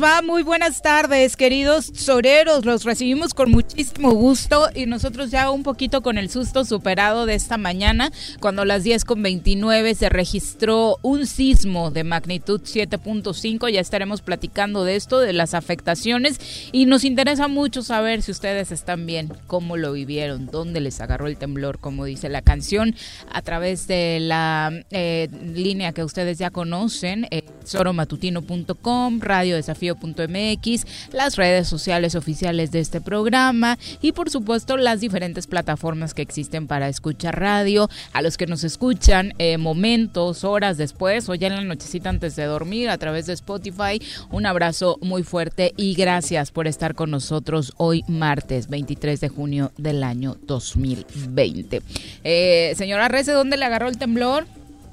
va? 0.00 0.22
Muy 0.22 0.42
buenas 0.42 0.82
tardes, 0.82 1.36
queridos 1.36 1.92
soreros. 1.94 2.64
Los 2.64 2.84
recibimos 2.84 3.34
con 3.34 3.50
muchísimo 3.50 4.12
gusto 4.12 4.68
y 4.74 4.86
nosotros 4.86 5.30
ya 5.30 5.50
un 5.50 5.62
poquito 5.62 6.00
con 6.00 6.16
el 6.16 6.30
susto 6.30 6.64
superado 6.64 7.26
de 7.26 7.34
esta 7.34 7.58
mañana, 7.58 8.10
cuando 8.40 8.62
a 8.62 8.64
las 8.64 8.82
10 8.82 9.04
con 9.04 9.22
29 9.22 9.94
se 9.94 10.08
registró 10.08 10.98
un 11.02 11.26
sismo 11.26 11.90
de 11.90 12.04
magnitud 12.04 12.62
7.5. 12.62 13.70
Ya 13.70 13.80
estaremos 13.80 14.22
platicando 14.22 14.84
de 14.84 14.96
esto, 14.96 15.18
de 15.18 15.34
las 15.34 15.52
afectaciones 15.54 16.40
y 16.72 16.86
nos 16.86 17.04
interesa 17.04 17.48
mucho 17.48 17.82
saber 17.82 18.22
si 18.22 18.30
ustedes 18.30 18.72
están 18.72 19.06
bien, 19.06 19.32
cómo 19.46 19.76
lo 19.76 19.92
vivieron, 19.92 20.46
dónde 20.46 20.80
les 20.80 21.00
agarró 21.00 21.26
el 21.26 21.36
temblor, 21.36 21.78
como 21.78 22.06
dice 22.06 22.28
la 22.28 22.42
canción, 22.42 22.94
a 23.30 23.42
través 23.42 23.86
de 23.86 24.18
la 24.20 24.72
eh, 24.90 25.28
línea 25.54 25.92
que 25.92 26.04
ustedes 26.04 26.38
ya 26.38 26.50
conocen, 26.50 27.26
eh, 27.30 27.44
soromatutino.com, 27.64 29.20
Radio 29.20 29.56
Desafío 29.56 29.89
desafío.mx, 29.94 30.86
las 31.12 31.36
redes 31.36 31.68
sociales 31.68 32.14
oficiales 32.14 32.70
de 32.70 32.80
este 32.80 33.00
programa 33.00 33.78
y 34.00 34.12
por 34.12 34.30
supuesto 34.30 34.76
las 34.76 35.00
diferentes 35.00 35.46
plataformas 35.46 36.14
que 36.14 36.22
existen 36.22 36.66
para 36.66 36.88
escuchar 36.88 37.38
radio, 37.38 37.88
a 38.12 38.22
los 38.22 38.36
que 38.36 38.46
nos 38.46 38.64
escuchan 38.64 39.34
eh, 39.38 39.58
momentos, 39.58 40.44
horas 40.44 40.76
después 40.76 41.28
o 41.28 41.34
ya 41.34 41.48
en 41.48 41.56
la 41.56 41.62
nochecita 41.62 42.08
antes 42.08 42.36
de 42.36 42.44
dormir 42.44 42.90
a 42.90 42.98
través 42.98 43.26
de 43.26 43.32
Spotify. 43.32 44.00
Un 44.30 44.46
abrazo 44.46 44.98
muy 45.00 45.22
fuerte 45.22 45.72
y 45.76 45.94
gracias 45.94 46.50
por 46.50 46.66
estar 46.66 46.94
con 46.94 47.10
nosotros 47.10 47.72
hoy 47.76 48.04
martes 48.08 48.68
23 48.68 49.20
de 49.20 49.28
junio 49.28 49.72
del 49.76 50.02
año 50.02 50.36
2020. 50.42 51.82
Eh, 52.24 52.74
señora 52.76 53.08
Rece, 53.08 53.32
¿dónde 53.32 53.56
le 53.56 53.64
agarró 53.64 53.88
el 53.88 53.98
temblor? 53.98 54.46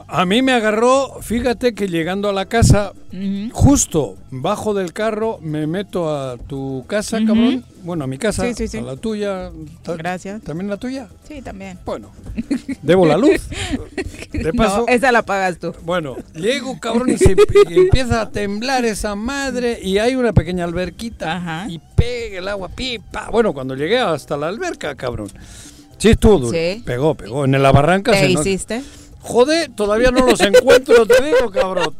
A 0.10 0.26
mí 0.26 0.42
me 0.42 0.54
agarró, 0.54 1.18
fíjate 1.22 1.74
que 1.74 1.90
llegando 1.90 2.30
a 2.30 2.34
la 2.34 2.46
casa, 2.46 2.94
justo 3.52 4.16
bajo 4.32 4.74
del 4.74 4.94
carro, 4.94 5.38
me 5.42 5.68
meto 5.68 6.10
a 6.10 6.38
tu 6.38 6.86
casa, 6.88 7.20
cabrón. 7.20 7.66
Bueno, 7.84 8.06
a 8.06 8.08
mi 8.08 8.18
casa, 8.18 8.44
a 8.44 8.82
la 8.82 8.96
tuya. 8.96 9.52
Gracias. 9.98 10.42
¿También 10.44 10.70
la 10.70 10.78
tuya? 10.78 11.10
Sí, 11.28 11.42
también. 11.42 11.78
Bueno, 11.86 12.12
debo 12.82 13.06
la 13.06 13.18
luz. 13.18 13.50
De 14.32 14.54
paso, 14.54 14.80
no, 14.80 14.88
esa 14.88 15.12
la 15.12 15.24
pagas 15.24 15.60
tú. 15.60 15.74
Bueno, 15.84 16.16
llego, 16.34 16.80
cabrón, 16.80 17.10
y, 17.10 17.74
empieza 17.74 18.22
a 18.22 18.30
temblar 18.30 18.86
esa 18.86 19.16
madre 19.16 19.80
y 19.82 19.98
hay 19.98 20.16
una 20.16 20.32
pequeña 20.32 20.64
alberquita 20.64 21.66
y 21.68 21.80
pega 21.96 22.40
el 22.40 22.48
agua, 22.48 22.70
pipa. 22.70 23.30
Bueno, 23.30 23.54
cuando 23.54 23.76
llegué 23.76 24.00
hasta 24.00 24.38
la 24.38 24.48
alberca, 24.48 24.96
cabrón. 24.96 25.30
Sí, 25.98 26.10
estuvo 26.10 26.50
Sí. 26.52 26.82
Pegó, 26.86 27.16
pegó. 27.16 27.44
En 27.44 27.62
la 27.62 27.72
barranca 27.72 28.12
¿Qué 28.14 28.30
hiciste? 28.30 28.84
Joder, 29.28 29.70
todavía 29.76 30.10
no 30.10 30.26
los 30.26 30.40
encuentro, 30.40 31.06
te 31.06 31.22
digo, 31.22 31.52
cabrón. 31.52 31.94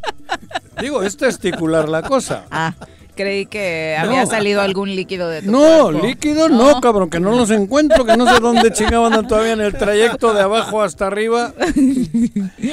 Digo, 0.80 1.02
es 1.02 1.18
testicular 1.18 1.86
la 1.86 2.00
cosa. 2.02 2.46
Ah. 2.50 2.72
Creí 3.18 3.46
que 3.46 3.96
había 3.98 4.26
salido 4.26 4.60
algún 4.60 4.94
líquido 4.94 5.28
de 5.28 5.42
tu 5.42 5.50
No, 5.50 5.90
líquido 5.90 6.48
no. 6.48 6.80
cabrón, 6.80 7.10
que 7.10 7.18
no 7.18 7.32
los 7.32 7.50
encuentro, 7.50 8.04
que 8.04 8.16
no 8.16 8.32
sé 8.32 8.38
dónde 8.38 8.72
chingaban 8.72 9.26
todavía 9.26 9.54
en 9.54 9.60
el 9.60 9.72
trayecto 9.72 10.32
de 10.32 10.42
abajo 10.42 10.80
hasta 10.82 11.08
arriba. 11.08 11.52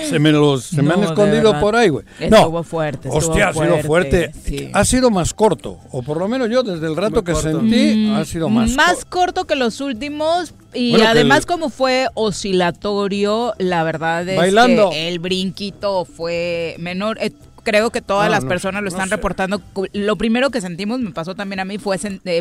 Se 0.07 0.19
me 0.19 0.31
los 0.31 0.65
se 0.65 0.83
me 0.83 0.93
han 0.93 1.03
escondido 1.03 1.59
por 1.59 1.75
ahí, 1.75 1.89
güey. 1.89 2.05
No. 2.29 2.37
Estuvo 2.37 2.61
fuerte. 2.61 3.09
Hostia, 3.11 3.47
ha 3.49 3.53
sido 3.53 3.79
fuerte. 3.79 4.31
Ha 4.71 4.85
sido 4.85 5.09
más 5.09 5.33
corto, 5.33 5.79
o 5.89 6.03
por 6.03 6.17
lo 6.17 6.27
menos 6.27 6.47
yo 6.51 6.61
desde 6.61 6.85
el 6.85 6.95
rato 6.95 7.23
que 7.23 7.33
sentí 7.33 8.13
ha 8.13 8.23
sido 8.23 8.47
más 8.47 8.69
Más 8.75 9.03
corto 9.03 9.45
que 9.45 9.55
los 9.55 9.81
últimos, 9.81 10.53
y 10.75 11.01
además 11.01 11.47
como 11.47 11.69
fue 11.69 12.05
oscilatorio, 12.13 13.55
la 13.57 13.83
verdad 13.83 14.29
es 14.29 14.53
que 14.53 15.07
el 15.07 15.17
brinquito 15.17 16.05
fue 16.05 16.75
menor. 16.77 17.17
Eh, 17.19 17.31
creo 17.65 17.89
que 17.89 18.01
todas 18.01 18.31
las 18.31 18.45
personas 18.45 18.81
lo 18.81 18.87
están 18.87 19.09
reportando. 19.09 19.61
Lo 19.91 20.15
primero 20.15 20.51
que 20.51 20.61
sentimos, 20.61 21.01
me 21.01 21.11
pasó 21.11 21.35
también 21.35 21.59
a 21.59 21.65
mí, 21.65 21.77
fue 21.77 21.97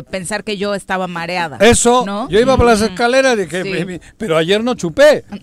pensar 0.09 0.45
que 0.45 0.55
yo 0.55 0.73
estaba 0.73 1.07
mareada. 1.07 1.57
Eso, 1.57 2.05
yo 2.29 2.39
iba 2.39 2.55
por 2.55 2.67
las 2.67 2.81
escaleras 2.81 3.33
y 3.33 3.41
dije, 3.41 3.99
pero 4.17 4.37
ayer 4.37 4.63
no 4.63 4.75
chupé. 4.75 5.25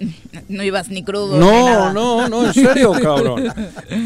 No 0.48 0.62
ibas 0.62 0.88
ni 0.88 1.02
crudo. 1.02 1.38
No, 1.38 1.92
no, 1.92 2.28
no, 2.28 2.46
en 2.46 2.52
serio, 2.52 2.92
cabrón. 3.02 3.52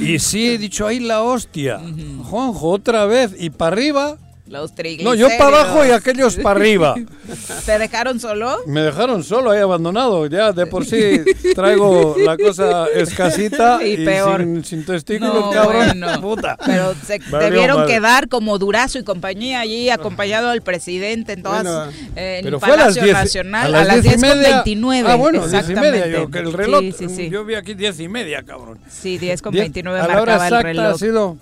Y 0.01 0.19
sí, 0.19 0.51
he 0.51 0.59
dicho, 0.59 0.87
ahí 0.87 1.01
la 1.01 1.23
hostia. 1.23 1.81
Juanjo, 2.25 2.69
otra 2.69 3.07
vez. 3.07 3.35
Y 3.39 3.51
para 3.51 3.73
arriba, 3.73 4.17
los 4.49 4.73
No, 5.03 5.15
yo 5.15 5.29
para 5.39 5.61
abajo 5.61 5.85
y 5.85 5.91
aquellos 5.91 6.37
para 6.37 6.59
arriba. 6.59 6.95
¿Te 7.67 7.79
dejaron 7.79 8.21
solo? 8.21 8.59
Me 8.67 8.81
dejaron 8.81 9.25
solo, 9.25 9.51
ahí 9.51 9.61
abandonado. 9.61 10.27
Ya 10.27 10.53
de 10.53 10.67
por 10.67 10.85
sí 10.85 11.25
traigo 11.55 12.15
la 12.19 12.37
cosa 12.37 12.87
escasita 12.95 13.85
y, 13.85 14.05
peor. 14.05 14.47
Sin, 14.65 14.85
testículos, 14.85 15.53
cabrón. 15.53 16.01
Puta. 16.21 16.57
Pero 16.65 16.95
se 17.05 17.19
debieron 17.19 17.87
quedar 17.87 18.29
como 18.29 18.59
Durazo 18.59 18.99
y 19.01 19.05
compañía 19.05 19.61
allí, 19.61 19.91
acompañado 19.91 20.51
al 20.51 20.63
presidente 20.63 21.33
en 21.33 21.43
todas 21.43 21.93
eh, 22.15 22.41
en 22.41 22.47
el 22.47 22.59
Palacio 22.59 23.05
Nacional 23.13 23.75
a 23.75 23.85
las, 23.85 24.03
10 24.03 24.23
con 24.23 24.43
29. 24.43 25.11
Ah, 25.11 25.17
bueno, 25.17 25.47
10 25.47 25.71
y 25.71 25.75
media. 25.75 26.07
Yo, 26.07 26.31
que 26.31 26.39
el 26.39 26.53
reloj, 26.53 26.85
sí, 26.97 27.09
sí, 27.09 27.31
yo 27.31 27.45
vi 27.45 27.55
aquí 27.55 27.75
10 27.75 28.01
y 28.01 28.09
media, 28.09 28.45
cabrón. 28.45 28.79
Sí, 28.89 29.19
10 29.19 29.43
con 29.43 29.53
29 29.53 30.01
a 30.01 30.07
la 30.07 30.23
hora 30.23 30.35
exacta 30.37 30.59
el 30.59 30.77
reloj. 30.77 30.95
ha 30.95 30.99
sido... 30.99 31.37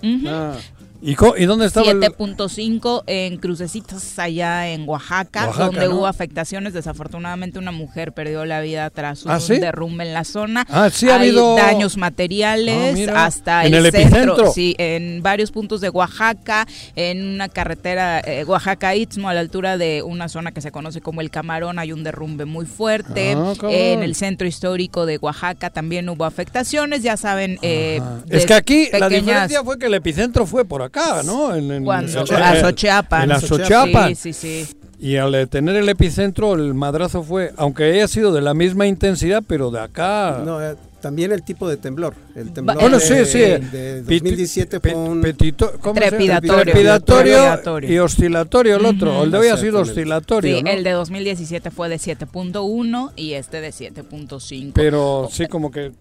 ¿Y, 1.05 1.45
dónde 1.45 1.67
estaba? 1.67 1.85
7.5 1.91 3.03
en 3.05 3.37
Crucecitas, 3.37 4.17
allá 4.17 4.69
en 4.69 4.89
Oaxaca, 4.89 5.51
donde 5.55 5.87
hubo 5.87 6.07
afectaciones. 6.07 6.73
Desafortunadamente, 6.73 7.59
una 7.59 7.71
mujer 7.71 8.11
perdió 8.11 8.43
la 8.45 8.59
vida 8.61 8.89
tras 8.89 9.23
un 9.23 9.31
¿Ah, 9.31 9.39
derrumbe 9.39 10.03
en 10.03 10.13
la 10.13 10.23
zona. 10.23 10.65
Ah, 10.67 10.89
sí, 10.91 11.07
ha 11.07 11.17
habido 11.17 11.55
daños 11.55 11.97
materiales 11.97 13.07
ah, 13.09 13.25
hasta 13.25 13.65
el, 13.65 13.91
centro. 13.91 14.51
Sí, 14.51 14.73
en 14.79 15.21
varios 15.21 15.51
puntos 15.51 15.79
de 15.79 15.89
Oaxaca, 15.89 16.65
en 16.95 17.23
una 17.35 17.49
carretera 17.49 18.19
eh, 18.21 18.43
Oaxaca-Istmo, 18.43 19.29
a 19.29 19.35
la 19.35 19.41
altura 19.41 19.77
de 19.77 20.01
una 20.01 20.27
zona 20.27 20.53
que 20.53 20.61
se 20.61 20.71
conoce 20.71 21.01
como 21.01 21.21
el 21.21 21.29
Camarón, 21.29 21.77
hay 21.77 21.91
un 21.91 22.03
derrumbe 22.03 22.45
muy 22.45 22.65
fuerte. 22.65 23.35
Ah, 23.37 23.53
en 23.69 24.01
el 24.01 24.15
centro 24.15 24.47
histórico 24.47 25.05
de 25.05 25.19
Oaxaca 25.19 25.69
también 25.69 26.09
hubo 26.09 26.25
afectaciones. 26.25 27.03
Ya 27.03 27.15
saben. 27.15 27.59
Eh, 27.61 28.01
es 28.27 28.47
que 28.47 28.55
aquí 28.55 28.89
la 28.91 29.07
diferencia 29.07 29.63
fue 29.63 29.77
que 29.77 29.85
el 29.85 29.93
epicentro 29.93 30.47
fue 30.47 30.65
por 30.65 30.81
acá. 30.81 30.94
¿No? 31.23 31.55
En, 31.55 31.71
en, 31.71 31.85
la 31.85 33.39
Sí, 33.39 34.15
sí, 34.15 34.33
sí. 34.33 34.67
Y 34.99 35.17
al 35.17 35.47
tener 35.49 35.75
el 35.75 35.89
epicentro, 35.89 36.53
el 36.53 36.73
madrazo 36.73 37.21
fue, 37.21 37.53
aunque 37.57 37.83
haya 37.83 38.07
sido 38.07 38.33
de 38.33 38.41
la 38.41 38.53
misma 38.53 38.87
intensidad, 38.87 39.43
pero 39.45 39.69
de 39.69 39.81
acá... 39.81 40.41
No, 40.45 40.61
eh, 40.61 40.75
también 41.05 41.31
el 41.31 41.43
tipo 41.43 41.69
de 41.69 41.77
temblor. 41.77 42.15
El 42.35 42.51
temblor 42.51 42.79
bueno, 42.79 42.99
sí, 42.99 43.13
sí. 43.25 43.37
de 43.37 44.01
2017 44.01 44.79
fue 44.79 44.95
un 44.95 45.21
trepidatorio, 45.21 47.87
y 47.87 47.99
oscilatorio 47.99 48.77
el 48.77 48.85
otro. 48.85 49.23
El 49.23 49.29
de 49.29 49.37
hoy 49.37 49.49
ha 49.49 49.57
sido 49.57 49.81
oscilatorio. 49.81 50.57
Sí, 50.57 50.63
el 50.65 50.83
de 50.83 50.91
2017 50.91 51.69
fue 51.69 51.89
de 51.89 51.97
7.1 51.97 53.11
y 53.15 53.33
este 53.33 53.61
de 53.61 53.69
7.5. 53.69 54.71
Pero 54.73 55.29
sí, 55.31 55.45
como 55.45 55.69
que 55.69 55.91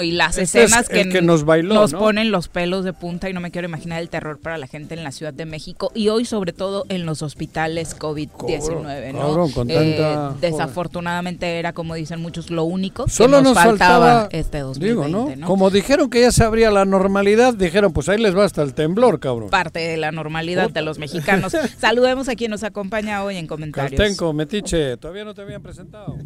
y 0.00 0.12
las 0.12 0.38
este 0.38 0.64
escenas 0.64 0.88
que, 0.88 1.04
nos, 1.20 1.44
nos 1.44 1.92
ponen 1.92 2.30
los 2.30 2.48
pelos 2.48 2.84
de 2.84 2.92
punta 2.92 3.28
y 3.28 3.32
no 3.32 3.40
me 3.40 3.50
quiero 3.50 3.68
imaginar 3.68 4.00
el 4.00 4.08
terror 4.08 4.38
para 4.38 4.56
la 4.58 4.66
gente 4.66 4.94
en 4.94 5.04
la 5.04 5.12
Ciudad 5.12 5.34
de 5.34 5.44
México 5.44 5.92
y 5.94 6.08
hoy 6.08 6.24
sobre 6.24 6.52
todo 6.52 6.86
en 6.88 7.04
los 7.04 7.22
hospitales 7.22 7.98
COVID-19, 7.98 9.12
¿no? 9.12 9.48
Eh, 9.68 10.34
desafortunadamente 10.40 11.58
era, 11.58 11.72
como 11.72 11.94
dicen 11.94 12.20
muchos, 12.20 12.50
lo 12.50 12.64
único 12.64 13.06
que 13.06 13.28
nos, 13.28 13.54
faltaba, 13.54 14.28
este 14.30 14.60
2020, 14.60 15.36
¿no? 15.36 15.46
Como 15.46 15.70
dijeron 15.70 16.08
que 16.08 16.20
ya 16.20 16.32
se 16.32 16.44
abría 16.44 16.70
la 16.70 16.84
normalidad, 16.84 17.54
dijeron, 17.54 17.92
pues 17.92 18.08
ahí 18.08 18.18
les 18.18 18.36
va 18.36 18.44
hasta 18.44 18.62
el 18.62 18.74
temblor, 18.74 19.20
cabrón. 19.20 19.50
Parte 19.50 19.80
de 19.80 19.96
la 19.96 20.12
normalidad 20.12 20.70
de 20.70 20.82
los 20.82 20.98
mexicanos. 20.98 21.52
Saludemos 21.78 22.28
a 22.28 22.36
quien 22.36 22.50
nos 22.50 22.62
acompaña 22.62 23.24
hoy 23.24 23.36
en 23.36 23.46
comentarios. 23.46 23.98
Caltenco, 23.98 24.32
Metiche, 24.32 24.96
todavía 24.96 25.24
no 25.24 25.34
te 25.34 25.42
habían 25.42 25.62
presentado. 25.62 26.16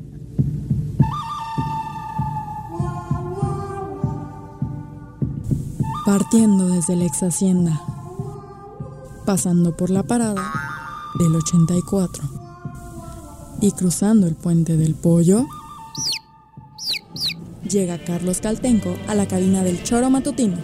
Partiendo 6.06 6.68
desde 6.68 6.94
la 6.94 7.04
ex 7.04 7.24
hacienda, 7.24 7.82
pasando 9.24 9.76
por 9.76 9.90
la 9.90 10.04
parada 10.04 10.40
del 11.18 11.34
84 11.34 12.22
y 13.60 13.72
cruzando 13.72 14.28
el 14.28 14.36
puente 14.36 14.76
del 14.76 14.94
pollo, 14.94 15.46
llega 17.68 17.98
Carlos 17.98 18.40
Caltenco 18.40 18.96
a 19.08 19.16
la 19.16 19.26
cabina 19.26 19.64
del 19.64 19.82
choro 19.82 20.08
matutino. 20.08 20.58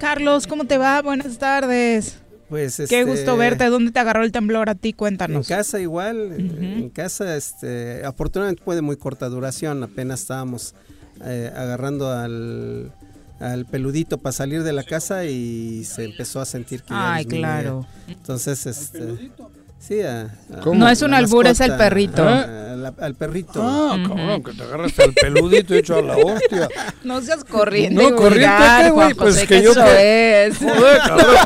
Carlos, 0.00 0.48
¿cómo 0.48 0.64
te 0.64 0.78
va? 0.78 1.00
Buenas 1.00 1.38
tardes. 1.38 2.18
Pues 2.48 2.82
Qué 2.88 3.04
gusto 3.04 3.32
este, 3.32 3.36
verte. 3.36 3.66
¿Dónde 3.66 3.92
te 3.92 3.98
agarró 3.98 4.24
el 4.24 4.32
temblor 4.32 4.70
a 4.70 4.74
ti? 4.74 4.92
Cuéntanos. 4.92 5.50
En 5.50 5.56
casa 5.56 5.80
igual. 5.80 6.32
En 6.38 6.88
casa, 6.88 7.36
este, 7.36 8.04
afortunadamente 8.04 8.62
fue 8.64 8.74
de 8.74 8.82
muy 8.82 8.96
corta 8.96 9.28
duración. 9.28 9.82
Apenas 9.82 10.20
estábamos 10.20 10.74
eh, 11.24 11.52
agarrando 11.54 12.10
al, 12.10 12.92
al 13.40 13.66
peludito 13.66 14.18
para 14.18 14.32
salir 14.32 14.62
de 14.62 14.72
la 14.72 14.82
casa 14.82 15.24
y 15.26 15.84
se 15.84 16.04
empezó 16.04 16.40
a 16.40 16.46
sentir 16.46 16.82
que 16.82 16.94
Ay, 16.94 17.26
claro. 17.26 17.86
Entonces, 18.06 18.64
este 18.66 19.30
Sí, 19.78 20.00
no 20.74 20.88
es 20.88 21.02
un 21.02 21.14
albur, 21.14 21.46
es 21.46 21.60
el 21.60 21.76
perrito. 21.76 22.26
al 22.26 23.14
perrito. 23.14 23.62
Ah, 23.62 23.96
cabrón, 24.06 24.42
que 24.42 24.52
te 24.52 24.62
agarraste 24.62 25.02
al 25.04 25.12
peludito 25.12 25.74
hecho 25.74 25.96
a 25.96 26.02
la 26.02 26.16
hostia. 26.16 26.68
No 27.04 27.22
seas 27.22 27.42
corriente. 27.42 27.94
No, 28.02 28.14
corriente, 28.16 28.54
¿qué, 28.82 28.90
güey? 28.90 29.14
Pues 29.14 29.46
que, 29.46 29.62
yo. 29.62 29.70
Eso 29.70 29.86
es. 29.86 30.58
Joder, 30.58 30.98
cabrón. 30.98 31.36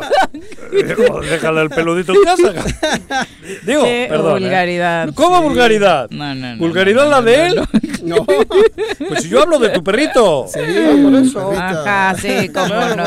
Déjale 1.30 1.60
al 1.60 1.70
peludito 1.70 2.12
en 2.14 2.22
casa. 2.24 2.52
Digo, 3.66 3.84
Qué 3.84 4.06
perdón. 4.08 4.38
¿eh? 4.38 4.40
vulgaridad. 4.40 5.10
¿Cómo 5.14 5.40
vulgaridad? 5.42 6.10
No, 6.10 6.34
no, 6.34 6.56
no. 6.56 6.58
¿Vulgaridad 6.58 7.08
la 7.08 7.22
de 7.22 7.46
él? 7.46 7.62
No. 8.02 8.24
Pues 8.24 9.22
si 9.22 9.28
yo 9.28 9.42
hablo 9.42 9.60
de 9.60 9.68
tu 9.68 9.84
perrito. 9.84 10.46
Sí, 10.48 10.58
por 11.02 11.14
eso. 11.14 11.52
Ajá, 11.52 12.16
sí, 12.20 12.48
cómo 12.48 12.74
no. 12.74 13.04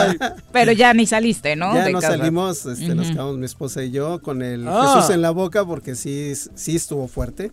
Pero 0.53 0.71
ya 0.71 0.93
ni 0.93 1.05
saliste, 1.05 1.57
¿no? 1.57 1.73
Ya 1.75 1.83
de 1.83 1.93
casa. 1.93 2.09
salimos, 2.11 2.65
este, 2.65 2.95
nos 2.95 3.07
quedamos 3.09 3.37
mi 3.37 3.45
esposa 3.45 3.83
y 3.83 3.91
yo 3.91 4.21
con 4.21 4.41
el 4.41 4.63
Jesús 4.63 5.09
en 5.15 5.21
la 5.21 5.31
boca 5.31 5.65
porque 5.65 5.95
sí, 5.95 6.33
sí 6.35 6.75
estuvo 6.75 7.07
fuerte, 7.07 7.51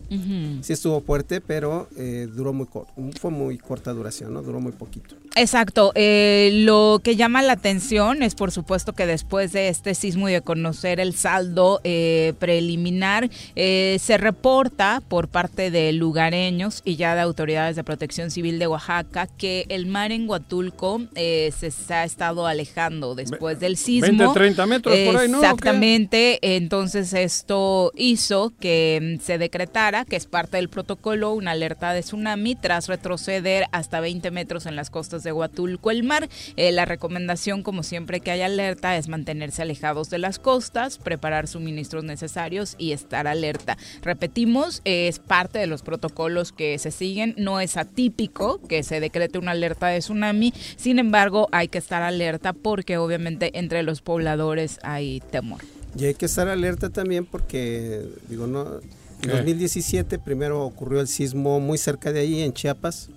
sí 0.61 0.73
estuvo 0.73 1.01
fuerte, 1.01 1.41
pero 1.41 1.87
eh, 1.97 2.27
duró 2.33 2.53
muy 2.53 2.67
corto, 2.67 2.93
fue 3.19 3.31
muy 3.31 3.57
corta 3.57 3.91
duración, 3.93 4.33
¿no? 4.33 4.41
Duró 4.41 4.59
muy 4.59 4.73
poquito. 4.73 5.15
Exacto. 5.35 5.91
Eh, 5.95 6.51
lo 6.65 7.01
que 7.03 7.15
llama 7.15 7.41
la 7.41 7.53
atención 7.53 8.21
es, 8.21 8.35
por 8.35 8.51
supuesto, 8.51 8.93
que 8.93 9.07
después 9.07 9.51
de 9.51 9.69
este 9.69 9.95
sismo 9.95 10.29
y 10.29 10.33
de 10.33 10.41
conocer 10.41 10.99
el 10.99 11.15
saldo 11.15 11.81
eh, 11.83 12.33
preliminar, 12.37 13.29
se 13.55 14.17
reporta 14.17 15.01
por 15.07 15.27
parte 15.27 15.71
de 15.71 15.91
lugareños 15.93 16.81
y 16.85 16.97
ya 16.97 17.15
de 17.15 17.21
autoridades 17.21 17.75
de 17.75 17.83
protección 17.83 18.29
civil 18.29 18.59
de 18.59 18.67
Oaxaca 18.67 19.27
que 19.27 19.65
el 19.69 19.87
mar 19.87 20.11
en 20.11 20.29
Huatulco 20.29 21.01
se 21.15 21.93
ha 21.93 22.03
estado 22.03 22.45
alejando 22.45 23.15
después 23.15 23.59
del 23.59 23.77
sismo. 23.77 24.07
20, 24.07 24.33
30 24.33 24.65
metros 24.67 24.97
por 25.05 25.17
ahí, 25.17 25.29
¿no? 25.29 25.37
Exactamente. 25.37 26.39
Entonces 26.55 27.13
esto 27.13 27.52
hizo 27.95 28.53
que 28.59 29.17
mm, 29.17 29.21
se 29.21 29.37
decretara, 29.37 30.05
que 30.05 30.15
es 30.15 30.25
parte 30.25 30.57
del 30.57 30.69
protocolo, 30.69 31.33
una 31.33 31.51
alerta 31.51 31.93
de 31.93 32.01
tsunami 32.01 32.55
tras 32.55 32.87
retroceder 32.87 33.65
hasta 33.71 33.99
20 33.99 34.31
metros 34.31 34.65
en 34.65 34.75
las 34.75 34.89
costas 34.89 35.23
de 35.23 35.31
Huatulco 35.31 35.91
el 35.91 36.03
mar. 36.03 36.29
Eh, 36.55 36.71
la 36.71 36.85
recomendación, 36.85 37.63
como 37.63 37.83
siempre 37.83 38.19
que 38.19 38.31
hay 38.31 38.41
alerta, 38.41 38.97
es 38.97 39.07
mantenerse 39.07 39.61
alejados 39.61 40.09
de 40.09 40.19
las 40.19 40.39
costas, 40.39 40.97
preparar 40.97 41.47
suministros 41.47 42.03
necesarios 42.03 42.75
y 42.77 42.91
estar 42.91 43.27
alerta. 43.27 43.77
Repetimos, 44.01 44.81
es 44.85 45.19
parte 45.19 45.59
de 45.59 45.67
los 45.67 45.81
protocolos 45.81 46.51
que 46.51 46.77
se 46.79 46.91
siguen, 46.91 47.35
no 47.37 47.59
es 47.59 47.77
atípico 47.77 48.61
que 48.67 48.83
se 48.83 48.99
decrete 48.99 49.37
una 49.37 49.51
alerta 49.51 49.87
de 49.87 49.99
tsunami, 49.99 50.53
sin 50.75 50.99
embargo 50.99 51.47
hay 51.51 51.67
que 51.67 51.77
estar 51.77 52.01
alerta 52.01 52.53
porque 52.53 52.97
obviamente 52.97 53.57
entre 53.57 53.83
los 53.83 54.01
pobladores 54.01 54.79
hay 54.83 55.21
temor. 55.31 55.61
Y 55.97 56.05
hay 56.05 56.13
que 56.13 56.25
estar 56.25 56.47
alerta 56.47 56.89
también 56.89 57.25
porque, 57.25 58.03
digo, 58.29 58.47
no, 58.47 58.79
en 59.23 59.29
2017 59.29 60.19
primero 60.19 60.63
ocurrió 60.65 60.99
el 60.99 61.07
sismo 61.07 61.59
muy 61.59 61.77
cerca 61.77 62.11
de 62.11 62.19
ahí, 62.19 62.41
en 62.41 62.53
Chiapas, 62.53 63.09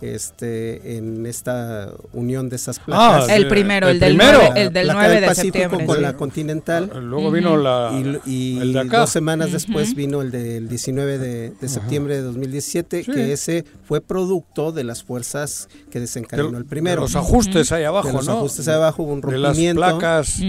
este, 0.00 0.96
en 0.98 1.24
esta 1.26 1.90
unión 2.12 2.48
de 2.48 2.56
esas 2.56 2.78
placas. 2.78 3.28
Ah, 3.28 3.34
el 3.34 3.48
primero, 3.48 3.88
el, 3.88 3.98
del 3.98 4.16
9, 4.16 4.50
el 4.56 4.72
del 4.72 4.88
9 4.92 5.20
de 5.22 5.34
septiembre. 5.34 5.86
con 5.86 6.02
la 6.02 6.16
Continental. 6.16 6.90
Ah, 6.94 6.98
luego 6.98 7.30
vino 7.30 7.56
la, 7.56 7.90
y, 8.26 8.58
el 8.58 8.72
de 8.74 8.80
acá. 8.80 9.00
dos 9.00 9.10
semanas 9.10 9.52
después 9.52 9.94
vino 9.94 10.20
el 10.20 10.30
del 10.30 10.68
19 10.68 11.18
de, 11.18 11.50
de 11.50 11.68
septiembre 11.68 12.16
de 12.16 12.22
2017, 12.22 13.04
que 13.04 13.32
ese 13.32 13.64
fue 13.86 14.00
producto 14.00 14.72
de 14.72 14.84
las 14.84 15.02
fuerzas 15.02 15.68
que 15.90 16.00
desencadenó 16.00 16.58
el 16.58 16.66
primero. 16.66 16.96
De 16.96 17.06
los 17.06 17.16
ajustes 17.16 17.72
ahí 17.72 17.84
abajo, 17.84 18.08
de 18.08 18.14
los 18.14 18.26
¿no? 18.26 18.34
ajustes 18.34 18.68
ahí 18.68 18.74
abajo, 18.74 19.02
hubo 19.02 19.12
un 19.12 19.22
rompimiento. 19.22 19.80
De 19.80 19.86
las 19.86 19.94
placas 19.94 20.42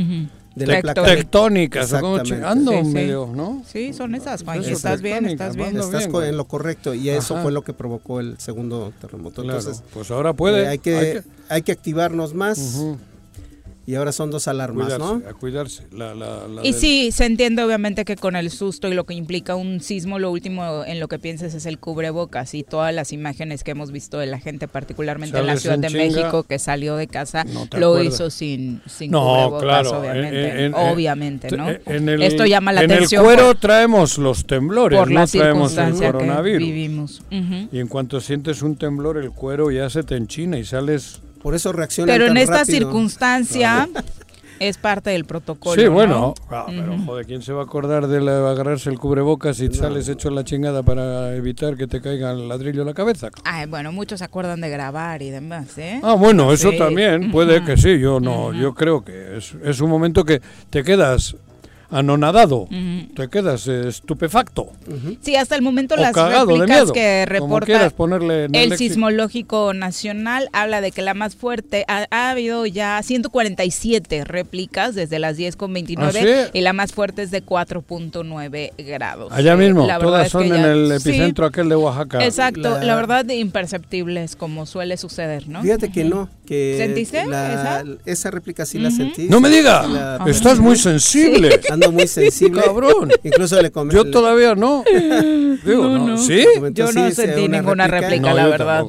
de 0.56 0.68
la 0.68 0.82
placa 0.82 1.04
tectónicas, 1.04 1.94
ando 1.94 2.84
sí, 2.84 2.90
medio, 2.90 3.30
¿no? 3.34 3.64
Sí, 3.66 3.94
son 3.94 4.16
esas, 4.16 4.44
Juan. 4.44 4.64
Estás 4.64 5.02
bien, 5.02 5.26
estás 5.26 5.56
bien. 5.56 5.78
Estás 5.78 6.06
en 6.06 6.38
lo 6.38 6.46
correcto 6.46 6.94
y 6.94 7.10
eso 7.10 7.42
fue 7.42 7.52
lo 7.52 7.64
que 7.64 7.74
provocó 7.74 8.20
el 8.20 8.38
segundo 8.40 8.92
terremoto. 9.00 9.42
Entonces, 9.42 9.84
pues 9.94 10.12
ahora 10.12 10.34
puede. 10.34 10.64
Eh, 10.64 10.68
hay, 10.68 10.80
que, 10.80 11.24
hay, 11.50 11.62
que, 11.62 11.72
activarnos 11.72 12.34
más 12.34 12.84
y 13.90 13.96
ahora 13.96 14.12
son 14.12 14.30
dos 14.30 14.48
alarmas, 14.48 15.00
¿no? 15.00 15.20
A 15.28 15.34
cuidarse. 15.34 15.82
y 16.62 16.74
sí, 16.74 17.12
se 17.12 17.26
entiende 17.26 17.64
obviamente 17.64 18.06
que 18.06 18.18
con 18.18 18.36
el 18.36 18.52
susto 18.52 18.88
y 18.88 18.94
lo 18.94 19.08
que 19.08 19.16
implica 19.16 19.56
un 19.56 19.80
sismo, 19.80 20.20
lo 20.20 20.30
último 20.30 20.84
en 20.86 21.00
lo 21.00 21.08
que 21.08 21.18
pienses 21.18 21.56
es 21.56 21.66
el 21.66 21.80
cubrebocas 21.80 22.54
y 22.54 22.62
todas 22.62 22.94
las 22.94 23.14
imágenes 23.14 23.64
que 23.64 23.72
hemos 23.72 23.92
visto 23.92 24.20
de 24.20 24.28
la 24.28 24.38
gente, 24.38 24.68
particularmente 24.68 25.40
en 25.40 25.48
la 25.48 25.58
Ciudad 25.58 25.80
de 25.80 25.90
México, 25.90 26.44
que 26.44 26.60
salió 26.60 26.98
de 26.98 27.08
casa, 27.08 27.48
lo 27.80 28.00
hizo 28.04 28.30
sin, 28.30 28.84
sin 28.86 29.12
cubrebocas, 29.12 29.88
obviamente. 29.88 30.72
obviamente, 30.76 31.58
¿no? 31.58 31.68
Esto 31.68 32.46
llama 32.46 32.72
la 32.72 32.82
atención. 32.82 33.26
En 33.26 33.32
el 33.32 33.38
cuero 33.38 33.56
traemos 33.56 34.20
los 34.20 34.46
temblores, 34.46 35.00
por 35.00 35.10
no 35.10 35.26
traemos 35.26 35.76
el 35.76 35.96
coronavirus. 35.96 36.60
vivimos. 36.64 37.24
Y 37.32 37.80
en 37.80 37.88
cuanto 37.88 38.22
sientes 38.22 38.62
un 38.62 38.76
temblor, 38.76 39.18
el 39.18 39.32
cuero 39.32 39.72
ya 39.72 39.90
se 39.90 40.04
te 40.04 40.16
enchina 40.16 40.60
y 40.60 40.64
sales 40.64 41.24
por 41.42 41.56
eso 41.56 41.72
reacciona. 41.72 42.12
Pero 42.12 42.28
en 42.28 42.38
esta 42.38 42.66
circunstancia 42.66 43.88
es 44.60 44.78
parte 44.78 45.12
del 45.12 45.26
protocolo. 45.26 45.82
Sí, 45.82 45.88
bueno, 45.88 46.34
ah, 46.50 46.66
pero 46.68 46.98
joder, 47.06 47.26
¿quién 47.26 47.42
se 47.42 47.54
va 47.54 47.62
a 47.62 47.66
acordar 47.66 48.08
de 48.08 48.18
agarrarse 48.18 48.90
el 48.90 49.00
cubrebocas 49.00 49.58
si 49.58 49.72
sales 49.74 50.08
hecho 50.10 50.30
la 50.30 50.44
chingada 50.44 50.84
para 50.84 51.36
evitar 51.36 51.78
que 51.78 51.88
te 51.88 52.02
caiga 52.02 52.32
el 52.32 52.48
ladrillo 52.48 52.82
a 52.82 52.86
la 52.86 52.94
cabeza? 52.94 53.30
Ay, 53.46 53.68
bueno, 53.68 53.92
muchos 53.92 54.20
se 54.20 54.26
acuerdan 54.26 54.62
de 54.62 54.70
grabar 54.70 55.22
y 55.22 55.30
demás, 55.30 55.78
¿eh? 55.78 56.02
Ah, 56.04 56.14
bueno, 56.14 56.52
eso 56.52 56.72
también, 56.74 57.32
puede 57.32 57.64
que 57.64 57.78
sí, 57.78 58.00
yo 58.00 58.20
no, 58.20 58.54
yo 58.54 58.74
creo 58.74 59.04
que 59.04 59.38
es, 59.38 59.56
es 59.64 59.80
un 59.80 59.90
momento 59.90 60.26
que 60.26 60.42
te 60.70 60.84
quedas 60.84 61.36
anonadado, 61.92 62.68
te 63.16 63.28
quedas 63.30 63.68
estupefacto. 63.68 64.72
Sí, 65.22 65.36
hasta 65.36 65.56
el 65.56 65.62
momento 65.62 65.96
las 65.96 66.16
réplicas 66.16 66.92
que 66.92 67.26
reporta 67.26 67.92
el, 68.54 68.78
Sismológico 68.78 69.74
Nacional 69.74 70.50
habla 70.54 70.82
de 70.82 70.92
que 70.92 71.02
la 71.02 71.14
más 71.14 71.36
fuerte 71.36 71.86
ha, 71.88 72.30
habido 72.30 72.66
ya 72.66 73.02
147 73.02 74.24
réplicas 74.24 74.96
desde 74.96 75.20
las 75.20 75.38
10 75.38 75.56
con 75.56 75.74
29 75.74 76.46
¿Ah, 76.48 76.50
y 76.54 76.62
la 76.62 76.74
más 76.74 76.94
fuerte 76.94 77.24
es 77.24 77.32
de 77.32 77.44
4.9 77.44 78.72
grados. 78.78 79.32
Allá 79.32 79.56
mismo, 79.56 79.88
todas 80.00 80.30
son 80.30 80.46
en 80.46 80.66
el 80.66 80.92
epicentro 80.92 81.46
aquel 81.46 81.70
de 81.70 81.76
Oaxaca. 81.76 82.24
Exacto, 82.24 82.80
la, 82.80 82.96
verdad 82.96 83.28
imperceptibles 83.30 84.36
como 84.36 84.66
suele 84.66 84.98
suceder, 84.98 85.48
¿no? 85.48 85.62
Fíjate 85.62 85.92
que 85.92 86.04
no, 86.04 86.30
¿Sentiste 86.48 87.22
esa? 87.22 87.84
esa? 88.06 88.32
réplica 88.32 88.66
sí 88.66 88.80
la 88.80 88.92
sentí. 88.92 89.28
No 89.28 89.40
me 89.40 89.50
diga, 89.50 90.20
estás 90.28 90.60
muy 90.60 90.76
sensible. 90.76 91.60
Ando 91.86 91.92
muy 91.92 92.08
sensible. 92.08 92.62
Cabrón. 92.62 93.12
Incluso 93.24 93.62
le 93.62 93.72
Yo 93.92 94.10
todavía 94.12 94.56
no. 94.56 94.84
Digo, 95.66 95.84
no, 95.84 96.08
no. 96.08 96.18
¿Sí? 96.18 96.46
Yo 96.74 96.92
no 96.92 97.12
sentí 97.12 97.48
ninguna 97.48 97.88
réplica, 97.88 98.34
la 98.34 98.48
verdad 98.48 98.86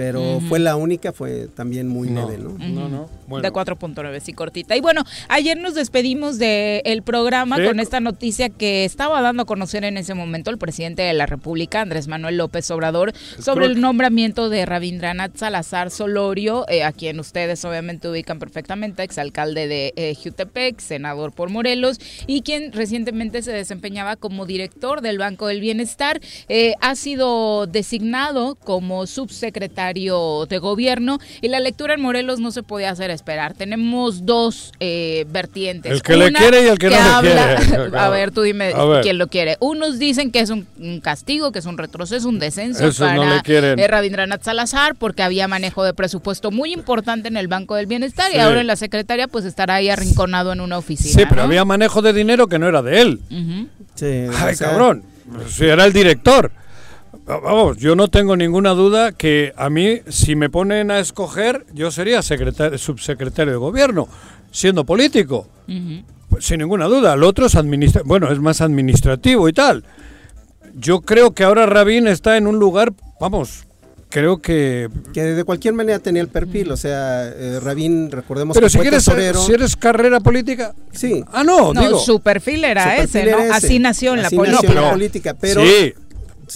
pero 0.00 0.40
fue 0.48 0.58
la 0.58 0.76
única, 0.76 1.12
fue 1.12 1.48
también 1.54 1.86
muy 1.86 2.08
leve, 2.08 2.38
¿no? 2.38 2.56
No, 2.58 2.88
no. 2.88 3.08
De 3.38 3.52
4.9, 3.52 4.20
sí, 4.20 4.32
cortita. 4.32 4.76
Y 4.76 4.80
bueno, 4.80 5.04
ayer 5.28 5.58
nos 5.58 5.74
despedimos 5.74 6.38
del 6.38 7.02
programa 7.02 7.56
con 7.64 7.80
esta 7.80 8.00
noticia 8.00 8.48
que 8.48 8.84
estaba 8.84 9.20
dando 9.22 9.44
a 9.44 9.46
conocer 9.46 9.84
en 9.84 9.96
ese 9.96 10.14
momento 10.14 10.50
el 10.50 10.58
presidente 10.58 11.02
de 11.02 11.12
la 11.12 11.26
República, 11.26 11.80
Andrés 11.80 12.08
Manuel 12.08 12.36
López 12.36 12.70
Obrador, 12.70 13.12
sobre 13.38 13.66
el 13.66 13.80
nombramiento 13.80 14.48
de 14.48 14.66
Rabindranath 14.66 15.36
Salazar 15.36 15.90
Solorio, 15.90 16.66
eh, 16.68 16.82
a 16.82 16.92
quien 16.92 17.20
ustedes 17.20 17.64
obviamente 17.64 18.08
ubican 18.08 18.38
perfectamente, 18.38 19.02
exalcalde 19.02 19.68
de 19.68 19.92
eh, 19.96 20.14
Jutepec, 20.20 20.80
senador 20.80 21.32
por 21.32 21.50
Morelos, 21.50 21.98
y 22.26 22.42
quien 22.42 22.72
recientemente 22.72 23.42
se 23.42 23.52
desempeñaba 23.52 24.16
como 24.16 24.46
director 24.46 25.00
del 25.00 25.18
Banco 25.18 25.46
del 25.46 25.60
Bienestar. 25.60 26.20
Eh, 26.48 26.74
ha 26.80 26.94
sido 26.94 27.66
designado 27.66 28.56
como 28.56 29.06
subsecretario 29.06 30.46
de 30.46 30.58
gobierno 30.58 31.18
y 31.40 31.48
la 31.48 31.60
lectura 31.60 31.94
en 31.94 32.00
Morelos 32.00 32.40
no 32.40 32.50
se 32.50 32.62
podía 32.62 32.90
hacer 32.90 33.10
esperar. 33.20 33.54
Tenemos 33.54 34.24
dos 34.24 34.72
eh, 34.80 35.26
vertientes. 35.28 35.92
El 35.92 36.02
que 36.02 36.16
le 36.16 36.32
quiere 36.32 36.64
y 36.64 36.68
el 36.68 36.78
que, 36.78 36.88
no 36.90 37.22
le 37.22 37.28
quiere. 37.28 37.96
a 37.98 38.08
ver, 38.08 38.30
tú 38.30 38.42
dime 38.42 38.72
quién 39.02 39.18
lo 39.18 39.28
quiere. 39.28 39.56
Unos 39.60 39.98
dicen 39.98 40.32
que 40.32 40.40
es 40.40 40.50
un, 40.50 40.66
castigo, 41.02 41.52
que 41.52 41.58
es 41.58 41.66
un 41.66 41.76
retroceso, 41.76 42.28
un 42.28 42.38
descenso 42.38 42.90
para 42.98 43.42
eh, 43.46 43.86
Rabindranath 43.88 44.42
Salazar 44.42 44.94
porque 44.94 45.22
había 45.22 45.46
manejo 45.48 45.84
de 45.84 45.92
presupuesto 45.92 46.50
muy 46.50 46.72
importante 46.72 47.28
en 47.28 47.36
el 47.36 47.48
Banco 47.48 47.74
del 47.76 47.86
Bienestar 47.86 48.32
y 48.34 48.38
ahora 48.38 48.60
en 48.60 48.66
la 48.66 48.76
secretaria 48.76 49.28
pues 49.28 49.44
estará 49.44 49.76
ahí 49.76 49.90
arrinconado 49.90 50.52
en 50.52 50.60
una 50.60 50.78
oficina. 50.78 51.14
Sí, 51.14 51.26
pero 51.28 51.42
había 51.42 51.64
manejo 51.64 52.02
de 52.02 52.12
dinero 52.12 52.48
que 52.48 52.58
no 52.58 52.68
era 52.68 52.82
de 52.82 53.00
él. 53.00 53.20
Sí, 53.94 54.26
Ay, 54.38 54.56
cabrón. 54.56 55.04
Si 55.48 55.66
era 55.66 55.84
el 55.84 55.92
director. 55.92 56.50
Vamos, 57.38 57.76
yo 57.76 57.94
no 57.94 58.08
tengo 58.08 58.36
ninguna 58.36 58.70
duda 58.70 59.12
que 59.12 59.52
a 59.56 59.70
mí, 59.70 60.00
si 60.08 60.34
me 60.34 60.50
ponen 60.50 60.90
a 60.90 60.98
escoger, 60.98 61.66
yo 61.72 61.90
sería 61.90 62.22
secretario, 62.22 62.76
subsecretario 62.78 63.52
de 63.52 63.58
gobierno, 63.58 64.08
siendo 64.50 64.84
político. 64.84 65.46
Pues, 66.28 66.44
sin 66.44 66.58
ninguna 66.58 66.86
duda. 66.86 67.14
El 67.14 67.22
otro 67.22 67.46
es 67.46 67.54
administra 67.54 68.02
bueno, 68.04 68.30
es 68.32 68.38
más 68.40 68.60
administrativo 68.60 69.48
y 69.48 69.52
tal. 69.52 69.84
Yo 70.74 71.00
creo 71.00 71.32
que 71.32 71.44
ahora 71.44 71.66
Rabín 71.66 72.08
está 72.08 72.36
en 72.36 72.46
un 72.46 72.58
lugar, 72.58 72.92
vamos, 73.20 73.64
creo 74.08 74.40
que 74.40 74.88
que 75.12 75.22
de 75.22 75.44
cualquier 75.44 75.74
manera 75.74 75.98
tenía 75.98 76.22
el 76.22 76.28
perfil, 76.28 76.70
o 76.72 76.76
sea, 76.76 77.26
eh, 77.26 77.58
Rabín, 77.60 78.10
recordemos 78.10 78.54
Pero 78.54 78.68
si 78.68 78.78
quieres 78.78 79.04
si 79.04 79.52
eres 79.52 79.76
carrera 79.76 80.20
política, 80.20 80.74
sí. 80.92 81.24
Ah, 81.32 81.44
no, 81.44 81.74
no 81.74 81.98
su 81.98 82.20
perfil 82.20 82.64
era 82.64 82.96
ese, 82.98 83.24
¿no? 83.30 83.38
Así 83.52 83.78
nació 83.78 84.14
en 84.14 84.22
la 84.22 84.90
política, 84.90 85.34
pero 85.34 85.62
sí 85.62 85.94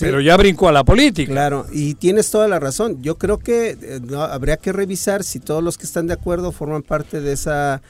pero 0.00 0.20
ya 0.20 0.36
brincó 0.36 0.68
a 0.68 0.72
la 0.72 0.84
política. 0.84 1.30
Claro, 1.30 1.66
y 1.72 1.94
tienes 1.94 2.30
toda 2.30 2.48
la 2.48 2.58
razón. 2.58 3.02
Yo 3.02 3.16
creo 3.18 3.38
que 3.38 3.76
eh, 3.80 4.00
habría 4.16 4.56
que 4.56 4.72
revisar 4.72 5.24
si 5.24 5.40
todos 5.40 5.62
los 5.62 5.78
que 5.78 5.84
están 5.84 6.06
de 6.06 6.14
acuerdo 6.14 6.52
forman 6.52 6.82
parte 6.82 7.20
de 7.20 7.32
esa 7.32 7.82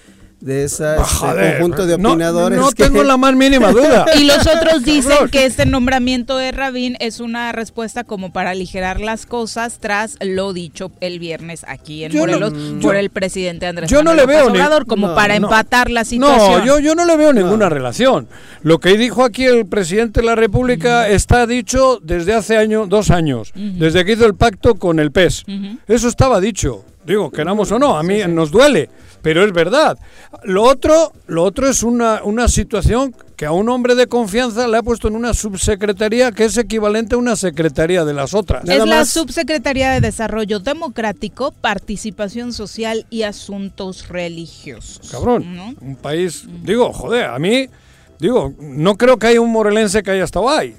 de 0.45 0.65
ese 0.65 0.97
este, 0.97 1.57
conjunto 1.59 1.87
de 1.87 1.95
opinadores. 1.95 2.59
No, 2.59 2.71
tengo 2.77 3.03
la 3.03 3.17
más 3.17 3.35
mínima 3.35 3.73
duda. 3.73 4.05
Y 4.15 4.25
los 4.25 4.47
otros 4.47 4.85
dicen 4.85 5.29
que 5.31 5.47
este 5.47 5.67
nombramiento 5.67 6.37
de 6.37 6.53
Rabín 6.53 6.97
es 7.01 7.21
una 7.21 7.53
respuesta 7.53 8.05
como 8.05 8.33
para 8.33 8.51
aligerar 8.51 9.01
las 9.01 9.27
cosas 9.27 9.79
tras 9.81 10.17
lo 10.21 10.53
dicho 10.53 10.93
el 11.01 11.19
viernes 11.19 11.65
aquí 11.67 12.05
en 12.05 12.17
Morelos 12.17 12.53
por 12.81 12.97
el 12.97 13.11
presidente 13.11 13.67
Andrés 13.67 13.91
yo 13.91 13.99
Manuel 13.99 14.17
no 14.17 14.23
le 14.23 14.27
veo 14.27 14.47
Obrador, 14.47 14.87
como 14.87 15.15
para 15.15 15.35
empatar 15.37 15.91
la 15.91 16.05
situación. 16.05 16.61
No, 16.61 16.65
yo, 16.65 16.79
yo 16.79 16.95
no 16.95 17.05
le 17.05 17.17
veo 17.17 17.33
ninguna 17.33 17.69
relación. 17.69 18.29
Lo 18.63 18.79
que 18.79 18.97
dijo 18.97 19.25
aquí 19.25 19.45
el 19.45 19.67
presidente 19.67 20.21
de 20.21 20.27
la 20.27 20.35
República 20.35 21.09
está 21.09 21.47
dicho 21.47 21.99
desde 22.03 22.35
hace 22.35 22.57
año, 22.57 22.87
dos 22.87 23.11
años, 23.11 23.53
desde 23.55 24.05
que 24.05 24.13
hizo 24.13 24.27
el 24.27 24.35
pacto 24.35 24.75
con 24.75 25.01
el 25.01 25.11
PES. 25.11 25.45
Eso 25.89 26.09
estaba 26.09 26.41
dicho. 26.41 26.85
Digo, 27.07 27.31
queramos 27.31 27.71
o 27.73 27.79
no, 27.79 27.97
a 27.97 28.03
mí 28.03 28.21
nos 28.29 28.51
duele 28.51 28.89
pero 29.25 29.43
es 29.43 29.53
verdad. 29.55 29.99
Lo 30.43 30.65
otro, 30.65 31.15
lo 31.29 31.45
otro 31.45 31.67
es 31.67 31.83
una, 31.83 32.23
una 32.25 32.47
situación 32.47 33.17
que 33.37 33.47
a 33.47 33.53
un 33.53 33.71
hombre 33.71 33.95
de 33.95 34.07
confianza 34.07 34.69
le 34.69 34.77
ha 34.77 34.83
puesto 34.83 35.09
en 35.09 35.17
una 35.17 35.33
subsecretaría 35.33 36.31
que 36.31 36.45
es 36.45 36.59
equivalente 36.59 37.15
a 37.15 37.19
una 37.19 37.35
secretaría 37.35 38.05
de 38.05 38.13
las 38.13 38.35
otras. 38.35 38.69
Es 38.69 38.85
la 38.85 39.07
subsecretaría 39.07 39.93
de 39.93 40.03
Desarrollo 40.03 40.61
Democrático, 40.61 41.53
Participación 41.53 42.53
Social 42.53 43.07
y 43.09 43.23
Asuntos 43.23 44.09
Religiosos. 44.09 45.11
Cabrón, 45.11 45.75
un 45.81 45.97
país, 45.97 46.45
digo, 46.63 46.93
joder, 46.93 47.25
a 47.25 47.39
mí, 47.39 47.71
digo, 48.21 48.53
no 48.61 48.99
creo 48.99 49.19
que 49.19 49.29
haya 49.29 49.41
un 49.41 49.51
morelense 49.51 50.03
que 50.03 50.11
haya 50.11 50.25
estado 50.25 50.51
ahí. 50.51 50.77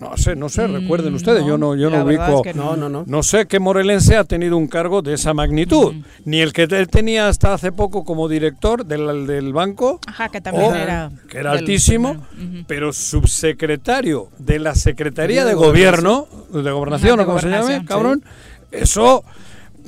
No 0.00 0.16
sé, 0.16 0.34
no 0.34 0.48
sé, 0.48 0.66
recuerden 0.66 1.12
mm, 1.12 1.16
ustedes, 1.16 1.46
yo 1.46 1.56
no, 1.56 1.76
yo 1.76 1.88
no 1.88 2.04
ubico, 2.04 2.42
no. 2.54 2.76
no. 2.76 2.88
No, 2.88 3.04
no, 3.06 3.22
sé 3.22 3.46
qué 3.46 3.60
morelense 3.60 4.16
ha 4.16 4.24
tenido 4.24 4.56
un 4.56 4.66
cargo 4.66 5.02
de 5.02 5.14
esa 5.14 5.34
magnitud, 5.34 5.94
ni 6.24 6.40
el 6.40 6.52
que 6.52 6.62
él 6.62 6.88
tenía 6.88 7.28
hasta 7.28 7.54
hace 7.54 7.70
poco 7.70 8.04
como 8.04 8.28
director 8.28 8.84
del, 8.84 9.26
del 9.26 9.52
banco, 9.52 10.00
Ajá, 10.06 10.28
que 10.30 10.40
también 10.40 10.74
era, 10.74 11.12
que 11.28 11.38
era 11.38 11.52
altísimo, 11.52 12.26
pero 12.66 12.92
subsecretario 12.92 14.30
de 14.38 14.58
la 14.58 14.74
Secretaría 14.74 15.44
de, 15.44 15.54
Gobierno, 15.54 16.26
de 16.52 16.70
Gobernación, 16.70 17.20
o 17.20 17.26
como 17.26 17.38
se 17.38 17.48
llame, 17.48 17.84
cabrón, 17.84 18.24
eso 18.72 19.22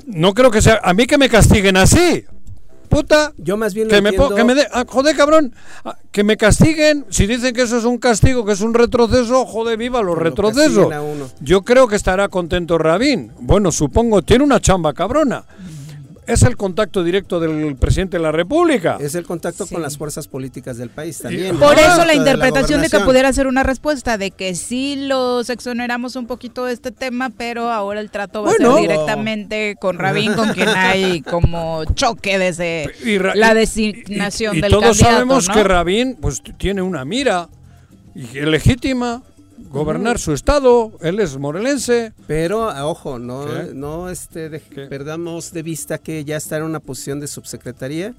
no 0.06 0.34
creo 0.34 0.52
que 0.52 0.62
sea, 0.62 0.80
a 0.84 0.94
mí 0.94 1.06
que 1.06 1.18
me 1.18 1.28
castiguen 1.28 1.76
así, 1.76 2.24
puta. 2.86 3.32
Yo 3.36 3.56
más 3.56 3.74
bien 3.74 3.88
que 3.88 4.00
me, 4.00 4.12
que 4.12 4.44
me 4.44 4.54
de, 4.54 4.66
ah, 4.72 4.84
joder, 4.86 5.16
cabrón, 5.16 5.54
ah, 5.84 5.96
que 6.10 6.24
me 6.24 6.36
castiguen. 6.36 7.04
Si 7.10 7.26
dicen 7.26 7.54
que 7.54 7.62
eso 7.62 7.78
es 7.78 7.84
un 7.84 7.98
castigo, 7.98 8.44
que 8.44 8.52
es 8.52 8.60
un 8.60 8.74
retroceso, 8.74 9.44
joder, 9.44 9.76
viva 9.76 10.02
los 10.02 10.16
retrocesos. 10.16 10.88
Yo 11.40 11.62
creo 11.62 11.88
que 11.88 11.96
estará 11.96 12.28
contento 12.28 12.78
Rabín. 12.78 13.32
Bueno, 13.40 13.70
supongo, 13.72 14.22
tiene 14.22 14.44
una 14.44 14.60
chamba 14.60 14.92
cabrona 14.92 15.44
es 16.26 16.42
el 16.42 16.56
contacto 16.56 17.04
directo 17.04 17.40
del 17.40 17.76
presidente 17.76 18.16
de 18.16 18.22
la 18.22 18.32
República. 18.32 18.98
Es 19.00 19.14
el 19.14 19.24
contacto 19.24 19.66
con 19.66 19.82
las 19.82 19.96
fuerzas 19.96 20.28
políticas 20.28 20.76
del 20.76 20.90
país 20.90 21.18
también. 21.18 21.56
Por 21.58 21.78
eso 21.78 22.04
la 22.04 22.14
interpretación 22.14 22.82
de, 22.82 22.88
que 22.88 23.00
pudiera 23.00 23.32
ser 23.32 23.46
una 23.46 23.62
respuesta 23.62 24.18
de 24.18 24.30
que 24.30 24.54
sí 24.54 24.96
los 25.06 25.50
exoneramos 25.50 26.16
un 26.16 26.26
poquito 26.26 26.64
de 26.64 26.72
este 26.72 26.90
tema, 26.90 27.30
pero 27.30 27.70
ahora 27.70 28.00
el 28.00 28.10
trato 28.10 28.42
va 28.42 28.50
a 28.50 28.54
ser 28.54 28.74
directamente 28.76 29.76
con 29.80 29.98
Rabín, 29.98 30.34
con 30.34 30.52
quien 30.52 30.68
hay 30.76 31.22
como 31.22 31.84
choque 31.94 32.38
desde 32.38 32.90
la 33.34 33.54
designación 33.54 34.56
y, 34.56 34.60
del 34.60 34.72
todos 34.72 34.98
sabemos 34.98 35.48
que 35.48 35.62
Rabín 35.62 36.16
pues 36.20 36.42
tiene 36.58 36.82
una 36.82 37.04
mira 37.04 37.48
legítima 38.14 39.22
gobernar 39.76 40.18
su 40.18 40.32
estado, 40.32 40.92
él 41.00 41.20
es 41.20 41.36
morelense. 41.36 42.12
Pero, 42.26 42.70
ah, 42.70 42.86
ojo, 42.86 43.18
no, 43.18 43.46
no 43.74 44.08
este, 44.08 44.50
perdamos 44.88 45.52
de 45.52 45.62
vista 45.62 45.98
que 45.98 46.24
ya 46.24 46.36
está 46.36 46.56
en 46.56 46.64
una 46.64 46.80
posición 46.80 47.20
de 47.20 47.26
subsecretaría, 47.26 48.14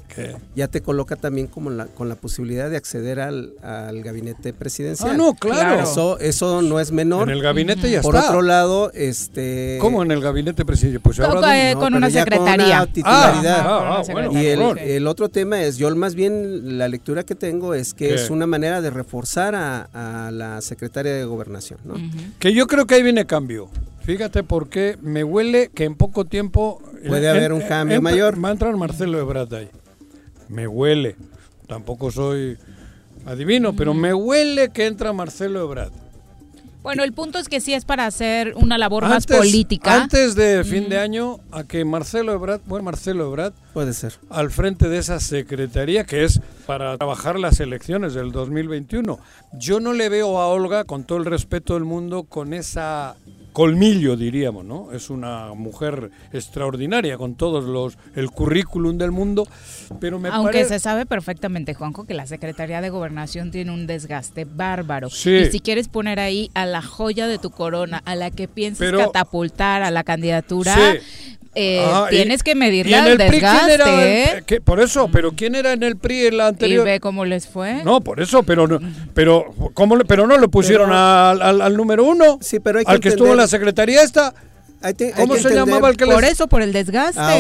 ya 0.56 0.68
te 0.68 0.82
coloca 0.82 1.16
también 1.16 1.48
como 1.48 1.70
la, 1.70 1.88
con 1.88 2.10
la 2.10 2.16
posibilidad 2.16 2.70
de 2.70 2.78
acceder 2.78 3.20
al, 3.20 3.54
al 3.62 4.02
gabinete 4.04 4.54
presidencial. 4.54 5.12
Ah, 5.12 5.18
no, 5.18 5.34
claro. 5.34 5.84
Eso, 5.84 6.20
eso 6.20 6.62
no 6.62 6.80
es 6.80 6.92
menor. 6.92 7.30
En 7.30 7.36
el 7.36 7.42
gabinete 7.42 7.90
ya 7.90 8.02
Por 8.02 8.16
está. 8.16 8.28
Por 8.28 8.38
otro 8.38 8.48
lado, 8.48 8.92
este... 8.94 9.78
¿Cómo 9.82 10.04
en 10.04 10.12
el 10.12 10.22
gabinete 10.22 10.66
presidencial? 10.66 11.02
Pues 11.02 11.20
ahora 11.20 11.74
con, 11.76 11.94
una 11.94 12.10
secretaría. 12.10 12.80
Con 12.80 12.94
titularidad. 12.94 13.60
Ah, 13.60 14.02
ah, 14.08 14.28
y 14.32 14.46
el, 14.46 14.62
el, 14.78 15.08
otro 15.08 15.30
tema 15.30 15.62
es, 15.62 15.78
yo 15.78 15.94
más 15.96 16.16
bien 16.16 16.78
la 16.78 16.88
lectura 16.88 17.24
que 17.24 17.36
tengo 17.36 17.74
es 17.74 17.94
que 17.94 18.14
es 18.14 18.30
una 18.30 18.48
manera 18.48 18.82
de 18.82 18.90
reforzar 18.90 19.56
a, 19.56 20.28
a 20.28 20.32
la 20.32 20.62
secretaria 20.62 21.14
de 21.14 21.26
gobernación. 21.26 21.47
¿No? 21.84 21.96
Que 22.40 22.54
yo 22.54 22.68
creo 22.68 22.86
que 22.86 22.96
ahí 22.96 23.04
viene 23.04 23.26
cambio. 23.26 23.70
Fíjate 24.02 24.44
porque 24.44 24.98
me 25.02 25.24
huele 25.24 25.70
que 25.74 25.84
en 25.84 25.96
poco 25.96 26.26
tiempo... 26.26 26.82
Puede 27.06 27.30
haber 27.30 27.52
un 27.52 27.62
cambio 27.62 28.02
mayor. 28.02 28.44
Va 28.44 28.50
a 28.50 28.52
entrar 28.54 28.76
Marcelo 28.78 29.20
Ebrard 29.20 29.54
ahí. 29.54 29.70
Me 30.48 30.68
huele. 30.68 31.16
Tampoco 31.68 32.12
soy 32.12 32.58
adivino, 33.26 33.76
pero 33.76 33.94
me 33.94 34.14
huele 34.14 34.70
que 34.70 34.86
entra 34.86 35.12
Marcelo 35.12 35.62
Ebrard. 35.62 35.92
Bueno, 36.88 37.04
el 37.04 37.12
punto 37.12 37.38
es 37.38 37.50
que 37.50 37.60
sí 37.60 37.74
es 37.74 37.84
para 37.84 38.06
hacer 38.06 38.54
una 38.56 38.78
labor 38.78 39.04
más 39.10 39.26
política. 39.28 40.04
Antes 40.04 40.36
de 40.36 40.64
fin 40.64 40.88
de 40.88 40.98
año, 40.98 41.42
a 41.52 41.66
que 41.66 41.84
Marcelo 41.84 42.32
Ebrard, 42.32 42.62
bueno, 42.66 42.86
Marcelo 42.86 43.28
Ebrard, 43.28 43.52
puede 43.74 43.92
ser, 43.92 44.14
al 44.30 44.52
frente 44.52 44.88
de 44.88 44.98
esa 44.98 45.20
secretaría 45.20 46.06
que 46.06 46.24
es 46.24 46.40
para 46.66 46.98
trabajar 46.98 47.38
las 47.40 47.60
elecciones 47.60 48.14
del 48.14 48.32
2021. 48.32 49.20
Yo 49.60 49.82
no 49.82 49.92
le 49.92 50.08
veo 50.08 50.40
a 50.40 50.48
Olga, 50.48 50.86
con 50.86 51.04
todo 51.04 51.18
el 51.18 51.26
respeto 51.26 51.74
del 51.74 51.84
mundo, 51.84 52.24
con 52.24 52.54
esa 52.54 53.18
colmillo, 53.58 54.16
diríamos, 54.16 54.66
¿no? 54.66 54.92
Es 54.92 55.10
una 55.10 55.56
mujer 55.56 56.12
extraordinaria 56.32 57.18
con 57.18 57.34
todos 57.34 57.64
los 57.64 57.98
el 58.16 58.30
currículum 58.30 59.00
del 59.00 59.10
mundo, 59.10 59.48
pero 60.00 60.20
me 60.20 60.30
Aunque 60.30 60.64
se 60.66 60.78
sabe 60.78 61.08
perfectamente, 61.08 61.74
Juanjo, 61.74 62.06
que 62.06 62.14
la 62.14 62.28
Secretaría 62.28 62.82
de 62.82 62.92
Gobernación 62.92 63.50
tiene 63.50 63.72
un 63.72 63.88
desgaste 63.88 64.46
bárbaro. 64.46 65.08
Y 65.08 65.46
si 65.50 65.60
quieres 65.60 65.88
poner 65.88 66.20
ahí 66.20 66.52
a 66.54 66.68
la 66.68 66.84
joya 66.84 67.26
de 67.26 67.40
tu 67.40 67.50
corona, 67.50 68.04
a 68.06 68.14
la 68.14 68.30
que 68.30 68.48
piensas 68.48 68.92
catapultar 68.92 69.82
a 69.82 69.90
la 69.90 70.04
candidatura, 70.04 70.76
eh, 71.60 71.84
ah, 71.84 72.06
tienes 72.12 72.44
que 72.44 72.54
medirle 72.54 72.96
el 72.96 73.18
desgaste. 73.18 74.44
¿eh? 74.48 74.62
por 74.64 74.80
eso, 74.80 75.10
pero 75.12 75.32
¿quién 75.32 75.56
era 75.56 75.74
en 75.74 75.82
el 75.82 75.98
PRI 75.98 76.28
en 76.28 76.38
la 76.38 76.48
anterior? 76.48 76.88
Y 76.88 76.92
ve 76.92 77.00
cómo 77.00 77.26
les 77.26 77.48
fue. 77.48 77.84
No, 77.84 78.02
por 78.02 78.22
eso, 78.22 78.44
pero 78.44 78.68
no, 78.68 78.80
pero, 79.16 79.56
¿cómo, 79.74 79.98
pero 80.08 80.28
no 80.28 80.38
le 80.38 80.48
pusieron 80.50 80.92
al, 80.92 81.76
número 81.76 82.04
uno, 82.04 82.38
sí, 82.42 82.60
pero 82.60 82.80
al 82.86 83.00
que 83.00 83.10
estuvo 83.10 83.32
en 83.32 83.38
la 83.38 83.48
secretaría 83.48 84.04
esta. 84.04 84.36
¿Cómo 85.16 85.36
se 85.38 85.56
llamaba 85.56 85.90
el 85.90 85.98
que 85.98 86.06
Por 86.06 86.24
eso, 86.24 86.48
por 86.48 86.62
el 86.62 86.72
desgaste. 86.72 87.20
Ah, 87.20 87.40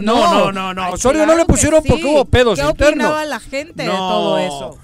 no, 0.00 0.52
no, 0.52 0.52
no, 0.52 0.74
no, 0.74 0.90
Osorio 0.90 1.24
no 1.24 1.34
le 1.34 1.46
pusieron 1.46 1.82
porque 1.82 2.04
hubo 2.04 2.26
pedos 2.26 2.58
internos. 2.58 2.76
¿Qué 2.76 2.92
opinaba 2.92 3.24
la 3.24 3.40
gente 3.40 3.84
de 3.84 3.88
todo 3.88 4.38
eso? 4.38 4.78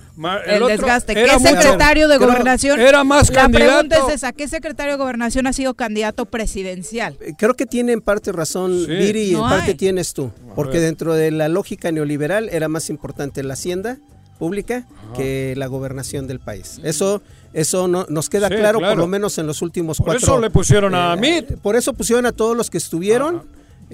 El, 0.46 0.66
desgaste. 0.66 1.14
¿Qué 1.14 1.38
secretario 1.38 2.08
de 2.08 2.18
gobernación? 2.18 2.80
Era 2.80 3.04
más 3.04 3.30
La 3.30 3.48
pregunta 3.48 3.96
es 3.96 4.14
esa, 4.14 4.32
¿qué 4.32 4.48
secretario 4.48 4.92
de 4.92 4.98
gobernación 4.98 5.46
ha 5.46 5.52
sido 5.52 5.74
candidato 5.74 6.26
presidencial? 6.26 7.16
Eh, 7.20 7.34
creo 7.36 7.54
que 7.54 7.66
tiene 7.66 7.92
en 7.92 8.00
parte 8.00 8.32
razón 8.32 8.86
Viri 8.86 9.22
y 9.22 9.34
en 9.34 9.40
parte 9.40 9.74
tienes 9.74 10.12
tú, 10.14 10.30
porque 10.54 10.80
dentro 10.80 11.14
de 11.14 11.30
la 11.30 11.48
lógica 11.48 11.90
neoliberal 11.92 12.48
era 12.50 12.68
más 12.68 12.90
importante 12.90 13.42
la 13.42 13.54
hacienda 13.54 13.98
pública 14.38 14.86
que 15.16 15.54
la 15.56 15.66
gobernación 15.66 16.26
del 16.26 16.40
país. 16.40 16.80
Eso 16.82 17.22
eso 17.52 17.86
no, 17.86 18.06
nos 18.08 18.30
queda 18.30 18.48
claro, 18.48 18.80
por 18.80 18.96
lo 18.96 19.06
menos 19.06 19.36
en 19.38 19.46
los 19.46 19.60
últimos 19.62 19.98
cuatro. 19.98 20.14
Por 20.14 20.22
eso 20.22 20.40
le 20.40 20.50
pusieron 20.50 20.94
a 20.94 21.14
eh, 21.22 21.46
Por 21.62 21.76
eso 21.76 21.92
pusieron 21.92 22.24
a 22.26 22.32
todos 22.32 22.56
los 22.56 22.70
que 22.70 22.78
estuvieron 22.78 23.42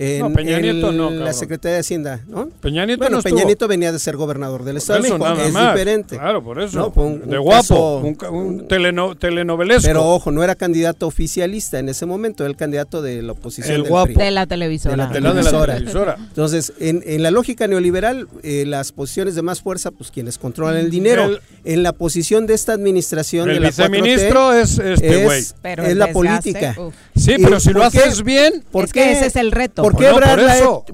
en, 0.00 0.20
no, 0.20 0.32
Peña 0.32 0.60
Nieto 0.60 0.92
no, 0.92 1.10
la 1.10 1.32
Secretaría 1.32 1.74
de 1.74 1.80
Hacienda, 1.80 2.20
¿no? 2.28 2.48
Peña 2.60 2.86
Nieto 2.86 3.02
bueno, 3.02 3.20
Peña 3.20 3.42
Nieto 3.42 3.66
venía 3.66 3.90
de 3.90 3.98
ser 3.98 4.16
gobernador 4.16 4.62
del 4.62 4.76
Estado 4.76 5.00
eso, 5.04 5.16
es 5.16 5.54
diferente. 5.54 6.16
Claro, 6.16 6.40
por 6.40 6.62
eso. 6.62 6.92
de 7.26 7.38
guapo, 7.38 7.98
un, 8.30 8.68
telenovelesco. 8.68 9.88
Pero 9.88 10.04
ojo, 10.04 10.30
no 10.30 10.44
era 10.44 10.54
candidato 10.54 11.08
oficialista 11.08 11.80
en 11.80 11.88
ese 11.88 12.06
momento, 12.06 12.44
era 12.44 12.50
el 12.50 12.56
candidato 12.56 13.02
de 13.02 13.22
la 13.22 13.32
oposición 13.32 13.74
el 13.74 13.82
guapo. 13.82 14.16
de 14.16 14.30
la 14.30 14.46
televisora. 14.46 15.08
De 15.08 15.20
la 15.20 15.34
televisora. 15.34 16.16
Entonces, 16.16 16.72
en, 16.78 17.02
en, 17.04 17.24
la 17.24 17.32
lógica 17.32 17.66
neoliberal, 17.66 18.28
eh, 18.44 18.64
las 18.66 18.92
posiciones 18.92 19.34
de 19.34 19.42
más 19.42 19.62
fuerza, 19.62 19.90
pues 19.90 20.12
quienes 20.12 20.38
controlan 20.38 20.76
el 20.76 20.90
dinero. 20.90 21.38
en 21.64 21.82
la 21.82 21.92
posición 21.92 22.46
de 22.46 22.54
esta 22.54 22.72
administración 22.72 23.48
el 23.48 23.56
de 23.56 23.60
la 23.60 23.68
viceministro 23.68 24.52
es 24.52 24.78
este 24.78 25.24
güey. 25.24 25.40
Es, 25.40 25.54
es 25.64 25.96
la 25.96 26.12
política. 26.12 26.76
Sí, 27.16 27.34
pero 27.42 27.58
si 27.58 27.72
lo 27.72 27.82
haces 27.82 28.22
bien, 28.22 28.64
porque 28.70 29.10
ese 29.10 29.26
es 29.26 29.34
el 29.34 29.50
reto. 29.50 29.87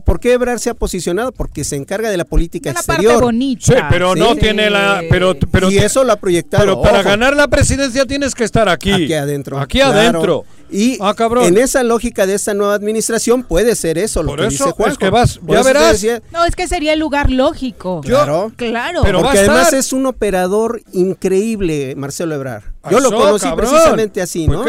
¿Por 0.04 0.20
qué, 0.20 0.32
Ebrard, 0.32 0.58
se 0.58 0.70
ha 0.70 0.74
posicionado? 0.74 1.32
Porque 1.32 1.64
se 1.64 1.76
encarga 1.76 2.10
de 2.10 2.16
la 2.16 2.24
política 2.24 2.72
la 2.72 2.80
exterior. 2.80 3.14
Parte 3.14 3.24
bonita. 3.24 3.64
Sí, 3.64 3.74
pero 3.90 4.14
no 4.14 4.36
tiene 4.36 4.70
la. 4.70 5.02
Pero, 5.08 5.34
pero, 5.50 5.70
y 5.70 5.78
eso 5.78 6.04
lo 6.04 6.12
ha 6.12 6.16
proyectado. 6.16 6.62
Pero 6.62 6.82
para 6.82 7.02
ganar 7.02 7.36
la 7.36 7.48
presidencia 7.48 8.06
tienes 8.06 8.34
que 8.34 8.44
estar 8.44 8.68
aquí. 8.68 8.92
Aquí 8.92 9.12
adentro. 9.14 9.58
Aquí 9.58 9.80
adentro. 9.80 10.44
Y 10.70 10.98
ah, 11.00 11.14
en 11.42 11.58
esa 11.58 11.82
lógica 11.82 12.26
de 12.26 12.34
esta 12.34 12.54
nueva 12.54 12.74
administración 12.74 13.42
puede 13.42 13.74
ser 13.76 13.98
eso 13.98 14.22
lo 14.22 14.34
que 14.34 14.48
dice 14.48 14.70
Juan. 14.72 14.92
Es 14.92 14.98
que 14.98 15.10
vas, 15.10 15.38
ya 15.46 15.62
verás. 15.62 16.04
no, 16.32 16.44
es 16.44 16.56
que 16.56 16.66
sería 16.66 16.92
el 16.94 16.98
lugar 16.98 17.30
lógico. 17.30 18.00
claro. 18.00 18.52
Claro. 18.56 19.02
Pero 19.02 19.20
porque 19.20 19.38
además 19.38 19.72
es 19.72 19.92
un 19.92 20.06
operador 20.06 20.82
increíble, 20.92 21.94
Marcelo 21.96 22.34
Ebrard. 22.34 22.64
Yo 22.90 23.00
lo 23.00 23.10
conocí 23.10 23.48
precisamente 23.56 24.20
así, 24.20 24.46
¿no? 24.46 24.64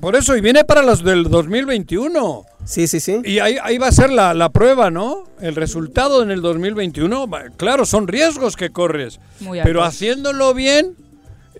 por 0.00 0.16
eso, 0.16 0.36
y 0.36 0.40
viene 0.40 0.64
para 0.64 0.82
los 0.82 1.02
del 1.04 1.24
2021. 1.24 2.44
Sí, 2.64 2.86
sí, 2.86 2.98
sí. 2.98 3.20
Y 3.24 3.40
ahí, 3.40 3.58
ahí 3.62 3.76
va 3.76 3.88
a 3.88 3.92
ser 3.92 4.10
la, 4.10 4.32
la, 4.32 4.48
prueba, 4.48 4.90
¿no? 4.90 5.24
El 5.40 5.54
resultado 5.54 6.22
en 6.22 6.30
el 6.30 6.40
2021. 6.40 7.28
Claro, 7.56 7.84
son 7.84 8.08
riesgos 8.08 8.56
que 8.56 8.70
corres. 8.70 9.20
pero 9.62 9.84
haciéndolo 9.84 10.54
bien, 10.54 10.96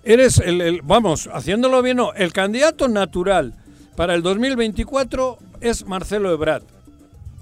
eres 0.03 0.39
el, 0.39 0.61
el, 0.61 0.81
Vamos, 0.81 1.29
haciéndolo 1.31 1.81
bien, 1.83 1.97
no. 1.97 2.13
El 2.13 2.33
candidato 2.33 2.87
natural 2.87 3.53
para 3.95 4.13
el 4.13 4.21
2024 4.21 5.37
es 5.61 5.85
Marcelo 5.85 6.31
Ebrard. 6.31 6.74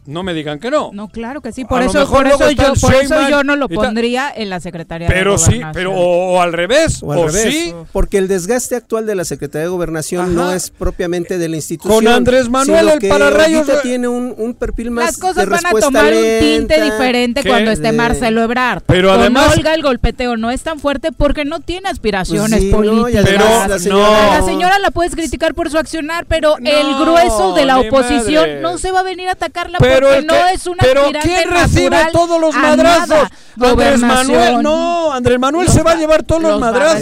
No 0.05 0.23
me 0.23 0.33
digan 0.33 0.59
que 0.59 0.69
no. 0.69 0.91
No, 0.93 1.07
claro 1.07 1.41
que 1.41 1.51
sí. 1.51 1.63
Por, 1.63 1.81
eso, 1.81 2.09
por 2.09 2.27
eso, 2.27 2.51
yo, 2.51 2.73
por 2.81 2.93
eso 2.93 3.29
yo 3.29 3.43
no 3.43 3.55
lo 3.55 3.69
pondría 3.69 4.31
en 4.35 4.49
la 4.49 4.59
Secretaría 4.59 5.07
pero 5.07 5.31
de 5.31 5.37
Gobernación. 5.37 5.71
Pero 5.73 5.91
sí, 5.91 5.95
pero 5.95 6.05
o, 6.05 6.41
al 6.41 6.53
revés, 6.53 7.01
o, 7.01 7.29
sí. 7.29 7.73
Porque 7.91 8.17
el 8.17 8.27
desgaste 8.27 8.75
actual 8.75 9.05
de 9.05 9.15
la 9.15 9.23
Secretaría 9.23 9.63
de 9.63 9.69
Gobernación 9.69 10.35
no 10.35 10.51
es 10.51 10.69
propiamente 10.69 11.37
de 11.37 11.49
la 11.49 11.55
institución. 11.55 12.03
Con 12.03 12.07
Andrés 12.07 12.49
Manuel 12.49 12.89
el 12.89 13.09
pararrayos 13.09 13.67
tiene 13.81 14.07
un, 14.07 14.33
un, 14.37 14.53
perfil 14.53 14.91
más 14.91 15.05
Las 15.05 15.17
cosas 15.17 15.47
van 15.47 15.65
a 15.65 15.71
tomar 15.71 16.13
un 16.13 16.39
tinte 16.39 16.81
diferente 16.81 17.43
cuando 17.43 17.71
esté 17.71 17.91
Marcelo 17.91 18.43
Ebrard. 18.43 18.83
Pero 18.85 19.09
Con 19.09 19.19
además 19.19 19.55
Olga 19.55 19.73
el 19.73 19.81
golpeteo 19.81 20.37
no 20.37 20.51
es 20.51 20.61
tan 20.61 20.79
fuerte 20.79 21.11
porque 21.11 21.45
no 21.45 21.59
tiene 21.59 21.89
aspiraciones 21.89 22.65
pues 22.65 22.73
políticas. 22.73 23.25
pero 23.25 23.45
la 23.67 23.79
señora, 23.79 24.39
la 24.39 24.45
señora 24.45 24.79
la 24.79 24.91
puedes 24.91 25.15
criticar 25.15 25.53
por 25.53 25.69
su 25.69 25.77
accionar, 25.77 26.25
pero 26.25 26.57
el 26.57 26.95
grueso 26.99 27.53
de 27.53 27.65
la 27.65 27.79
oposición 27.79 28.61
no 28.61 28.77
se 28.77 28.91
va 28.91 28.99
a 28.99 29.03
venir 29.03 29.29
a 29.29 29.33
atacarla 29.33 29.79
porque 30.01 30.25
no 30.25 30.47
es 30.47 30.67
un 30.67 30.77
pero 30.77 31.03
¿quién 31.21 31.49
recibe 31.49 31.97
todos 32.11 32.39
los 32.39 32.55
madrazos? 32.55 33.29
Andrés 33.59 33.99
Manuel, 33.99 34.63
no, 34.63 35.13
Andrés 35.13 35.39
Manuel 35.39 35.67
se 35.67 35.83
va 35.83 35.91
a 35.91 35.95
llevar 35.95 36.23
todos 36.23 36.41
los, 36.41 36.59
madrazos. 36.59 37.01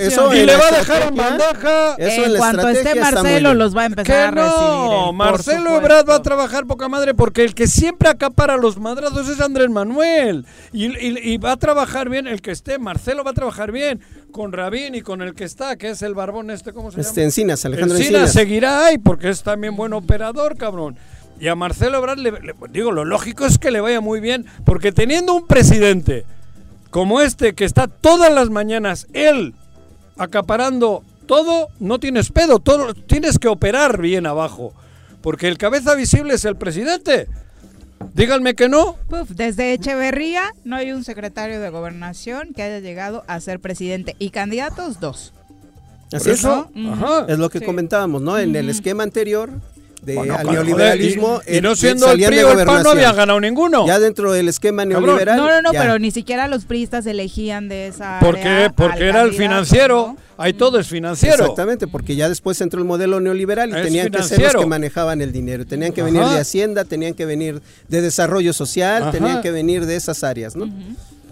Eso, 0.00 0.34
y 0.34 0.44
le 0.44 0.56
va 0.56 0.68
a 0.68 0.70
dejar 0.70 1.02
en 1.08 1.16
bandeja. 1.16 1.94
Eso 1.98 2.24
en 2.24 2.36
cuanto 2.36 2.68
esté 2.68 2.94
Marcelo 2.94 3.54
los 3.54 3.76
va 3.76 3.82
a 3.82 3.86
empezar 3.86 4.34
no, 4.34 4.42
a 4.42 4.44
recibir. 4.44 5.14
Marcelo 5.14 5.76
Ebrard 5.76 6.08
va 6.08 6.16
a 6.16 6.22
trabajar 6.22 6.66
poca 6.66 6.88
madre 6.88 7.14
porque 7.14 7.44
el 7.44 7.54
que 7.54 7.66
siempre 7.66 8.08
acapara 8.08 8.56
los 8.56 8.78
madrazos 8.78 9.28
es 9.28 9.40
Andrés 9.40 9.70
Manuel. 9.70 10.46
Y, 10.72 10.86
y, 10.86 11.38
va 11.38 11.52
a 11.52 11.56
trabajar 11.56 12.08
bien 12.08 12.26
el 12.26 12.40
que 12.40 12.52
esté. 12.52 12.78
Marcelo 12.78 13.24
va 13.24 13.32
a 13.32 13.34
trabajar 13.34 13.72
bien 13.72 14.00
con 14.30 14.52
Rabín 14.52 14.94
y 14.94 15.00
con 15.00 15.22
el 15.22 15.34
que 15.34 15.44
está, 15.44 15.76
que 15.76 15.90
es 15.90 16.02
el 16.02 16.14
barbón 16.14 16.50
este, 16.50 16.72
¿cómo 16.72 16.90
se 16.90 17.00
este, 17.00 17.20
llama? 17.20 17.24
Encinas, 17.24 17.64
Alejandro 17.64 17.96
Encinas. 17.96 18.22
Encinas. 18.22 18.32
seguirá 18.32 18.86
ahí 18.86 18.98
porque 18.98 19.30
es 19.30 19.42
también 19.42 19.74
buen 19.74 19.92
operador, 19.92 20.56
cabrón. 20.56 20.96
Y 21.40 21.48
a 21.48 21.54
Marcelo 21.54 21.98
Ebrard, 21.98 22.18
le, 22.18 22.32
digo, 22.70 22.90
lo 22.90 23.04
lógico 23.04 23.46
es 23.46 23.58
que 23.58 23.70
le 23.70 23.80
vaya 23.80 24.00
muy 24.00 24.20
bien, 24.20 24.46
porque 24.64 24.92
teniendo 24.92 25.34
un 25.34 25.46
presidente 25.46 26.24
como 26.90 27.20
este 27.20 27.54
que 27.54 27.64
está 27.64 27.86
todas 27.86 28.32
las 28.32 28.50
mañanas, 28.50 29.06
él 29.12 29.54
acaparando 30.16 31.04
todo, 31.26 31.68
no 31.78 32.00
tienes 32.00 32.32
pedo, 32.32 32.58
todo, 32.58 32.94
tienes 32.94 33.38
que 33.38 33.48
operar 33.48 34.00
bien 34.00 34.26
abajo, 34.26 34.72
porque 35.20 35.48
el 35.48 35.58
cabeza 35.58 35.94
visible 35.94 36.34
es 36.34 36.44
el 36.44 36.56
presidente. 36.56 37.28
Díganme 38.14 38.54
que 38.54 38.68
no. 38.68 38.96
desde 39.28 39.72
Echeverría 39.74 40.54
no 40.64 40.76
hay 40.76 40.92
un 40.92 41.04
secretario 41.04 41.60
de 41.60 41.68
gobernación 41.70 42.52
que 42.54 42.62
haya 42.62 42.80
llegado 42.80 43.24
a 43.26 43.38
ser 43.40 43.60
presidente 43.60 44.16
y 44.18 44.30
candidatos 44.30 44.98
dos. 45.00 45.34
Así 46.12 46.30
es, 46.30 46.44
es 47.28 47.38
lo 47.38 47.50
que 47.50 47.60
comentábamos, 47.60 48.22
¿no? 48.22 48.38
En 48.38 48.56
el 48.56 48.70
esquema 48.70 49.02
anterior 49.02 49.50
de 50.02 50.14
neoliberalismo. 50.16 51.40
y, 51.46 51.60
no 51.60 51.76
siendo 51.76 52.10
el 52.10 52.22
PRI 52.24 52.38
o 52.40 52.58
el 52.58 52.66
PAN 52.66 52.82
no 52.82 52.90
habían 52.90 53.16
ganado 53.16 53.40
ninguno. 53.40 53.86
Ya 53.86 53.98
dentro 53.98 54.32
del 54.32 54.48
esquema 54.48 54.84
neoliberal. 54.84 55.36
No, 55.36 55.48
no, 55.48 55.62
no, 55.62 55.70
pero 55.72 55.98
ni 55.98 56.10
siquiera 56.10 56.48
los 56.48 56.64
priistas 56.64 57.06
elegían 57.06 57.68
de 57.68 57.88
esa. 57.88 58.18
Porque, 58.20 58.70
porque 58.74 59.08
era 59.08 59.22
el 59.22 59.32
financiero. 59.32 60.16
Ahí 60.36 60.52
todo 60.52 60.78
es 60.78 60.86
financiero. 60.86 61.42
Exactamente, 61.42 61.88
porque 61.88 62.14
ya 62.14 62.28
después 62.28 62.60
entró 62.60 62.78
el 62.78 62.86
modelo 62.86 63.18
neoliberal 63.18 63.70
y 63.70 63.82
tenían 63.82 64.08
que 64.10 64.22
ser 64.22 64.40
los 64.40 64.62
que 64.62 64.66
manejaban 64.66 65.20
el 65.20 65.32
dinero. 65.32 65.66
Tenían 65.66 65.92
que 65.92 66.02
venir 66.02 66.22
de 66.22 66.38
Hacienda, 66.38 66.84
tenían 66.84 67.14
que 67.14 67.26
venir 67.26 67.60
de 67.88 68.00
desarrollo 68.00 68.52
social, 68.52 69.10
tenían 69.10 69.42
que 69.42 69.50
venir 69.50 69.86
de 69.86 69.96
esas 69.96 70.22
áreas, 70.22 70.54
¿no? 70.56 70.68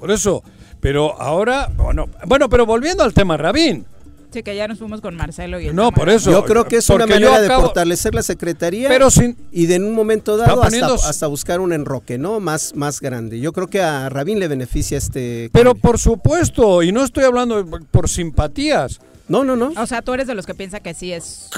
Por 0.01 0.11
eso. 0.11 0.43
Pero 0.81 1.21
ahora, 1.21 1.71
bueno, 1.75 2.09
bueno, 2.27 2.49
pero 2.49 2.67
volviendo 2.67 3.03
al 3.03 3.15
tema 3.15 3.37
Rabín 3.37 3.87
que 4.31 4.55
ya 4.55 4.69
nos 4.69 4.79
fuimos 4.79 5.01
con 5.01 5.17
Marcelo 5.17 5.61
y 5.61 5.69
el 5.69 5.77
No, 5.77 5.93
por 5.93 6.09
eso. 6.09 6.31
Yo 6.31 6.45
creo 6.45 6.67
que 6.67 6.77
es 6.77 6.89
una 6.91 7.07
manera 7.07 7.41
de 7.41 7.49
fortalecer 7.49 8.15
la 8.15 8.23
Secretaría 8.23 8.89
pero 8.89 9.11
sin, 9.11 9.37
y 9.53 9.67
de 9.67 9.77
en 9.77 9.85
un 9.85 9.93
momento 9.93 10.37
dado 10.37 10.63
hasta, 10.63 11.27
buscar 11.27 11.61
un 11.61 11.73
enroque, 11.73 12.19
¿no? 12.19 12.41
Más, 12.41 12.75
más 12.75 13.01
grande. 13.01 13.41
Yo 13.41 13.53
creo 13.53 13.69
que 13.69 13.81
a 13.81 14.09
Rabín 14.09 14.39
le 14.39 14.49
beneficia 14.49 14.99
este... 14.99 15.51
Pero 15.53 15.75
por 15.75 15.99
supuesto, 15.99 16.83
y 16.83 16.93
no 16.93 17.05
estoy 17.05 17.25
hablando 17.25 17.65
por 17.91 18.09
simpatías. 18.09 19.01
No, 19.29 19.45
no, 19.45 19.57
no. 19.57 19.73
O 19.77 19.87
sea, 19.87 20.03
tú 20.03 20.15
eres 20.15 20.27
de 20.27 20.35
los 20.35 20.47
que 20.47 20.55
piensa 20.55 20.81
que 20.81 20.95
sí 20.95 21.13
es... 21.13 21.51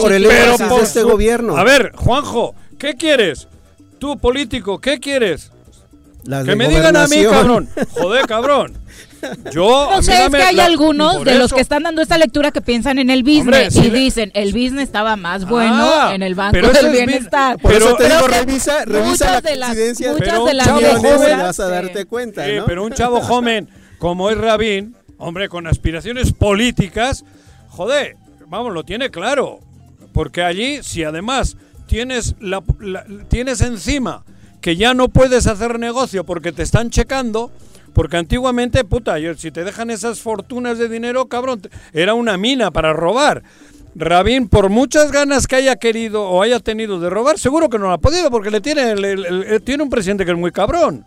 por 0.00 0.12
el 0.12 0.22
de 0.22 0.56
este 0.82 1.02
gobierno. 1.02 1.56
A 1.56 1.64
ver, 1.64 1.92
Juanjo, 1.94 2.54
¿qué 2.78 2.94
quieres? 2.94 3.48
Tú, 3.98 4.18
político, 4.18 4.80
¿qué 4.80 4.98
quieres? 4.98 5.50
que 6.44 6.56
me 6.56 6.68
digan 6.68 6.96
a 6.96 7.06
mí, 7.06 7.22
cabrón. 7.24 7.68
Joder, 7.90 8.26
cabrón. 8.26 8.74
Yo, 9.52 9.90
no 9.90 10.02
sé, 10.02 10.24
es 10.24 10.30
que 10.30 10.42
hay 10.42 10.60
algunos 10.60 11.24
de 11.24 11.38
los 11.38 11.52
que 11.52 11.60
están 11.60 11.82
dando 11.82 12.02
esta 12.02 12.18
lectura 12.18 12.50
que 12.50 12.60
piensan 12.60 12.98
en 12.98 13.10
el 13.10 13.22
business 13.22 13.76
y 13.76 13.90
dicen, 13.90 14.30
el 14.34 14.52
business 14.52 14.84
estaba 14.84 15.16
más 15.16 15.46
bueno 15.46 15.84
ah, 15.84 16.14
en 16.14 16.22
el 16.22 16.34
Banco 16.34 16.58
del 16.58 16.90
Bienestar. 16.90 17.58
Por 17.58 17.72
pero, 17.72 17.86
eso 17.88 17.96
te 17.96 18.04
digo, 18.04 18.26
revisa, 18.26 18.84
revisa 18.84 19.26
la 19.26 19.56
las, 19.56 19.76
muchas 19.76 20.44
de 20.44 20.54
las 20.54 20.68
joven, 20.68 21.38
vas 21.38 21.60
a 21.60 21.68
darte 21.68 22.04
cuenta, 22.04 22.46
¿no? 22.46 22.64
pero 22.66 22.84
un 22.84 22.92
chavo 22.92 23.20
joven 23.20 23.68
como 23.98 24.30
es 24.30 24.38
Rabín, 24.38 24.96
hombre, 25.18 25.48
con 25.48 25.66
aspiraciones 25.66 26.32
políticas, 26.32 27.24
joder, 27.68 28.16
vamos, 28.46 28.72
lo 28.72 28.84
tiene 28.84 29.10
claro. 29.10 29.60
Porque 30.12 30.42
allí, 30.42 30.82
si 30.82 31.02
además 31.02 31.56
tienes, 31.86 32.36
la, 32.40 32.62
tienes 33.28 33.60
encima 33.60 34.24
que 34.60 34.76
ya 34.76 34.94
no 34.94 35.08
puedes 35.08 35.46
hacer 35.46 35.78
negocio 35.78 36.24
porque 36.24 36.52
te 36.52 36.62
están 36.62 36.90
checando, 36.90 37.50
porque 37.94 38.16
antiguamente, 38.16 38.84
puta, 38.84 39.16
si 39.36 39.50
te 39.50 39.64
dejan 39.64 39.90
esas 39.90 40.20
fortunas 40.20 40.78
de 40.78 40.88
dinero, 40.88 41.26
cabrón, 41.26 41.62
era 41.92 42.14
una 42.14 42.36
mina 42.36 42.70
para 42.70 42.92
robar. 42.92 43.42
Rabín, 43.94 44.48
por 44.48 44.70
muchas 44.70 45.12
ganas 45.12 45.46
que 45.46 45.54
haya 45.54 45.76
querido 45.76 46.24
o 46.24 46.42
haya 46.42 46.58
tenido 46.58 46.98
de 46.98 47.08
robar, 47.08 47.38
seguro 47.38 47.68
que 47.68 47.78
no 47.78 47.84
lo 47.84 47.92
ha 47.92 47.98
podido 47.98 48.28
porque 48.30 48.50
le 48.50 48.60
tiene, 48.60 48.96
tiene 49.60 49.82
un 49.84 49.90
presidente 49.90 50.24
que 50.24 50.32
es 50.32 50.36
muy 50.36 50.50
cabrón. 50.50 51.04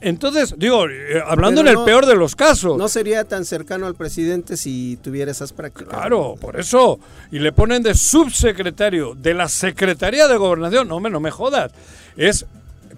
Entonces, 0.00 0.54
digo, 0.56 0.88
eh, 0.88 1.22
hablando 1.24 1.60
en 1.60 1.68
el 1.68 1.78
peor 1.84 2.06
de 2.06 2.16
los 2.16 2.34
casos. 2.34 2.76
No 2.76 2.88
sería 2.88 3.24
tan 3.24 3.44
cercano 3.44 3.86
al 3.86 3.94
presidente 3.94 4.56
si 4.56 4.98
tuviera 5.00 5.30
esas 5.30 5.52
prácticas. 5.52 5.94
Claro, 5.94 6.34
por 6.40 6.58
eso. 6.58 6.98
Y 7.30 7.38
le 7.38 7.52
ponen 7.52 7.84
de 7.84 7.94
subsecretario 7.94 9.14
de 9.14 9.34
la 9.34 9.48
Secretaría 9.48 10.26
de 10.26 10.36
Gobernación. 10.36 10.88
No, 10.88 10.98
no 10.98 11.20
me 11.20 11.30
jodas. 11.30 11.70
Es 12.16 12.46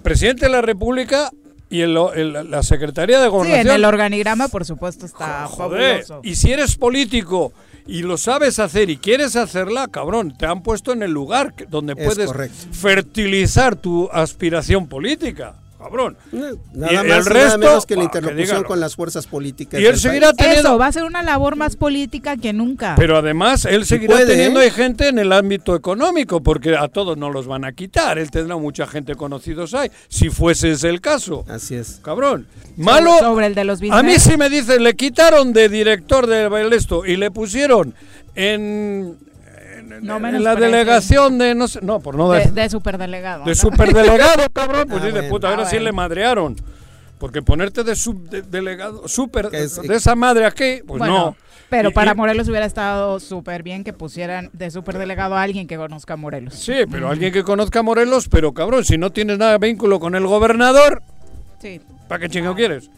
presidente 0.03 0.47
de 0.47 0.53
la 0.53 0.63
República 0.63 1.31
y 1.71 1.81
el, 1.81 1.95
la 2.51 2.63
Secretaría 2.63 3.21
de 3.21 3.29
Gobernación. 3.29 3.63
Sí, 3.63 3.69
en 3.69 3.75
el 3.75 3.85
organigrama, 3.85 4.49
por 4.49 4.65
supuesto, 4.65 5.07
está 5.07 5.47
Joder, 5.47 6.05
Y 6.23 6.37
si 6.37 6.53
eres 6.53 6.77
político 6.77 7.53
y 7.87 8.03
lo 8.03 8.17
sabes 8.17 8.59
hacer 8.59 8.91
y 8.91 8.97
quieres 8.97 9.37
hacerla, 9.37 9.89
cabrón, 9.89 10.37
te 10.37 10.47
han 10.47 10.63
puesto 10.63 10.93
en 10.93 11.03
el 11.03 11.11
lugar 11.11 11.55
donde 11.69 11.97
puedes 11.97 12.31
fertilizar 12.73 13.77
tu 13.77 14.09
aspiración 14.13 14.87
política 14.87 15.57
cabrón. 15.85 16.17
nada 16.73 17.05
más, 17.05 17.19
el 17.19 17.27
resto, 17.27 17.59
menos 17.59 17.87
que 17.87 17.97
la 17.97 18.05
interlocución 18.05 18.65
con 18.65 18.81
las 18.81 18.97
fuerzas 18.97 19.27
políticas. 19.27 19.79
Y 19.81 19.85
él 19.85 19.99
seguirá 19.99 20.33
teniendo. 20.33 20.71
Eso 20.71 20.79
va 20.79 20.87
a 20.87 20.93
ser 20.93 21.05
una 21.05 21.23
labor 21.23 21.57
más 21.57 21.77
política 21.77 22.37
que 22.39 22.53
nunca. 22.53 22.95
Pero 22.97 23.19
además, 23.19 23.67
él 23.67 23.85
seguirá 23.85 24.25
teniendo 24.25 24.63
¿eh? 24.63 24.71
gente 24.71 25.09
en 25.09 25.19
el 25.19 25.31
ámbito 25.33 25.77
económico, 25.77 26.43
porque 26.43 26.77
a 26.77 26.89
todos 26.89 27.19
no 27.19 27.31
los 27.31 27.47
van 27.47 27.65
a 27.65 27.73
quitar. 27.73 28.19
Él 28.19 28.31
tendrá 28.31 28.57
mucha 28.57 28.87
gente 28.87 29.15
conocidos 29.15 29.75
ahí, 29.75 29.91
si 30.09 30.31
fuese 30.31 30.73
ese 30.73 30.89
el 30.89 31.01
caso. 31.01 31.45
Así 31.49 31.75
es. 31.75 32.01
Cabrón. 32.03 32.47
Malo. 32.77 33.19
Sobre 33.19 33.47
el 33.47 33.55
de 33.55 33.65
los 33.65 33.81
A 33.91 34.03
mí 34.03 34.19
sí 34.19 34.37
me 34.39 34.49
dice, 34.49 34.81
le 34.81 34.95
quitaron 34.97 35.53
de 35.53 35.69
director 35.69 36.27
de 36.27 36.45
esto 36.75 37.05
y 37.05 37.17
le 37.17 37.31
pusieron 37.31 37.95
en 38.35 39.17
en 39.99 40.45
la 40.45 40.57
delegación 40.57 41.39
de 41.39 41.55
no 41.55 41.69
sé, 41.69 41.81
no, 41.83 42.01
por 42.01 42.17
no 42.17 42.31
de, 42.31 42.51
de, 42.51 42.69
superdelegado. 42.69 43.45
De 43.45 43.55
superdelegado, 43.55 44.49
cabrón, 44.53 44.87
pues 44.89 45.03
ah, 45.03 45.07
de 45.07 45.23
puta, 45.25 45.51
ahora 45.51 45.67
sí 45.67 45.79
le 45.79 45.93
madrearon. 45.93 46.57
Porque 47.19 47.43
ponerte 47.43 47.85
de 47.85 47.97
subdelegado, 47.97 49.09
super, 49.09 49.51
de 49.51 49.95
esa 49.95 50.15
madre 50.15 50.47
aquí, 50.47 50.81
pues 50.87 51.01
no. 51.01 51.37
Pero 51.71 51.91
para 51.91 52.15
Morelos 52.15 52.49
hubiera 52.49 52.67
estado 52.67 53.19
súper 53.19 53.63
bien 53.63 53.83
que 53.85 53.93
pusieran 53.93 54.51
de 54.53 54.71
superdelegado 54.71 55.35
a 55.35 55.43
alguien 55.43 55.67
que 55.67 55.77
conozca 55.77 56.15
a 56.15 56.17
Morelos. 56.17 56.55
Sí, 56.55 56.85
pero 56.91 57.09
alguien 57.09 57.33
que 57.33 57.43
conozca 57.43 57.81
a 57.81 57.83
Morelos, 57.83 58.29
pero 58.29 58.53
cabrón, 58.53 58.85
si 58.85 58.99
no 58.99 59.11
tienes 59.11 59.39
nada 59.39 59.59
de 59.59 59.67
vínculo 59.67 59.99
con 59.99 60.15
el 60.15 60.27
gobernador, 60.27 61.03
sí. 61.61 61.81
¿Para 62.15 62.29
qué 62.29 62.33
chingo 62.33 62.55
quieres? 62.55 62.89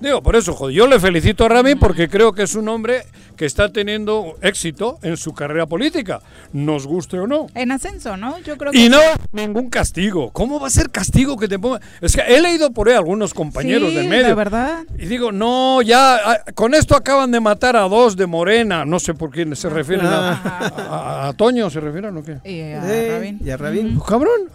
Digo, 0.00 0.20
por 0.20 0.34
eso, 0.34 0.52
joder, 0.52 0.74
yo 0.74 0.88
le 0.88 0.98
felicito 0.98 1.44
a 1.44 1.48
Rami 1.48 1.76
porque 1.76 2.08
creo 2.08 2.32
que 2.32 2.42
es 2.42 2.56
un 2.56 2.68
hombre 2.68 3.04
que 3.36 3.46
está 3.46 3.68
teniendo 3.68 4.36
éxito 4.42 4.98
en 5.02 5.16
su 5.16 5.32
carrera 5.32 5.66
política, 5.66 6.20
nos 6.52 6.84
guste 6.84 7.20
o 7.20 7.28
no. 7.28 7.46
En 7.54 7.70
ascenso, 7.70 8.16
¿no? 8.16 8.36
Yo 8.40 8.56
creo 8.56 8.72
que 8.72 8.78
Y 8.78 8.88
no 8.88 8.98
ningún 9.30 9.70
castigo. 9.70 10.32
¿Cómo 10.32 10.58
va 10.58 10.66
a 10.66 10.70
ser 10.70 10.90
castigo 10.90 11.36
que 11.36 11.46
te 11.46 11.56
ponga? 11.56 11.80
Es 12.00 12.16
que 12.16 12.22
he 12.22 12.40
leído 12.40 12.72
por 12.72 12.88
ahí 12.88 12.96
algunos 12.96 13.32
compañeros 13.32 13.94
de 13.94 14.08
medio. 14.08 14.26
De 14.26 14.34
verdad. 14.34 14.82
Y 14.98 15.06
digo, 15.06 15.30
no, 15.30 15.80
ya 15.80 16.16
ah, 16.16 16.44
con 16.56 16.74
esto 16.74 16.96
acaban 16.96 17.30
de 17.30 17.38
matar 17.38 17.76
a 17.76 17.82
dos 17.82 18.16
de 18.16 18.26
Morena, 18.26 18.84
no 18.84 18.98
sé 18.98 19.14
por 19.14 19.30
quién 19.30 19.54
se 19.54 19.70
refieren 19.70 20.06
a, 20.06 21.28
a, 21.28 21.32
Toño 21.34 21.70
se 21.70 21.78
refieren 21.78 22.16
o 22.16 22.24
qué? 22.24 22.40
Y 22.44 22.72
a 22.72 22.80
Rabín. 23.12 23.38
Y 23.44 23.50
a 23.50 23.56
Rabín. 23.56 24.00
Cabrón. 24.00 24.50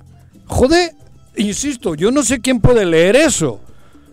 Joder, 0.45 0.91
insisto, 1.37 1.95
yo 1.95 2.11
no 2.11 2.21
sé 2.21 2.41
quién 2.41 2.59
puede 2.59 2.85
leer 2.85 3.15
eso. 3.15 3.61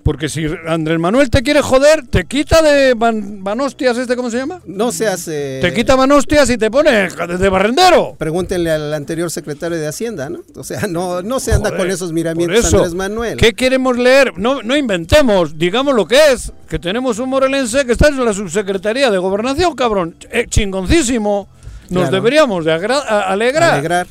Porque 0.07 0.29
si 0.29 0.47
Andrés 0.69 1.01
Manuel 1.01 1.31
te 1.31 1.43
quiere 1.43 1.63
joder, 1.63 2.07
te 2.07 2.27
quita 2.27 2.63
de 2.63 2.95
Banostias, 2.95 3.99
¿este 3.99 4.15
cómo 4.15 4.31
se 4.31 4.37
llama? 4.37 4.61
No 4.65 4.93
se 4.93 5.09
hace. 5.09 5.59
Te 5.61 5.75
quita 5.75 5.97
Banostias 5.97 6.49
y 6.49 6.57
te 6.57 6.71
pone 6.71 7.09
de 7.09 7.49
barrendero. 7.49 8.15
Pregúntenle 8.17 8.71
al 8.71 8.95
anterior 8.95 9.33
secretario 9.33 9.77
de 9.77 9.89
Hacienda, 9.89 10.31
¿no? 10.31 10.43
O 10.55 10.63
sea, 10.63 10.87
no, 10.89 11.23
no 11.23 11.41
se 11.41 11.55
anda 11.55 11.77
con 11.77 11.91
esos 11.91 12.13
miramientos 12.13 12.73
Andrés 12.73 12.95
Manuel. 12.95 13.37
¿Qué 13.37 13.53
queremos 13.53 13.99
leer? 13.99 14.33
No, 14.39 14.63
no 14.63 14.77
inventemos, 14.77 15.59
digamos 15.59 15.93
lo 15.93 16.07
que 16.07 16.21
es. 16.31 16.53
Que 16.69 16.79
tenemos 16.79 17.19
un 17.19 17.29
morelense 17.29 17.85
que 17.85 17.91
está 17.91 18.07
en 18.07 18.25
la 18.25 18.33
subsecretaría 18.33 19.11
de 19.11 19.19
gobernación, 19.19 19.75
cabrón. 19.75 20.15
Eh, 20.31 20.47
chingoncísimo. 20.49 21.49
Nos 21.91 22.13
deberíamos 22.13 22.65
de 22.65 22.75
alegrar. 22.75 23.03
Alegrar. 23.75 24.07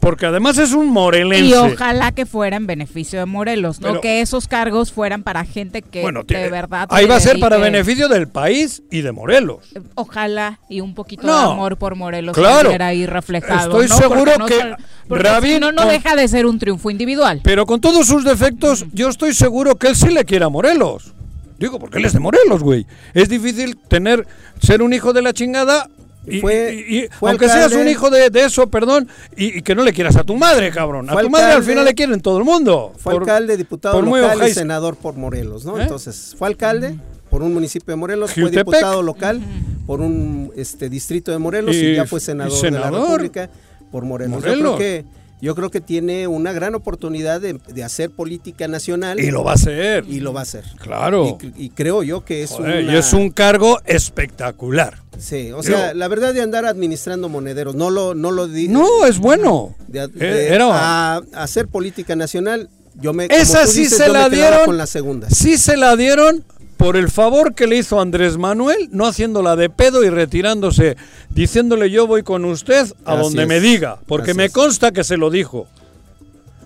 Porque 0.00 0.26
además 0.26 0.56
es 0.58 0.72
un 0.72 0.88
morelense. 0.88 1.44
Y 1.44 1.54
ojalá 1.54 2.12
que 2.12 2.24
fuera 2.24 2.56
en 2.56 2.66
beneficio 2.66 3.18
de 3.18 3.26
Morelos, 3.26 3.80
no 3.80 4.00
que 4.00 4.22
esos 4.22 4.48
cargos 4.48 4.92
fueran 4.92 5.22
para 5.22 5.44
gente 5.44 5.82
que 5.82 6.02
de 6.26 6.50
verdad. 6.50 6.88
Ahí 6.90 7.06
va 7.06 7.16
a 7.16 7.20
ser 7.20 7.38
para 7.38 7.58
beneficio 7.58 8.08
del 8.08 8.28
país 8.28 8.82
y 8.90 9.02
de 9.02 9.12
Morelos. 9.12 9.72
Ojalá 9.94 10.58
y 10.68 10.80
un 10.80 10.94
poquito 10.94 11.26
de 11.26 11.32
amor 11.32 11.76
por 11.76 11.96
Morelos 11.96 12.34
claro, 12.34 12.72
ahí 12.80 13.06
reflejado. 13.06 13.82
Estoy 13.82 13.98
seguro 13.98 14.32
que 14.46 14.74
Rabín, 15.08 15.60
no, 15.60 15.72
no 15.72 15.86
deja 15.86 16.16
de 16.16 16.26
ser 16.28 16.46
un 16.46 16.58
triunfo 16.58 16.90
individual. 16.90 17.40
Pero 17.44 17.66
con 17.66 17.80
todos 17.80 18.06
sus 18.06 18.24
defectos, 18.24 18.86
yo 18.92 19.08
estoy 19.08 19.34
seguro 19.34 19.76
que 19.76 19.88
él 19.88 19.96
sí 19.96 20.08
le 20.08 20.24
quiere 20.24 20.44
a 20.44 20.48
Morelos. 20.48 21.12
Digo, 21.58 21.78
porque 21.78 21.98
él 21.98 22.06
es 22.06 22.14
de 22.14 22.20
Morelos, 22.20 22.62
güey. 22.62 22.86
Es 23.12 23.28
difícil 23.28 23.76
tener, 23.76 24.26
ser 24.62 24.80
un 24.80 24.94
hijo 24.94 25.12
de 25.12 25.20
la 25.20 25.34
chingada 25.34 25.90
y, 26.26 26.40
fue, 26.40 27.08
aunque 27.22 27.48
seas 27.48 27.72
un 27.72 27.88
hijo 27.88 28.10
de, 28.10 28.30
eso, 28.34 28.68
perdón, 28.68 29.08
y, 29.36 29.62
que 29.62 29.74
no 29.74 29.82
le 29.82 29.92
quieras 29.92 30.16
a 30.16 30.24
tu 30.24 30.36
madre, 30.36 30.70
cabrón. 30.70 31.08
A 31.08 31.20
tu 31.20 31.30
madre 31.30 31.52
al 31.52 31.62
final 31.62 31.84
le 31.84 31.94
quieren 31.94 32.20
todo 32.20 32.38
el 32.38 32.44
mundo. 32.44 32.92
Fue 32.98 33.14
alcalde, 33.14 33.56
diputado 33.56 34.00
local 34.00 34.48
y 34.48 34.52
senador 34.52 34.96
por 34.96 35.14
Morelos, 35.14 35.64
¿no? 35.64 35.78
¿Eh? 35.78 35.82
Entonces, 35.82 36.34
fue 36.38 36.48
alcalde 36.48 36.98
por 37.30 37.42
un 37.42 37.54
municipio 37.54 37.92
de 37.92 37.96
Morelos, 37.96 38.32
fue 38.32 38.50
diputado 38.50 39.02
local 39.02 39.40
por 39.86 40.00
un 40.00 40.52
este 40.56 40.88
distrito 40.88 41.32
de 41.32 41.38
Morelos 41.38 41.74
y, 41.74 41.94
ya 41.94 42.04
fue 42.04 42.20
senador, 42.20 42.60
de 42.60 42.70
la 42.70 42.90
República 42.90 43.50
por 43.90 44.04
Morelos. 44.04 44.44
Yo 44.44 44.52
creo 44.52 44.78
que 44.78 45.04
yo 45.40 45.54
creo 45.54 45.70
que 45.70 45.80
tiene 45.80 46.26
una 46.26 46.52
gran 46.52 46.74
oportunidad 46.74 47.40
de, 47.40 47.82
hacer 47.82 48.10
política 48.10 48.68
nacional. 48.68 49.18
Y 49.20 49.30
lo 49.30 49.42
va 49.42 49.52
a 49.52 49.54
hacer. 49.54 50.04
Y 50.06 50.20
lo 50.20 50.32
va 50.32 50.40
a 50.40 50.42
hacer. 50.42 50.64
Claro. 50.78 51.38
Y, 51.56 51.70
creo 51.70 52.02
yo 52.02 52.24
que 52.24 52.42
es 52.42 52.54
Y 52.60 52.94
es 52.94 53.12
un 53.12 53.30
cargo 53.30 53.80
espectacular. 53.86 54.98
Sí, 55.18 55.52
o 55.52 55.62
sea, 55.62 55.94
la 55.94 56.08
verdad 56.08 56.34
de 56.34 56.42
andar 56.42 56.64
administrando 56.64 57.28
monederos, 57.28 57.74
no 57.74 57.90
lo, 57.90 58.14
no 58.14 58.30
lo 58.30 58.48
digo. 58.48 58.72
No, 58.72 59.06
es 59.06 59.18
bueno. 59.18 59.74
De, 59.88 60.08
eh, 60.18 60.58
a, 60.60 61.20
hacer 61.34 61.68
política 61.68 62.16
nacional, 62.16 62.68
yo 62.94 63.12
me. 63.12 63.26
Esa 63.30 63.66
sí 63.66 63.86
se 63.86 64.08
la 64.08 64.28
dieron. 64.28 64.64
Con 64.64 64.78
la 64.78 64.86
segunda. 64.86 65.28
Sí 65.30 65.58
se 65.58 65.76
la 65.76 65.96
dieron 65.96 66.44
por 66.80 66.96
el 66.96 67.10
favor 67.10 67.54
que 67.54 67.66
le 67.66 67.76
hizo 67.76 68.00
Andrés 68.00 68.38
Manuel, 68.38 68.88
no 68.90 69.06
haciéndola 69.06 69.54
de 69.54 69.68
pedo 69.68 70.02
y 70.02 70.08
retirándose, 70.08 70.96
diciéndole 71.28 71.90
yo 71.90 72.06
voy 72.06 72.22
con 72.22 72.46
usted 72.46 72.90
a 73.04 73.16
donde 73.16 73.44
me 73.44 73.60
diga, 73.60 73.98
porque 74.06 74.32
me 74.32 74.48
consta 74.48 74.90
que 74.90 75.04
se 75.04 75.18
lo 75.18 75.28
dijo. 75.28 75.68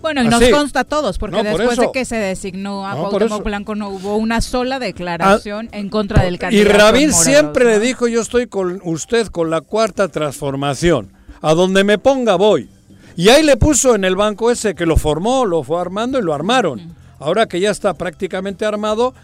Bueno, 0.00 0.22
y 0.22 0.28
nos 0.28 0.48
consta 0.50 0.80
a 0.80 0.84
todos, 0.84 1.18
porque 1.18 1.42
después 1.42 1.78
de 1.78 1.90
que 1.90 2.04
se 2.04 2.14
designó 2.14 2.86
a 2.86 2.94
no, 2.94 3.40
Blanco 3.40 3.74
no 3.74 3.88
hubo 3.88 4.16
una 4.16 4.40
sola 4.40 4.78
declaración 4.78 5.68
ah, 5.72 5.78
en 5.78 5.88
contra 5.88 6.22
del 6.22 6.38
candidato. 6.38 6.70
Y 6.70 6.72
Rabín 6.72 7.12
siempre 7.12 7.64
le 7.64 7.80
dijo, 7.80 8.06
yo 8.06 8.20
estoy 8.20 8.46
con 8.46 8.80
usted 8.84 9.26
con 9.26 9.50
la 9.50 9.62
cuarta 9.62 10.06
transformación, 10.06 11.10
a 11.42 11.54
donde 11.54 11.82
me 11.82 11.98
ponga 11.98 12.36
voy. 12.36 12.68
Y 13.16 13.30
ahí 13.30 13.42
le 13.42 13.56
puso 13.56 13.96
en 13.96 14.04
el 14.04 14.14
banco 14.14 14.52
ese 14.52 14.76
que 14.76 14.86
lo 14.86 14.96
formó, 14.96 15.44
lo 15.44 15.64
fue 15.64 15.80
armando 15.80 16.20
y 16.20 16.22
lo 16.22 16.34
armaron. 16.34 16.94
Ahora 17.18 17.46
que 17.46 17.58
ya 17.58 17.70
está 17.70 17.94
prácticamente 17.94 18.64
armado, 18.64 19.14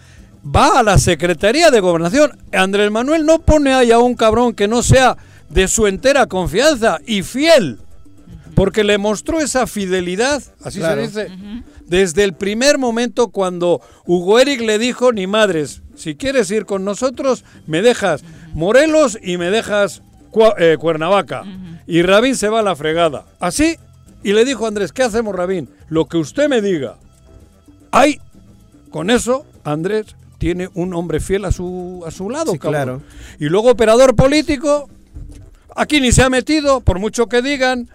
va 0.44 0.78
a 0.78 0.82
la 0.82 0.98
Secretaría 0.98 1.70
de 1.70 1.80
Gobernación. 1.80 2.38
Andrés 2.52 2.90
Manuel 2.90 3.26
no 3.26 3.40
pone 3.40 3.74
ahí 3.74 3.90
a 3.90 3.98
un 3.98 4.14
cabrón 4.14 4.54
que 4.54 4.68
no 4.68 4.82
sea 4.82 5.16
de 5.48 5.68
su 5.68 5.86
entera 5.86 6.26
confianza 6.26 6.98
y 7.06 7.22
fiel, 7.22 7.78
porque 8.54 8.84
le 8.84 8.98
mostró 8.98 9.40
esa 9.40 9.66
fidelidad, 9.66 10.42
así 10.62 10.80
se 10.80 10.96
dice, 10.96 11.28
desde 11.86 12.24
el 12.24 12.34
primer 12.34 12.78
momento 12.78 13.28
cuando 13.28 13.80
Hugo 14.06 14.38
Eric 14.38 14.60
le 14.60 14.78
dijo, 14.78 15.12
ni 15.12 15.26
madres, 15.26 15.82
si 15.96 16.14
quieres 16.14 16.50
ir 16.50 16.66
con 16.66 16.84
nosotros, 16.84 17.44
me 17.66 17.82
dejas 17.82 18.22
Morelos 18.54 19.18
y 19.20 19.36
me 19.36 19.50
dejas 19.50 20.02
eh, 20.58 20.76
Cuernavaca. 20.78 21.44
Y 21.86 22.02
Rabín 22.02 22.36
se 22.36 22.48
va 22.48 22.60
a 22.60 22.62
la 22.62 22.76
fregada. 22.76 23.26
Así, 23.40 23.76
y 24.22 24.32
le 24.32 24.44
dijo 24.44 24.66
Andrés, 24.66 24.92
¿qué 24.92 25.02
hacemos 25.02 25.34
Rabín? 25.34 25.68
Lo 25.88 26.06
que 26.06 26.18
usted 26.18 26.48
me 26.48 26.60
diga. 26.60 26.96
Ay, 27.90 28.20
con 28.90 29.10
eso, 29.10 29.44
Andrés 29.64 30.14
tiene 30.40 30.70
un 30.72 30.94
hombre 30.94 31.20
fiel 31.20 31.44
a 31.44 31.52
su, 31.52 32.02
a 32.06 32.10
su 32.10 32.30
lado, 32.30 32.54
claro. 32.54 33.02
Y 33.38 33.50
luego 33.50 33.70
operador 33.70 34.16
político, 34.16 34.88
aquí 35.76 36.00
ni 36.00 36.12
se 36.12 36.22
ha 36.22 36.30
metido, 36.30 36.80
por 36.80 36.98
mucho 36.98 37.26
que 37.26 37.42
digan, 37.42 37.90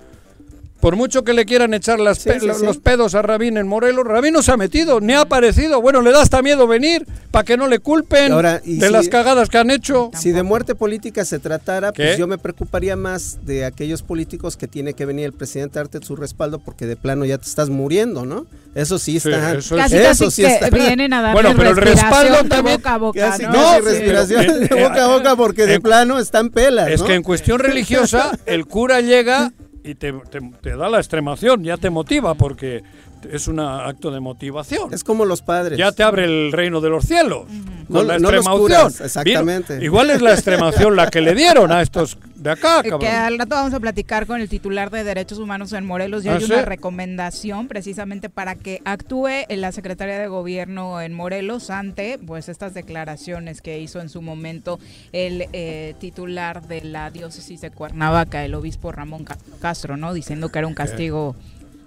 por 0.86 0.98
mucho 0.98 1.24
que 1.24 1.34
le 1.34 1.46
quieran 1.46 1.74
echar 1.74 2.00
las 2.00 2.24
los 2.46 2.78
pedos 2.78 3.16
a 3.16 3.24
Rabín 3.24 3.58
en 3.58 3.68
Morelos, 3.68 4.06
Rabín 4.06 4.34
no 4.34 4.44
se 4.44 4.52
ha 4.52 4.58
metido, 4.58 5.02
ni 5.02 5.14
ha 5.14 5.22
aparecido. 5.22 5.82
Bueno, 5.82 6.04
le 6.04 6.12
da 6.12 6.22
hasta 6.22 6.44
miedo 6.44 6.68
venir 6.68 7.08
para 7.32 7.44
que 7.44 7.58
no 7.58 7.68
le 7.68 7.80
culpen 7.80 8.32
de 8.64 8.92
las 8.92 9.10
cagadas 9.10 9.50
que 9.50 9.58
han 9.58 9.72
hecho. 9.72 10.12
Si 10.14 10.32
de 10.32 10.44
muerte 10.44 10.76
política 10.76 11.26
se 11.26 11.40
tratara, 11.40 11.92
pues 11.92 12.20
yo 12.20 12.28
me 12.28 12.38
preocuparía 12.38 12.96
más 12.96 13.40
de 13.48 13.66
aquellos 13.66 14.04
políticos 14.04 14.58
que 14.58 14.68
tiene 14.68 14.94
que 14.94 15.08
venir 15.08 15.26
el 15.26 15.34
presidente 15.34 15.80
a 15.80 15.82
darte 15.82 16.06
su 16.06 16.16
respaldo 16.16 16.60
porque 16.60 16.86
de 16.86 16.96
plano 16.96 17.26
ya 17.26 17.40
te 17.40 17.48
estás 17.48 17.72
muriendo, 17.72 18.28
¿no? 18.28 18.46
Eso 18.76 19.00
sí 19.00 19.18
está. 19.18 19.54
eso, 19.54 19.80
eso 19.80 20.30
sí 20.30 20.46
está. 20.46 20.70
vienen 20.70 21.14
a 21.14 21.22
dar 21.24 21.34
bueno, 21.34 21.54
pero 21.58 21.72
el 21.72 21.78
respaldo 21.78 22.44
también. 22.44 22.78
Boca 22.78 22.94
a 22.94 22.98
boca, 22.98 23.38
¿no? 23.52 23.80
respiración 23.80 24.60
de 24.60 24.84
boca 24.84 25.06
a 25.06 25.08
boca 25.08 25.36
porque 25.36 25.66
de 25.66 25.80
plano 25.80 26.20
están 26.20 26.52
pelas. 26.52 26.90
Es 26.90 27.02
que 27.02 27.16
en 27.16 27.24
cuestión 27.24 27.58
religiosa, 27.58 28.38
el 28.46 28.68
cura 28.68 29.02
llega 29.02 29.52
y 29.86 29.96
te, 29.96 30.12
da 30.12 30.90
la 30.90 30.98
extremación, 30.98 31.64
ya 31.64 31.78
te 31.78 31.92
motiva 31.92 32.34
porque 32.34 32.84
es 33.32 33.48
un 33.48 33.60
acto 33.60 34.12
de 34.12 34.20
motivación. 34.20 34.94
Es 34.94 35.04
como 35.04 35.26
los 35.26 35.42
padres. 35.42 35.78
Ya 35.78 35.92
te 35.92 36.04
abre 36.04 36.26
el 36.26 36.52
reino 36.52 36.82
de 36.82 36.90
los 36.90 37.06
cielos. 37.06 37.46
Con 37.92 38.08
la 38.08 38.16
extremación. 38.16 38.92
exactamente. 39.04 39.84
igual 39.84 40.10
es 40.10 40.22
la 40.22 40.34
extremación 40.34 40.96
la 40.96 41.10
que 41.10 41.22
le 41.22 41.36
dieron 41.36 41.72
a 41.72 41.82
estos 41.82 42.18
de 42.36 42.52
acá, 42.52 42.82
cabrón. 42.84 43.00
Que 43.00 43.10
al 43.10 43.38
rato 43.38 43.56
vamos 43.56 43.74
a 43.74 43.80
platicar 43.80 44.26
con 44.28 44.42
el 44.42 44.50
titular 44.50 44.90
de 44.92 45.04
Derechos 45.04 45.40
Humanos 45.40 45.74
en 45.74 45.86
Morelos. 45.86 46.26
Hay 46.26 46.44
¿Ah, 46.44 46.46
una 46.46 46.62
recomendación 46.64 47.68
precisamente 47.68 48.30
para 48.30 48.56
que 48.56 48.82
actúe 48.86 49.46
en 49.50 49.62
la 49.62 49.72
Secretaría 49.72 50.20
de 50.20 50.28
Gobierno 50.28 51.02
en 51.02 51.14
Morelos 51.14 51.70
ante 51.70 52.20
pues 52.20 52.50
estas 52.50 52.74
declaraciones 52.74 53.62
que 53.62 53.80
hizo 53.80 54.00
en 54.00 54.10
su 54.10 54.22
momento 54.22 54.80
el 55.12 55.48
eh, 55.54 55.96
titular 56.00 56.68
de 56.68 56.82
la 56.82 57.12
diócesis 57.12 57.62
de 57.62 57.72
Cuernavaca, 57.72 58.44
el 58.46 58.56
obispo 58.56 58.92
Ramón 58.92 59.26
Castro, 59.60 59.98
¿no? 59.98 60.14
Diciendo 60.14 60.50
que 60.50 60.60
era 60.60 60.68
un 60.68 60.76
castigo 60.76 61.36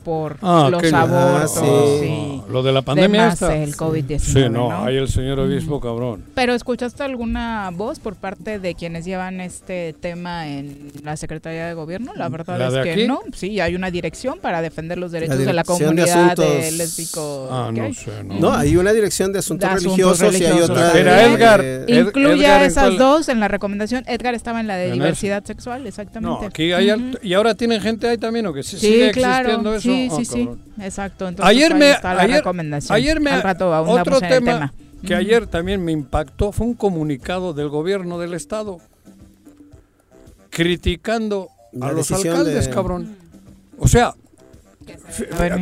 por 0.09 0.39
ah, 0.41 0.69
los 0.71 0.91
abortos. 0.91 1.63
Ah, 1.63 2.45
lo 2.49 2.63
de 2.63 2.73
la 2.73 2.81
pandemia 2.81 3.29
el 3.29 3.77
COVID-19. 3.77 4.19
Sí, 4.19 4.49
no, 4.49 4.73
hay 4.73 4.97
el 4.97 5.07
señor 5.07 5.39
obispo 5.39 5.81
cabrón. 5.81 6.25
Pero 6.35 6.55
¿escuchaste 6.55 7.03
alguna 7.03 7.71
voz 7.75 7.99
por 7.99 8.17
parte 8.17 8.59
de 8.59 8.75
quienes 8.75 9.05
llevan 9.05 9.43
este 9.43 9.95
tema 10.01 10.49
en 10.49 10.91
la 11.05 11.19
Secretaría 11.19 11.67
de 11.67 11.75
Gobierno? 11.75 12.13
La 12.17 12.31
verdad 12.31 12.87
es 12.87 12.97
que 12.97 13.07
no. 13.07 13.21
Sí, 13.35 13.61
hay 13.61 13.75
una 13.75 13.91
dirección 13.91 14.39
para 14.41 14.63
defender 14.63 14.97
los 14.97 15.13
derechos 15.13 15.41
de 15.41 15.53
la 15.53 15.65
comunidad 15.65 16.35
de, 16.35 16.73
lésbicos. 16.73 17.51
Ah, 17.53 17.71
no 17.71 17.93
sé, 17.93 18.25
no. 18.25 18.55
hay 18.55 18.79
una 18.79 18.95
dirección 18.95 19.31
de 19.35 19.41
asuntos, 19.41 19.71
religiosos, 19.71 20.41
y 20.41 20.45
hay 20.47 20.59
otra 20.59 20.99
Edgar. 21.23 21.85
Incluye 21.87 22.47
a 22.47 22.65
esas 22.65 22.97
dos 22.97 23.29
en 23.29 23.41
la 23.41 23.49
recomendación. 23.49 24.05
Edgar 24.07 24.35
estaba 24.35 24.61
en 24.61 24.69
la 24.69 24.77
de 24.77 24.91
diversidad 24.91 25.45
sexual, 25.45 25.87
exactamente. 25.87 26.41
No, 26.41 26.47
aquí 26.47 26.73
hay, 26.73 26.89
y 27.23 27.35
ahora 27.35 27.55
tienen 27.55 27.83
gente 27.83 28.09
ahí 28.09 28.17
también 28.17 28.47
o 28.47 28.55
que 28.55 28.63
sí, 28.63 28.79
sigue 28.79 29.11
existiendo 29.11 29.75
eso. 29.75 29.83
Sí, 29.83 29.98
sí, 30.17 30.25
sí, 30.25 30.49
exacto. 30.81 31.29
Entonces, 31.29 31.51
ayer 31.51 31.75
me, 31.75 31.93
ayer, 31.93 32.43
ayer 32.91 33.21
me, 33.21 33.31
otro 33.87 34.21
tema, 34.21 34.73
que 35.05 35.15
ayer 35.15 35.47
también 35.47 35.85
me 35.85 35.93
impactó 35.93 36.53
fue 36.53 36.67
un 36.67 36.75
comunicado 36.75 37.53
del 37.55 37.69
gobierno 37.69 38.19
del 38.19 38.35
estado 38.35 38.79
criticando 40.51 41.49
a 41.81 41.93
los 41.93 42.11
alcaldes, 42.11 42.69
cabrón. 42.69 43.17
O 43.79 43.87
sea, 43.87 44.15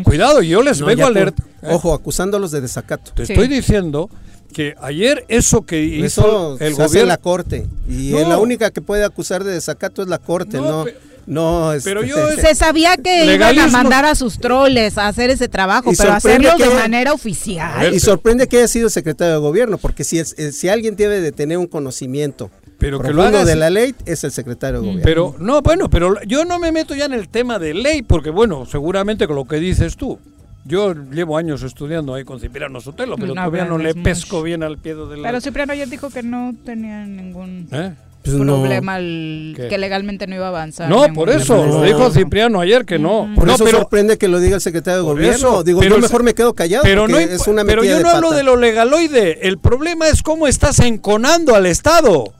cuidado, 0.05 0.42
yo 0.42 0.62
les 0.62 0.81
vengo 0.81 1.07
a 1.07 1.11
leer. 1.11 1.35
Ojo, 1.62 1.94
acusándolos 1.94 2.51
de 2.51 2.61
desacato. 2.61 3.12
Te 3.12 3.25
estoy 3.25 3.49
diciendo 3.49 4.09
que 4.53 4.75
ayer 4.81 5.25
eso 5.29 5.66
que 5.66 5.83
hizo 5.83 6.53
el 6.61 6.72
gobierno. 6.72 6.85
Hace 6.85 7.05
la 7.05 7.18
corte. 7.18 7.66
Y 7.88 8.12
la 8.12 8.38
única 8.38 8.70
que 8.70 8.81
puede 8.81 9.05
acusar 9.05 9.44
de 9.44 9.53
desacato 9.53 10.03
es 10.03 10.09
la 10.09 10.18
corte, 10.18 10.59
¿no? 10.59 10.85
No, 10.85 10.90
pero 11.26 11.74
este, 11.74 12.08
yo 12.08 12.28
se 12.30 12.54
sabía 12.54 12.96
que 12.96 13.34
iban 13.34 13.58
a 13.58 13.66
mandar 13.68 14.04
a 14.04 14.14
sus 14.14 14.38
troles 14.38 14.96
a 14.96 15.08
hacer 15.08 15.30
ese 15.30 15.48
trabajo, 15.48 15.90
pero 15.96 16.12
hacerlo 16.12 16.56
de 16.56 16.70
manera 16.70 17.12
oficial. 17.12 17.94
Y 17.94 18.00
sorprende 18.00 18.46
que 18.48 18.58
haya 18.58 18.68
sido 18.68 18.88
secretario 18.88 19.34
de 19.34 19.40
gobierno, 19.40 19.78
porque 19.78 20.04
si 20.04 20.24
si 20.24 20.68
alguien 20.68 20.96
debe 20.96 21.20
de 21.20 21.32
tener 21.32 21.58
un 21.58 21.66
conocimiento 21.66 22.50
pero 22.78 23.00
que 23.00 23.12
lo 23.12 23.44
de 23.44 23.56
la 23.56 23.70
ley 23.70 23.94
es 24.04 24.24
el 24.24 24.32
secretario 24.32 24.80
de 24.80 24.86
gobierno. 24.86 25.04
Pero 25.04 25.34
no, 25.38 25.62
bueno, 25.62 25.88
pero 25.88 26.22
yo 26.24 26.44
no 26.44 26.58
me 26.58 26.72
meto 26.72 26.94
ya 26.94 27.06
en 27.06 27.14
el 27.14 27.28
tema 27.28 27.58
de 27.58 27.74
ley, 27.74 28.02
porque 28.02 28.30
bueno, 28.30 28.66
seguramente 28.66 29.26
con 29.26 29.36
lo 29.36 29.44
que 29.44 29.56
dices 29.56 29.96
tú. 29.96 30.18
Yo 30.64 30.94
llevo 30.94 31.38
años 31.38 31.62
estudiando 31.62 32.12
ahí 32.14 32.24
con 32.24 32.40
Cipriano 32.40 32.80
Sotelo, 32.80 33.16
pero 33.16 33.34
todavía 33.34 33.64
no 33.66 33.78
le 33.78 33.94
pesco 33.94 34.42
bien 34.42 34.64
al 34.64 34.78
pie 34.78 34.96
de 34.96 35.16
la... 35.16 35.28
Pero 35.28 35.40
Cipriano 35.40 35.72
ya 35.74 35.86
dijo 35.86 36.10
que 36.10 36.24
no 36.24 36.54
tenía 36.64 37.06
ningún... 37.06 37.68
¿Eh? 37.70 37.92
Pues 38.26 38.38
problema 38.38 38.98
que 38.98 39.78
legalmente 39.78 40.26
no 40.26 40.34
iba 40.34 40.46
a 40.46 40.48
avanzar. 40.48 40.88
No, 40.88 41.06
por 41.12 41.30
eso, 41.30 41.64
lo 41.64 41.82
dijo 41.82 42.10
Cipriano 42.10 42.60
ayer 42.60 42.84
que 42.84 42.98
no. 42.98 43.30
Por 43.36 43.46
no, 43.46 43.54
eso 43.54 43.64
pero, 43.64 43.78
sorprende 43.78 44.18
que 44.18 44.26
lo 44.26 44.40
diga 44.40 44.56
el 44.56 44.60
secretario 44.60 44.98
de 44.98 45.04
gobierno. 45.04 45.62
Digo, 45.62 45.82
yo 45.82 45.98
mejor 45.98 46.24
me 46.24 46.34
quedo 46.34 46.54
callado 46.54 46.82
pero 46.82 47.06
no, 47.06 47.18
es 47.18 47.46
una 47.46 47.64
Pero 47.64 47.84
yo 47.84 48.00
no 48.00 48.10
hablo 48.10 48.32
de 48.32 48.42
lo 48.42 48.56
legaloide, 48.56 49.46
el 49.46 49.58
problema 49.58 50.08
es 50.08 50.22
cómo 50.22 50.48
estás 50.48 50.80
enconando 50.80 51.54
al 51.54 51.66
Estado. 51.66 52.32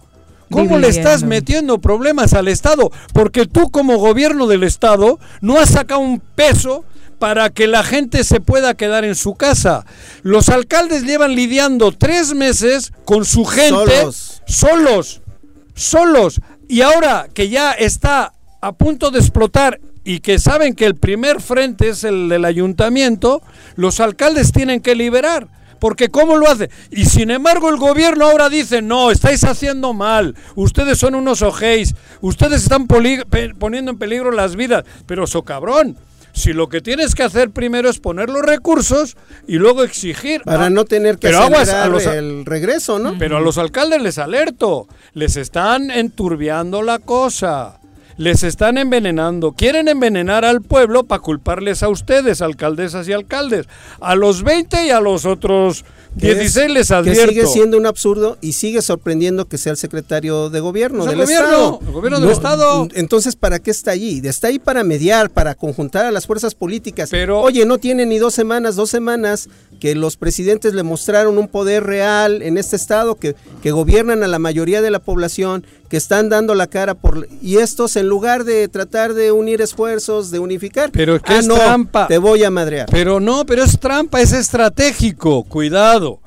¿Cómo 0.51 0.79
le 0.79 0.88
estás 0.88 1.22
metiendo 1.25 1.79
problemas 1.79 2.33
al 2.33 2.49
Estado? 2.49 2.90
Porque 3.12 3.46
tú 3.46 3.70
como 3.70 3.99
gobierno 3.99 4.46
del 4.46 4.62
Estado 4.62 5.18
no 5.40 5.59
has 5.59 5.70
sacado 5.70 6.01
un 6.01 6.20
peso 6.20 6.85
para 7.18 7.51
que 7.51 7.66
la 7.66 7.83
gente 7.83 8.25
se 8.25 8.40
pueda 8.40 8.75
quedar 8.75 9.05
en 9.05 9.14
su 9.14 9.35
casa. 9.35 9.85
Los 10.22 10.49
alcaldes 10.49 11.05
llevan 11.05 11.35
lidiando 11.35 11.92
tres 11.92 12.35
meses 12.35 12.92
con 13.05 13.25
su 13.25 13.44
gente 13.44 14.01
solos. 14.01 14.42
solos 14.46 15.22
solos. 15.77 16.41
Y 16.69 16.81
ahora 16.81 17.29
que 17.33 17.49
ya 17.49 17.71
está 17.71 18.33
a 18.61 18.73
punto 18.73 19.12
de 19.12 19.21
explotar 19.21 19.79
y 20.03 20.19
que 20.19 20.41
saben 20.41 20.75
que 20.75 20.87
el 20.87 20.97
primer 20.97 21.41
frente 21.41 21.91
es 21.91 22.03
el 22.03 22.29
del 22.29 22.45
ayuntamiento, 22.45 23.43
los 23.77 24.01
alcaldes 24.01 24.51
tienen 24.51 24.81
que 24.81 24.97
liberar. 24.97 25.49
Porque 25.79 26.09
¿cómo 26.09 26.37
lo 26.37 26.49
hace? 26.49 26.71
Y 26.91 27.05
sin 27.05 27.31
embargo 27.31 27.69
el 27.69 27.77
gobierno 27.77 28.25
ahora 28.25 28.49
dice, 28.49 28.81
no, 28.83 29.11
estáis 29.11 29.45
haciendo 29.45 29.93
mal, 29.93 30.35
ustedes 30.55 30.99
son 30.99 31.15
unos 31.15 31.43
ojéis, 31.43 31.95
ustedes 32.23 32.62
están 32.62 32.87
poniendo 32.87 33.91
en 33.91 33.99
peligro 33.99 34.33
las 34.33 34.57
vidas. 34.57 34.85
Pero 35.07 35.27
so 35.27 35.43
cabrón, 35.43 35.99
si 36.37 36.53
lo 36.53 36.68
que 36.68 36.83
tienes 36.83 37.14
que 37.14 37.22
hacer 37.22 37.51
primero 37.51 37.88
es 37.88 37.99
poner 37.99 38.29
los 38.29 38.42
recursos 38.42 39.16
y 39.49 39.57
luego 39.57 39.83
exigir. 39.83 40.42
Para 40.42 40.68
no 40.68 40.85
tener 40.85 41.18
que 41.18 41.29
hacer 41.29 42.18
el 42.18 42.44
regreso, 42.44 42.99
¿no? 42.99 43.16
Pero 43.18 43.38
a 43.38 43.40
los 43.40 43.57
alcaldes 43.57 44.03
les 44.03 44.18
alerto, 44.18 44.87
les 45.14 45.37
están 45.37 45.90
enturbiando 45.90 46.83
la 46.83 46.99
cosa. 46.99 47.81
Les 48.18 48.42
están 48.42 48.77
envenenando. 48.77 49.53
Quieren 49.53 49.88
envenenar 49.88 50.44
al 50.44 50.61
pueblo 50.61 51.05
para 51.05 51.22
culparles 51.22 51.83
a 51.83 51.88
ustedes, 51.88 52.42
alcaldesas 52.42 53.09
y 53.09 53.14
alcaldes. 53.14 53.66
A 54.01 54.14
los 54.14 54.42
20 54.42 54.87
y 54.87 54.90
a 54.90 55.01
los 55.01 55.25
otros 55.25 55.85
16 56.17 56.71
les 56.71 56.91
advierto. 56.91 57.23
Que 57.23 57.29
sigue 57.29 57.47
siendo 57.47 57.77
un 57.77 57.87
absurdo 57.87 58.39
y 58.41 58.53
sigue 58.53 58.81
sorprendiendo 58.83 59.47
que 59.47 59.59
sea 59.59 59.73
el 59.73 59.79
secretario 59.79 60.51
de 60.51 60.61
gobierno 60.61 61.05
del 61.05 61.19
gobierno, 61.19 61.47
Estado. 61.47 61.81
El 61.87 61.93
gobierno 61.93 62.21
del 62.21 62.31
Estado. 62.31 62.89
Entonces, 62.95 63.37
¿para 63.37 63.59
qué 63.59 63.71
está 63.71 63.91
allí? 63.91 64.23
Está 64.25 64.49
ahí 64.49 64.59
para 64.59 64.83
mediar, 64.83 65.31
para 65.31 65.55
conjuntar 65.55 66.07
a 66.07 66.11
las 66.11 66.27
fuerzas 66.27 66.55
políticas. 66.55 67.11
Pero, 67.11 67.41
Oye, 67.41 67.67
no 67.67 67.79
tiene 67.79 68.07
ni 68.07 68.19
dos 68.19 68.35
semanas, 68.35 68.77
dos 68.77 68.91
semanas 68.91 69.49
que 69.77 69.95
los 69.95 70.17
presidentes 70.17 70.75
le 70.75 70.83
mostraron 70.83 71.39
un 71.39 71.49
poder 71.49 71.85
real 71.85 72.43
en 72.43 72.59
este 72.59 72.77
Estado, 72.77 73.15
que, 73.15 73.35
que 73.62 73.71
gobiernan 73.71 74.23
a 74.23 74.27
la 74.27 74.39
mayoría 74.39 74.83
de 74.83 74.91
la 74.91 74.99
población, 74.99 75.67
que 75.89 75.97
están 75.97 76.29
dando 76.29 76.55
la 76.55 76.67
cara 76.67 76.95
por... 76.95 77.29
Y 77.41 77.59
estos, 77.59 77.97
en 77.97 78.09
lugar 78.09 78.45
de 78.45 78.69
tratar 78.69 79.15
de 79.15 79.33
unir 79.33 79.61
esfuerzos, 79.61 80.31
de 80.31 80.39
unificar... 80.39 80.91
Pero 80.91 81.21
que 81.21 81.35
ah, 81.35 81.39
es 81.39 81.49
trampa. 81.49 82.09
Te 82.09 82.19
voy 82.19 82.45
a 82.45 82.51
madrear. 82.51 82.89
Pero 82.91 83.21
no, 83.21 83.47
pero 83.47 83.62
es 83.62 83.79
trampa, 83.79 84.21
es 84.21 84.33
estratégico. 84.33 85.45
Cuidado 85.45 86.21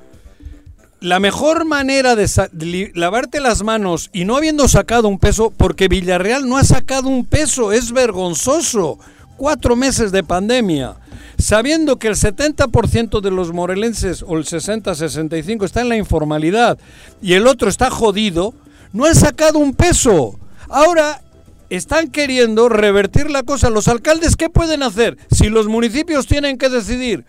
la 1.01 1.19
mejor 1.19 1.65
manera 1.65 2.15
de, 2.15 2.91
lavarte 2.93 3.39
las 3.39 3.63
manos 3.63 4.09
y 4.12 4.25
no 4.25 4.35
habiendo 4.35 4.67
sacado 4.67 5.07
un 5.07 5.19
peso, 5.19 5.53
porque 5.55 5.88
Villarreal 5.88 6.47
no 6.47 6.57
ha 6.57 6.63
sacado 6.63 7.07
un 7.07 7.25
peso, 7.25 7.71
es 7.71 7.91
vergonzoso. 7.91 8.99
Cuatro 9.39 9.78
meses 9.78 10.12
de 10.12 10.21
pandemia, 10.21 10.97
sabiendo 11.38 11.97
que 11.97 12.10
el 12.10 12.15
70% 12.15 13.21
de 13.21 13.32
los 13.32 13.54
morelenses, 13.54 14.21
o 14.21 14.38
el 14.38 14.43
60-65, 14.43 15.63
está 15.63 15.80
en 15.80 15.88
la 15.88 15.95
informalidad 15.95 16.78
y 17.21 17.36
el 17.36 17.47
otro 17.47 17.69
está 17.69 17.89
jodido, 17.89 18.54
no 18.91 19.06
han 19.06 19.15
sacado 19.15 19.60
un 19.60 19.73
peso. 19.73 20.38
Ahora 20.67 21.21
están 21.69 22.12
queriendo 22.12 22.67
revertir 22.67 23.32
la 23.32 23.43
cosa. 23.43 23.69
¿Los 23.69 23.88
alcaldes 23.88 24.36
qué 24.36 24.49
pueden 24.49 24.84
hacer? 24.84 25.17
Si 25.32 25.47
los 25.47 25.67
municipios 25.67 26.28
tienen 26.28 26.58
que 26.58 26.67
decidir, 26.67 27.23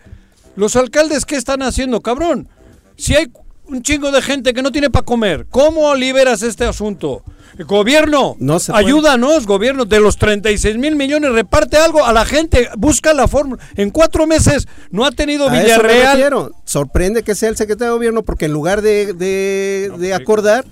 ¿los 0.57 0.75
alcaldes 0.75 1.23
qué 1.23 1.37
están 1.37 1.61
haciendo, 1.61 2.01
cabrón? 2.01 2.49
Si 2.97 3.15
hay 3.15 3.31
un 3.67 3.83
chingo 3.83 4.11
de 4.11 4.21
gente 4.21 4.53
que 4.53 4.61
no 4.61 4.73
tiene 4.73 4.89
para 4.89 5.05
comer. 5.05 5.47
¿Cómo 5.49 5.95
liberas 5.95 6.41
este 6.41 6.65
asunto? 6.65 7.23
Gobierno, 7.65 8.35
no 8.39 8.57
ayúdanos, 8.73 9.45
gobierno, 9.45 9.85
de 9.85 9.99
los 9.99 10.17
36 10.17 10.77
mil 10.77 10.95
millones, 10.95 11.31
reparte 11.31 11.77
algo 11.77 12.05
a 12.05 12.13
la 12.13 12.25
gente, 12.25 12.69
busca 12.77 13.13
la 13.13 13.27
fórmula. 13.27 13.61
En 13.75 13.89
cuatro 13.89 14.27
meses 14.27 14.67
no 14.89 15.05
ha 15.05 15.11
tenido 15.11 15.49
Villarreal. 15.49 16.51
Sorprende 16.65 17.23
que 17.23 17.35
sea 17.35 17.49
el 17.49 17.57
secretario 17.57 17.93
de 17.93 17.97
gobierno 17.97 18.23
porque 18.23 18.45
en 18.45 18.53
lugar 18.53 18.81
de, 18.81 19.13
de, 19.13 20.13
acordar... 20.13 20.65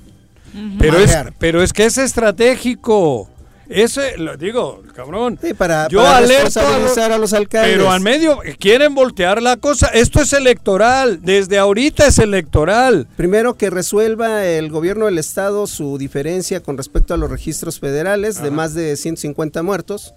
pero, 0.77 0.97
es, 0.99 1.15
pero 1.37 1.61
es 1.63 1.73
que 1.73 1.85
es 1.85 1.97
estratégico. 1.97 3.29
Ese, 3.69 4.17
lo 4.17 4.35
digo, 4.35 4.81
cabrón. 4.95 5.39
para, 5.55 5.87
yo 5.89 6.05
alerto 6.05 6.59
a 6.59 7.17
los, 7.17 7.33
alcaldes. 7.33 7.77
Pero 7.77 7.91
al 7.91 8.01
medio 8.01 8.39
quieren 8.59 8.95
voltear 8.95 9.43
la 9.43 9.57
cosa. 9.57 9.87
Esto 9.87 10.21
es 10.21 10.33
electoral. 10.33 11.19
Desde 11.21 11.59
ahorita 11.59 12.07
es 12.07 12.17
electoral. 12.17 13.07
Primero 13.15 13.53
que 13.55 13.69
resuelva 13.69 14.45
el 14.45 14.69
gobierno 14.69 15.05
del 15.05 15.19
estado 15.19 15.67
su 15.67 15.99
diferencia 15.99 16.61
con 16.61 16.77
respecto 16.77 17.13
a 17.13 17.17
los 17.17 17.29
registros 17.29 17.79
federales 17.79 18.41
de 18.41 18.49
más 18.49 18.73
de 18.73 18.97
150 18.97 19.61
muertos. 19.61 20.15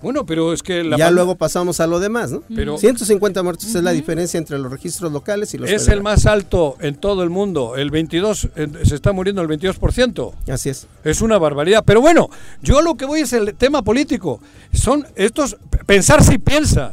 Bueno, 0.00 0.24
pero 0.24 0.52
es 0.52 0.62
que 0.62 0.88
ya 0.96 1.10
luego 1.10 1.34
pasamos 1.34 1.80
a 1.80 1.86
lo 1.86 1.98
demás, 1.98 2.30
¿no? 2.30 2.42
Pero 2.54 2.78
150 2.78 3.42
muertos 3.42 3.74
es 3.74 3.82
la 3.82 3.90
diferencia 3.90 4.38
entre 4.38 4.58
los 4.58 4.70
registros 4.70 5.10
locales 5.10 5.52
y 5.54 5.58
los 5.58 5.68
Es 5.68 5.88
el 5.88 6.02
más 6.02 6.26
alto 6.26 6.76
en 6.80 6.94
todo 6.94 7.24
el 7.24 7.30
mundo. 7.30 7.74
El 7.76 7.90
22 7.90 8.48
se 8.84 8.94
está 8.94 9.12
muriendo 9.12 9.42
el 9.42 9.48
22%. 9.48 10.32
Así 10.48 10.68
es. 10.68 10.86
Es 11.02 11.20
una 11.20 11.38
barbaridad, 11.38 11.82
pero 11.84 12.00
bueno, 12.00 12.30
yo 12.62 12.80
lo 12.80 12.96
que 12.96 13.06
voy 13.06 13.20
es 13.20 13.32
el 13.32 13.54
tema 13.54 13.82
político. 13.82 14.40
Son 14.72 15.04
estos 15.16 15.56
pensar 15.86 16.22
si 16.22 16.38
piensan. 16.38 16.92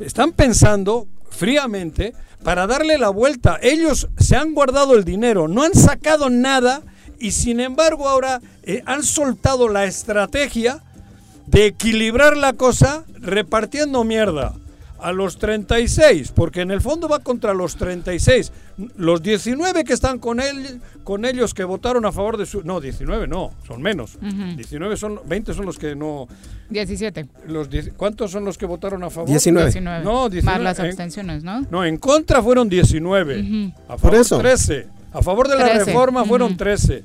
Están 0.00 0.32
pensando 0.32 1.06
fríamente 1.30 2.14
para 2.42 2.66
darle 2.66 2.98
la 2.98 3.10
vuelta. 3.10 3.58
Ellos 3.62 4.08
se 4.18 4.34
han 4.34 4.54
guardado 4.54 4.96
el 4.96 5.04
dinero, 5.04 5.46
no 5.46 5.62
han 5.62 5.74
sacado 5.74 6.28
nada 6.28 6.82
y 7.20 7.32
sin 7.32 7.60
embargo 7.60 8.08
ahora 8.08 8.40
eh, 8.62 8.82
han 8.86 9.02
soltado 9.02 9.68
la 9.68 9.84
estrategia 9.84 10.82
de 11.50 11.66
equilibrar 11.66 12.36
la 12.36 12.52
cosa 12.52 13.04
repartiendo 13.20 14.04
mierda 14.04 14.54
a 15.02 15.12
los 15.12 15.38
36, 15.38 16.32
porque 16.34 16.60
en 16.60 16.70
el 16.70 16.80
fondo 16.80 17.08
va 17.08 17.20
contra 17.20 17.54
los 17.54 17.76
36. 17.76 18.52
Los 18.96 19.22
19 19.22 19.84
que 19.84 19.94
están 19.94 20.18
con 20.18 20.40
él, 20.40 20.80
con 21.04 21.24
ellos 21.24 21.54
que 21.54 21.64
votaron 21.64 22.04
a 22.04 22.12
favor 22.12 22.36
de 22.36 22.46
su 22.46 22.62
no, 22.62 22.80
19 22.80 23.26
no, 23.26 23.52
son 23.66 23.82
menos. 23.82 24.18
19 24.20 24.96
son 24.96 25.20
20 25.26 25.54
son 25.54 25.66
los 25.66 25.78
que 25.78 25.96
no 25.96 26.28
17. 26.68 27.26
Los 27.48 27.68
¿Cuántos 27.96 28.30
son 28.30 28.44
los 28.44 28.58
que 28.58 28.66
votaron 28.66 29.02
a 29.02 29.10
favor? 29.10 29.30
19. 29.30 29.80
No, 29.80 30.28
19. 30.28 30.42
Más 30.42 30.60
las 30.60 30.78
abstenciones, 30.78 31.42
¿no? 31.42 31.66
No, 31.70 31.84
en 31.84 31.96
contra 31.96 32.42
fueron 32.42 32.68
19. 32.68 33.72
A 33.88 33.98
favor 33.98 34.20
eso. 34.20 34.38
13. 34.38 34.86
A 35.12 35.22
favor 35.22 35.48
de 35.48 35.56
la 35.56 35.68
reforma 35.70 36.24
fueron 36.24 36.56
13. 36.56 37.02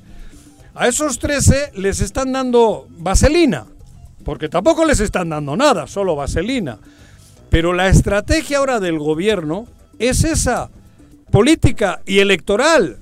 A 0.74 0.86
esos 0.86 1.18
13 1.18 1.72
les 1.76 2.00
están 2.00 2.32
dando 2.32 2.86
vaselina 2.98 3.64
porque 4.26 4.48
tampoco 4.48 4.84
les 4.84 4.98
están 4.98 5.28
dando 5.28 5.56
nada, 5.56 5.86
solo 5.86 6.16
vaselina. 6.16 6.80
Pero 7.48 7.72
la 7.72 7.86
estrategia 7.86 8.58
ahora 8.58 8.80
del 8.80 8.98
gobierno 8.98 9.68
es 10.00 10.24
esa, 10.24 10.68
política 11.30 12.00
y 12.04 12.18
electoral. 12.18 12.98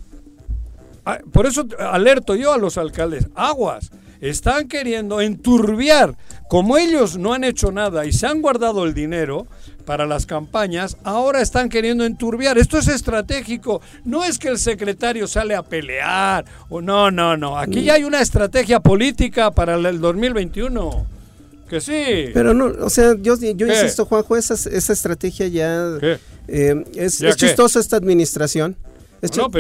Ah, 1.07 1.21
por 1.33 1.47
eso 1.47 1.67
alerto 1.79 2.35
yo 2.35 2.53
a 2.53 2.59
los 2.59 2.77
alcaldes, 2.77 3.29
aguas, 3.35 3.91
están 4.21 4.69
queriendo 4.69 5.23
enturbiar, 5.23 6.15
como 6.51 6.77
ellos 6.77 7.17
no 7.17 7.33
han 7.33 7.43
hecho 7.43 7.73
nada 7.73 8.05
y 8.05 8.13
se 8.13 8.27
han 8.27 8.43
guardado 8.43 8.85
el 8.85 8.93
dinero 8.93 9.47
para 9.85 10.07
las 10.07 10.27
campañas, 10.27 10.97
ahora 11.05 11.41
están 11.41 11.69
queriendo 11.69 12.05
enturbiar. 12.05 12.59
Esto 12.59 12.79
es 12.79 12.89
estratégico, 12.89 13.81
no 14.05 14.25
es 14.25 14.39
que 14.39 14.49
el 14.49 14.59
secretario 14.59 15.27
sale 15.27 15.55
a 15.55 15.63
pelear, 15.63 16.45
o 16.69 16.81
no, 16.81 17.11
no, 17.11 17.37
no, 17.37 17.59
aquí 17.59 17.83
ya 17.83 17.95
hay 17.95 18.05
una 18.05 18.21
estrategia 18.21 18.81
política 18.81 19.51
para 19.51 19.75
el 19.75 20.01
2021. 20.01 21.07
Que 21.69 21.81
sí. 21.81 22.31
Pero 22.35 22.53
no, 22.53 22.67
o 22.67 22.91
sea, 22.91 23.15
yo, 23.21 23.37
yo 23.39 23.67
insisto, 23.67 24.05
Juanjo, 24.05 24.37
esa, 24.37 24.55
esa 24.55 24.93
estrategia 24.93 25.49
ya 25.49 25.99
eh, 26.47 26.85
es, 26.95 27.23
es 27.23 27.37
chistosa 27.37 27.81
esta 27.81 27.97
administración 27.97 28.77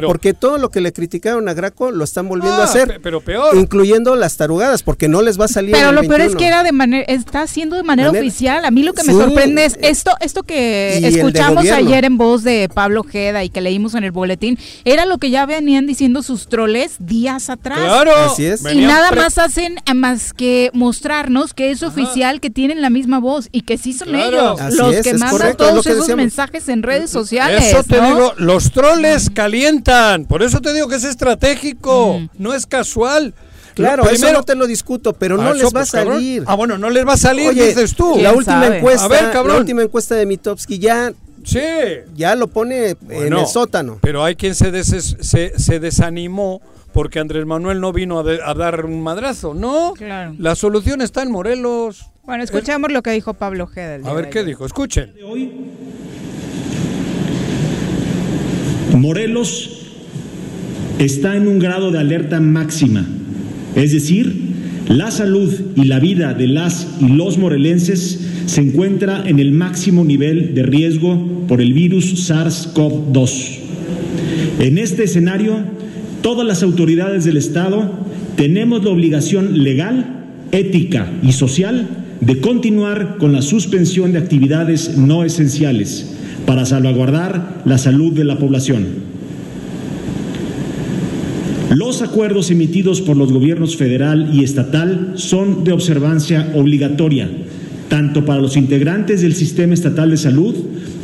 porque 0.06 0.34
todo 0.34 0.58
lo 0.58 0.70
que 0.70 0.80
le 0.80 0.92
criticaron 0.92 1.48
a 1.48 1.54
Graco 1.54 1.90
lo 1.90 2.04
están 2.04 2.28
volviendo 2.28 2.58
a 2.58 2.62
ah, 2.62 2.64
hacer. 2.64 3.00
Pero 3.02 3.20
peor. 3.20 3.56
Incluyendo 3.56 4.16
las 4.16 4.36
tarugadas, 4.36 4.82
porque 4.82 5.08
no 5.08 5.22
les 5.22 5.40
va 5.40 5.46
a 5.46 5.48
salir. 5.48 5.72
Pero 5.72 5.92
lo 5.92 6.02
peor 6.02 6.20
es 6.20 6.36
que 6.36 6.46
era 6.46 6.62
de 6.62 6.72
manera, 6.72 7.04
está 7.04 7.42
haciendo 7.42 7.76
de 7.76 7.82
manera, 7.82 8.10
oficial. 8.10 8.64
A 8.64 8.70
mí 8.70 8.82
lo 8.82 8.92
que 8.92 9.04
me 9.04 9.12
sorprende 9.12 9.64
es 9.64 9.78
esto, 9.80 10.12
esto 10.20 10.42
que 10.42 10.98
escuchamos 11.06 11.68
ayer 11.70 12.04
en 12.04 12.18
voz 12.18 12.42
de 12.42 12.68
Pablo 12.72 13.00
Ojeda 13.00 13.44
y 13.44 13.48
que 13.48 13.60
leímos 13.60 13.94
en 13.94 14.04
el 14.04 14.12
boletín, 14.12 14.58
era 14.84 15.06
lo 15.06 15.18
que 15.18 15.30
ya 15.30 15.46
venían 15.46 15.86
diciendo 15.86 16.22
sus 16.22 16.48
troles 16.48 16.96
días 16.98 17.50
atrás. 17.50 17.78
Claro. 17.78 18.12
Así 18.16 18.46
es. 18.46 18.62
Y 18.72 18.82
nada 18.82 19.10
más 19.12 19.38
hacen 19.38 19.76
más 19.94 20.32
que 20.32 20.70
mostrarnos 20.72 21.54
que 21.54 21.70
es 21.70 21.82
oficial, 21.82 22.40
que 22.40 22.50
tienen 22.50 22.82
la 22.82 22.90
misma 22.90 23.18
voz 23.18 23.48
y 23.52 23.62
que 23.62 23.78
sí 23.78 23.92
son 23.92 24.14
ellos 24.14 24.60
los 24.74 24.96
que 24.96 25.14
mandan 25.14 25.56
todos 25.56 25.86
esos 25.86 26.14
mensajes 26.14 26.68
en 26.68 26.82
redes 26.82 27.10
sociales. 27.10 27.64
Eso 27.64 27.82
te 27.84 28.00
digo, 28.00 28.34
los 28.36 28.70
troles 28.70 29.30
calientes 29.30 29.53
por 30.28 30.42
eso 30.42 30.60
te 30.60 30.72
digo 30.72 30.88
que 30.88 30.96
es 30.96 31.04
estratégico, 31.04 32.20
mm. 32.20 32.28
no 32.38 32.54
es 32.54 32.66
casual. 32.66 33.34
Claro, 33.74 34.08
eso 34.08 34.32
no 34.32 34.44
te 34.44 34.54
lo 34.54 34.66
discuto, 34.66 35.14
pero 35.14 35.36
no 35.36 35.48
ah, 35.48 35.54
les 35.54 35.64
va 35.64 35.68
a 35.68 35.70
pues, 35.72 35.88
salir. 35.88 36.44
Ah, 36.46 36.54
bueno, 36.54 36.78
no 36.78 36.90
les 36.90 37.06
va 37.06 37.14
a 37.14 37.16
salir, 37.16 37.52
dices 37.52 37.94
tú. 37.96 38.16
La 38.20 38.32
última 38.32 38.76
encuesta, 38.76 39.42
la 39.42 39.56
última 39.56 39.82
encuesta 39.82 40.14
de 40.14 40.26
Mitowski 40.26 40.78
ya 40.78 41.12
Sí. 41.44 41.60
Ya 42.16 42.34
lo 42.34 42.48
pone 42.48 42.96
en 43.10 43.32
el 43.32 43.46
sótano. 43.46 43.98
Pero 44.00 44.24
hay 44.24 44.34
quien 44.34 44.54
se, 44.54 44.82
se, 44.82 45.80
desanimó 45.80 46.62
porque 46.92 47.18
Andrés 47.18 47.44
Manuel 47.44 47.80
no 47.80 47.92
vino 47.92 48.20
a, 48.20 48.54
dar 48.54 48.86
un 48.86 49.02
madrazo. 49.02 49.54
No, 49.54 49.92
claro. 49.94 50.34
la 50.38 50.54
solución 50.54 51.02
está 51.02 51.22
en 51.22 51.30
Morelos. 51.30 52.06
Bueno, 52.22 52.42
escuchamos 52.42 52.90
lo 52.90 53.02
que 53.02 53.10
dijo 53.10 53.34
Pablo 53.34 53.66
Gedel. 53.66 54.06
A 54.06 54.12
ver 54.14 54.30
qué 54.30 54.44
dijo, 54.44 54.64
escuchen. 54.64 55.14
Hoy 55.26 55.52
Morelos 58.94 59.70
está 61.00 61.36
en 61.36 61.48
un 61.48 61.58
grado 61.58 61.90
de 61.90 61.98
alerta 61.98 62.38
máxima, 62.38 63.04
es 63.74 63.92
decir, 63.92 64.54
la 64.88 65.10
salud 65.10 65.52
y 65.74 65.84
la 65.84 65.98
vida 65.98 66.32
de 66.32 66.46
las 66.46 66.86
y 67.00 67.08
los 67.08 67.36
morelenses 67.36 68.20
se 68.46 68.60
encuentra 68.60 69.28
en 69.28 69.40
el 69.40 69.50
máximo 69.50 70.04
nivel 70.04 70.54
de 70.54 70.62
riesgo 70.62 71.46
por 71.48 71.60
el 71.60 71.72
virus 71.72 72.30
SARS-CoV-2. 72.30 73.58
En 74.60 74.78
este 74.78 75.04
escenario, 75.04 75.56
todas 76.22 76.46
las 76.46 76.62
autoridades 76.62 77.24
del 77.24 77.36
Estado 77.36 77.90
tenemos 78.36 78.84
la 78.84 78.90
obligación 78.90 79.64
legal, 79.64 80.24
ética 80.52 81.10
y 81.22 81.32
social 81.32 81.88
de 82.20 82.40
continuar 82.40 83.16
con 83.18 83.32
la 83.32 83.42
suspensión 83.42 84.12
de 84.12 84.18
actividades 84.18 84.96
no 84.96 85.24
esenciales 85.24 86.13
para 86.46 86.64
salvaguardar 86.66 87.62
la 87.64 87.78
salud 87.78 88.12
de 88.12 88.24
la 88.24 88.38
población. 88.38 89.14
Los 91.74 92.02
acuerdos 92.02 92.50
emitidos 92.50 93.00
por 93.00 93.16
los 93.16 93.32
gobiernos 93.32 93.76
federal 93.76 94.30
y 94.32 94.44
estatal 94.44 95.14
son 95.16 95.64
de 95.64 95.72
observancia 95.72 96.52
obligatoria, 96.54 97.28
tanto 97.88 98.24
para 98.24 98.40
los 98.40 98.56
integrantes 98.56 99.22
del 99.22 99.34
sistema 99.34 99.74
estatal 99.74 100.10
de 100.10 100.16
salud 100.16 100.54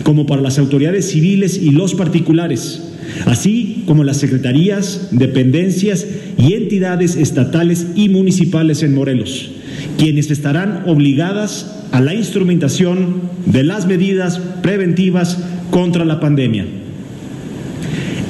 como 0.04 0.26
para 0.26 0.42
las 0.42 0.58
autoridades 0.58 1.10
civiles 1.10 1.60
y 1.60 1.70
los 1.70 1.94
particulares, 1.94 2.82
así 3.26 3.82
como 3.86 4.04
las 4.04 4.18
secretarías, 4.18 5.08
dependencias 5.10 6.06
y 6.38 6.52
entidades 6.52 7.16
estatales 7.16 7.88
y 7.96 8.08
municipales 8.08 8.82
en 8.82 8.94
Morelos, 8.94 9.50
quienes 9.98 10.30
estarán 10.30 10.84
obligadas 10.86 11.79
a 11.92 12.00
la 12.00 12.14
instrumentación 12.14 13.22
de 13.46 13.64
las 13.64 13.86
medidas 13.86 14.38
preventivas 14.62 15.38
contra 15.70 16.04
la 16.04 16.20
pandemia. 16.20 16.66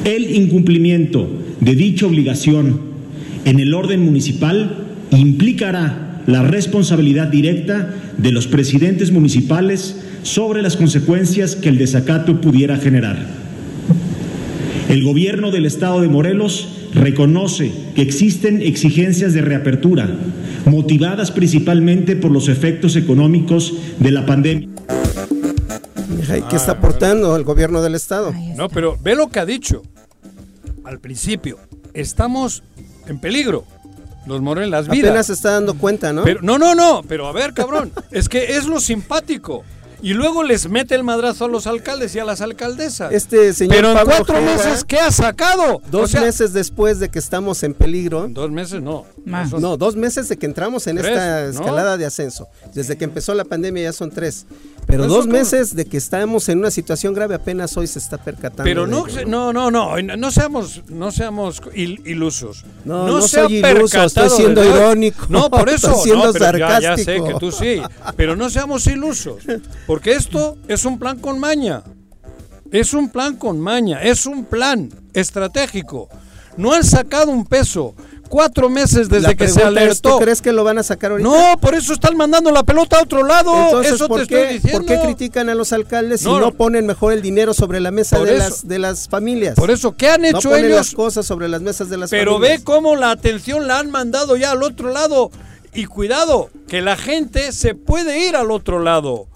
El 0.04 0.34
incumplimiento 0.34 1.28
de 1.60 1.74
dicha 1.74 2.06
obligación 2.06 2.80
en 3.44 3.60
el 3.60 3.74
orden 3.74 4.00
municipal 4.00 4.86
implicará 5.10 6.22
la 6.26 6.42
responsabilidad 6.42 7.28
directa 7.28 7.94
de 8.16 8.32
los 8.32 8.46
presidentes 8.46 9.12
municipales 9.12 10.00
sobre 10.22 10.62
las 10.62 10.76
consecuencias 10.76 11.56
que 11.56 11.68
el 11.68 11.78
desacato 11.78 12.40
pudiera 12.40 12.76
generar. 12.76 13.18
El 14.88 15.02
gobierno 15.04 15.50
del 15.50 15.66
estado 15.66 16.00
de 16.00 16.08
Morelos 16.08 16.79
reconoce 16.94 17.72
que 17.94 18.02
existen 18.02 18.62
exigencias 18.62 19.32
de 19.32 19.42
reapertura, 19.42 20.08
motivadas 20.66 21.30
principalmente 21.30 22.16
por 22.16 22.30
los 22.30 22.48
efectos 22.48 22.96
económicos 22.96 23.74
de 23.98 24.10
la 24.10 24.26
pandemia. 24.26 24.68
¿Qué 26.48 26.56
está 26.56 26.72
aportando 26.72 27.34
el 27.36 27.44
gobierno 27.44 27.82
del 27.82 27.94
Estado? 27.94 28.32
No, 28.56 28.68
pero 28.68 28.96
ve 29.02 29.14
lo 29.14 29.28
que 29.28 29.40
ha 29.40 29.46
dicho 29.46 29.82
al 30.84 31.00
principio. 31.00 31.58
Estamos 31.94 32.62
en 33.06 33.18
peligro. 33.18 33.64
Los 34.26 34.40
Morelos, 34.40 34.70
las 34.70 34.88
vidas. 34.88 35.10
Apenas 35.10 35.26
se 35.26 35.32
está 35.32 35.52
dando 35.52 35.74
cuenta, 35.74 36.12
¿no? 36.12 36.22
Pero, 36.22 36.42
no, 36.42 36.58
no, 36.58 36.74
no, 36.74 37.02
pero 37.08 37.26
a 37.26 37.32
ver, 37.32 37.54
cabrón, 37.54 37.90
es 38.10 38.28
que 38.28 38.56
es 38.56 38.66
lo 38.66 38.78
simpático. 38.78 39.64
Y 40.02 40.12
luego 40.14 40.42
les 40.42 40.68
mete 40.68 40.94
el 40.94 41.04
madrazo 41.04 41.44
a 41.44 41.48
los 41.48 41.66
alcaldes 41.66 42.14
y 42.14 42.18
a 42.18 42.24
las 42.24 42.40
alcaldesas. 42.40 43.12
Este 43.12 43.52
señor 43.52 43.74
Pero 43.76 43.92
en 43.92 44.04
cuatro 44.04 44.36
Ojeda, 44.38 44.40
meses, 44.56 44.84
¿qué 44.84 44.98
ha 44.98 45.10
sacado? 45.10 45.80
Dos 45.90 46.04
O 46.04 46.06
sea, 46.08 46.20
meses 46.22 46.52
después 46.52 46.98
de 47.00 47.08
que 47.08 47.18
estamos 47.18 47.62
en 47.62 47.74
peligro. 47.74 48.26
Dos 48.28 48.50
meses 48.50 48.82
no. 48.82 49.04
Más. 49.24 49.52
No, 49.52 49.76
dos 49.76 49.96
meses 49.96 50.28
de 50.28 50.36
que 50.38 50.46
entramos 50.46 50.86
en 50.86 50.96
Tres, 50.96 51.08
esta 51.10 51.42
¿no? 51.44 51.50
escalada 51.50 51.96
de 51.96 52.06
ascenso. 52.06 52.48
Desde 52.74 52.96
que 52.96 53.04
empezó 53.04 53.34
la 53.34 53.44
pandemia 53.44 53.82
ya 53.84 53.92
son 53.92 54.10
tres. 54.10 54.46
Pero 54.86 55.04
Eso 55.04 55.14
dos 55.14 55.26
como- 55.26 55.34
meses 55.38 55.76
de 55.76 55.84
que 55.84 55.96
estamos 55.98 56.48
en 56.48 56.58
una 56.58 56.70
situación 56.70 57.14
grave 57.14 57.34
apenas 57.36 57.76
hoy 57.76 57.86
se 57.86 57.98
está 57.98 58.16
percatando. 58.18 58.64
Pero 58.64 58.86
de 58.86 58.90
no, 59.26 59.52
no, 59.52 59.52
no, 59.52 59.70
no, 59.70 60.16
no 60.16 60.30
seamos, 60.32 60.82
no 60.88 61.12
seamos 61.12 61.60
il- 61.74 62.00
ilusos. 62.06 62.64
No, 62.84 63.06
no 63.06 63.20
se 63.22 63.40
ha 63.40 63.44
soy 63.44 63.56
iluso, 63.58 64.02
estoy 64.02 64.30
siendo 64.30 64.64
irónico, 64.64 65.26
No, 65.28 65.48
por 65.50 65.68
eso, 65.68 65.88
estoy 65.90 66.02
siendo 66.04 66.26
no, 66.26 66.32
pero 66.32 66.58
ya- 66.58 66.80
Ya, 66.80 66.96
sé 66.96 67.04
sarcástico. 67.04 67.26
que 67.28 67.34
tú 67.34 67.52
sí, 67.52 67.80
pero 68.16 68.34
no 68.36 68.48
seamos 68.50 68.86
ilusos, 68.86 69.36
porque 69.90 70.12
esto 70.12 70.56
es 70.68 70.84
un 70.84 71.00
plan 71.00 71.18
con 71.18 71.40
maña. 71.40 71.82
Es 72.70 72.94
un 72.94 73.08
plan 73.08 73.34
con 73.34 73.58
maña, 73.58 74.00
es 74.00 74.24
un 74.24 74.44
plan 74.44 74.88
estratégico. 75.14 76.08
No 76.56 76.72
han 76.72 76.84
sacado 76.84 77.32
un 77.32 77.44
peso. 77.44 77.96
Cuatro 78.28 78.68
meses 78.70 79.08
desde 79.08 79.26
La 79.26 79.34
que 79.34 79.48
se 79.48 79.54
pregunta 79.54 79.82
es, 79.82 80.00
¿Tú 80.00 80.08
alertó. 80.10 80.18
crees 80.24 80.40
que 80.40 80.52
lo 80.52 80.62
van 80.62 80.78
a 80.78 80.84
sacar 80.84 81.10
ahorita? 81.10 81.28
No, 81.28 81.58
por 81.58 81.74
eso 81.74 81.92
están 81.92 82.16
mandando 82.16 82.52
la 82.52 82.62
pelota 82.62 82.98
a 83.00 83.02
otro 83.02 83.24
lado. 83.26 83.52
Entonces, 83.64 83.94
eso 83.94 84.06
¿por, 84.06 84.20
te 84.20 84.26
qué, 84.28 84.42
estoy 84.42 84.54
diciendo. 84.60 84.78
¿por 84.78 84.86
qué 84.86 85.02
critican 85.04 85.48
a 85.48 85.56
los 85.56 85.72
alcaldes 85.72 86.22
No, 86.22 86.34
si 86.34 86.38
no, 86.38 86.46
no. 86.46 86.52
ponen 86.52 86.86
mejor 86.86 87.12
el 87.12 87.20
dinero 87.22 87.52
sobre 87.52 87.80
la 87.80 87.90
mesa 87.90 88.20
de 88.20 88.36
eso. 88.36 88.38
las, 88.38 88.68
de 88.68 88.78
las 88.78 89.08
familias? 89.08 89.56
Por 89.56 89.72
eso, 89.72 89.96
¿qué 89.96 90.08
han 90.10 90.22
no 90.22 90.28
hecho 90.28 90.50
ponen 90.50 90.70
las 90.70 90.86
ellos? 90.90 90.94
cosas 90.94 91.26
sobre 91.26 91.48
las 91.48 91.62
mesas 91.62 91.88
de 91.90 91.96
las 91.96 92.10
Pero 92.10 92.34
familias. 92.34 92.58
ve 92.60 92.64
cómo 92.64 92.94
la 92.94 93.10
atención 93.10 93.66
la 93.66 93.80
han 93.80 93.90
mandado 93.90 94.36
ya 94.36 94.52
al 94.52 94.62
otro 94.62 94.92
lado. 94.92 95.32
Y 95.74 95.86
cuidado, 95.86 96.50
que 96.68 96.80
la 96.82 96.96
gente 96.96 97.50
se 97.50 97.74
puede 97.74 98.28
ir 98.28 98.36
al 98.36 98.52
otro 98.52 98.78
lado. 98.78 99.26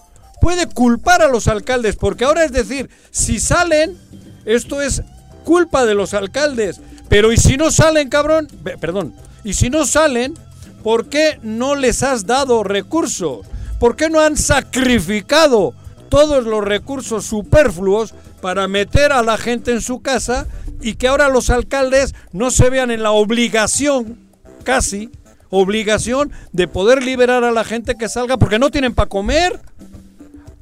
Puede 0.44 0.66
culpar 0.66 1.22
a 1.22 1.28
los 1.28 1.48
alcaldes, 1.48 1.96
porque 1.96 2.26
ahora 2.26 2.44
es 2.44 2.52
decir, 2.52 2.90
si 3.10 3.40
salen, 3.40 3.96
esto 4.44 4.82
es 4.82 5.00
culpa 5.42 5.86
de 5.86 5.94
los 5.94 6.12
alcaldes. 6.12 6.82
Pero 7.08 7.32
¿y 7.32 7.38
si 7.38 7.56
no 7.56 7.70
salen, 7.70 8.10
cabrón? 8.10 8.48
Perdón. 8.78 9.14
¿Y 9.42 9.54
si 9.54 9.70
no 9.70 9.86
salen, 9.86 10.34
por 10.82 11.08
qué 11.08 11.38
no 11.42 11.76
les 11.76 12.02
has 12.02 12.26
dado 12.26 12.62
recursos? 12.62 13.46
¿Por 13.80 13.96
qué 13.96 14.10
no 14.10 14.20
han 14.20 14.36
sacrificado 14.36 15.72
todos 16.10 16.44
los 16.44 16.62
recursos 16.62 17.24
superfluos 17.24 18.12
para 18.42 18.68
meter 18.68 19.12
a 19.12 19.22
la 19.22 19.38
gente 19.38 19.72
en 19.72 19.80
su 19.80 20.02
casa 20.02 20.46
y 20.82 20.96
que 20.96 21.08
ahora 21.08 21.30
los 21.30 21.48
alcaldes 21.48 22.14
no 22.32 22.50
se 22.50 22.68
vean 22.68 22.90
en 22.90 23.02
la 23.02 23.12
obligación, 23.12 24.18
casi, 24.62 25.10
obligación 25.48 26.32
de 26.52 26.68
poder 26.68 27.02
liberar 27.02 27.44
a 27.44 27.50
la 27.50 27.64
gente 27.64 27.94
que 27.94 28.10
salga 28.10 28.36
porque 28.36 28.58
no 28.58 28.70
tienen 28.70 28.94
para 28.94 29.08
comer? 29.08 29.58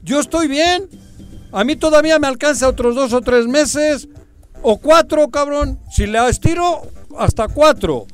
Yo 0.02 0.20
estoy 0.20 0.48
bien. 0.48 0.88
A 1.52 1.64
mí 1.64 1.76
todavía 1.76 2.18
me 2.18 2.26
alcanza 2.26 2.68
otros 2.68 2.94
dos 2.94 3.12
o 3.12 3.20
tres 3.20 3.46
meses. 3.46 4.08
O 4.62 4.78
cuatro, 4.78 5.28
cabrón. 5.28 5.78
Si 5.90 6.06
le 6.06 6.28
estiro, 6.28 6.82
hasta 7.18 7.48
cuatro. 7.48 8.06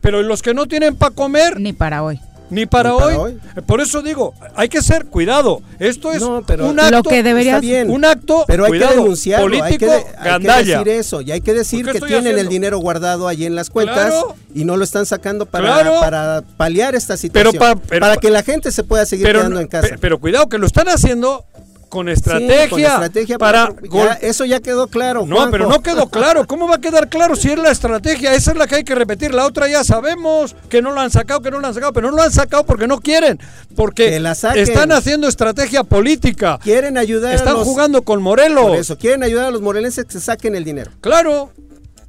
Pero 0.00 0.22
los 0.22 0.42
que 0.42 0.54
no 0.54 0.66
tienen 0.66 0.96
para 0.96 1.14
comer, 1.14 1.60
Ni 1.60 1.72
para 1.72 2.02
hoy. 2.02 2.20
Ni 2.52 2.66
para, 2.66 2.90
Ni 2.92 2.98
para 2.98 3.18
hoy. 3.18 3.38
Eh, 3.56 3.62
Por 3.62 3.80
eso 3.80 4.02
digo, 4.02 4.34
hay 4.54 4.68
que 4.68 4.82
ser 4.82 5.06
cuidado. 5.06 5.62
Esto 5.78 6.12
es 6.12 6.20
No, 6.20 6.42
pero- 6.46 6.68
un 6.68 6.78
acto, 6.78 6.96
Lo 6.98 7.02
que 7.02 7.22
debería- 7.22 7.52
Está 7.56 7.60
bien. 7.60 7.90
un 7.90 8.04
acto, 8.04 8.44
Pero 8.46 8.64
hay 8.66 8.70
cuidado, 8.70 8.92
que 8.92 8.98
denunciarlo, 9.00 9.46
hay 9.46 9.60
político, 9.60 9.86
que, 9.90 9.96
de- 9.96 10.30
hay 10.30 10.40
que 10.40 10.70
decir 10.70 10.88
eso 10.88 11.20
y 11.22 11.32
hay 11.32 11.40
que 11.40 11.54
decir 11.54 11.84
¿Por 11.84 11.94
qué 11.94 12.00
que 12.00 12.06
tienen 12.06 12.38
el 12.38 12.48
dinero 12.48 12.78
guardado 12.78 13.26
allí 13.28 13.46
en 13.46 13.54
las 13.54 13.70
cuentas 13.70 13.96
Claro. 14.10 14.36
y 14.54 14.64
no 14.64 14.76
lo 14.76 14.84
están 14.84 15.06
sacando 15.06 15.46
para, 15.46 15.64
Claro. 15.82 16.00
para 16.00 16.42
paliar 16.56 16.94
esta 16.94 17.14
Pero 17.14 17.50
situación. 17.50 17.58
pa- 17.58 17.80
pero 17.88 18.00
para 18.00 18.14
pa- 18.14 18.20
que 18.20 18.30
la 18.30 18.42
gente 18.42 18.70
se 18.70 18.84
pueda 18.84 19.06
seguir 19.06 19.26
pero, 19.26 19.40
quedando 19.40 19.60
en 19.60 19.66
casa. 19.68 19.88
pe- 19.88 19.98
pero 19.98 20.20
cuidado, 20.20 20.48
que 20.48 20.58
lo 20.58 20.66
están 20.66 20.88
haciendo 20.88 21.44
con 21.92 22.06
Sí, 22.06 22.12
estrategia. 22.14 22.68
con 22.70 22.80
estrategia 22.80 23.36
para 23.38 23.68
ya, 23.68 23.88
gol- 23.88 24.08
eso 24.22 24.46
ya 24.46 24.60
quedó 24.60 24.86
claro. 24.86 25.26
No, 25.26 25.36
Juanjo. 25.36 25.50
pero 25.52 25.68
no 25.68 25.82
quedó 25.82 26.08
claro. 26.08 26.46
¿Cómo 26.46 26.66
va 26.66 26.76
a 26.76 26.80
quedar 26.80 27.10
claro 27.10 27.36
si 27.36 27.50
es 27.50 27.58
la 27.58 27.70
estrategia? 27.70 28.32
Esa 28.32 28.52
es 28.52 28.56
la 28.56 28.66
que 28.66 28.76
hay 28.76 28.82
que 28.84 28.94
repetir. 28.94 29.34
La 29.34 29.44
otra 29.44 29.68
ya 29.68 29.84
sabemos 29.84 30.56
que 30.70 30.80
no 30.80 30.92
la 30.92 31.02
han 31.02 31.10
sacado, 31.10 31.42
que 31.42 31.50
no 31.50 31.60
la 31.60 31.68
han 31.68 31.74
sacado, 31.74 31.92
pero 31.92 32.10
no 32.10 32.16
la 32.16 32.24
han 32.24 32.32
sacado 32.32 32.64
porque 32.64 32.86
no 32.86 32.98
quieren. 33.00 33.38
Porque 33.76 34.18
la 34.20 34.32
están 34.32 34.90
haciendo 34.92 35.28
estrategia 35.28 35.84
política. 35.84 36.58
Quieren 36.62 36.96
ayudar 36.96 37.34
Están 37.34 37.56
a 37.56 37.58
los, 37.58 37.64
jugando 37.68 38.00
con 38.00 38.22
Morelos. 38.22 38.64
por 38.68 38.76
eso, 38.78 38.96
quieren 38.96 39.22
ayudar 39.22 39.44
a 39.46 39.50
los 39.50 39.60
morelenses 39.60 40.06
que 40.06 40.18
saquen 40.18 40.54
el 40.54 40.64
dinero. 40.64 40.92
Claro. 41.02 41.50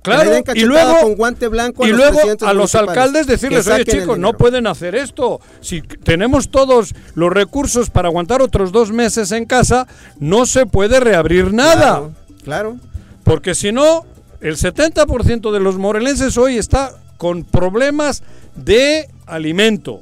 Claro, 0.04 0.32
y 0.54 0.62
luego, 0.66 1.00
con 1.00 1.16
guante 1.16 1.48
blanco 1.48 1.84
a 1.84 1.88
y 1.88 1.92
los 1.92 2.00
luego 2.00 2.20
a 2.46 2.54
los 2.54 2.76
alcaldes 2.76 3.26
decirles, 3.26 3.66
oye 3.68 3.86
chicos, 3.86 4.20
no 4.20 4.28
dinero". 4.28 4.38
pueden 4.38 4.68
hacer 4.68 4.96
esto. 4.96 5.40
Si 5.62 5.82
tenemos 5.82 6.50
todos 6.50 6.94
los 7.16 7.32
recursos 7.32 7.90
para 7.90 8.10
aguantar 8.10 8.42
otros 8.42 8.74
dos 8.74 8.92
meses 8.92 9.32
en 9.32 9.46
casa, 9.46 9.88
no 10.20 10.46
se 10.46 10.66
puede 10.66 11.00
reabrir 11.00 11.54
nada. 11.54 11.76
Claro, 11.76 12.12
claro. 12.44 12.78
Porque 13.24 13.56
si 13.56 13.72
no, 13.72 14.06
el 14.42 14.58
70% 14.58 15.52
de 15.52 15.60
los 15.62 15.78
morelenses 15.78 16.38
hoy 16.38 16.58
está 16.58 16.92
con 17.18 17.46
problemas 17.46 18.24
de 18.56 19.08
alimento, 19.26 20.02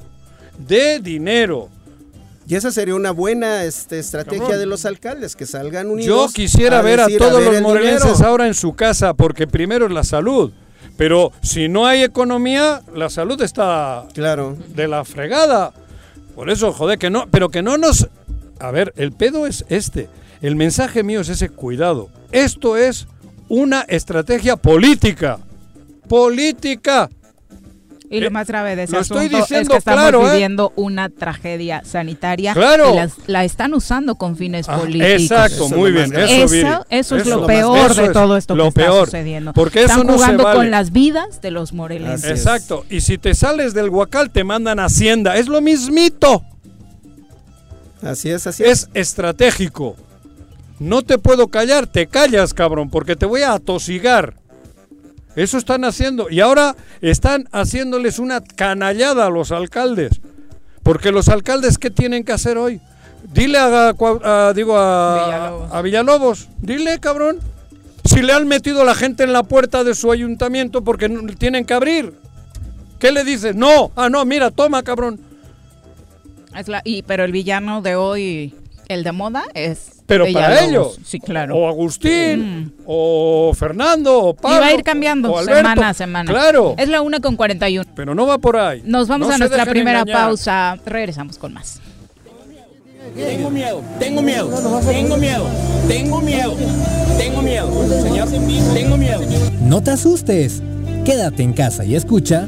de 0.58 1.00
dinero. 1.00 1.70
Y 2.48 2.56
esa 2.56 2.72
sería 2.72 2.96
una 2.96 3.12
buena 3.12 3.64
este, 3.64 4.00
estrategia 4.00 4.40
Cabrón. 4.40 4.60
de 4.60 4.66
los 4.66 4.86
alcaldes, 4.86 5.36
que 5.36 5.46
salgan 5.46 5.88
Yo 5.88 5.94
unidos. 5.94 6.34
quisiera 6.34 6.82
ver 6.82 7.00
a 7.00 7.06
decir, 7.06 7.20
todos 7.20 7.38
ver 7.40 7.46
los 7.48 7.56
el 7.58 7.62
morelenses 7.64 8.22
ahora 8.22 8.48
en 8.48 8.54
su 8.54 8.74
casa, 8.74 9.14
porque 9.14 9.48
primero 9.48 9.86
es 9.86 9.92
la 9.92 10.04
salud. 10.04 10.52
Pero 10.98 11.32
si 11.42 11.70
no 11.70 11.86
hay 11.88 12.04
economía, 12.04 12.82
la 12.94 13.10
salud 13.10 13.42
está 13.42 14.06
Claro. 14.14 14.58
de 14.76 14.88
la 14.88 15.06
fregada. 15.06 15.72
Por 16.36 16.50
eso, 16.50 16.74
joder, 16.74 16.98
que 17.00 17.10
no, 17.10 17.28
pero 17.32 17.50
que 17.50 17.62
no 17.62 17.78
nos... 17.78 18.08
A 18.60 18.72
ver, 18.72 18.94
el 18.98 19.12
pedo 19.12 19.48
es 19.48 19.66
este. 19.70 20.10
El 20.42 20.56
mensaje 20.56 21.04
mío 21.04 21.22
es 21.22 21.30
ese 21.30 21.50
cuidado. 21.50 22.10
Esto 22.32 22.76
es 22.78 23.08
una 23.48 23.82
estrategia 23.82 24.56
política. 24.58 25.40
Política. 26.08 27.10
Y 28.14 28.20
lo 28.20 28.28
Eh, 28.28 28.30
más 28.30 28.46
grave 28.48 28.76
de 28.76 28.84
ese 28.84 28.94
lo 28.94 29.00
estoy 29.00 29.28
asunto 29.28 29.38
es 29.38 29.48
que 29.70 29.78
estamos 29.78 30.02
claro, 30.02 30.28
¿eh? 30.28 30.32
viviendo 30.34 30.74
una 30.76 31.08
tragedia 31.10 31.82
sanitaria 31.86 32.54
Claro. 32.54 32.94
y 32.94 33.32
la 33.32 33.46
están 33.46 33.74
usando 33.74 34.16
con 34.16 34.36
fines 34.36 34.68
Ah, 34.68 34.78
políticos. 34.80 35.22
Exacto, 35.22 35.66
Eso 35.68 35.76
muy 35.78 35.90
es 35.90 35.96
lo 35.96 36.00
bien. 36.10 36.14
Eso, 36.20 36.34
Eso, 36.44 36.48
Viri, 36.54 36.70
eso 36.90 37.16
es 37.16 37.26
lo 37.26 37.46
peor 37.48 37.96
de 37.96 38.10
todo 38.10 38.36
esto 38.36 38.54
lo 38.56 38.66
que 38.66 38.72
peor, 38.82 39.06
está 39.06 39.06
sucediendo. 39.06 39.54
porque 39.54 39.80
eso 39.84 39.92
Están 39.94 40.08
no 40.08 40.14
se 40.14 40.18
jugando 40.20 40.44
vale. 40.44 40.58
con 40.58 40.72
las 40.72 40.92
vidas 40.92 41.42
de 41.42 41.52
los 41.52 41.72
morelenses. 41.72 42.30
Exacto. 42.32 42.86
Y 42.90 43.00
si 43.02 43.18
te 43.18 43.34
sales 43.34 43.74
del 43.74 43.90
huacal, 43.90 44.30
te 44.30 44.44
mandan 44.44 44.80
a 44.80 44.86
Hacienda. 44.86 45.38
Es 45.38 45.48
lo 45.48 45.62
mismito. 45.62 46.44
Así 48.04 48.30
es, 48.30 48.46
así 48.46 48.64
es. 48.64 48.70
Es 48.70 48.90
estratégico. 48.94 49.96
No 50.80 51.02
te 51.04 51.18
puedo 51.18 51.48
callar, 51.48 51.88
te 51.88 52.08
callas, 52.08 52.54
cabrón, 52.54 52.90
porque 52.90 53.16
te 53.16 53.26
voy 53.26 53.44
a 53.44 53.54
atosigar. 53.54 54.34
Eso 55.36 55.58
están 55.58 55.86
haciendo. 55.86 56.30
Y 56.30 56.40
ahora 56.42 56.76
están 57.02 57.48
haciéndoles 57.52 58.20
una 58.20 58.42
canallada 58.42 59.28
a 59.28 59.30
los 59.30 59.52
alcaldes. 59.52 60.20
Porque 60.84 61.12
los 61.12 61.30
alcaldes, 61.30 61.78
¿qué 61.78 61.90
tienen 61.90 62.24
que 62.24 62.32
hacer 62.34 62.58
hoy? 62.58 62.82
Dile 63.32 63.58
a, 63.60 63.94
digo 64.56 64.78
a 64.78 65.14
Villalobos. 65.14 65.72
a 65.74 65.82
Villalobos, 65.82 66.50
dile, 66.60 67.00
cabrón, 67.00 67.40
si 68.04 68.22
le 68.24 68.34
han 68.34 68.48
metido 68.48 68.84
la 68.84 68.96
gente 68.96 69.24
en 69.24 69.32
la 69.32 69.44
puerta 69.44 69.84
de 69.84 69.94
su 69.94 70.12
ayuntamiento 70.12 70.84
porque 70.84 71.08
tienen 71.38 71.66
que 71.66 71.74
abrir. 71.76 72.14
¿Qué 73.00 73.12
le 73.12 73.24
dices? 73.24 73.56
No, 73.56 73.92
ah, 73.96 74.10
no, 74.10 74.26
mira, 74.26 74.50
toma, 74.52 74.82
cabrón. 74.84 75.20
Es 76.58 76.68
la- 76.68 76.82
y, 76.84 77.04
pero 77.04 77.24
el 77.24 77.32
villano 77.32 77.82
de 77.82 77.96
hoy, 77.96 78.54
el 78.94 79.04
de 79.04 79.12
moda, 79.12 79.44
es. 79.54 79.92
Pero 80.06 80.26
para 80.34 80.66
ellos. 80.66 81.00
Sí, 81.06 81.20
claro. 81.20 81.56
O 81.56 81.68
Agustín, 81.70 82.66
Mm. 82.66 82.72
o 82.86 83.54
Fernando, 83.58 84.20
o 84.20 84.34
Pablo. 84.34 84.58
y 84.58 84.60
va 84.60 84.66
a 84.68 84.74
ir 84.74 84.84
cambiando 84.84 85.42
semana 85.44 85.90
a 85.90 85.94
semana. 85.94 86.30
Claro, 86.32 86.76
Es 86.78 86.90
la 86.90 87.02
una 87.02 87.20
con 87.22 87.36
41. 87.38 87.90
pero 87.96 88.14
no 88.14 88.28
va 88.28 88.38
por 88.38 88.58
ahí. 88.58 88.82
Nos 88.86 89.08
vamos 89.08 89.30
No 89.30 89.36
a 89.36 89.38
nuestra 89.38 89.66
primera 89.66 90.00
engañar. 90.02 90.26
pausa. 90.26 90.78
Regresamos 90.86 91.38
con 91.38 91.54
más. 91.54 91.80
Tengo 93.16 93.50
miedo, 93.50 93.82
tengo 94.00 94.22
miedo, 94.22 94.50
tengo 94.88 95.18
miedo, 95.18 95.46
tengo 95.88 96.22
miedo, 96.22 96.56
tengo 97.18 97.42
miedo, 97.42 98.02
señor, 98.04 98.28
tengo 98.74 98.98
miedo. 98.98 99.22
No 99.62 99.82
te 99.82 99.92
asustes. 99.92 100.62
Quédate 101.06 101.42
en 101.44 101.54
casa 101.54 101.84
y 101.84 101.96
escucha. 101.96 102.48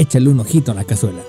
Échale 0.00 0.28
un 0.28 0.40
ojito 0.40 0.72
a 0.72 0.74
la 0.74 0.84
cazuela. 0.84 1.22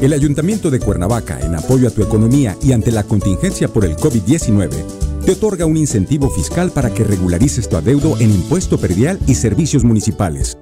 El 0.00 0.12
Ayuntamiento 0.12 0.70
de 0.70 0.78
Cuernavaca, 0.78 1.40
en 1.40 1.56
apoyo 1.56 1.88
a 1.88 1.90
tu 1.90 2.02
economía 2.02 2.56
y 2.62 2.72
ante 2.72 2.92
la 2.92 3.02
contingencia 3.02 3.66
por 3.66 3.84
el 3.84 3.96
COVID-19, 3.96 4.70
te 5.24 5.32
otorga 5.32 5.66
un 5.66 5.76
incentivo 5.76 6.30
fiscal 6.30 6.70
para 6.70 6.94
que 6.94 7.02
regularices 7.02 7.68
tu 7.68 7.76
adeudo 7.76 8.16
en 8.20 8.30
impuesto 8.30 8.78
perdial 8.78 9.18
y 9.26 9.34
servicios 9.34 9.82
municipales, 9.82 10.56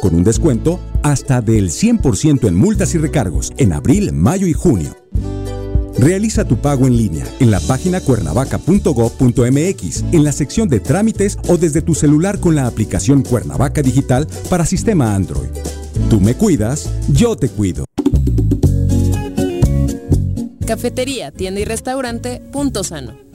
con 0.00 0.14
un 0.14 0.24
descuento 0.24 0.80
hasta 1.02 1.42
del 1.42 1.68
100% 1.68 2.48
en 2.48 2.54
multas 2.54 2.94
y 2.94 2.98
recargos 2.98 3.52
en 3.58 3.74
abril, 3.74 4.12
mayo 4.12 4.46
y 4.46 4.54
junio. 4.54 4.96
Realiza 5.98 6.44
tu 6.44 6.58
pago 6.58 6.86
en 6.86 6.96
línea 6.96 7.26
en 7.40 7.50
la 7.50 7.58
página 7.60 8.00
cuernavaca.gov.mx, 8.00 10.04
en 10.12 10.24
la 10.24 10.32
sección 10.32 10.68
de 10.68 10.80
trámites 10.80 11.38
o 11.48 11.56
desde 11.56 11.80
tu 11.82 11.94
celular 11.94 12.40
con 12.40 12.54
la 12.54 12.66
aplicación 12.66 13.22
Cuernavaca 13.22 13.82
Digital 13.82 14.26
para 14.48 14.66
sistema 14.66 15.14
Android. 15.14 15.50
Tú 16.08 16.20
me 16.20 16.34
cuidas, 16.34 16.90
yo 17.08 17.36
te 17.36 17.48
cuido. 17.48 17.84
Cafetería, 20.66 21.32
tienda 21.32 21.60
y 21.60 21.64
restaurante 21.64 22.40
Punto 22.52 22.84
Sano. 22.84 23.31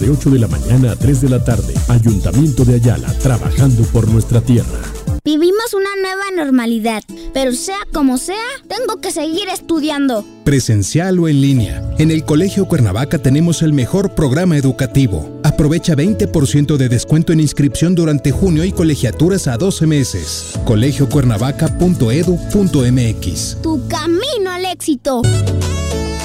de 0.00 0.10
8 0.10 0.30
de 0.30 0.38
la 0.38 0.48
mañana 0.48 0.92
a 0.92 0.96
3 0.96 1.20
de 1.20 1.28
la 1.28 1.44
tarde. 1.44 1.74
Ayuntamiento 1.88 2.64
de 2.64 2.74
Ayala, 2.74 3.12
trabajando 3.18 3.82
por 3.84 4.08
nuestra 4.08 4.40
tierra. 4.40 4.80
Vivimos 5.26 5.72
una 5.72 5.88
nueva 6.02 6.24
normalidad, 6.36 7.02
pero 7.32 7.52
sea 7.52 7.78
como 7.94 8.18
sea, 8.18 8.44
tengo 8.68 9.00
que 9.00 9.10
seguir 9.10 9.48
estudiando. 9.48 10.22
Presencial 10.44 11.18
o 11.18 11.28
en 11.28 11.40
línea. 11.40 11.82
En 11.98 12.10
el 12.10 12.26
Colegio 12.26 12.68
Cuernavaca 12.68 13.16
tenemos 13.16 13.62
el 13.62 13.72
mejor 13.72 14.14
programa 14.14 14.58
educativo. 14.58 15.40
Aprovecha 15.42 15.94
20% 15.94 16.76
de 16.76 16.90
descuento 16.90 17.32
en 17.32 17.40
inscripción 17.40 17.94
durante 17.94 18.32
junio 18.32 18.64
y 18.64 18.72
colegiaturas 18.72 19.48
a 19.48 19.56
12 19.56 19.86
meses. 19.86 20.60
colegiocuernavaca.edu.mx. 20.66 23.62
Tu 23.62 23.88
camino 23.88 24.50
al 24.50 24.66
éxito. 24.66 25.22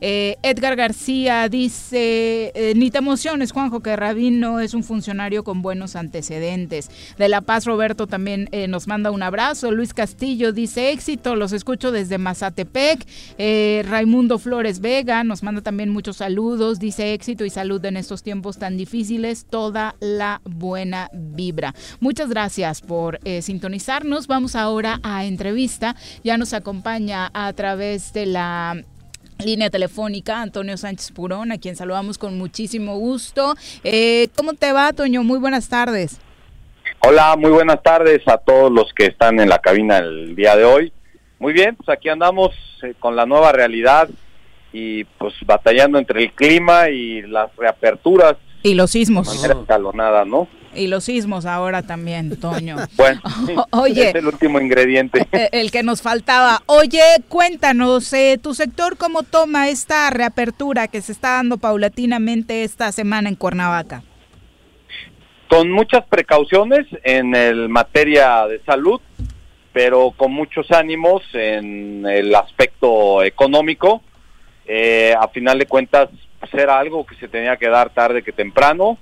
Eh, 0.00 0.36
Edgar 0.42 0.76
García 0.76 1.48
dice, 1.48 2.52
eh, 2.54 2.74
ni 2.76 2.90
te 2.90 2.98
emociones, 2.98 3.52
Juanjo, 3.52 3.80
que 3.80 3.94
Rabino 3.94 4.60
es 4.60 4.74
un 4.74 4.82
funcionario 4.82 5.44
con 5.44 5.62
buenos 5.62 5.96
antecedentes. 5.96 6.90
De 7.18 7.28
La 7.28 7.40
Paz, 7.40 7.64
Roberto 7.64 8.06
también 8.06 8.48
eh, 8.52 8.68
nos 8.68 8.86
manda 8.86 9.10
un 9.10 9.22
abrazo. 9.22 9.70
Luis 9.70 9.94
Castillo 9.94 10.52
dice, 10.52 10.90
éxito, 10.90 11.36
los 11.36 11.52
escucho 11.52 11.92
desde 11.92 12.18
Mazatepec. 12.18 13.06
Raimundo 13.86 14.38
Flores 14.38 14.80
Vega 14.80 15.24
nos 15.24 15.42
manda 15.42 15.60
también 15.60 15.90
muchos 15.90 16.16
saludos, 16.16 16.78
dice 16.78 17.12
éxito 17.12 17.44
y 17.44 17.50
salud 17.50 17.84
en 17.84 17.96
estos 17.96 18.22
tiempos 18.22 18.58
tan 18.58 18.76
difíciles, 18.76 19.46
toda 19.48 19.94
la 20.00 20.40
buena 20.44 21.10
vibra. 21.12 21.74
Muchas 22.00 22.28
gracias 22.28 22.80
por 22.80 23.20
sintonizarnos. 23.40 24.26
Vamos 24.26 24.56
ahora 24.56 25.00
a 25.02 25.24
entrevista. 25.24 25.96
Ya 26.24 26.38
nos 26.38 26.52
acompaña 26.52 27.30
a 27.34 27.52
través 27.52 28.12
de 28.12 28.26
la 28.26 28.84
línea 29.44 29.70
telefónica 29.70 30.42
Antonio 30.42 30.76
Sánchez 30.76 31.12
Purón, 31.12 31.52
a 31.52 31.58
quien 31.58 31.76
saludamos 31.76 32.18
con 32.18 32.38
muchísimo 32.38 32.96
gusto. 32.96 33.54
Eh, 33.84 34.28
¿Cómo 34.36 34.54
te 34.54 34.72
va, 34.72 34.92
Toño? 34.92 35.22
Muy 35.22 35.38
buenas 35.38 35.68
tardes. 35.68 36.20
Hola, 37.00 37.36
muy 37.36 37.50
buenas 37.50 37.82
tardes 37.82 38.26
a 38.26 38.38
todos 38.38 38.72
los 38.72 38.92
que 38.94 39.06
están 39.06 39.38
en 39.38 39.48
la 39.48 39.58
cabina 39.58 39.98
el 39.98 40.34
día 40.34 40.56
de 40.56 40.64
hoy. 40.64 40.92
Muy 41.38 41.52
bien, 41.52 41.76
pues 41.76 41.88
aquí 41.88 42.08
andamos 42.08 42.50
eh, 42.82 42.94
con 42.98 43.14
la 43.14 43.26
nueva 43.26 43.52
realidad 43.52 44.08
y 44.72 45.04
pues 45.04 45.34
batallando 45.44 45.98
entre 45.98 46.24
el 46.24 46.32
clima 46.32 46.88
y 46.88 47.22
las 47.22 47.54
reaperturas. 47.56 48.36
Y 48.62 48.74
los 48.74 48.90
sismos. 48.90 49.30
De 49.30 49.36
manera 49.36 49.60
escalonada, 49.60 50.24
¿no? 50.24 50.48
Y 50.76 50.88
los 50.88 51.04
sismos 51.04 51.46
ahora 51.46 51.82
también, 51.82 52.38
Toño. 52.38 52.76
bueno, 52.96 53.20
Oye, 53.70 54.10
es 54.10 54.14
el 54.14 54.26
último 54.26 54.60
ingrediente. 54.60 55.26
Eh, 55.36 55.48
el, 55.52 55.70
que 55.70 55.82
nos 55.82 56.02
faltaba. 56.02 56.62
Oye, 56.66 57.02
cuéntanos, 57.28 58.10
eh, 58.12 58.38
¿tu 58.42 58.54
sector 58.54 58.96
cómo 58.96 59.22
toma 59.22 59.68
esta 59.68 60.08
reapertura 60.08 60.88
que 60.88 61.02
se 61.02 61.12
está 61.12 61.32
dando 61.32 61.58
paulatinamente 61.58 62.62
esta 62.62 62.90
semana 62.92 63.28
en 63.28 63.34
Cuernavaca? 63.34 64.02
Con 65.48 65.70
muchas 65.70 66.06
precauciones 66.06 66.86
en 67.02 67.34
el 67.34 67.68
materia 67.68 68.46
de 68.46 68.62
salud, 68.64 69.00
pero 69.72 70.12
con 70.16 70.32
muchos 70.32 70.70
ánimos 70.70 71.22
en 71.34 72.06
el 72.06 72.34
aspecto 72.34 73.22
económico. 73.22 74.02
Eh, 74.64 75.14
a 75.18 75.28
final 75.28 75.58
de 75.58 75.66
cuentas, 75.66 76.08
pues 76.40 76.54
era 76.54 76.78
algo 76.78 77.04
que 77.04 77.16
se 77.16 77.28
tenía 77.28 77.56
que 77.56 77.68
dar 77.68 77.90
tarde 77.90 78.22
que 78.22 78.32
temprano 78.32 78.96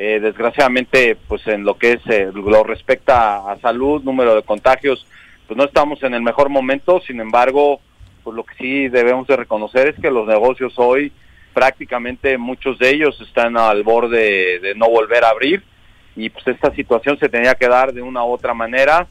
eh, 0.00 0.20
desgraciadamente, 0.20 1.16
pues 1.26 1.44
en 1.48 1.64
lo 1.64 1.76
que 1.76 1.94
es 1.94 2.06
eh, 2.06 2.30
lo 2.32 2.62
respecta 2.62 3.50
a, 3.50 3.58
salud, 3.58 4.00
número 4.04 4.36
de 4.36 4.44
contagios, 4.44 5.04
pues 5.48 5.58
no 5.58 5.64
estamos 5.64 6.00
en 6.04 6.14
el 6.14 6.22
mejor 6.22 6.50
momento. 6.50 7.00
Sin 7.00 7.20
embargo, 7.20 7.80
pues 8.22 8.36
lo 8.36 8.44
que 8.44 8.54
sí 8.54 8.88
debemos 8.88 9.26
de 9.26 9.36
reconocer 9.36 9.88
es 9.88 10.00
que 10.00 10.12
los 10.12 10.28
negocios 10.28 10.74
hoy, 10.76 11.10
prácticamente 11.52 12.38
muchos 12.38 12.78
de 12.78 12.90
ellos 12.90 13.20
están 13.20 13.56
al 13.56 13.82
borde 13.82 14.60
de, 14.60 14.74
no 14.76 14.88
volver 14.88 15.24
a 15.24 15.30
abrir 15.30 15.64
y 16.14 16.30
pues 16.30 16.46
esta 16.46 16.72
situación 16.76 17.18
se 17.18 17.28
tenía 17.28 17.56
que 17.56 17.66
dar 17.66 17.92
de 17.92 18.02
una 18.02 18.22
u 18.22 18.30
otra 18.30 18.54
manera 18.54 19.08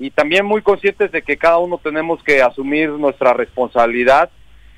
y 0.00 0.10
también 0.10 0.44
muy 0.44 0.62
conscientes 0.62 1.12
de 1.12 1.22
que 1.22 1.36
cada 1.36 1.58
uno 1.58 1.78
tenemos 1.78 2.20
que 2.24 2.42
asumir 2.42 2.88
nuestra 2.90 3.34
responsabilidad 3.34 4.30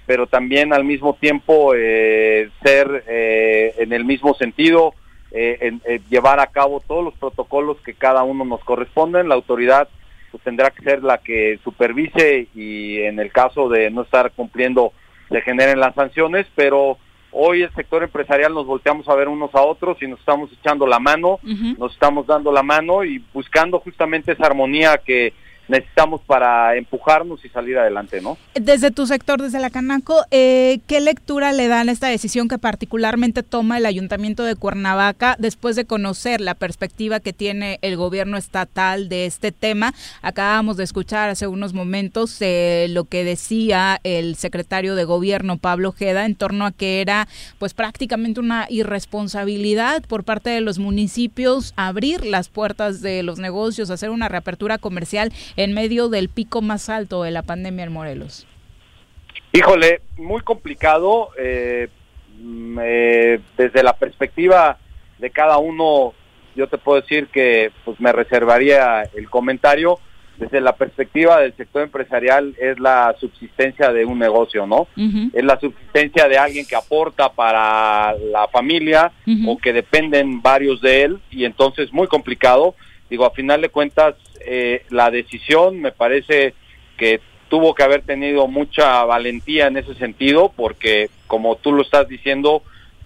pero 0.04 0.26
también 0.26 0.74
al 0.74 0.84
mismo 0.84 1.14
tiempo 1.14 1.72
eh, 1.74 2.50
ser 2.62 3.04
en 3.06 3.92
el 3.92 4.04
mismo 4.04 4.34
sentido 4.34 4.94
eh, 5.32 5.58
en, 5.60 5.82
eh, 5.84 6.00
llevar 6.08 6.40
a 6.40 6.46
cabo 6.46 6.82
todos 6.86 7.04
los 7.04 7.14
protocolos 7.14 7.78
que 7.82 7.94
cada 7.94 8.22
uno 8.22 8.44
nos 8.44 8.62
corresponden. 8.64 9.28
La 9.28 9.34
autoridad 9.34 9.88
pues, 10.30 10.42
tendrá 10.42 10.70
que 10.70 10.82
ser 10.82 11.02
la 11.02 11.18
que 11.18 11.58
supervise 11.64 12.48
y 12.54 12.98
en 12.98 13.18
el 13.18 13.32
caso 13.32 13.68
de 13.68 13.90
no 13.90 14.02
estar 14.02 14.30
cumpliendo 14.32 14.92
se 15.28 15.40
generen 15.40 15.80
las 15.80 15.94
sanciones, 15.94 16.46
pero 16.54 16.98
hoy 17.32 17.62
el 17.62 17.74
sector 17.74 18.02
empresarial 18.02 18.54
nos 18.54 18.66
volteamos 18.66 19.08
a 19.08 19.14
ver 19.14 19.28
unos 19.28 19.54
a 19.54 19.62
otros 19.62 20.00
y 20.00 20.06
nos 20.06 20.20
estamos 20.20 20.50
echando 20.52 20.86
la 20.86 21.00
mano, 21.00 21.40
nos 21.78 21.92
estamos 21.92 22.26
dando 22.26 22.52
la 22.52 22.62
mano 22.62 23.04
y 23.04 23.22
buscando 23.34 23.80
justamente 23.80 24.32
esa 24.32 24.46
armonía 24.46 24.98
que 24.98 25.32
necesitamos 25.68 26.20
para 26.22 26.76
empujarnos 26.76 27.44
y 27.44 27.48
salir 27.48 27.78
adelante, 27.78 28.20
¿no? 28.20 28.38
Desde 28.54 28.90
tu 28.90 29.06
sector, 29.06 29.42
desde 29.42 29.60
la 29.60 29.70
Canaco, 29.70 30.24
eh, 30.30 30.80
¿qué 30.86 31.00
lectura 31.00 31.52
le 31.52 31.68
dan 31.68 31.88
a 31.88 31.92
esta 31.92 32.08
decisión 32.08 32.48
que 32.48 32.58
particularmente 32.58 33.42
toma 33.42 33.78
el 33.78 33.86
Ayuntamiento 33.86 34.44
de 34.44 34.56
Cuernavaca 34.56 35.36
después 35.38 35.76
de 35.76 35.84
conocer 35.84 36.40
la 36.40 36.54
perspectiva 36.54 37.20
que 37.20 37.32
tiene 37.32 37.78
el 37.82 37.96
gobierno 37.96 38.36
estatal 38.36 39.08
de 39.08 39.26
este 39.26 39.52
tema? 39.52 39.94
Acabamos 40.22 40.76
de 40.76 40.84
escuchar 40.84 41.30
hace 41.30 41.46
unos 41.46 41.72
momentos 41.72 42.36
eh, 42.40 42.86
lo 42.90 43.04
que 43.04 43.24
decía 43.24 44.00
el 44.04 44.36
secretario 44.36 44.94
de 44.94 45.04
gobierno, 45.04 45.58
Pablo 45.58 45.92
Jeda, 45.92 46.26
en 46.26 46.36
torno 46.36 46.66
a 46.66 46.72
que 46.72 47.00
era 47.00 47.28
pues 47.58 47.74
prácticamente 47.74 48.40
una 48.40 48.66
irresponsabilidad 48.68 50.02
por 50.04 50.24
parte 50.24 50.50
de 50.50 50.60
los 50.60 50.78
municipios 50.78 51.72
abrir 51.76 52.24
las 52.24 52.48
puertas 52.48 53.00
de 53.00 53.22
los 53.22 53.38
negocios, 53.38 53.90
hacer 53.90 54.10
una 54.10 54.28
reapertura 54.28 54.78
comercial 54.78 55.32
en 55.56 55.72
medio 55.72 56.08
del 56.08 56.28
pico 56.28 56.62
más 56.62 56.88
alto 56.88 57.22
de 57.22 57.30
la 57.30 57.42
pandemia 57.42 57.84
en 57.84 57.92
Morelos? 57.92 58.46
Híjole, 59.52 60.02
muy 60.18 60.42
complicado. 60.42 61.30
Eh, 61.38 61.88
mm, 62.38 62.78
eh, 62.82 63.40
desde 63.56 63.82
la 63.82 63.94
perspectiva 63.94 64.78
de 65.18 65.30
cada 65.30 65.58
uno, 65.58 66.12
yo 66.54 66.68
te 66.68 66.78
puedo 66.78 67.00
decir 67.00 67.28
que 67.28 67.72
pues 67.84 67.98
me 68.00 68.12
reservaría 68.12 69.02
el 69.14 69.30
comentario. 69.30 69.98
Desde 70.38 70.60
la 70.60 70.76
perspectiva 70.76 71.40
del 71.40 71.56
sector 71.56 71.80
empresarial 71.80 72.54
es 72.60 72.78
la 72.78 73.16
subsistencia 73.18 73.90
de 73.90 74.04
un 74.04 74.18
negocio, 74.18 74.66
¿no? 74.66 74.86
Es 75.32 75.42
la 75.42 75.58
subsistencia 75.58 76.28
de 76.28 76.36
alguien 76.36 76.66
que 76.66 76.76
aporta 76.76 77.32
para 77.32 78.14
la 78.18 78.46
familia 78.48 79.12
o 79.46 79.56
que 79.56 79.72
dependen 79.72 80.42
varios 80.42 80.82
de 80.82 81.04
él 81.04 81.20
y 81.30 81.46
entonces 81.46 81.90
muy 81.90 82.06
complicado. 82.06 82.74
Digo, 83.08 83.24
a 83.24 83.30
final 83.30 83.60
de 83.60 83.68
cuentas, 83.68 84.16
eh, 84.40 84.84
la 84.90 85.10
decisión 85.10 85.80
me 85.80 85.92
parece 85.92 86.54
que 86.96 87.20
tuvo 87.48 87.74
que 87.74 87.82
haber 87.82 88.02
tenido 88.02 88.48
mucha 88.48 89.04
valentía 89.04 89.68
en 89.68 89.76
ese 89.76 89.94
sentido, 89.94 90.52
porque 90.54 91.10
como 91.26 91.56
tú 91.56 91.72
lo 91.72 91.82
estás 91.82 92.08
diciendo, 92.08 92.62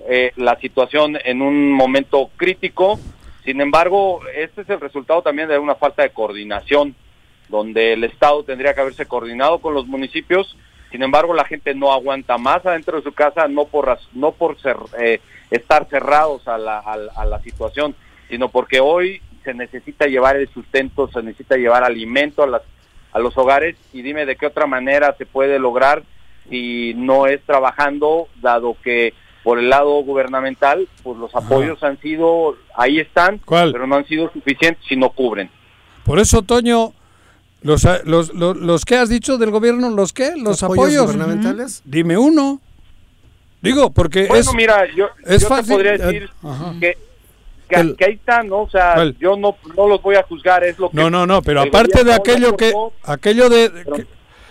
eh, 0.09 0.33
la 0.37 0.59
situación 0.59 1.19
en 1.25 1.43
un 1.43 1.73
momento 1.73 2.31
crítico, 2.37 2.99
sin 3.45 3.61
embargo, 3.61 4.21
este 4.35 4.63
es 4.63 4.71
el 4.71 4.81
resultado 4.81 5.23
también 5.23 5.49
de 5.49 5.59
una 5.59 5.75
falta 5.75 6.03
de 6.03 6.11
coordinación, 6.11 6.95
donde 7.49 7.95
el 7.95 8.05
Estado 8.05 8.45
tendría 8.45 8.75
que 8.75 8.81
haberse 8.81 9.07
coordinado 9.07 9.59
con 9.59 9.75
los 9.75 9.87
municipios, 9.87 10.57
sin 10.91 11.03
embargo, 11.03 11.35
la 11.35 11.45
gente 11.45 11.75
no 11.75 11.93
aguanta 11.93 12.37
más 12.37 12.65
adentro 12.67 12.97
de 12.97 13.05
su 13.05 13.13
casa, 13.13 13.47
no 13.47 13.67
por, 13.67 13.97
no 14.13 14.33
por 14.33 14.61
ser, 14.61 14.77
eh, 14.99 15.21
estar 15.51 15.87
cerrados 15.89 16.49
a 16.49 16.59
la, 16.59 16.79
a 16.79 17.25
la 17.25 17.41
situación, 17.43 17.95
sino 18.29 18.49
porque 18.49 18.81
hoy 18.81 19.21
se 19.45 19.55
necesita 19.55 20.07
llevar 20.07 20.37
el 20.37 20.49
sustento, 20.53 21.09
se 21.13 21.23
necesita 21.23 21.57
llevar 21.57 21.85
alimento 21.85 22.43
a, 22.43 22.47
las, 22.47 22.63
a 23.13 23.19
los 23.19 23.37
hogares 23.37 23.77
y 23.93 24.03
dime 24.03 24.27
de 24.27 24.37
qué 24.37 24.47
otra 24.47 24.67
manera 24.67 25.15
se 25.19 25.27
puede 25.27 25.59
lograr 25.59 26.03
si 26.49 26.95
no 26.95 27.27
es 27.27 27.41
trabajando, 27.45 28.29
dado 28.41 28.77
que 28.83 29.15
por 29.43 29.59
el 29.59 29.71
lado 29.71 30.03
gubernamental, 30.03 30.89
pues 31.03 31.19
los 31.19 31.35
apoyos 31.35 31.83
han 31.83 31.99
sido, 32.01 32.57
ahí 32.77 32.99
están, 32.99 33.41
pero 33.49 33.87
no 33.87 33.97
han 33.97 34.07
sido 34.07 34.31
suficientes 34.33 34.85
si 34.87 34.97
no 34.97 35.11
cubren. 35.11 35.51
Por 36.05 36.19
eso, 36.19 36.43
Toño, 36.43 36.93
los, 37.63 37.87
los, 38.05 38.35
los, 38.35 38.85
que 38.85 38.97
has 38.97 39.09
dicho 39.09 39.39
del 39.39 39.51
gobierno, 39.51 39.91
¿los 39.91 40.13
qué? 40.13 40.35
¿Los, 40.37 40.63
apoyos, 40.63 41.05
gubernamentales? 41.05 41.83
Dime 41.85 42.19
uno. 42.19 42.61
Digo, 43.63 43.93
porque 43.93 44.27
bueno, 44.27 44.53
mira, 44.55 44.87
yo, 44.95 45.09
es 45.27 45.47
te 45.47 45.63
podría 45.65 45.93
decir 45.93 46.31
que 46.81 46.97
que, 47.71 48.05
ahí 48.05 48.15
está, 48.15 48.43
¿no? 48.43 48.63
O 48.63 48.71
sea, 48.71 48.97
yo 49.19 49.37
no, 49.37 49.57
no 49.77 49.89
los 49.89 50.03
voy 50.03 50.17
a 50.17 50.23
juzgar, 50.25 50.65
es 50.65 50.79
lo 50.79 50.91
que... 50.91 50.97
No, 50.97 51.09
no, 51.09 51.27
no, 51.27 51.41
pero 51.43 51.63
aparte 51.63 52.05
de 52.05 52.13
aquello 52.13 52.57
que... 52.57 52.73
aquello 53.05 53.49
de... 53.49 54.07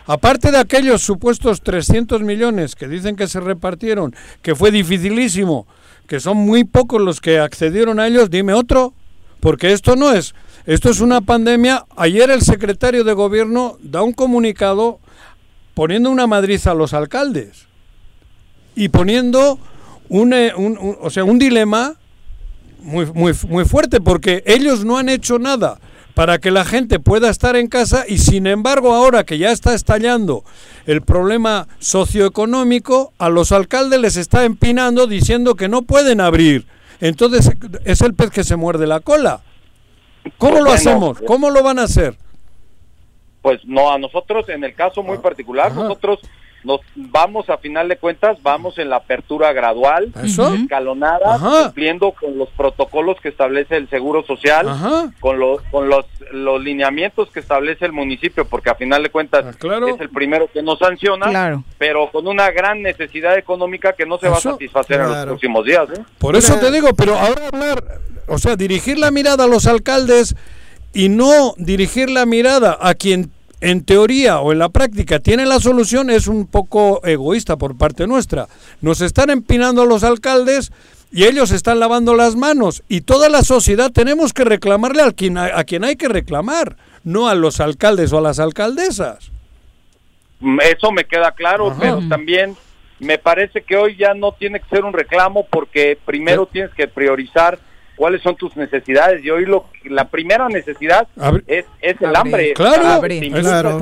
aparte 0.08 0.52
de 0.52 0.58
aquellos 0.58 1.02
supuestos 1.02 1.62
300 1.62 2.22
millones 2.22 2.76
que 2.76 2.88
dicen 2.88 3.16
que 3.16 3.28
se 3.28 3.40
repartieron, 3.40 4.16
que 4.42 4.56
fue 4.56 4.72
dificilísimo, 4.72 5.68
que 6.08 6.20
son 6.20 6.38
muy 6.38 6.64
pocos 6.64 7.02
los 7.02 7.22
que 7.22 7.40
accedieron 7.40 8.00
a 8.00 8.08
ellos, 8.08 8.30
dime 8.30 8.54
otro, 8.54 8.94
porque 9.40 9.72
esto 9.72 9.96
no 9.96 10.12
es... 10.12 10.34
Esto 10.66 10.92
es 10.92 11.00
una 11.00 11.22
pandemia. 11.22 11.86
Ayer 11.96 12.30
el 12.30 12.42
secretario 12.42 13.04
de 13.04 13.14
gobierno 13.14 13.78
da 13.82 14.04
un 14.04 14.14
comunicado 14.14 15.00
poniendo 15.74 16.12
una 16.12 16.28
madriza 16.28 16.72
a 16.72 16.76
los 16.76 16.94
alcaldes 16.94 17.68
y 18.76 18.90
poniendo 18.90 19.58
un, 20.10 20.34
eh, 20.34 20.54
un, 20.56 20.98
o 21.02 21.10
sea, 21.10 21.24
un 21.24 21.40
dilema 21.40 21.96
muy, 22.80 23.06
muy, 23.08 23.34
muy 23.48 23.66
fuerte 23.66 24.02
porque 24.02 24.44
ellos 24.46 24.86
no 24.86 24.98
han 24.98 25.10
hecho 25.10 25.40
nada 25.40 25.80
para 26.14 26.40
que 26.40 26.52
la 26.52 26.66
gente 26.66 27.00
pueda 27.00 27.30
estar 27.30 27.56
en 27.56 27.68
casa 27.68 28.04
y 28.08 28.18
sin 28.18 28.48
embargo 28.48 28.94
ahora 28.94 29.24
que 29.24 29.38
ya 29.38 29.52
está 29.52 29.74
estallando 29.74 30.44
el 30.86 31.02
problema 31.02 31.68
socioeconómico, 31.80 33.14
a 33.18 33.30
los 33.30 33.52
alcaldes 33.52 34.02
les 34.02 34.18
está 34.18 34.44
empinando 34.44 35.08
diciendo 35.08 35.56
que 35.56 35.70
no 35.70 35.84
pueden 35.84 36.20
abrir. 36.20 36.66
Entonces 37.00 37.52
es 37.86 38.02
el 38.02 38.16
pez 38.16 38.32
que 38.32 38.44
se 38.44 38.56
muerde 38.56 38.88
la 38.88 39.00
cola. 39.00 39.42
¿Cómo 40.38 40.60
lo 40.60 40.72
hacemos? 40.72 41.20
¿Cómo 41.26 41.50
lo 41.50 41.64
van 41.64 41.80
a 41.80 41.84
hacer? 41.84 42.18
Pues 43.42 43.62
no, 43.64 43.92
a 43.92 43.98
nosotros 43.98 44.50
en 44.50 44.64
el 44.64 44.76
caso 44.76 45.02
muy 45.02 45.20
particular, 45.20 45.74
nosotros 45.74 46.20
nos 46.64 46.82
vamos 46.96 47.50
a 47.50 47.58
final 47.58 47.88
de 47.88 47.98
cuentas, 47.98 48.38
vamos 48.42 48.78
en 48.78 48.90
la 48.90 48.98
apertura 48.98 49.54
gradual, 49.54 50.12
escalonada, 50.24 51.40
cumpliendo 51.40 52.12
con 52.12 52.38
los 52.38 52.50
protocolos 52.50 53.18
que 53.22 53.30
establece 53.30 53.78
el 53.78 53.90
Seguro 53.90 54.24
Social, 54.24 54.68
con 55.20 55.40
los 55.40 55.62
con 55.72 55.90
los, 55.90 56.06
los 56.32 56.62
lineamientos 56.62 57.30
que 57.32 57.40
establece 57.40 57.86
el 57.86 57.94
municipio, 57.94 58.46
porque 58.46 58.70
a 58.70 58.76
final 58.76 59.04
de 59.04 59.10
cuentas 59.10 59.46
ah, 59.46 59.80
es 59.88 60.00
el 60.00 60.10
primero 60.10 60.50
que 60.52 60.62
nos 60.62 60.80
sanciona, 60.80 61.64
pero 61.78 62.10
con 62.12 62.28
una 62.28 62.52
gran 62.52 62.82
necesidad 62.82 63.38
económica 63.38 63.94
que 63.94 64.06
no 64.06 64.18
se 64.18 64.30
va 64.30 64.38
a 64.38 64.42
satisfacer 64.42 65.02
en 65.02 65.10
los 65.10 65.26
próximos 65.26 65.66
días. 65.66 65.88
¿eh? 65.96 66.02
Por 66.18 66.36
eso 66.36 66.60
te 66.60 66.72
digo, 66.72 66.90
pero 66.94 67.18
ahora 67.18 67.48
hablar, 67.52 67.84
o 68.28 68.38
sea, 68.38 68.56
dirigir 68.56 68.98
la 68.98 69.12
mirada 69.12 69.46
a 69.46 69.48
los 69.48 69.68
alcaldes 69.68 70.36
y 70.94 71.10
no 71.10 71.54
dirigir 71.58 72.10
la 72.10 72.26
mirada 72.26 72.78
a 72.80 72.96
quien 72.96 73.32
en 73.62 73.84
teoría 73.84 74.40
o 74.40 74.52
en 74.52 74.60
la 74.60 74.70
práctica 74.70 75.20
tiene 75.20 75.46
la 75.46 75.60
solución 75.60 76.10
es 76.10 76.28
un 76.28 76.48
poco 76.48 77.02
egoísta 77.06 77.58
por 77.58 77.78
parte 77.78 78.08
nuestra. 78.08 78.48
Nos 78.82 79.02
están 79.02 79.30
empinando 79.30 79.86
los 79.86 80.04
alcaldes 80.04 80.72
y 81.12 81.26
ellos 81.26 81.52
están 81.52 81.80
lavando 81.80 82.16
las 82.16 82.36
manos 82.36 82.84
y 82.88 83.02
toda 83.02 83.30
la 83.30 83.42
sociedad 83.44 83.92
tenemos 83.92 84.34
que 84.34 84.46
reclamarle 84.46 85.02
a 85.02 85.12
quien, 85.12 85.38
a, 85.38 85.64
quien 85.64 85.84
hay 85.84 85.96
que 85.96 86.08
reclamar, 86.08 86.78
no 87.04 87.28
a 87.28 87.36
los 87.36 87.60
alcaldes 87.60 88.14
o 88.14 88.20
a 88.20 88.22
las 88.22 88.40
alcaldesas. 88.40 89.32
Mm, 90.40 90.60
eso 90.62 90.92
me 90.92 91.06
queda 91.06 91.32
claro, 91.32 91.76
pero 91.80 92.02
también 92.08 92.56
me 93.00 93.18
parece 93.18 93.62
que 93.62 93.76
hoy 93.76 93.96
ya 93.98 94.14
no 94.14 94.34
tiene 94.34 94.60
que 94.60 94.70
ser 94.70 94.86
un 94.86 94.94
reclamo 94.94 95.46
porque 95.50 95.98
primero 96.06 96.46
tienes 96.46 96.74
que 96.74 96.88
priorizar 96.88 97.60
cuáles 98.00 98.22
son 98.22 98.38
tus 98.38 98.56
necesidades. 98.56 99.24
Y 99.26 99.30
hoy 99.30 99.46
lo 99.46 99.66
la 99.84 100.06
primera 100.06 100.48
necesidad 100.48 101.06
es, 101.48 101.66
es 101.82 102.02
el 102.02 102.16
hambre. 102.16 102.54
Claro, 102.54 103.06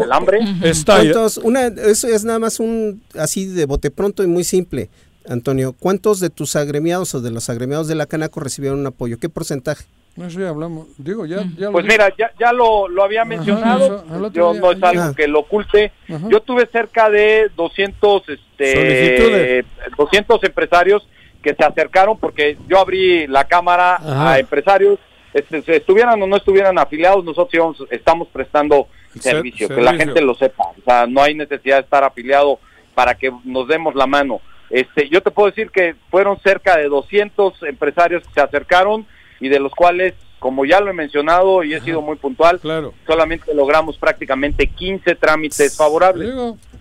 el 0.04 0.12
hambre. 0.12 0.40
Está 0.64 1.00
una 1.44 1.68
eso 1.68 2.08
es 2.08 2.26
nada 2.26 2.40
más 2.40 2.60
un 2.60 3.04
así 3.18 3.46
de 3.46 3.66
bote 3.66 3.92
pronto 3.92 4.24
y 4.24 4.28
muy 4.28 4.44
simple 4.44 4.90
Antonio 5.30 5.76
cuántos 5.78 6.20
de 6.20 6.32
tus 6.32 6.56
agremiados 6.56 7.14
o 7.14 7.22
de 7.22 7.30
los 7.30 7.50
agremiados 7.52 7.88
de 7.88 7.94
la 7.94 8.08
Canaco 8.08 8.40
recibieron 8.40 8.80
un 8.80 8.88
apoyo 8.88 9.20
qué 9.20 9.30
porcentaje 9.30 9.86
no 10.16 10.32
sé, 10.32 10.48
hablamos. 10.48 10.88
Digo, 10.98 11.28
ya, 11.28 11.46
ya 11.56 11.70
Pues 11.70 11.86
mira, 11.86 12.12
ya, 12.18 12.32
ya 12.40 12.52
lo, 12.52 12.88
lo 12.88 13.04
había 13.04 13.24
mencionado. 13.24 14.04
yo 14.34 14.56
no 14.56 14.72
es 14.72 14.82
algo 14.82 15.14
que 15.14 15.28
lo 15.28 15.42
oculte. 15.42 15.92
Yo 16.28 16.42
tuve 16.42 16.68
cerca 16.72 17.08
de 17.12 17.52
200, 17.56 18.24
este, 18.28 19.64
200 19.96 20.44
empresarios 20.44 21.08
que 21.48 21.56
se 21.56 21.64
acercaron 21.64 22.18
porque 22.18 22.58
yo 22.68 22.78
abrí 22.78 23.26
la 23.26 23.46
cámara 23.46 24.02
a 24.04 24.38
empresarios, 24.38 25.00
este, 25.34 25.64
estuvieran 25.78 26.22
o 26.22 26.28
no 26.28 26.36
estuvieran 26.36 26.78
afiliados, 26.78 27.24
nosotros 27.24 27.86
estamos 27.90 28.28
prestando 28.28 28.88
servicio, 29.18 29.70
que 29.70 29.82
la 29.82 29.94
gente 29.94 30.20
lo 30.20 30.36
sepa, 30.36 30.66
o 30.66 30.84
sea, 30.84 31.08
no 31.08 31.24
hay 31.24 31.36
necesidad 31.36 31.78
de 31.78 31.84
estar 31.84 32.04
afiliado 32.04 32.60
para 32.94 33.16
que 33.16 33.32
nos 33.46 33.66
demos 33.70 33.96
la 33.96 34.08
mano. 34.08 34.42
Este, 34.70 35.08
yo 35.08 35.22
te 35.22 35.32
puedo 35.32 35.48
decir 35.48 35.72
que 35.72 35.96
fueron 36.12 36.38
cerca 36.42 36.76
de 36.76 36.90
200 36.90 37.64
empresarios 37.64 38.24
que 38.28 38.34
se 38.34 38.42
acercaron 38.42 39.06
y 39.40 39.48
de 39.48 39.62
los 39.62 39.72
cuales, 39.74 40.16
como 40.40 40.66
ya 40.66 40.82
lo 40.82 40.90
he 40.90 40.94
mencionado 40.94 41.64
y 41.64 41.76
he 41.76 41.80
sido 41.80 42.02
muy 42.02 42.18
puntual, 42.18 42.60
solamente 43.08 43.54
logramos 43.54 43.98
prácticamente 43.98 44.68
15 44.68 45.16
trámites 45.16 45.78
favorables. 45.78 46.30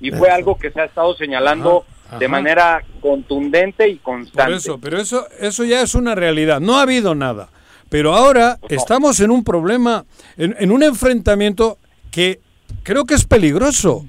Y 0.00 0.10
fue 0.10 0.28
algo 0.28 0.58
que 0.58 0.72
se 0.72 0.80
ha 0.80 0.86
estado 0.86 1.14
señalando 1.14 1.84
de 2.18 2.28
manera 2.28 2.84
contundente 3.00 3.88
y 3.88 3.96
constante. 3.96 4.50
Por 4.50 4.52
eso, 4.52 4.78
pero 4.80 5.00
eso, 5.00 5.26
eso 5.40 5.64
ya 5.64 5.82
es 5.82 5.94
una 5.94 6.14
realidad. 6.14 6.60
No 6.60 6.78
ha 6.78 6.82
habido 6.82 7.14
nada. 7.14 7.48
Pero 7.88 8.14
ahora 8.14 8.58
estamos 8.68 9.20
en 9.20 9.30
un 9.30 9.44
problema, 9.44 10.04
en, 10.36 10.70
un 10.70 10.82
enfrentamiento 10.82 11.78
que 12.10 12.40
creo 12.82 13.04
que 13.04 13.14
es 13.14 13.24
peligroso. 13.24 14.06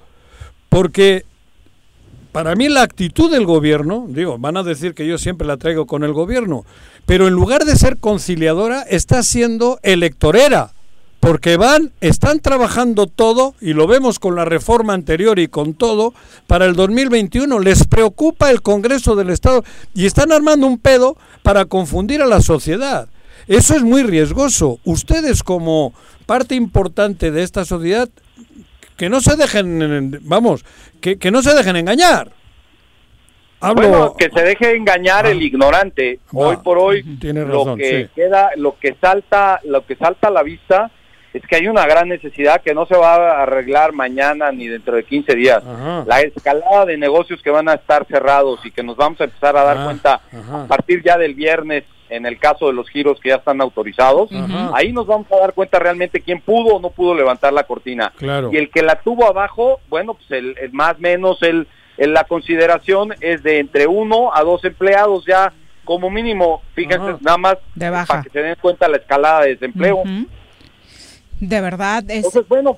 Porque 0.70 1.26
para 2.32 2.56
mí 2.56 2.70
la 2.70 2.82
actitud 2.82 3.32
del 3.32 3.46
gobierno, 3.46 4.06
digo, 4.10 4.38
van 4.38 4.58
a 4.58 4.64
decir 4.64 4.94
que 4.94 5.08
yo 5.08 5.18
siempre 5.18 5.48
la 5.48 5.58
traigo 5.58 5.86
con 5.86 6.04
el 6.04 6.14
gobierno, 6.14 6.66
pero 7.06 7.28
en 7.28 7.34
lugar 7.34 7.66
de 7.66 7.76
ser 7.76 7.98
conciliadora, 7.98 8.82
está 8.82 9.24
siendo 9.24 9.80
electorera 9.84 10.74
porque 11.28 11.58
van, 11.58 11.92
están 12.00 12.40
trabajando 12.40 13.06
todo, 13.06 13.54
y 13.60 13.74
lo 13.74 13.86
vemos 13.86 14.18
con 14.18 14.38
la 14.38 14.46
reforma 14.46 14.94
anterior 14.94 15.40
y 15.40 15.50
con 15.50 15.74
todo, 15.74 16.14
para 16.48 16.64
el 16.64 16.74
2021. 16.74 17.60
Les 17.60 17.86
preocupa 17.86 18.50
el 18.50 18.62
Congreso 18.62 19.14
del 19.18 19.30
Estado 19.32 19.66
y 19.94 20.06
están 20.06 20.32
armando 20.32 20.66
un 20.66 20.78
pedo 20.78 21.18
para 21.44 21.66
confundir 21.66 22.22
a 22.22 22.28
la 22.28 22.40
sociedad. 22.40 23.10
Eso 23.46 23.76
es 23.76 23.84
muy 23.84 24.04
riesgoso. 24.04 24.80
Ustedes 24.86 25.44
como 25.44 25.94
parte 26.26 26.56
importante 26.56 27.30
de 27.30 27.44
esta 27.44 27.66
sociedad, 27.66 28.08
que 28.96 29.10
no 29.10 29.20
se 29.20 29.36
dejen, 29.36 30.22
vamos, 30.22 30.64
que, 31.02 31.30
no 31.30 31.42
se 31.42 31.54
dejen 31.56 31.76
engañar. 31.76 32.32
Bueno, 33.76 34.16
que 34.18 34.30
se 34.30 34.44
deje 34.44 34.78
engañar 34.78 35.26
el 35.26 35.42
ignorante. 35.42 36.22
hoy 36.32 36.56
por 36.64 36.78
hoy, 36.78 37.04
lo 37.04 37.76
que 37.76 38.10
queda, 38.16 38.52
lo 38.56 38.80
que 38.80 38.96
salta, 39.02 39.60
lo 39.66 39.86
que 39.86 39.98
salta 39.98 40.30
a 40.30 40.32
la 40.32 40.44
vista 40.44 40.90
es 41.38 41.48
que 41.48 41.56
hay 41.56 41.68
una 41.68 41.86
gran 41.86 42.10
necesidad 42.10 42.62
que 42.62 42.74
no 42.74 42.86
se 42.88 42.96
va 42.96 43.16
a 43.16 43.44
arreglar 43.44 43.94
mañana 43.94 44.52
ni 44.52 44.68
dentro 44.68 44.96
de 44.96 45.04
15 45.04 45.36
días. 45.36 45.64
La 46.06 46.22
escalada 46.22 46.86
de 46.86 46.98
negocios 46.98 47.42
que 47.42 47.52
van 47.52 47.70
a 47.70 47.76
estar 47.76 48.06
cerrados 48.06 48.60
y 48.66 48.72
que 48.72 48.84
nos 48.84 48.98
vamos 48.98 49.22
a 49.22 49.26
empezar 49.26 49.56
a 49.56 49.64
dar 49.64 49.84
cuenta 49.86 50.22
a 50.52 50.68
partir 50.68 51.04
ya 51.04 51.18
del 51.18 51.36
viernes 51.36 51.84
en 52.10 52.26
el 52.26 52.40
caso 52.40 52.68
de 52.68 52.74
los 52.74 52.90
giros 52.90 53.20
que 53.20 53.30
ya 53.30 53.36
están 53.36 53.62
autorizados, 53.62 54.30
ahí 54.74 54.94
nos 54.94 55.06
vamos 55.06 55.28
a 55.32 55.38
dar 55.38 55.54
cuenta 55.54 55.78
realmente 55.78 56.22
quién 56.22 56.42
pudo 56.42 56.76
o 56.76 56.80
no 56.80 56.90
pudo 56.90 57.14
levantar 57.14 57.54
la 57.54 57.64
cortina. 57.64 58.14
Y 58.52 58.58
el 58.58 58.70
que 58.70 58.82
la 58.82 58.96
tuvo 59.02 59.28
abajo, 59.28 59.80
bueno, 59.90 60.16
pues 60.16 60.32
el, 60.32 60.56
más 60.72 61.00
menos 61.00 61.42
el, 61.44 61.68
la 61.98 62.24
consideración 62.24 63.14
es 63.20 63.44
de 63.44 63.60
entre 63.60 63.88
uno 63.88 64.34
a 64.34 64.44
dos 64.44 64.64
empleados 64.66 65.26
ya 65.26 65.54
como 65.84 66.10
mínimo, 66.10 66.62
fíjense 66.74 67.16
nada 67.22 67.38
más 67.38 67.58
para 68.08 68.22
que 68.22 68.30
se 68.30 68.40
den 68.42 68.56
cuenta 68.60 68.88
la 68.88 68.98
escalada 68.98 69.42
de 69.42 69.50
desempleo. 69.56 70.04
De 71.40 71.62
verdad 71.62 72.04
es... 72.08 72.18
Entonces, 72.18 72.48
bueno, 72.48 72.78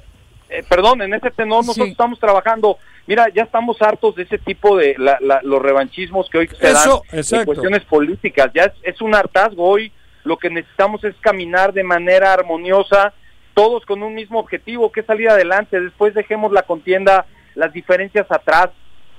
eh, 0.49 0.63
perdón, 0.67 1.01
en 1.01 1.13
ese 1.13 1.29
tenor 1.31 1.65
nosotros 1.65 1.89
estamos 1.89 2.19
trabajando. 2.19 2.77
Mira, 3.05 3.27
ya 3.33 3.43
estamos 3.43 3.81
hartos 3.81 4.15
de 4.15 4.23
ese 4.23 4.37
tipo 4.39 4.75
de 4.75 4.95
los 5.43 5.61
revanchismos 5.61 6.29
que 6.29 6.39
hoy 6.39 6.47
se 6.47 6.71
dan 6.73 6.89
en 7.11 7.45
cuestiones 7.45 7.83
políticas. 7.85 8.51
Ya 8.53 8.73
es, 8.83 9.01
un 9.01 9.15
hartazgo 9.15 9.63
hoy. 9.63 9.91
Lo 10.23 10.37
que 10.37 10.49
necesitamos 10.49 11.03
es 11.03 11.15
caminar 11.21 11.71
de 11.73 11.83
manera 11.83 12.33
armoniosa, 12.33 13.13
todos 13.53 13.85
con 13.85 14.03
un 14.03 14.13
mismo 14.13 14.39
objetivo, 14.39 14.91
que 14.91 14.99
es 14.99 15.05
salir 15.05 15.29
adelante. 15.29 15.79
Después 15.79 16.13
dejemos 16.13 16.51
la 16.51 16.63
contienda, 16.63 17.25
las 17.55 17.71
diferencias 17.71 18.29
atrás. 18.29 18.69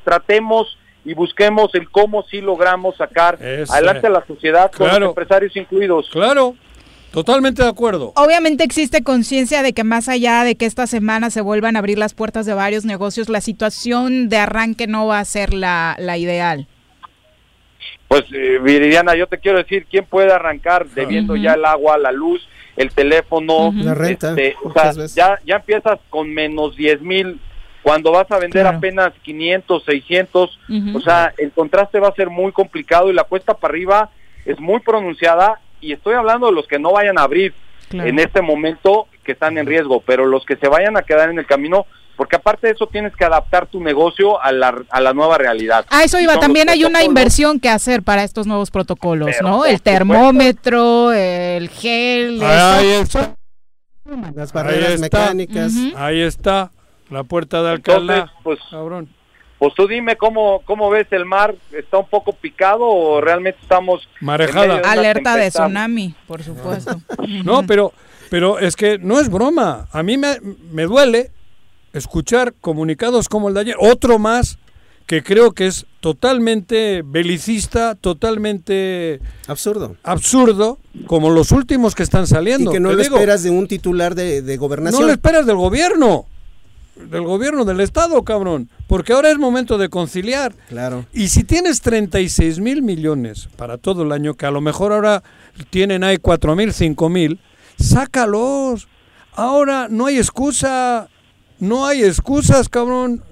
Tratemos 0.05 0.79
y 1.05 1.15
busquemos 1.15 1.75
el 1.75 1.91
cómo 1.91 2.25
sí 2.25 2.41
logramos 2.41 2.97
sacar 2.97 3.39
adelante 3.71 4.07
a 4.07 4.11
la 4.11 4.27
sociedad 4.27 4.71
con 4.71 4.89
los 4.89 5.11
empresarios 5.11 5.57
incluidos. 5.57 6.11
Claro, 6.11 6.55
Totalmente 7.13 7.63
de 7.63 7.69
acuerdo. 7.69 8.13
Obviamente 8.17 8.63
existe 8.63 9.03
conciencia 9.03 9.63
de 9.63 9.73
que 9.73 9.85
más 9.85 10.09
allá 10.09 10.45
de 10.45 10.55
que 10.55 10.67
esta 10.67 10.87
semana 10.87 11.31
se 11.31 11.41
vuelvan 11.41 11.77
a 11.77 11.81
abrir 11.81 11.99
las 11.99 12.15
puertas 12.15 12.47
de 12.47 12.55
varios 12.55 12.85
negocios, 12.85 13.29
la 13.29 13.41
situación 13.41 14.29
de 14.29 14.37
arranque 14.37 14.87
no 14.87 15.07
va 15.07 15.19
a 15.19 15.25
ser 15.25 15.53
la, 15.53 15.97
ideal. 16.17 16.67
Pues 18.07 18.25
eh, 18.33 18.59
Viridiana, 18.63 19.17
yo 19.17 19.27
te 19.27 19.39
quiero 19.39 19.59
decir, 19.59 19.87
¿quién 19.91 20.05
puede 20.05 20.33
arrancar 20.33 20.87
debiendo 20.89 21.37
ya 21.37 21.55
el 21.55 21.65
agua, 21.65 21.99
la 21.99 22.13
luz, 22.13 22.47
el 22.77 22.93
teléfono? 22.93 23.73
La 23.75 23.95
renta. 23.95 24.31
Este, 24.31 24.57
o 24.63 24.73
sea, 24.73 24.93
ya, 25.15 25.39
ya 25.45 25.57
empiezas 25.57 25.99
con 26.11 26.33
menos 26.33 26.77
10 26.77 27.03
mil 27.03 27.41
cuando 27.83 28.13
vas 28.13 28.31
a 28.31 28.39
vender 28.39 28.67
apenas 28.67 29.13
500, 29.23 29.85
600, 29.85 30.59
o 30.95 31.01
sea, 31.01 31.33
el 31.39 31.51
contraste 31.51 31.99
va 31.99 32.09
a 32.09 32.15
ser 32.15 32.29
muy 32.29 32.53
complicado 32.53 33.11
y 33.11 33.15
la 33.15 33.25
cuesta 33.25 33.55
para 33.55 33.73
arriba 33.73 34.11
es 34.45 34.61
muy 34.61 34.81
pronunciada 34.81 35.61
y 35.81 35.93
estoy 35.93 36.15
hablando 36.15 36.47
de 36.47 36.53
los 36.53 36.67
que 36.67 36.79
no 36.79 36.93
vayan 36.93 37.19
a 37.19 37.23
abrir 37.23 37.55
en 37.91 38.19
este 38.19 38.41
momento 38.41 39.09
que 39.25 39.33
están 39.33 39.59
en 39.59 39.67
riesgo, 39.67 40.01
pero 40.07 40.27
los 40.27 40.45
que 40.45 40.57
se 40.57 40.69
vayan 40.69 40.97
a 40.97 41.03
quedar 41.03 41.31
en 41.31 41.39
el 41.39 41.47
camino, 41.47 41.87
porque 42.17 42.37
aparte 42.37 42.69
de 42.69 42.75
eso 42.75 42.87
tienes 42.87 43.15
que 43.17 43.25
adaptar 43.25 43.67
tu 43.67 43.81
negocio 43.81 44.41
a 44.41 44.53
la, 44.53 44.83
a 44.91 45.01
la 45.01 45.13
nueva 45.13 45.39
realidad. 45.39 45.85
Ah, 45.91 46.05
eso 46.05 46.21
iba, 46.21 46.39
también 46.39 46.69
hay 46.69 46.85
una 46.85 47.03
inversión 47.03 47.59
que 47.59 47.69
hacer 47.69 48.03
para 48.03 48.23
estos 48.23 48.47
nuevos 48.47 48.71
protocolos, 48.71 49.35
¿no? 49.43 49.65
El 49.65 49.83
termómetro, 49.83 51.13
el 51.13 51.69
gel, 51.69 52.43
ahí 52.43 53.03
las 54.35 54.53
barreras 54.53 55.01
mecánicas. 55.01 55.73
Ahí 55.97 56.21
está, 56.21 56.71
la 57.11 57.25
puerta 57.25 57.63
de 57.63 57.71
Alcalá. 57.71 58.33
pues, 58.43 58.59
cabrón 58.71 59.09
pues 59.61 59.75
tú 59.75 59.87
dime 59.87 60.17
cómo, 60.17 60.63
cómo 60.65 60.89
ves 60.89 61.07
el 61.11 61.27
mar, 61.27 61.55
¿está 61.71 61.99
un 61.99 62.09
poco 62.09 62.33
picado 62.33 62.87
o 62.87 63.21
realmente 63.21 63.59
estamos... 63.61 64.09
Marejada. 64.23 64.81
Alerta 64.91 65.37
de 65.37 65.51
tsunami, 65.51 66.15
por 66.27 66.43
supuesto. 66.43 66.99
no, 67.45 67.67
pero, 67.67 67.93
pero 68.31 68.59
es 68.59 68.75
que 68.75 68.97
no 68.97 69.21
es 69.21 69.29
broma. 69.29 69.87
A 69.93 70.03
mí 70.03 70.17
me, 70.17 70.39
me 70.73 70.85
duele 70.85 71.31
escuchar 71.93 72.55
comunicados 72.59 73.29
como 73.29 73.49
el 73.49 73.55
de 73.55 73.61
ayer, 73.61 73.77
otro 73.79 74.19
más 74.19 74.59
que 75.05 75.23
creo 75.23 75.53
que 75.53 75.67
es 75.67 75.85
totalmente 76.01 77.03
belicista, 77.05 77.97
totalmente 77.97 79.21
absurdo, 79.47 79.97
absurdo, 80.05 80.79
como 81.07 81.29
los 81.29 81.53
últimos 81.53 81.95
que 81.95 82.03
están 82.03 82.27
saliendo. 82.27 82.71
Y 82.71 82.75
que 82.75 82.81
no 82.81 82.93
lo 82.93 83.03
esperas 83.03 83.43
de 83.43 83.51
un 83.51 83.69
titular 83.69 84.15
de, 84.15 84.41
de 84.41 84.57
gobernación. 84.57 85.03
No 85.03 85.07
lo 85.07 85.13
esperas 85.13 85.45
del 85.45 85.57
gobierno. 85.57 86.27
Del 87.09 87.23
gobierno 87.23 87.65
del 87.65 87.81
Estado, 87.81 88.23
cabrón. 88.25 88.69
Porque 88.87 89.13
ahora 89.13 89.31
es 89.31 89.39
momento 89.39 89.79
de 89.79 89.89
conciliar. 89.89 90.55
Claro. 90.69 91.07
Y 91.13 91.29
si 91.29 91.45
tienes 91.45 91.81
36 91.81 92.61
mil 92.61 92.83
millones 92.83 93.49
para 93.57 93.79
todo 93.79 94.03
el 94.03 94.13
año, 94.13 94.35
que 94.35 94.47
a 94.47 94.51
lo 94.51 94.61
mejor 94.61 94.93
ahora 94.93 95.23
tienen 95.71 96.05
ahí 96.05 96.19
4 96.19 96.57
mil, 96.57 96.73
5 96.73 97.09
mil, 97.09 97.41
sácalos. 97.79 98.89
Ahora 99.33 99.89
no 99.89 100.07
hay 100.07 100.19
excusa. 100.19 101.09
No 101.59 101.87
hay 101.87 102.03
excusas, 102.03 102.69
cabrón. 102.69 103.23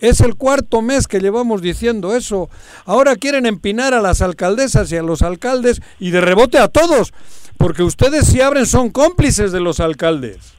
Es 0.00 0.20
el 0.20 0.36
cuarto 0.36 0.82
mes 0.82 1.08
que 1.08 1.20
llevamos 1.20 1.62
diciendo 1.62 2.14
eso. 2.14 2.48
Ahora 2.84 3.16
quieren 3.16 3.46
empinar 3.46 3.94
a 3.94 4.00
las 4.00 4.22
alcaldesas 4.22 4.92
y 4.92 4.96
a 4.96 5.02
los 5.02 5.22
alcaldes 5.22 5.80
y 5.98 6.10
de 6.10 6.20
rebote 6.20 6.58
a 6.58 6.68
todos. 6.68 7.12
Porque 7.56 7.82
ustedes 7.82 8.26
si 8.26 8.40
abren 8.40 8.66
son 8.66 8.90
cómplices 8.90 9.52
de 9.52 9.60
los 9.60 9.80
alcaldes. 9.80 10.55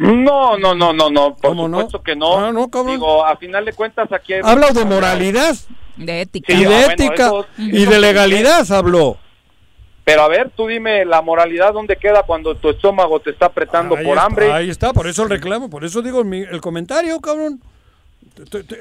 No, 0.00 0.56
no, 0.56 0.74
no, 0.74 0.92
no, 0.94 1.10
no. 1.10 1.36
Por 1.36 1.54
supuesto 1.54 2.02
que 2.02 2.16
no. 2.16 2.38
Ah, 2.38 2.52
no, 2.52 2.70
cabrón. 2.70 2.94
Digo, 2.94 3.24
a 3.26 3.36
final 3.36 3.64
de 3.66 3.74
cuentas 3.74 4.10
aquí... 4.10 4.32
hay- 4.32 4.40
Habla 4.42 4.70
de 4.70 4.84
moralidad. 4.86 5.54
De 5.98 6.22
ética. 6.22 6.52
Y 6.52 6.56
Sí, 6.56 6.64
de 6.64 6.74
ah, 6.74 6.78
bueno, 6.86 6.92
ética 7.04 7.26
eso- 7.26 7.46
y 7.58 7.82
eso 7.82 7.90
de 7.90 7.98
legalidad 7.98 8.72
habló. 8.72 9.18
Pero 10.04 10.22
a 10.22 10.28
ver, 10.28 10.50
tú 10.56 10.66
dime, 10.66 11.04
la 11.04 11.20
moralidad, 11.20 11.74
¿dónde 11.74 11.96
queda 11.96 12.22
cuando 12.22 12.54
tu 12.54 12.70
estómago 12.70 13.20
te 13.20 13.30
está 13.30 13.46
apretando 13.46 13.94
Ahí 13.94 14.04
por 14.04 14.14
está, 14.14 14.24
hambre? 14.26 14.50
Ahí 14.52 14.70
está, 14.70 14.92
por 14.94 15.06
eso 15.06 15.22
el 15.24 15.28
reclamo, 15.30 15.68
por 15.68 15.84
eso 15.84 16.00
digo 16.00 16.24
mi- 16.24 16.40
el 16.40 16.62
comentario, 16.62 17.20
cabrón. 17.20 17.60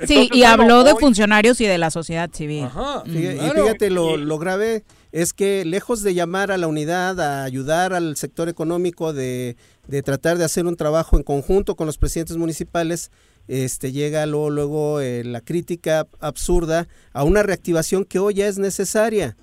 Sí, 0.07 0.30
y 0.32 0.43
habló 0.43 0.84
de 0.86 0.95
funcionarios 0.95 1.59
y 1.59 1.65
de 1.65 1.78
la 1.78 1.91
sociedad 1.91 2.30
civil. 2.32 2.67
Fíjate- 2.70 3.36
claro. 3.36 3.59
Y 3.59 3.61
fíjate, 3.63 3.89
lo, 3.89 4.15
lo 4.15 4.38
grave 4.38 4.84
es 5.12 5.34
que 5.34 5.66
lejos 5.66 6.03
de 6.03 6.14
llamar 6.14 6.51
a 6.51 6.57
la 6.57 6.68
unidad, 6.68 7.20
a 7.20 7.43
ayudar 7.43 7.93
al 7.93 8.16
sector 8.16 8.49
económico, 8.49 9.14
de, 9.14 9.57
de 9.88 10.03
tratar 10.03 10.38
de 10.38 10.45
hacer 10.45 10.66
un 10.66 10.76
trabajo 10.76 11.18
en 11.18 11.24
conjunto 11.24 11.76
con 11.76 11.88
los 11.88 11.97
presidentes 11.97 12.38
municipales, 12.38 13.12
este, 13.47 13.91
llega 13.91 14.26
luego, 14.26 14.49
luego 14.51 15.01
eh, 15.01 15.24
la 15.24 15.41
crítica 15.41 16.07
absurda 16.20 16.88
a 17.14 17.24
una 17.24 17.41
reactivación 17.43 18.05
que 18.05 18.20
hoy 18.20 18.36
ya 18.36 18.47
es 18.47 18.57
necesaria. 18.60 19.36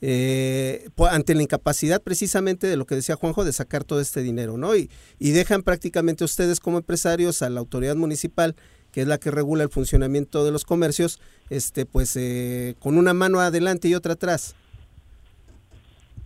eh, 0.00 0.88
ante 1.10 1.34
la 1.34 1.42
incapacidad 1.42 2.02
precisamente 2.02 2.66
de 2.66 2.76
lo 2.76 2.86
que 2.86 2.94
decía 2.94 3.16
Juanjo 3.16 3.44
de 3.44 3.52
sacar 3.52 3.84
todo 3.84 4.00
este 4.00 4.22
dinero, 4.22 4.56
¿no? 4.56 4.74
Y, 4.74 4.90
y 5.18 5.30
dejan 5.32 5.62
prácticamente 5.62 6.24
ustedes 6.24 6.60
como 6.60 6.78
empresarios 6.78 7.42
a 7.42 7.50
la 7.50 7.60
autoridad 7.60 7.96
municipal, 7.96 8.56
que 8.92 9.02
es 9.02 9.06
la 9.08 9.18
que 9.18 9.30
regula 9.30 9.62
el 9.62 9.70
funcionamiento 9.70 10.44
de 10.44 10.52
los 10.52 10.64
comercios, 10.64 11.20
este, 11.50 11.84
pues 11.86 12.16
eh, 12.16 12.76
con 12.78 12.96
una 12.96 13.12
mano 13.14 13.40
adelante 13.40 13.88
y 13.88 13.94
otra 13.94 14.14
atrás. 14.14 14.54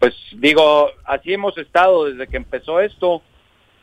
Pues 0.04 0.16
digo, 0.34 0.90
así 1.06 1.32
hemos 1.32 1.56
estado 1.56 2.04
desde 2.04 2.26
que 2.26 2.36
empezó 2.36 2.78
esto. 2.78 3.22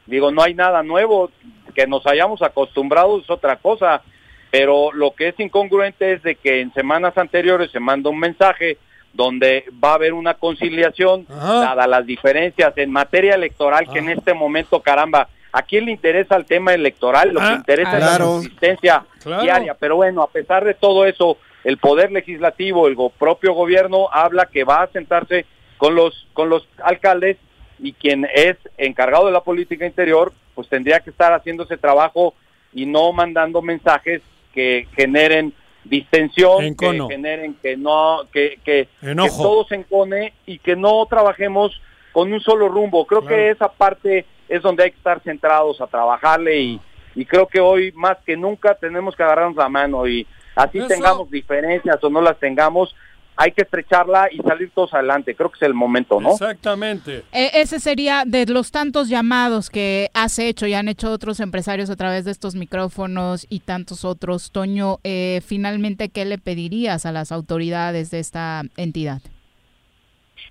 Digo, 0.05 0.29
no 0.29 0.43
hay 0.43 0.53
nada 0.53 0.83
nuevo, 0.83 1.31
que 1.73 1.87
nos 1.87 2.05
hayamos 2.05 2.43
acostumbrado 2.43 3.19
es 3.19 3.27
otra 3.27 3.55
cosa, 3.55 4.03
pero 4.51 4.91
lo 4.93 5.15
que 5.15 5.29
es 5.29 5.39
incongruente 5.39 6.13
es 6.13 6.21
de 6.21 6.35
que 6.35 6.61
en 6.61 6.71
semanas 6.75 7.17
anteriores 7.17 7.71
se 7.71 7.79
manda 7.79 8.11
un 8.11 8.19
mensaje 8.19 8.77
donde 9.13 9.65
va 9.83 9.93
a 9.93 9.95
haber 9.95 10.13
una 10.13 10.35
conciliación, 10.35 11.25
dadas 11.27 11.87
las 11.87 12.05
diferencias 12.05 12.71
en 12.77 12.91
materia 12.91 13.33
electoral, 13.33 13.89
que 13.91 13.97
en 13.97 14.09
este 14.09 14.35
momento, 14.35 14.79
caramba, 14.79 15.27
¿a 15.51 15.63
quién 15.63 15.85
le 15.85 15.91
interesa 15.91 16.35
el 16.35 16.45
tema 16.45 16.75
electoral? 16.75 17.29
Lo 17.33 17.39
que 17.39 17.45
Ah, 17.47 17.55
interesa 17.55 17.97
es 17.97 18.03
la 18.03 18.17
Claro. 18.17 19.41
diaria. 19.41 19.73
Pero 19.73 19.95
bueno, 19.95 20.21
a 20.21 20.29
pesar 20.29 20.65
de 20.65 20.75
todo 20.75 21.03
eso, 21.07 21.39
el 21.63 21.77
Poder 21.79 22.11
Legislativo, 22.11 22.87
el 22.87 22.95
propio 23.17 23.53
gobierno, 23.53 24.07
habla 24.11 24.45
que 24.45 24.63
va 24.63 24.83
a 24.83 24.87
sentarse 24.91 25.47
con 25.81 25.95
los, 25.95 26.27
con 26.33 26.47
los 26.47 26.67
alcaldes 26.83 27.37
y 27.79 27.93
quien 27.93 28.27
es 28.35 28.55
encargado 28.77 29.25
de 29.25 29.31
la 29.31 29.41
política 29.41 29.83
interior, 29.83 30.31
pues 30.53 30.69
tendría 30.69 30.99
que 30.99 31.09
estar 31.09 31.33
haciendo 31.33 31.63
ese 31.63 31.75
trabajo 31.75 32.35
y 32.71 32.85
no 32.85 33.11
mandando 33.13 33.63
mensajes 33.63 34.21
que 34.53 34.87
generen 34.95 35.55
distensión, 35.83 36.75
que 36.75 36.99
generen 37.09 37.55
que 37.55 37.77
no, 37.77 38.19
que, 38.31 38.59
que, 38.63 38.89
que 39.01 39.15
todo 39.15 39.65
se 39.65 39.73
encone 39.73 40.33
y 40.45 40.59
que 40.59 40.75
no 40.75 41.03
trabajemos 41.07 41.81
con 42.11 42.31
un 42.31 42.41
solo 42.41 42.69
rumbo. 42.69 43.07
Creo 43.07 43.25
que 43.25 43.49
esa 43.49 43.67
parte 43.71 44.27
es 44.47 44.61
donde 44.61 44.83
hay 44.83 44.91
que 44.91 44.97
estar 44.97 45.19
centrados 45.21 45.81
a 45.81 45.87
trabajarle 45.87 46.59
y, 46.59 46.79
y 47.15 47.25
creo 47.25 47.47
que 47.47 47.59
hoy 47.59 47.91
más 47.93 48.19
que 48.23 48.37
nunca 48.37 48.75
tenemos 48.75 49.15
que 49.15 49.23
agarrarnos 49.23 49.57
la 49.57 49.67
mano 49.67 50.07
y 50.07 50.27
así 50.55 50.77
Eso. 50.77 50.87
tengamos 50.89 51.31
diferencias 51.31 51.97
o 52.03 52.09
no 52.11 52.21
las 52.21 52.37
tengamos, 52.37 52.95
hay 53.35 53.51
que 53.51 53.63
estrecharla 53.63 54.29
y 54.31 54.37
salir 54.39 54.71
todos 54.73 54.93
adelante. 54.93 55.35
Creo 55.35 55.49
que 55.49 55.57
es 55.57 55.61
el 55.63 55.73
momento, 55.73 56.19
¿no? 56.19 56.31
Exactamente. 56.31 57.23
E- 57.31 57.51
ese 57.53 57.79
sería 57.79 58.23
de 58.25 58.45
los 58.45 58.71
tantos 58.71 59.09
llamados 59.09 59.69
que 59.69 60.09
has 60.13 60.37
hecho 60.37 60.67
y 60.67 60.73
han 60.73 60.87
hecho 60.87 61.11
otros 61.11 61.39
empresarios 61.39 61.89
a 61.89 61.95
través 61.95 62.25
de 62.25 62.31
estos 62.31 62.55
micrófonos 62.55 63.47
y 63.49 63.61
tantos 63.61 64.05
otros. 64.05 64.51
Toño, 64.51 64.99
eh, 65.03 65.41
finalmente, 65.45 66.09
¿qué 66.09 66.25
le 66.25 66.37
pedirías 66.37 67.05
a 67.05 67.11
las 67.11 67.31
autoridades 67.31 68.11
de 68.11 68.19
esta 68.19 68.63
entidad? 68.77 69.21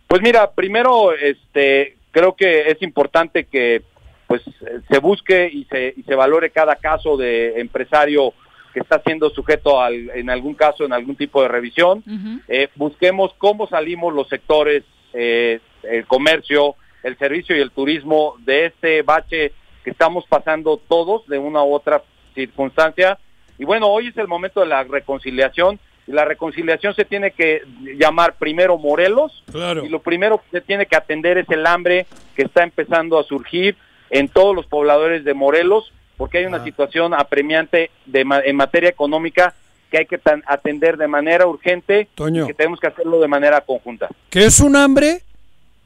Pues 0.07 0.23
mira, 0.23 0.51
primero, 0.51 1.13
este, 1.15 1.97
creo 2.11 2.35
que 2.35 2.71
es 2.71 2.83
importante 2.83 3.45
que 3.45 3.83
pues 4.27 4.43
se 4.89 4.99
busque 5.01 5.51
y 5.53 5.65
se, 5.65 5.93
y 5.97 6.03
se 6.05 6.15
valore 6.15 6.51
cada 6.51 6.77
caso 6.77 7.17
de 7.17 7.61
empresario 7.61 8.33
que 8.73 8.81
está 8.81 9.01
siendo 9.03 9.31
sujeto 9.31 9.81
al, 9.81 10.11
en 10.11 10.31
algún 10.31 10.55
caso, 10.55 10.85
en 10.85 10.93
algún 10.93 11.17
tipo 11.17 11.43
de 11.43 11.49
revisión. 11.49 12.03
Eh, 12.49 12.69
busquemos 12.77 13.33
cómo 13.39 13.67
salimos 13.67 14.15
los 14.15 14.29
sectores, 14.29 14.85
eh, 15.13 15.61
el 15.83 16.07
comercio, 16.07 16.77
el 17.03 17.17
servicio 17.19 17.57
y 17.57 17.61
el 17.61 17.71
turismo 17.71 18.37
de 18.41 18.67
este 18.67 19.03
bache 19.03 19.53
que 19.83 19.91
estamos 19.91 20.25
pasando 20.29 20.77
todos 20.77 21.27
de 21.27 21.39
una 21.39 21.63
u 21.65 21.73
otra 21.75 22.03
circunstancia. 22.35 23.19
Y 23.59 23.65
bueno, 23.65 23.89
hoy 23.89 24.09
es 24.09 24.17
el 24.17 24.29
momento 24.29 24.61
de 24.61 24.67
la 24.67 24.85
reconciliación 24.85 25.79
y 26.07 26.13
la 26.13 26.25
reconciliación 26.25 26.95
se 26.95 27.05
tiene 27.05 27.31
que 27.33 27.63
llamar 27.99 28.37
primero 28.39 28.79
Morelos 28.79 29.43
Claro. 29.51 29.85
y 29.85 29.89
lo 29.89 30.01
primero 30.01 30.39
que 30.39 30.59
se 30.59 30.61
tiene 30.61 30.87
que 30.87 30.97
atender 30.97 31.39
es 31.39 31.49
el 31.51 31.67
hambre 31.67 32.07
que 32.35 32.43
está 32.43 32.63
empezando 32.63 33.19
a 33.19 33.25
surgir 33.25 33.77
en 34.11 34.29
todos 34.29 34.55
los 34.57 34.67
pobladores 34.67 35.25
de 35.25 35.35
Morelos 35.35 35.93
porque 36.21 36.37
hay 36.39 36.45
una 36.45 36.63
situación 36.63 37.15
apremiante 37.15 37.91
de 38.05 38.21
en 38.45 38.57
materia 38.57 38.91
económica 38.91 39.55
que 39.91 39.97
hay 39.99 40.07
que 40.07 40.19
tan- 40.19 40.43
atender 40.47 40.99
de 40.99 41.09
manera 41.09 41.47
urgente 41.47 42.09
Toño. 42.15 42.45
y 42.45 42.49
que 42.49 42.55
tenemos 42.55 42.79
que 42.79 42.89
hacerlo 42.89 43.19
de 43.21 43.27
manera 43.27 43.63
conjunta. 43.63 44.07
Que 44.29 44.45
es 44.45 44.61
un 44.61 44.77
hambre 44.77 45.23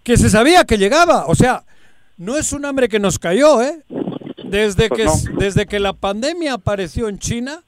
que 0.02 0.16
se 0.16 0.28
sabía 0.28 0.64
que 0.64 0.76
llegaba. 0.76 1.26
O 1.28 1.36
sea, 1.36 1.62
no 2.18 2.36
es 2.36 2.52
un 2.52 2.64
hambre 2.64 2.88
que 2.88 2.98
nos 2.98 3.20
cayó, 3.20 3.62
¿eh? 3.62 3.80
Desde, 4.44 4.88
Pues 4.88 4.98
que, 4.98 5.30
no. 5.30 5.38
desde 5.38 5.66
que 5.66 5.78
la 5.78 5.92
pandemia 5.92 6.54
apareció 6.54 7.08
en 7.08 7.18
China, 7.20 7.62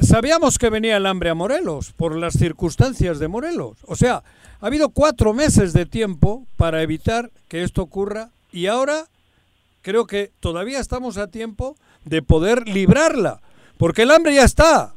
sabíamos 0.00 0.58
que 0.58 0.70
venía 0.70 0.96
el 0.96 1.06
hambre 1.06 1.30
a 1.30 1.34
Morelos 1.34 1.92
por 1.92 2.16
las 2.16 2.34
circunstancias 2.34 3.18
de 3.20 3.28
Morelos. 3.28 3.78
O 3.86 3.94
sea, 3.96 4.22
ha 4.60 4.66
habido 4.66 4.88
cuatro 4.90 5.32
meses 5.32 5.72
de 5.72 5.86
tiempo 5.86 6.46
para 6.56 6.82
evitar 6.82 7.30
que 7.48 7.62
esto 7.62 7.80
ocurra 7.82 8.30
y 8.52 8.66
ahora 8.66 9.04
creo 9.84 10.06
que 10.06 10.32
todavía 10.40 10.80
estamos 10.80 11.18
a 11.18 11.30
tiempo 11.30 11.76
de 12.04 12.22
poder 12.22 12.66
librarla, 12.66 13.40
porque 13.78 14.02
el 14.02 14.10
hambre 14.10 14.34
ya 14.34 14.42
está. 14.44 14.94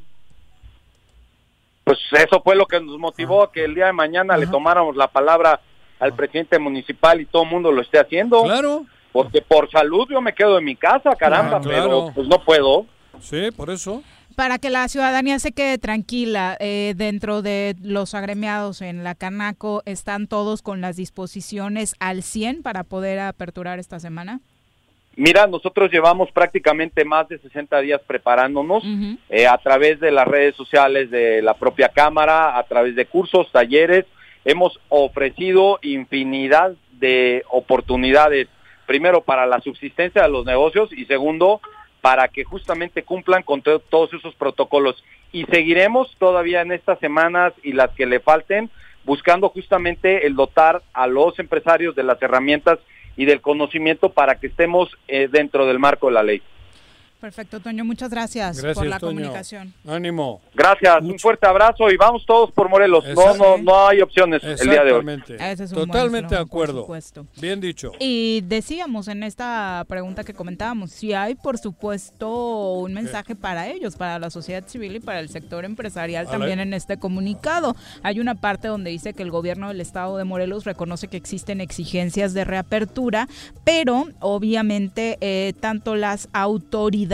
Pues 1.84 2.00
eso 2.14 2.42
fue 2.44 2.56
lo 2.56 2.66
que 2.66 2.80
nos 2.80 2.98
motivó 2.98 3.44
a 3.44 3.52
que 3.52 3.66
el 3.66 3.76
día 3.76 3.86
de 3.88 3.94
mañana 3.94 4.36
le 4.38 4.48
tomáramos 4.48 4.96
la 4.96 5.08
palabra 5.10 5.60
al 6.00 6.14
presidente 6.16 6.58
municipal 6.58 7.20
y 7.22 7.26
todo 7.26 7.44
el 7.44 7.50
mundo 7.50 7.72
lo 7.72 7.82
esté 7.82 8.00
haciendo. 8.00 8.44
Claro. 8.44 8.86
Porque 9.12 9.42
por 9.42 9.70
salud 9.72 10.08
yo 10.10 10.22
me 10.22 10.34
quedo 10.34 10.58
en 10.58 10.66
mi 10.66 10.76
casa, 10.76 11.16
caramba, 11.18 11.58
Ah, 11.58 11.62
claro. 11.62 11.84
pero 11.84 12.12
pues 12.16 12.28
no 12.28 12.44
puedo. 12.44 12.86
Sí, 13.20 13.50
por 13.56 13.70
eso. 13.70 14.04
Para 14.36 14.60
que 14.60 14.70
la 14.70 14.88
ciudadanía 14.88 15.40
se 15.40 15.52
quede 15.52 15.78
tranquila, 15.80 16.56
eh, 16.60 16.94
dentro 16.96 17.42
de 17.42 17.76
los 17.82 18.14
agremiados 18.14 18.82
en 18.82 19.04
la 19.04 19.16
Canaco, 19.16 19.82
¿están 19.86 20.28
todos 20.28 20.62
con 20.62 20.80
las 20.80 20.96
disposiciones 20.96 21.96
al 22.00 22.22
100 22.22 22.62
para 22.62 22.84
poder 22.84 23.20
aperturar 23.20 23.80
esta 23.80 24.00
semana? 24.00 24.40
Mira, 25.20 25.48
nosotros 25.48 25.92
llevamos 25.92 26.32
prácticamente 26.32 27.04
más 27.04 27.28
de 27.28 27.40
60 27.40 27.82
días 27.82 28.00
preparándonos 28.06 28.84
eh, 29.30 29.48
a 29.48 29.58
través 29.58 30.00
de 30.00 30.12
las 30.12 30.28
redes 30.28 30.56
sociales 30.56 31.10
de 31.10 31.42
la 31.42 31.56
propia 31.56 31.90
Cámara, 31.90 32.56
a 32.58 32.64
través 32.64 32.96
de 32.96 33.06
cursos, 33.08 33.52
talleres. 33.52 34.06
Hemos 34.46 34.80
ofrecido 34.90 35.80
infinidad 35.82 36.74
de 36.92 37.44
oportunidades, 37.50 38.48
primero 38.86 39.22
para 39.22 39.46
la 39.48 39.60
subsistencia 39.60 40.22
de 40.22 40.30
los 40.30 40.46
negocios 40.46 40.94
y 40.94 41.06
segundo, 41.06 41.62
para 42.02 42.28
que 42.28 42.44
justamente 42.44 43.04
cumplan 43.04 43.42
con 43.44 43.62
to- 43.64 43.80
todos 43.80 44.14
esos 44.14 44.36
protocolos. 44.36 45.04
Y 45.32 45.46
seguiremos 45.46 46.16
todavía 46.20 46.62
en 46.62 46.72
estas 46.72 47.00
semanas 47.00 47.54
y 47.64 47.74
las 47.74 47.90
que 47.92 48.06
le 48.06 48.20
falten, 48.20 48.70
buscando 49.04 49.50
justamente 49.50 50.28
el 50.28 50.36
dotar 50.36 50.84
a 50.94 51.08
los 51.08 51.40
empresarios 51.40 51.96
de 51.96 52.04
las 52.04 52.22
herramientas 52.22 52.78
y 53.18 53.26
del 53.26 53.42
conocimiento 53.42 54.10
para 54.10 54.40
que 54.40 54.48
estemos 54.48 54.96
eh, 55.08 55.28
dentro 55.30 55.66
del 55.66 55.80
marco 55.80 56.08
de 56.08 56.14
la 56.14 56.24
ley. 56.24 56.42
Perfecto, 57.20 57.60
Toño, 57.60 57.84
muchas 57.84 58.12
gracias, 58.12 58.62
por 58.76 58.86
la 58.86 59.00
comunicación. 59.00 59.74
Ánimo. 59.88 60.40
Gracias, 60.54 61.02
un 61.02 61.18
fuerte 61.18 61.48
abrazo 61.48 61.90
y 61.90 61.98
vamos 61.98 62.24
todos 62.28 62.52
por 62.52 62.70
Morelos. 62.70 63.06
No, 63.16 63.36
no, 63.36 63.58
no 63.58 63.88
hay 63.88 64.02
opciones 64.02 64.44
el 64.44 64.70
día 64.70 64.84
de 64.84 64.94
hoy. 64.94 65.06
Totalmente 65.74 66.36
de 66.36 66.42
acuerdo. 66.42 66.88
Bien 67.42 67.60
dicho. 67.60 67.92
Y 68.00 68.42
decíamos 68.42 69.08
en 69.08 69.24
esta 69.24 69.84
pregunta 69.88 70.24
que 70.24 70.36
comentábamos, 70.36 70.92
si 70.92 71.14
hay 71.14 71.34
por 71.34 71.58
supuesto 71.58 72.74
un 72.74 72.94
mensaje 72.94 73.36
para 73.36 73.68
ellos, 73.68 73.96
para 73.96 74.20
la 74.20 74.30
sociedad 74.30 74.68
civil 74.68 74.98
y 74.98 75.00
para 75.00 75.20
el 75.20 75.30
sector 75.30 75.66
empresarial 75.66 76.28
también 76.28 76.60
en 76.60 76.74
este 76.76 76.98
comunicado. 76.98 77.76
Hay 78.04 78.20
una 78.20 78.36
parte 78.36 78.68
donde 78.68 78.92
dice 78.92 79.14
que 79.14 79.24
el 79.24 79.32
gobierno 79.32 79.70
del 79.70 79.82
estado 79.82 80.18
de 80.18 80.24
Morelos 80.24 80.66
reconoce 80.66 81.08
que 81.08 81.18
existen 81.18 81.62
exigencias 81.62 82.36
de 82.36 82.46
reapertura, 82.46 83.28
pero 83.64 84.08
obviamente 84.20 85.18
eh, 85.22 85.54
tanto 85.60 85.96
las 85.96 86.30
autoridades 86.32 87.07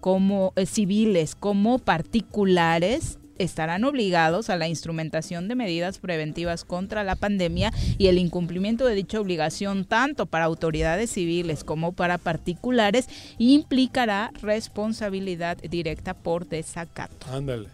como 0.00 0.52
eh, 0.56 0.66
civiles 0.66 1.34
como 1.34 1.78
particulares 1.78 3.18
estarán 3.38 3.84
obligados 3.84 4.50
a 4.50 4.56
la 4.56 4.68
instrumentación 4.68 5.48
de 5.48 5.54
medidas 5.54 5.98
preventivas 5.98 6.64
contra 6.64 7.04
la 7.04 7.16
pandemia 7.16 7.72
y 7.98 8.06
el 8.06 8.18
incumplimiento 8.18 8.86
de 8.86 8.94
dicha 8.94 9.20
obligación 9.20 9.84
tanto 9.84 10.26
para 10.26 10.44
autoridades 10.44 11.10
civiles 11.10 11.64
como 11.64 11.92
para 11.92 12.18
particulares 12.18 13.08
implicará 13.38 14.32
responsabilidad 14.42 15.58
directa 15.58 16.14
por 16.14 16.46
desacato. 16.46 17.26
Ándale. 17.30 17.68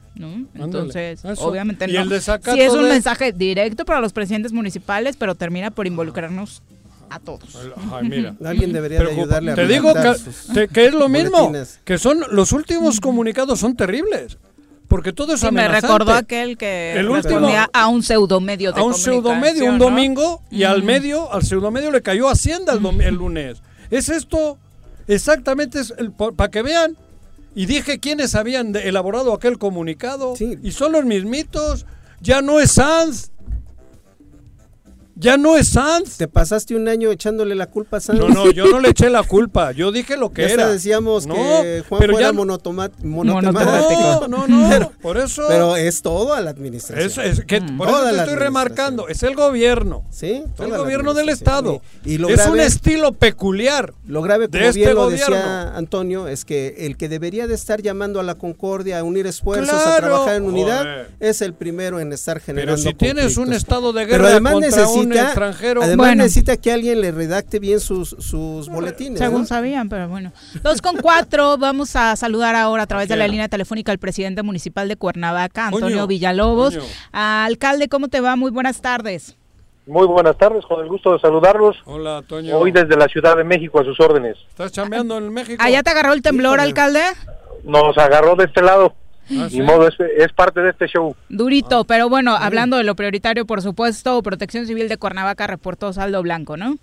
Entonces, 0.54 1.24
obviamente 1.38 1.86
no. 1.86 2.04
si 2.20 2.60
es 2.60 2.72
un 2.72 2.88
mensaje 2.88 3.32
directo 3.32 3.84
para 3.84 4.00
los 4.00 4.12
presidentes 4.12 4.52
municipales, 4.52 5.16
pero 5.16 5.36
termina 5.36 5.70
por 5.70 5.86
involucrarnos 5.86 6.62
a 7.10 7.18
todos. 7.20 7.58
mira. 8.02 8.34
Alguien 8.44 8.72
debería 8.72 9.00
ayudarle 9.00 9.52
a 9.52 9.54
Te 9.54 9.66
digo 9.66 9.92
que, 9.94 10.68
que, 10.68 10.86
es 10.86 10.94
lo 10.94 11.08
mismo, 11.08 11.52
que 11.84 11.98
son 11.98 12.22
los 12.30 12.52
últimos 12.52 13.00
comunicados 13.00 13.60
son 13.60 13.76
terribles. 13.76 14.38
Porque 14.88 15.12
todo 15.12 15.34
es 15.34 15.40
sí, 15.40 15.50
me 15.50 15.68
recordó 15.68 16.12
aquel 16.12 16.56
que 16.56 16.94
el 16.98 17.10
último, 17.10 17.46
a 17.74 17.88
un 17.88 18.02
pseudomedio 18.02 18.72
de 18.72 18.80
A 18.80 18.84
un 18.84 18.94
pseudomedio 18.94 19.66
un 19.66 19.78
domingo 19.78 20.42
y 20.50 20.62
al 20.62 20.82
medio, 20.82 21.30
al 21.30 21.42
pseudomedio 21.42 21.90
le 21.90 22.00
cayó 22.00 22.30
Hacienda 22.30 22.72
el, 22.72 23.00
el 23.02 23.14
lunes. 23.14 23.62
Es 23.90 24.08
esto, 24.08 24.58
exactamente, 25.06 25.80
para 26.36 26.50
que 26.50 26.62
vean. 26.62 26.96
Y 27.54 27.66
dije 27.66 27.98
quiénes 27.98 28.34
habían 28.34 28.74
elaborado 28.76 29.34
aquel 29.34 29.58
comunicado. 29.58 30.34
Y 30.62 30.70
son 30.72 30.92
los 30.92 31.04
mismitos. 31.04 31.84
Ya 32.20 32.40
no 32.40 32.58
es 32.58 32.72
Sanz, 32.72 33.30
ya 35.18 35.36
no 35.36 35.56
es 35.56 35.68
Sanz. 35.68 36.16
Te 36.16 36.28
pasaste 36.28 36.76
un 36.76 36.88
año 36.88 37.10
echándole 37.10 37.54
la 37.54 37.66
culpa 37.66 37.96
a 37.96 38.00
Sanz. 38.00 38.18
No, 38.18 38.28
no, 38.28 38.50
yo 38.50 38.66
no 38.66 38.80
le 38.80 38.90
eché 38.90 39.10
la 39.10 39.22
culpa. 39.24 39.72
Yo 39.72 39.90
dije 39.90 40.16
lo 40.16 40.32
que 40.32 40.44
era. 40.44 40.68
decíamos 40.68 41.26
que 41.26 41.84
Juan 41.88 42.00
pero 42.00 42.12
fuera 42.14 42.28
ya... 42.28 42.32
monotomático. 42.32 43.02
No, 43.02 43.40
no, 44.28 44.46
no. 44.46 44.92
por 45.02 45.18
eso. 45.18 45.44
Pero 45.48 45.76
es 45.76 46.02
todo 46.02 46.34
a 46.34 46.40
la 46.40 46.50
administración. 46.50 47.26
Es, 47.26 47.40
que, 47.40 47.60
Por 47.60 47.88
eso 47.88 48.04
te 48.04 48.16
estoy 48.16 48.36
remarcando. 48.36 49.08
Es 49.08 49.22
el 49.22 49.34
gobierno. 49.34 50.04
Sí. 50.10 50.44
el 50.58 50.70
gobierno 50.70 51.14
del 51.14 51.28
Estado. 51.28 51.82
Y, 52.04 52.22
es 52.30 52.46
un 52.46 52.60
estilo 52.60 53.12
peculiar. 53.12 53.94
Lo 54.06 54.22
grave, 54.22 54.48
como 54.48 54.64
este 54.64 54.78
bien 54.78 54.94
lo 54.94 55.10
decía 55.10 55.76
Antonio, 55.76 56.28
es 56.28 56.44
que 56.44 56.86
el 56.86 56.96
que 56.96 57.08
debería 57.08 57.46
de 57.46 57.54
estar 57.54 57.82
llamando 57.82 58.20
a 58.20 58.22
la 58.22 58.36
concordia, 58.36 58.98
a 58.98 59.02
unir 59.02 59.26
esfuerzos, 59.26 59.74
a 59.74 59.96
trabajar 59.96 60.36
en 60.36 60.44
unidad, 60.44 61.08
es 61.20 61.42
el 61.42 61.54
primero 61.54 62.00
en 62.00 62.12
estar 62.12 62.40
generando. 62.40 62.80
Pero 62.80 62.90
si 62.90 62.96
tienes 62.96 63.36
un 63.36 63.52
estado 63.52 63.92
de 63.92 64.06
guerra 64.06 64.38
pero 64.40 64.52
contra 64.52 64.86
un 65.12 65.18
extranjero. 65.18 65.82
Además 65.82 66.16
necesita 66.16 66.56
que 66.56 66.72
alguien 66.72 67.00
le 67.00 67.12
redacte 67.12 67.58
bien 67.58 67.80
sus, 67.80 68.10
sus 68.18 68.68
boletines. 68.68 69.18
Según 69.18 69.46
sabían, 69.46 69.88
pero 69.88 70.08
bueno. 70.08 70.32
Dos 70.62 70.80
con 70.82 70.96
cuatro, 70.96 71.58
vamos 71.58 71.96
a 71.96 72.16
saludar 72.16 72.54
ahora 72.54 72.84
a 72.84 72.86
través 72.86 73.08
de 73.08 73.16
la 73.16 73.28
línea 73.28 73.48
telefónica 73.48 73.92
al 73.92 73.98
presidente 73.98 74.42
municipal 74.42 74.88
de 74.88 74.96
Cuernavaca, 74.96 75.68
Antonio 75.68 76.06
Villalobos. 76.06 76.78
alcalde, 77.12 77.88
¿cómo 77.88 78.08
te 78.08 78.20
va? 78.20 78.36
Muy 78.36 78.50
buenas 78.50 78.80
tardes. 78.80 79.36
Muy 79.88 80.06
buenas 80.06 80.36
tardes, 80.36 80.66
con 80.66 80.80
el 80.80 80.88
gusto 80.88 81.14
de 81.14 81.18
saludarlos. 81.18 81.76
Hola, 81.86 82.22
Toño. 82.26 82.58
Hoy 82.58 82.72
desde 82.72 82.94
la 82.94 83.06
Ciudad 83.06 83.38
de 83.38 83.44
México, 83.44 83.80
a 83.80 83.84
sus 83.84 83.98
órdenes. 84.00 84.36
¿Estás 84.50 84.70
chambeando 84.70 85.16
en 85.16 85.32
México? 85.32 85.62
¿Allá 85.64 85.82
te 85.82 85.88
agarró 85.88 86.12
el 86.12 86.20
temblor, 86.20 86.60
alcalde? 86.60 87.00
Nos 87.64 87.96
agarró 87.96 88.36
de 88.36 88.44
este 88.44 88.60
lado. 88.60 88.94
Ah, 89.30 89.48
modo, 89.62 89.88
es, 89.88 90.32
parte 90.32 90.60
de 90.60 90.70
este 90.70 90.86
show. 90.88 91.14
Durito, 91.28 91.80
ah. 91.80 91.84
pero 91.86 92.08
bueno, 92.08 92.34
hablando 92.34 92.76
de 92.78 92.84
lo 92.84 92.94
prioritario, 92.94 93.44
por 93.46 93.60
supuesto, 93.60 94.22
Protección 94.22 94.66
Civil 94.66 94.88
de 94.88 94.96
Cuernavaca 94.96 95.46
reportó 95.46 95.92
saldo 95.92 96.22
blanco, 96.22 96.56
¿no? 96.56 96.76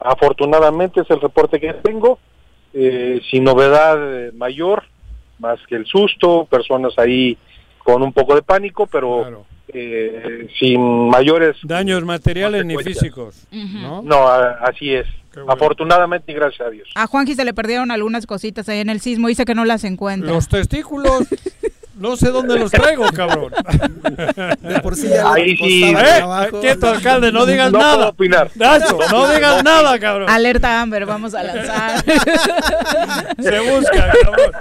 Afortunadamente 0.00 1.00
es 1.00 1.10
el 1.10 1.20
reporte 1.20 1.60
que 1.60 1.74
tengo, 1.74 2.18
eh, 2.72 3.20
sin 3.30 3.44
novedad 3.44 3.98
eh, 4.00 4.32
mayor, 4.32 4.84
más 5.38 5.58
que 5.68 5.76
el 5.76 5.86
susto, 5.86 6.46
personas 6.46 6.92
ahí 6.98 7.36
con 7.78 8.02
un 8.02 8.12
poco 8.12 8.34
de 8.34 8.42
pánico, 8.42 8.86
pero 8.86 9.44
eh, 9.68 10.48
sin 10.58 11.08
mayores 11.08 11.56
daños 11.62 12.04
materiales 12.04 12.64
ni 12.64 12.76
físicos. 12.78 13.46
¿no? 13.50 14.02
no, 14.02 14.28
así 14.28 14.94
es. 14.94 15.06
Afortunadamente 15.46 16.32
y 16.32 16.34
gracias 16.34 16.66
a 16.66 16.70
Dios. 16.70 16.88
A 16.94 17.06
Juanji 17.06 17.34
se 17.34 17.44
le 17.44 17.54
perdieron 17.54 17.90
algunas 17.90 18.26
cositas 18.26 18.68
ahí 18.68 18.80
en 18.80 18.90
el 18.90 19.00
sismo, 19.00 19.28
dice 19.28 19.44
que 19.44 19.54
no 19.54 19.64
las 19.64 19.84
encuentra. 19.84 20.30
Los 20.30 20.48
testículos. 20.48 21.24
No 21.98 22.16
sé 22.16 22.28
dónde 22.30 22.56
los 22.56 22.70
traigo, 22.70 23.06
cabrón. 23.12 23.52
De 24.60 24.80
por 24.80 24.94
sí 24.94 25.08
ya 25.08 25.32
Ahí 25.32 25.56
sí. 25.56 25.84
¿Eh? 25.84 26.22
Quieto, 26.60 26.88
alcalde, 26.88 27.32
no 27.32 27.44
digas 27.44 27.72
no 27.72 27.78
nada. 27.80 27.96
Puedo 27.96 28.08
opinar. 28.10 28.50
Nacho, 28.54 28.98
no 29.10 29.28
digas 29.28 29.64
nada, 29.64 29.98
cabrón. 29.98 30.30
Alerta 30.30 30.80
Amber, 30.80 31.06
vamos 31.06 31.34
a 31.34 31.42
lanzar. 31.42 32.04
Se 32.04 33.60
busca, 33.60 34.12
cabrón. 34.22 34.52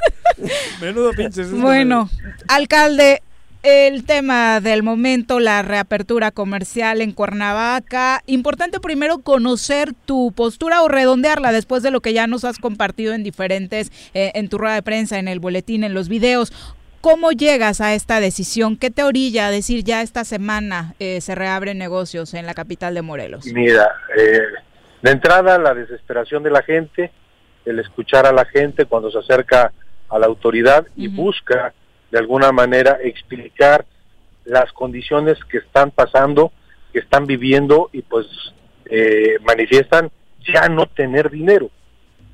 Menudo 0.82 1.12
pinche. 1.12 1.44
Bueno, 1.46 2.10
alcalde, 2.48 3.22
el 3.64 4.06
tema 4.06 4.62
del 4.62 4.84
momento, 4.84 5.40
la 5.40 5.62
reapertura 5.62 6.32
comercial 6.32 7.02
en 7.02 7.12
Cuernavaca. 7.12 8.22
Importante 8.26 8.80
primero 8.80 9.20
conocer 9.20 9.94
tu 10.06 10.32
postura 10.32 10.84
o 10.84 10.88
redondearla 10.88 11.52
después 11.52 11.84
de 11.84 11.92
lo 11.92 12.02
que 12.02 12.14
ya 12.14 12.28
nos 12.28 12.46
has 12.46 12.60
compartido 12.60 13.14
en 13.14 13.24
diferentes, 13.24 13.92
eh, 14.14 14.32
en 14.36 14.50
tu 14.50 14.58
rueda 14.58 14.76
de 14.76 14.84
prensa, 14.84 15.20
en 15.20 15.28
el 15.28 15.40
boletín, 15.40 15.84
en 15.84 15.94
los 15.94 16.10
videos. 16.10 16.54
¿Cómo 17.02 17.32
llegas 17.32 17.80
a 17.82 17.94
esta 17.94 18.20
decisión? 18.20 18.76
¿Qué 18.76 18.90
te 18.92 19.04
orilla 19.04 19.48
a 19.48 19.52
decir 19.52 19.84
ya 19.84 20.02
esta 20.02 20.24
semana 20.24 20.96
eh, 21.00 21.22
se 21.22 21.36
reabren 21.36 21.78
negocios 21.78 22.34
en 22.34 22.46
la 22.46 22.54
capital 22.54 22.94
de 22.94 23.02
Morelos? 23.02 23.46
Mira, 23.46 23.90
eh, 24.18 24.42
de 25.02 25.12
entrada 25.12 25.58
la 25.58 25.74
desesperación 25.74 26.44
de 26.44 26.52
la 26.52 26.64
gente, 26.64 27.12
el 27.66 27.80
escuchar 27.80 28.26
a 28.26 28.32
la 28.32 28.46
gente 28.46 28.86
cuando 28.86 29.12
se 29.12 29.20
acerca 29.20 29.72
a 30.10 30.20
la 30.20 30.26
autoridad 30.26 30.88
y 30.96 31.08
busca 31.08 31.74
de 32.12 32.20
alguna 32.20 32.52
manera 32.52 32.98
explicar 33.04 33.86
las 34.46 34.72
condiciones 34.72 35.38
que 35.46 35.58
están 35.58 35.92
pasando, 35.92 36.52
que 36.94 37.00
están 37.00 37.26
viviendo 37.26 37.90
y 37.92 38.02
pues 38.02 38.26
eh, 38.86 39.38
manifiestan 39.46 40.10
ya 40.40 40.70
no 40.70 40.86
tener 40.88 41.30
dinero. 41.30 41.70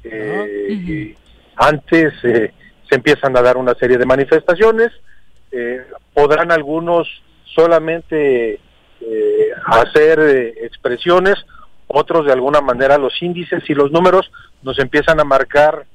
Eh, 0.03 1.15
antes 1.55 2.13
eh, 2.23 2.53
se 2.87 2.95
empiezan 2.95 3.35
a 3.35 3.41
dar 3.41 3.57
una 3.57 3.73
serie 3.75 3.97
de 3.97 4.05
manifestaciones, 4.05 4.91
podrán 6.13 6.51
algunos 6.51 7.07
solamente 7.45 8.59
hacer 9.67 10.55
expresiones, 10.63 11.35
otros 11.85 12.25
de 12.25 12.33
alguna 12.33 12.59
manera 12.59 12.97
los 12.97 13.21
índices 13.21 13.63
y 13.69 13.75
los 13.75 13.91
números 13.91 14.31
nos 14.63 14.79
empiezan 14.79 15.19
a 15.19 15.23
marcar 15.23 15.85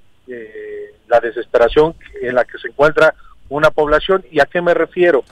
la 1.08 1.18
desesperación 1.18 1.96
en 2.22 2.36
la 2.36 2.44
que 2.44 2.58
se 2.58 2.68
encuentra 2.68 3.14
una 3.48 3.70
población. 3.70 4.24
¿Y 4.30 4.40
a 4.40 4.46
qué 4.46 4.60
me 4.60 4.74
refiero? 4.74 5.24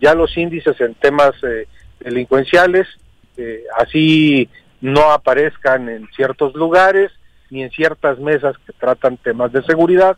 Ya 0.00 0.14
los 0.14 0.36
índices 0.36 0.80
en 0.80 0.94
temas 0.94 1.32
eh, 1.42 1.66
delincuenciales, 2.00 2.86
eh, 3.36 3.64
así 3.76 4.48
no 4.80 5.10
aparezcan 5.10 5.88
en 5.88 6.08
ciertos 6.14 6.54
lugares 6.54 7.10
ni 7.50 7.62
en 7.62 7.70
ciertas 7.70 8.18
mesas 8.18 8.56
que 8.64 8.72
tratan 8.72 9.16
temas 9.16 9.52
de 9.52 9.62
seguridad, 9.62 10.16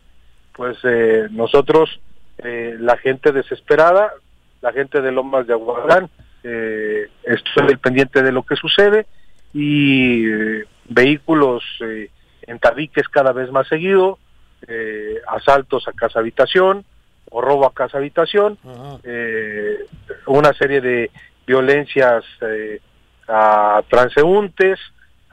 pues 0.53 0.77
eh, 0.85 1.29
nosotros, 1.31 2.01
la 2.43 2.97
gente 2.97 3.33
desesperada, 3.33 4.13
la 4.63 4.73
gente 4.73 5.03
de 5.03 5.13
Lomas 5.13 5.47
de 5.47 5.53
Aguadán, 5.53 6.09
estoy 6.43 7.77
pendiente 7.77 8.23
de 8.23 8.33
lo 8.33 8.45
que 8.45 8.57
sucede 8.57 9.07
y 9.53 10.25
vehículos 10.89 11.63
en 11.81 12.59
tabiques 12.59 13.09
cada 13.11 13.33
vez 13.33 13.53
más 13.53 13.69
seguido, 13.69 14.19
asaltos 15.29 15.87
a 15.87 15.93
casa 15.93 16.21
habitación, 16.21 16.87
o 17.31 17.41
robo 17.41 17.67
a 17.67 17.73
casa 17.73 17.99
habitación, 17.99 18.59
eh, 19.05 19.79
una 20.27 20.53
serie 20.55 20.81
de 20.81 21.11
violencias 21.47 22.25
eh, 22.43 22.81
a 23.29 23.83
transeúntes, 23.89 24.79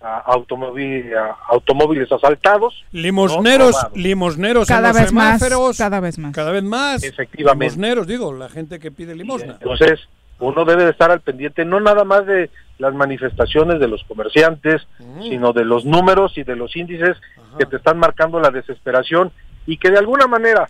a, 0.02 0.20
automóviles 0.20 2.12
asaltados, 2.12 2.86
limosneros, 2.92 3.76
limosneros 3.96 4.68
cada 4.68 4.94
vez 4.94 5.12
más, 5.12 5.42
cada 5.78 6.00
vez 6.00 6.20
más, 6.20 6.36
cada 6.36 6.52
vez 6.52 6.64
más, 6.64 7.04
efectivamente, 7.04 7.76
limosneros, 7.76 8.08
digo, 8.08 8.34
la 8.34 8.50
gente 8.50 8.80
que 8.80 8.92
pide 8.92 9.16
limosna. 9.16 9.54
entonces 9.54 10.00
uno 10.40 10.66
debe 10.66 10.86
de 10.86 10.92
estar 10.92 11.10
al 11.10 11.22
pendiente 11.22 11.66
no 11.66 11.80
nada 11.80 12.04
más 12.04 12.26
de 12.26 12.50
las 12.78 12.94
manifestaciones 12.94 13.80
de 13.80 13.88
los 13.88 14.04
comerciantes, 14.04 14.88
sino 15.22 15.52
de 15.52 15.66
los 15.66 15.84
números 15.84 16.38
y 16.38 16.44
de 16.44 16.56
los 16.56 16.76
índices 16.76 17.18
que 17.58 17.66
te 17.66 17.78
están 17.78 17.98
marcando 17.98 18.40
la 18.40 18.52
desesperación 18.52 19.32
y 19.66 19.78
que 19.78 19.90
de 19.90 19.98
alguna 19.98 20.28
manera 20.28 20.70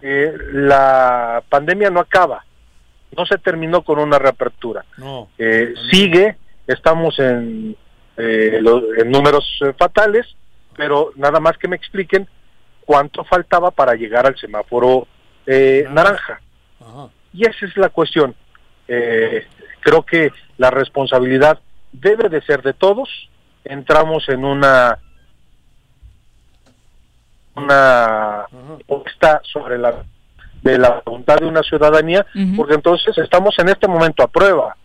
eh, 0.00 0.32
la 0.52 1.42
pandemia 1.48 1.90
no 1.90 2.00
acaba, 2.00 2.44
no 3.16 3.26
se 3.26 3.38
terminó 3.38 3.82
con 3.82 3.98
una 3.98 4.18
reapertura. 4.18 4.84
No. 4.96 5.28
Eh, 5.38 5.74
sigue, 5.90 6.36
estamos 6.66 7.18
en, 7.18 7.76
eh, 8.16 8.58
lo- 8.60 8.94
en 8.94 9.10
números 9.10 9.44
eh, 9.64 9.72
fatales, 9.78 10.26
pero 10.76 11.12
nada 11.16 11.40
más 11.40 11.58
que 11.58 11.68
me 11.68 11.76
expliquen 11.76 12.26
cuánto 12.84 13.24
faltaba 13.24 13.70
para 13.70 13.94
llegar 13.94 14.26
al 14.26 14.36
semáforo 14.38 15.06
eh, 15.46 15.86
naranja. 15.90 16.40
Y 17.32 17.46
esa 17.46 17.66
es 17.66 17.76
la 17.76 17.88
cuestión. 17.90 18.34
Eh, 18.88 19.46
creo 19.80 20.04
que 20.04 20.30
la 20.58 20.70
responsabilidad 20.70 21.58
debe 21.92 22.28
de 22.28 22.40
ser 22.42 22.62
de 22.62 22.72
todos. 22.74 23.08
Entramos 23.64 24.28
en 24.28 24.44
una 24.44 24.98
una 27.54 28.46
puesta 28.86 29.40
sobre 29.44 29.78
la 29.78 29.94
de 30.62 30.78
la 30.78 31.02
voluntad 31.04 31.38
de 31.38 31.46
una 31.46 31.62
ciudadanía, 31.62 32.24
porque 32.56 32.74
entonces 32.74 33.18
estamos 33.18 33.58
en 33.58 33.68
este 33.68 33.88
momento 33.88 34.22
a 34.22 34.28
prueba. 34.28 34.76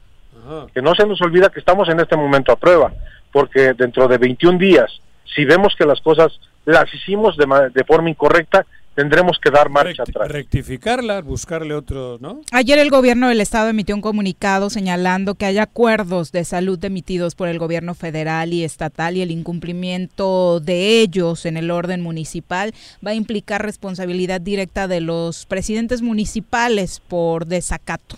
Que 0.73 0.81
no 0.81 0.95
se 0.95 1.05
nos 1.05 1.21
olvida 1.21 1.49
que 1.49 1.59
estamos 1.59 1.87
en 1.89 1.99
este 1.99 2.15
momento 2.15 2.51
a 2.51 2.55
prueba, 2.55 2.91
porque 3.31 3.73
dentro 3.73 4.07
de 4.07 4.17
21 4.17 4.57
días, 4.57 4.89
si 5.35 5.45
vemos 5.45 5.75
que 5.77 5.85
las 5.85 6.01
cosas 6.01 6.39
las 6.65 6.91
hicimos 6.93 7.37
de, 7.37 7.45
ma- 7.45 7.69
de 7.69 7.83
forma 7.83 8.09
incorrecta, 8.09 8.65
tendremos 8.97 9.37
que 9.37 9.51
dar 9.51 9.69
marcha 9.69 10.01
atrás. 10.01 10.27
Rectificarla, 10.27 11.21
buscarle 11.21 11.75
otro, 11.75 12.17
¿no? 12.19 12.41
Ayer 12.51 12.79
el 12.79 12.89
gobierno 12.89 13.29
del 13.29 13.41
estado 13.41 13.69
emitió 13.69 13.93
un 13.93 14.01
comunicado 14.01 14.71
señalando 14.71 15.35
que 15.35 15.45
hay 15.45 15.59
acuerdos 15.59 16.31
de 16.31 16.43
salud 16.43 16.83
emitidos 16.83 17.35
por 17.35 17.47
el 17.47 17.59
gobierno 17.59 17.93
federal 17.93 18.53
y 18.53 18.63
estatal 18.63 19.15
y 19.15 19.21
el 19.21 19.29
incumplimiento 19.29 20.59
de 20.59 20.99
ellos 20.99 21.45
en 21.45 21.57
el 21.57 21.69
orden 21.69 22.01
municipal 22.01 22.73
va 23.05 23.11
a 23.11 23.13
implicar 23.13 23.61
responsabilidad 23.61 24.41
directa 24.41 24.87
de 24.87 24.99
los 24.99 25.45
presidentes 25.45 26.01
municipales 26.01 26.99
por 27.07 27.45
desacato. 27.45 28.15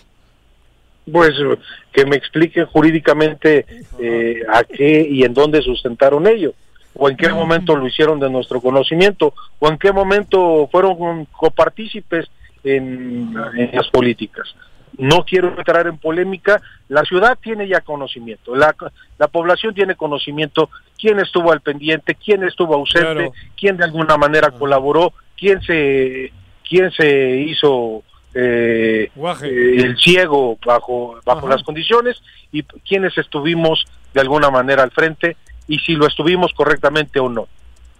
Pues 1.12 1.32
que 1.92 2.06
me 2.06 2.16
expliquen 2.16 2.64
jurídicamente 2.64 3.66
eh, 3.98 4.42
a 4.50 4.64
qué 4.64 5.06
y 5.10 5.24
en 5.24 5.34
dónde 5.34 5.60
sustentaron 5.60 6.26
ello, 6.26 6.54
o 6.94 7.08
en 7.08 7.16
qué 7.16 7.28
momento 7.28 7.76
lo 7.76 7.86
hicieron 7.86 8.18
de 8.20 8.28
nuestro 8.30 8.60
conocimiento, 8.60 9.32
o 9.58 9.68
en 9.68 9.78
qué 9.78 9.92
momento 9.92 10.68
fueron 10.70 11.24
copartícipes 11.26 12.26
en, 12.64 13.32
en 13.56 13.70
las 13.72 13.88
políticas. 13.88 14.54
No 14.98 15.24
quiero 15.24 15.48
entrar 15.56 15.86
en 15.86 15.96
polémica, 15.98 16.60
la 16.88 17.02
ciudad 17.04 17.38
tiene 17.40 17.66
ya 17.68 17.80
conocimiento, 17.80 18.54
la, 18.56 18.74
la 19.18 19.28
población 19.28 19.72
tiene 19.72 19.94
conocimiento, 19.94 20.68
quién 20.98 21.20
estuvo 21.20 21.52
al 21.52 21.60
pendiente, 21.60 22.16
quién 22.16 22.42
estuvo 22.44 22.74
ausente, 22.74 23.06
Claro. 23.14 23.32
quién 23.58 23.76
de 23.76 23.84
alguna 23.84 24.16
manera 24.18 24.50
colaboró, 24.50 25.12
quién 25.38 25.62
se, 25.62 26.32
quién 26.68 26.90
se 26.90 27.36
hizo 27.48 28.02
eh, 28.34 29.10
eh, 29.42 29.74
el 29.78 29.96
ciego 29.96 30.58
bajo 30.64 31.18
bajo 31.24 31.38
Ajá. 31.46 31.48
las 31.48 31.62
condiciones 31.62 32.20
y 32.52 32.62
quienes 32.62 33.16
estuvimos 33.16 33.84
de 34.12 34.20
alguna 34.20 34.50
manera 34.50 34.82
al 34.82 34.90
frente 34.90 35.36
y 35.70 35.78
si 35.78 35.94
lo 35.94 36.06
estuvimos 36.08 36.52
correctamente 36.52 37.20
o 37.20 37.28
no. 37.28 37.46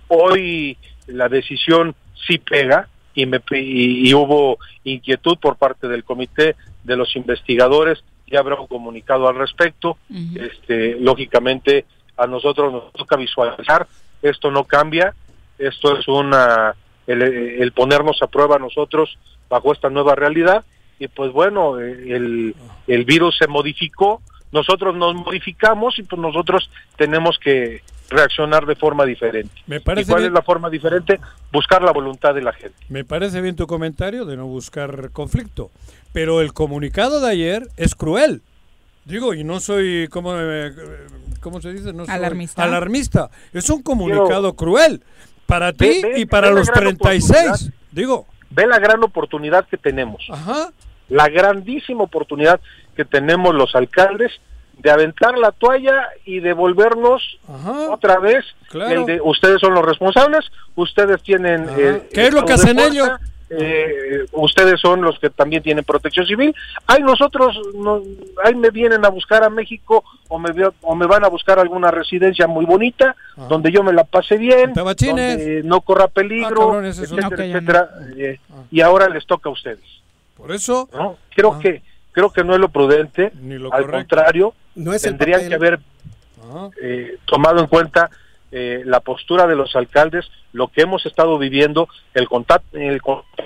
Hoy 0.09 0.77
la 1.07 1.29
decisión 1.29 1.95
sí 2.27 2.39
pega 2.39 2.89
y, 3.15 3.27
me, 3.27 3.41
y, 3.53 4.11
y 4.11 4.13
hubo 4.13 4.59
inquietud 4.83 5.39
por 5.39 5.55
parte 5.55 5.87
del 5.87 6.03
comité 6.03 6.57
de 6.83 6.97
los 6.97 7.15
investigadores, 7.15 8.03
ya 8.27 8.41
habrá 8.41 8.61
un 8.61 8.67
comunicado 8.67 9.29
al 9.29 9.37
respecto. 9.37 9.99
este, 10.35 10.97
lógicamente 11.01 11.85
a 12.17 12.27
nosotros 12.27 12.73
nos 12.73 12.93
toca 12.93 13.17
visualizar, 13.17 13.87
esto 14.21 14.51
no 14.51 14.65
cambia, 14.65 15.15
esto 15.57 15.97
es 15.97 16.09
una 16.09 16.75
el, 17.07 17.23
el 17.23 17.73
ponernos 17.73 18.21
a 18.21 18.27
prueba 18.27 18.59
nosotros 18.59 19.17
bajo 19.49 19.73
esta 19.73 19.91
nueva 19.91 20.17
realidad. 20.17 20.65
Y 20.99 21.07
pues 21.07 21.33
bueno, 21.33 21.79
el, 21.79 22.55
el 22.89 23.05
virus 23.05 23.39
se 23.39 23.47
modificó, 23.47 24.21
nosotros 24.53 24.95
nos 24.97 25.15
modificamos 25.15 25.99
y 25.99 26.03
pues 26.03 26.21
nosotros 26.21 26.71
tenemos 26.97 27.39
que 27.39 27.83
reaccionar 28.09 28.67
de 28.67 28.75
forma 28.75 29.05
diferente. 29.05 29.55
Me 29.69 29.77
¿Y 29.77 29.81
parece 29.81 30.11
cuál 30.11 30.23
bien- 30.23 30.33
es 30.33 30.35
la 30.35 30.43
forma 30.43 30.69
diferente? 30.69 31.21
Buscar 31.53 31.83
la 31.83 31.93
voluntad 31.93 32.35
de 32.35 32.43
la 32.43 32.53
gente. 32.53 32.77
Me 32.89 33.05
parece 33.05 33.41
bien 33.41 33.55
tu 33.57 33.67
comentario 33.69 34.25
de 34.25 34.37
no 34.37 34.47
buscar 34.47 35.11
conflicto, 35.13 35.71
pero 36.13 36.41
el 36.41 36.53
comunicado 36.53 37.21
de 37.21 37.31
ayer 37.31 37.69
es 37.77 37.95
cruel. 37.95 38.43
Digo, 39.05 39.33
y 39.35 39.45
no 39.45 39.61
soy, 39.61 40.09
¿cómo, 40.11 40.35
eh, 40.37 40.73
cómo 41.41 41.61
se 41.61 41.73
dice? 41.73 41.93
No 41.93 42.05
soy 42.05 42.15
Alarmista. 42.15 42.65
alarmista. 42.65 43.31
Es 43.53 43.71
un 43.71 43.83
comunicado 43.83 44.55
cruel 44.55 45.03
para 45.47 45.73
ti 45.73 46.01
Ve- 46.03 46.11
ve- 46.15 46.21
y 46.21 46.27
para 46.27 46.51
los 46.51 46.67
gran 46.69 46.81
36. 46.97 47.41
oportunidad. 47.47 47.75
Digo, 47.93 48.27
Ve 48.53 48.67
la 48.67 48.81
gran 48.81 49.03
oportunidad 49.05 49.67
que 49.69 49.77
tenemos. 49.77 50.27
La 51.09 51.29
grandísima 51.29 52.03
oportunidad 52.03 52.61
que 53.01 53.05
tenemos 53.07 53.55
los 53.55 53.75
alcaldes 53.75 54.31
de 54.77 54.91
aventar 54.91 55.39
la 55.39 55.53
toalla 55.53 56.09
y 56.27 56.41
devolvernos 56.41 57.39
otra 57.91 58.19
vez. 58.19 58.45
Claro. 58.69 59.01
el 59.01 59.07
de, 59.07 59.21
ustedes 59.23 59.59
son 59.59 59.73
los 59.75 59.85
responsables, 59.85 60.45
ustedes 60.75 61.23
tienen... 61.23 61.67
eh, 61.79 62.09
¿Qué 62.13 62.27
es 62.27 62.35
lo 62.35 62.45
que 62.45 62.53
hacen 62.53 62.77
fuerza, 62.79 63.19
eh, 63.49 64.27
ustedes 64.33 64.79
son 64.81 65.01
los 65.01 65.19
que 65.19 65.31
también 65.31 65.63
tienen 65.63 65.83
protección 65.83 66.27
civil. 66.27 66.55
Ay, 66.87 67.03
nosotros, 67.03 67.59
no, 67.75 68.03
ahí 68.45 68.55
me 68.55 68.71
vienen 68.71 69.03
a 69.05 69.09
buscar 69.09 69.43
a 69.43 69.49
México 69.49 70.05
o 70.29 70.39
me, 70.39 70.51
o 70.83 70.95
me 70.95 71.07
van 71.07 71.25
a 71.25 71.29
buscar 71.29 71.59
alguna 71.59 71.91
residencia 71.91 72.47
muy 72.47 72.67
bonita, 72.67 73.17
donde 73.49 73.73
yo 73.73 73.83
me 73.83 73.95
la 73.95 74.05
pase 74.05 74.37
bien, 74.37 74.75
donde 74.75 75.63
no 75.65 75.81
corra 75.81 76.09
peligro, 76.09 76.49
Ah, 76.49 76.83
cabrón, 76.83 76.85
etcétera, 76.85 77.91
eh, 78.17 78.39
y 78.71 78.81
ahora 78.83 79.09
les 79.09 79.27
toca 79.27 79.49
a 79.49 79.53
ustedes. 79.53 79.81
Por 80.37 80.53
eso, 80.53 80.89
¿no? 80.93 81.17
Creo 81.35 81.59
que 81.59 81.83
creo 82.13 82.31
que 82.31 82.45
no 82.45 82.55
es 82.55 82.61
lo 82.61 82.69
prudente, 82.69 83.33
lo 83.43 83.73
al 83.73 83.83
correcto. 83.83 83.93
contrario, 83.93 84.55
No 84.75 84.93
es 84.93 85.03
tendrían 85.03 85.41
papel. 85.41 85.49
que 85.49 85.55
haber 85.55 85.81
eh, 86.83 87.19
tomado 87.27 87.61
en 87.61 87.67
cuenta 87.67 88.11
eh, 88.53 88.83
la 88.85 89.01
postura 89.01 89.47
de 89.47 89.55
los 89.57 89.77
alcaldes, 89.77 90.31
lo 90.53 90.69
que 90.69 90.83
hemos 90.83 91.07
estado 91.07 91.39
viviendo, 91.39 91.89
el 92.15 92.29
contacto, 92.29 92.77
el 92.77 93.01
contacto 93.01 93.43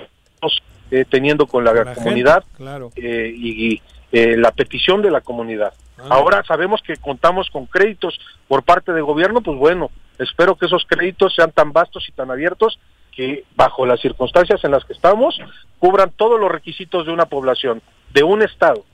eh, 0.91 1.05
teniendo 1.09 1.47
con 1.47 1.63
la, 1.63 1.73
la 1.73 1.93
comunidad 1.95 2.43
gente, 2.43 2.57
claro. 2.57 2.91
eh, 2.95 3.31
y, 3.35 3.73
y, 3.73 3.81
eh, 4.11 4.37
la 4.37 4.51
petición 4.51 5.01
de 5.01 5.11
la 5.11 5.21
comunidad. 5.21 5.73
Ah. 5.97 6.07
Ahora 6.11 6.43
sabemos 6.47 6.81
que 6.81 6.95
contamos 6.97 7.49
con 7.49 7.65
créditos 7.65 8.19
por 8.47 8.63
parte 8.63 8.93
del 8.93 9.03
gobierno, 9.03 9.41
pues 9.41 9.57
bueno, 9.57 9.89
espero 10.19 10.55
que 10.55 10.67
esos 10.67 10.85
créditos 10.87 11.33
sean 11.35 11.51
tan 11.51 11.73
vastos 11.73 12.05
y 12.07 12.11
tan 12.11 12.29
abiertos 12.31 12.79
que 13.11 13.43
bajo 13.55 13.85
las 13.85 13.99
circunstancias 14.01 14.63
en 14.63 14.71
las 14.71 14.85
que 14.85 14.93
estamos 14.93 15.39
cubran 15.79 16.11
todos 16.15 16.39
los 16.39 16.51
requisitos 16.51 17.05
de 17.05 17.13
una 17.13 17.25
población, 17.25 17.81
de 18.15 18.23
un 18.23 18.41
estado 18.41 18.85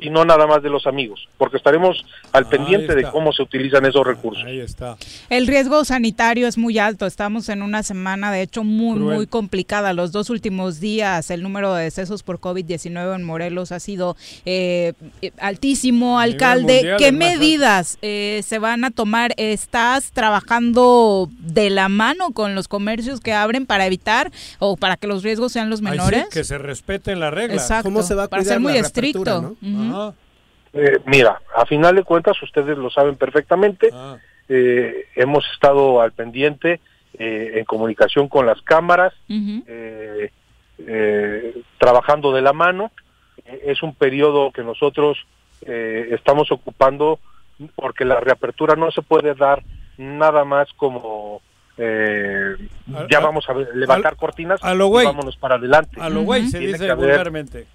y 0.00 0.10
no 0.10 0.24
nada 0.24 0.46
más 0.46 0.62
de 0.62 0.70
los 0.70 0.86
amigos, 0.86 1.28
porque 1.38 1.56
estaremos 1.56 2.04
al 2.32 2.46
pendiente 2.46 2.94
de 2.94 3.04
cómo 3.04 3.32
se 3.32 3.42
utilizan 3.42 3.84
esos 3.86 4.06
recursos. 4.06 4.44
Ahí 4.44 4.60
está. 4.60 4.96
El 5.28 5.46
riesgo 5.46 5.84
sanitario 5.84 6.46
es 6.46 6.58
muy 6.58 6.78
alto. 6.78 7.06
Estamos 7.06 7.48
en 7.48 7.62
una 7.62 7.82
semana, 7.82 8.32
de 8.32 8.42
hecho, 8.42 8.64
muy, 8.64 8.98
Cruel. 8.98 9.16
muy 9.16 9.26
complicada. 9.26 9.92
Los 9.92 10.12
dos 10.12 10.30
últimos 10.30 10.80
días, 10.80 11.30
el 11.30 11.42
número 11.42 11.74
de 11.74 11.84
decesos 11.84 12.22
por 12.22 12.40
COVID-19 12.40 13.14
en 13.14 13.24
Morelos 13.24 13.72
ha 13.72 13.80
sido 13.80 14.16
eh, 14.44 14.92
eh, 15.22 15.32
altísimo. 15.38 16.20
Alcalde, 16.20 16.74
mundial, 16.74 16.96
¿qué 16.98 17.12
medidas 17.12 17.98
eh, 18.02 18.42
se 18.44 18.58
van 18.58 18.84
a 18.84 18.90
tomar? 18.90 19.34
¿Estás 19.36 20.12
trabajando 20.12 21.28
de 21.38 21.70
la 21.70 21.88
mano 21.88 22.30
con 22.30 22.54
los 22.54 22.68
comercios 22.68 23.20
que 23.20 23.32
abren 23.32 23.66
para 23.66 23.86
evitar 23.86 24.30
o 24.58 24.76
para 24.76 24.96
que 24.96 25.06
los 25.06 25.22
riesgos 25.22 25.52
sean 25.52 25.70
los 25.70 25.80
Ahí 25.80 25.86
sí, 25.86 25.90
menores? 25.90 26.26
que 26.30 26.44
se 26.44 26.58
respeten 26.58 27.20
las 27.20 27.32
reglas. 27.32 27.62
Exacto. 27.62 27.84
¿Cómo 27.84 28.02
se 28.02 28.14
va 28.14 28.24
a 28.24 28.28
para 28.28 28.44
ser 28.44 28.60
muy 28.60 28.72
la 28.72 28.80
estricto. 28.80 29.56
¿no? 29.60 29.89
Eh, 30.72 30.98
mira, 31.06 31.40
a 31.56 31.66
final 31.66 31.96
de 31.96 32.04
cuentas, 32.04 32.40
ustedes 32.42 32.78
lo 32.78 32.90
saben 32.90 33.16
perfectamente, 33.16 33.90
eh, 34.48 35.06
hemos 35.16 35.44
estado 35.52 36.00
al 36.00 36.12
pendiente 36.12 36.80
eh, 37.18 37.52
en 37.56 37.64
comunicación 37.64 38.28
con 38.28 38.46
las 38.46 38.62
cámaras, 38.62 39.12
eh, 39.66 40.30
eh, 40.78 41.62
trabajando 41.78 42.32
de 42.32 42.42
la 42.42 42.52
mano. 42.52 42.92
Eh, 43.44 43.62
es 43.66 43.82
un 43.82 43.94
periodo 43.94 44.50
que 44.52 44.62
nosotros 44.62 45.18
eh, 45.62 46.08
estamos 46.12 46.50
ocupando 46.52 47.18
porque 47.74 48.04
la 48.04 48.20
reapertura 48.20 48.76
no 48.76 48.90
se 48.92 49.02
puede 49.02 49.34
dar 49.34 49.62
nada 49.98 50.44
más 50.44 50.72
como 50.74 51.42
eh, 51.76 52.54
A- 52.94 53.06
ya 53.10 53.18
a- 53.18 53.20
vamos 53.20 53.46
a 53.48 53.54
levantar 53.54 54.12
a- 54.12 54.16
cortinas 54.16 54.62
a 54.62 54.72
lo 54.74 54.86
y 54.86 54.90
vámonos 55.06 55.36
para 55.36 55.56
adelante. 55.56 56.00
A 56.00 56.08
lo 56.08 56.20
güey 56.22 56.46
se 56.46 56.58
dice 56.60 56.86
vulgarmente. 57.08 57.66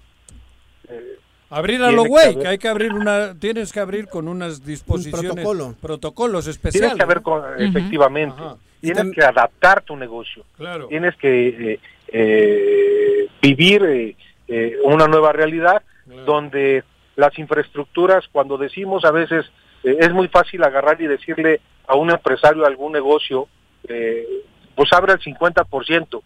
Abrir 1.50 1.82
a 1.82 1.92
lo 1.92 2.02
que 2.04 2.08
güey, 2.08 2.38
que 2.40 2.48
hay 2.48 2.58
que 2.58 2.68
abrir 2.68 2.92
una, 2.92 3.34
tienes 3.38 3.72
que 3.72 3.78
abrir 3.80 4.08
con 4.08 4.26
unas 4.26 4.64
disposiciones, 4.64 5.30
protocolo. 5.44 5.74
protocolos 5.80 6.46
especiales. 6.48 6.90
Tienes 6.90 6.96
que 6.96 7.02
haber, 7.04 7.16
¿no? 7.18 7.22
con- 7.22 7.62
efectivamente, 7.62 8.42
tienes 8.80 9.12
que 9.12 9.24
adaptar 9.24 9.82
tu 9.82 9.96
negocio, 9.96 10.44
Claro. 10.56 10.88
tienes 10.88 11.14
que 11.16 11.72
eh, 11.74 11.80
eh, 12.08 13.28
vivir 13.40 13.82
eh, 13.84 14.16
eh, 14.48 14.76
una 14.84 15.06
nueva 15.06 15.32
realidad 15.32 15.82
donde 16.24 16.82
las 17.16 17.38
infraestructuras, 17.38 18.24
cuando 18.32 18.58
decimos 18.58 19.04
a 19.04 19.10
veces, 19.10 19.46
eh, 19.84 19.96
es 20.00 20.12
muy 20.12 20.28
fácil 20.28 20.62
agarrar 20.64 21.00
y 21.00 21.06
decirle 21.06 21.60
a 21.86 21.94
un 21.94 22.10
empresario, 22.10 22.64
a 22.64 22.68
algún 22.68 22.92
negocio, 22.92 23.48
eh, 23.88 24.26
pues 24.74 24.92
abre 24.92 25.12
al 25.12 25.20
50%. 25.20 26.22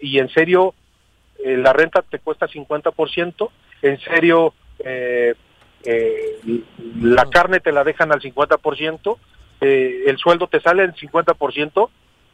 Y 0.00 0.18
en 0.18 0.28
serio, 0.30 0.74
eh, 1.44 1.56
la 1.56 1.72
renta 1.72 2.02
te 2.02 2.18
cuesta 2.18 2.48
50%, 2.48 3.50
en 3.82 4.00
serio, 4.00 4.54
eh, 4.84 5.34
eh, 5.84 6.62
la 7.00 7.26
carne 7.26 7.60
te 7.60 7.72
la 7.72 7.84
dejan 7.84 8.12
al 8.12 8.20
50%, 8.20 9.16
eh, 9.60 10.04
el 10.06 10.18
sueldo 10.18 10.46
te 10.46 10.60
sale 10.60 10.82
al 10.82 10.94
50%, 10.94 11.88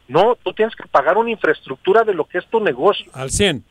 no, 0.07 0.37
tú 0.41 0.53
tienes 0.53 0.75
que 0.75 0.87
pagar 0.87 1.17
una 1.17 1.29
infraestructura 1.29 2.03
de 2.03 2.13
lo 2.13 2.25
que 2.25 2.39
es 2.39 2.47
tu 2.47 2.59
negocio. 2.59 3.11
Al 3.13 3.29
100. 3.29 3.63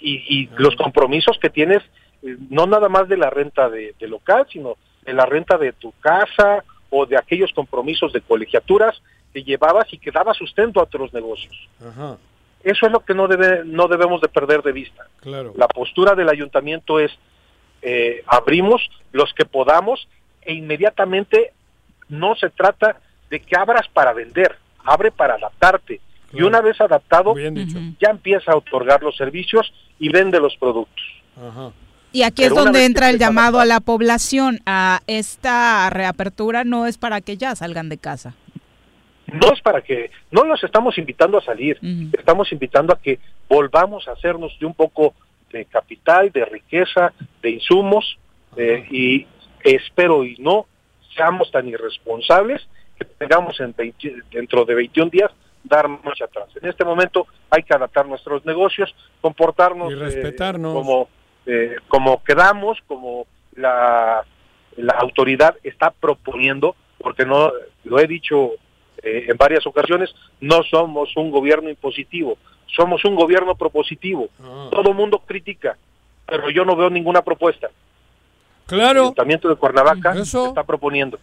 Y, 0.00 0.12
y 0.28 0.50
los 0.56 0.74
compromisos 0.76 1.38
que 1.40 1.50
tienes, 1.50 1.82
eh, 2.22 2.36
no 2.50 2.66
nada 2.66 2.88
más 2.88 3.08
de 3.08 3.16
la 3.16 3.30
renta 3.30 3.68
de, 3.68 3.94
de 3.98 4.08
local, 4.08 4.46
sino 4.52 4.76
de 5.04 5.12
la 5.12 5.26
renta 5.26 5.56
de 5.56 5.72
tu 5.72 5.92
casa 6.00 6.64
o 6.90 7.06
de 7.06 7.16
aquellos 7.16 7.52
compromisos 7.52 8.12
de 8.12 8.20
colegiaturas 8.20 9.00
que 9.32 9.42
llevabas 9.42 9.92
y 9.92 9.98
que 9.98 10.10
daba 10.10 10.34
sustento 10.34 10.80
a 10.80 10.84
otros 10.84 11.12
negocios. 11.12 11.54
Ajá. 11.80 12.18
Eso 12.62 12.86
es 12.86 12.92
lo 12.92 13.00
que 13.00 13.14
no 13.14 13.28
debe, 13.28 13.62
no 13.64 13.86
debemos 13.86 14.20
de 14.20 14.28
perder 14.28 14.62
de 14.62 14.72
vista. 14.72 15.06
Claro. 15.20 15.52
La 15.56 15.68
postura 15.68 16.16
del 16.16 16.28
ayuntamiento 16.28 16.98
es 16.98 17.12
eh, 17.88 18.24
abrimos 18.26 18.82
los 19.12 19.32
que 19.32 19.44
podamos 19.44 20.08
e 20.42 20.54
inmediatamente 20.54 21.52
no 22.08 22.34
se 22.34 22.50
trata 22.50 22.96
de 23.30 23.38
que 23.38 23.56
abras 23.56 23.86
para 23.86 24.12
vender, 24.12 24.56
abre 24.84 25.12
para 25.12 25.34
adaptarte. 25.34 26.00
Y 26.32 26.42
una 26.42 26.60
vez 26.60 26.80
adaptado, 26.80 27.36
ya 27.36 28.10
empieza 28.10 28.50
a 28.50 28.56
otorgar 28.56 29.04
los 29.04 29.16
servicios 29.16 29.72
y 30.00 30.08
vende 30.08 30.40
los 30.40 30.56
productos. 30.56 31.04
Y 32.10 32.24
aquí 32.24 32.42
Pero 32.42 32.56
es 32.56 32.64
donde 32.64 32.84
entra 32.84 33.08
el 33.08 33.20
llamado 33.20 33.60
a 33.60 33.64
la 33.64 33.78
población. 33.78 34.58
A 34.66 35.02
esta 35.06 35.88
reapertura 35.88 36.64
no 36.64 36.86
es 36.86 36.98
para 36.98 37.20
que 37.20 37.36
ya 37.36 37.54
salgan 37.54 37.88
de 37.88 37.98
casa. 37.98 38.34
No 39.32 39.52
es 39.52 39.60
para 39.60 39.80
que, 39.82 40.10
no 40.32 40.42
los 40.42 40.62
estamos 40.64 40.98
invitando 40.98 41.38
a 41.38 41.44
salir, 41.44 41.78
estamos 42.12 42.50
invitando 42.50 42.92
a 42.92 42.98
que 42.98 43.20
volvamos 43.48 44.08
a 44.08 44.12
hacernos 44.12 44.58
de 44.58 44.66
un 44.66 44.74
poco 44.74 45.14
de 45.50 45.64
capital, 45.66 46.30
de 46.30 46.44
riqueza, 46.44 47.12
de 47.42 47.50
insumos, 47.50 48.18
eh, 48.56 48.86
y 48.90 49.26
espero 49.62 50.24
y 50.24 50.36
no 50.38 50.66
seamos 51.14 51.50
tan 51.50 51.68
irresponsables 51.68 52.66
que 52.98 53.04
tengamos 53.04 53.60
en 53.60 53.74
20 53.76 54.22
dentro 54.30 54.64
de 54.64 54.74
21 54.74 55.10
días 55.10 55.30
dar 55.64 55.88
marcha 55.88 56.24
atrás. 56.26 56.48
En 56.60 56.68
este 56.68 56.84
momento 56.84 57.26
hay 57.50 57.62
que 57.62 57.74
adaptar 57.74 58.06
nuestros 58.06 58.44
negocios, 58.44 58.94
comportarnos 59.20 59.90
Y 59.90 59.94
eh, 59.94 59.98
respetarnos. 59.98 60.72
como, 60.72 61.08
eh, 61.46 61.76
como 61.88 62.22
quedamos, 62.22 62.78
como 62.86 63.26
la, 63.54 64.24
la 64.76 64.92
autoridad 64.94 65.56
está 65.62 65.90
proponiendo, 65.90 66.76
porque 66.98 67.26
no 67.26 67.52
lo 67.84 67.98
he 67.98 68.06
dicho 68.06 68.52
eh, 69.02 69.26
en 69.28 69.36
varias 69.36 69.66
ocasiones, 69.66 70.14
no 70.40 70.62
somos 70.62 71.16
un 71.16 71.30
gobierno 71.30 71.68
impositivo, 71.70 72.38
somos 72.66 73.04
un 73.04 73.14
gobierno 73.14 73.54
propositivo. 73.54 74.28
Todo 74.70 74.90
el 74.90 74.94
mundo 74.96 75.22
critica, 75.24 75.76
pero 76.26 76.50
yo 76.50 76.64
no 76.64 76.76
veo 76.76 76.90
ninguna 76.90 77.22
propuesta. 77.22 77.66
El 77.68 78.66
Claro. 78.66 79.02
Ayuntamiento 79.02 79.48
de 79.48 79.54
Cuernavaca 79.56 80.12
está 80.48 80.64
proponiendo. 80.64 81.18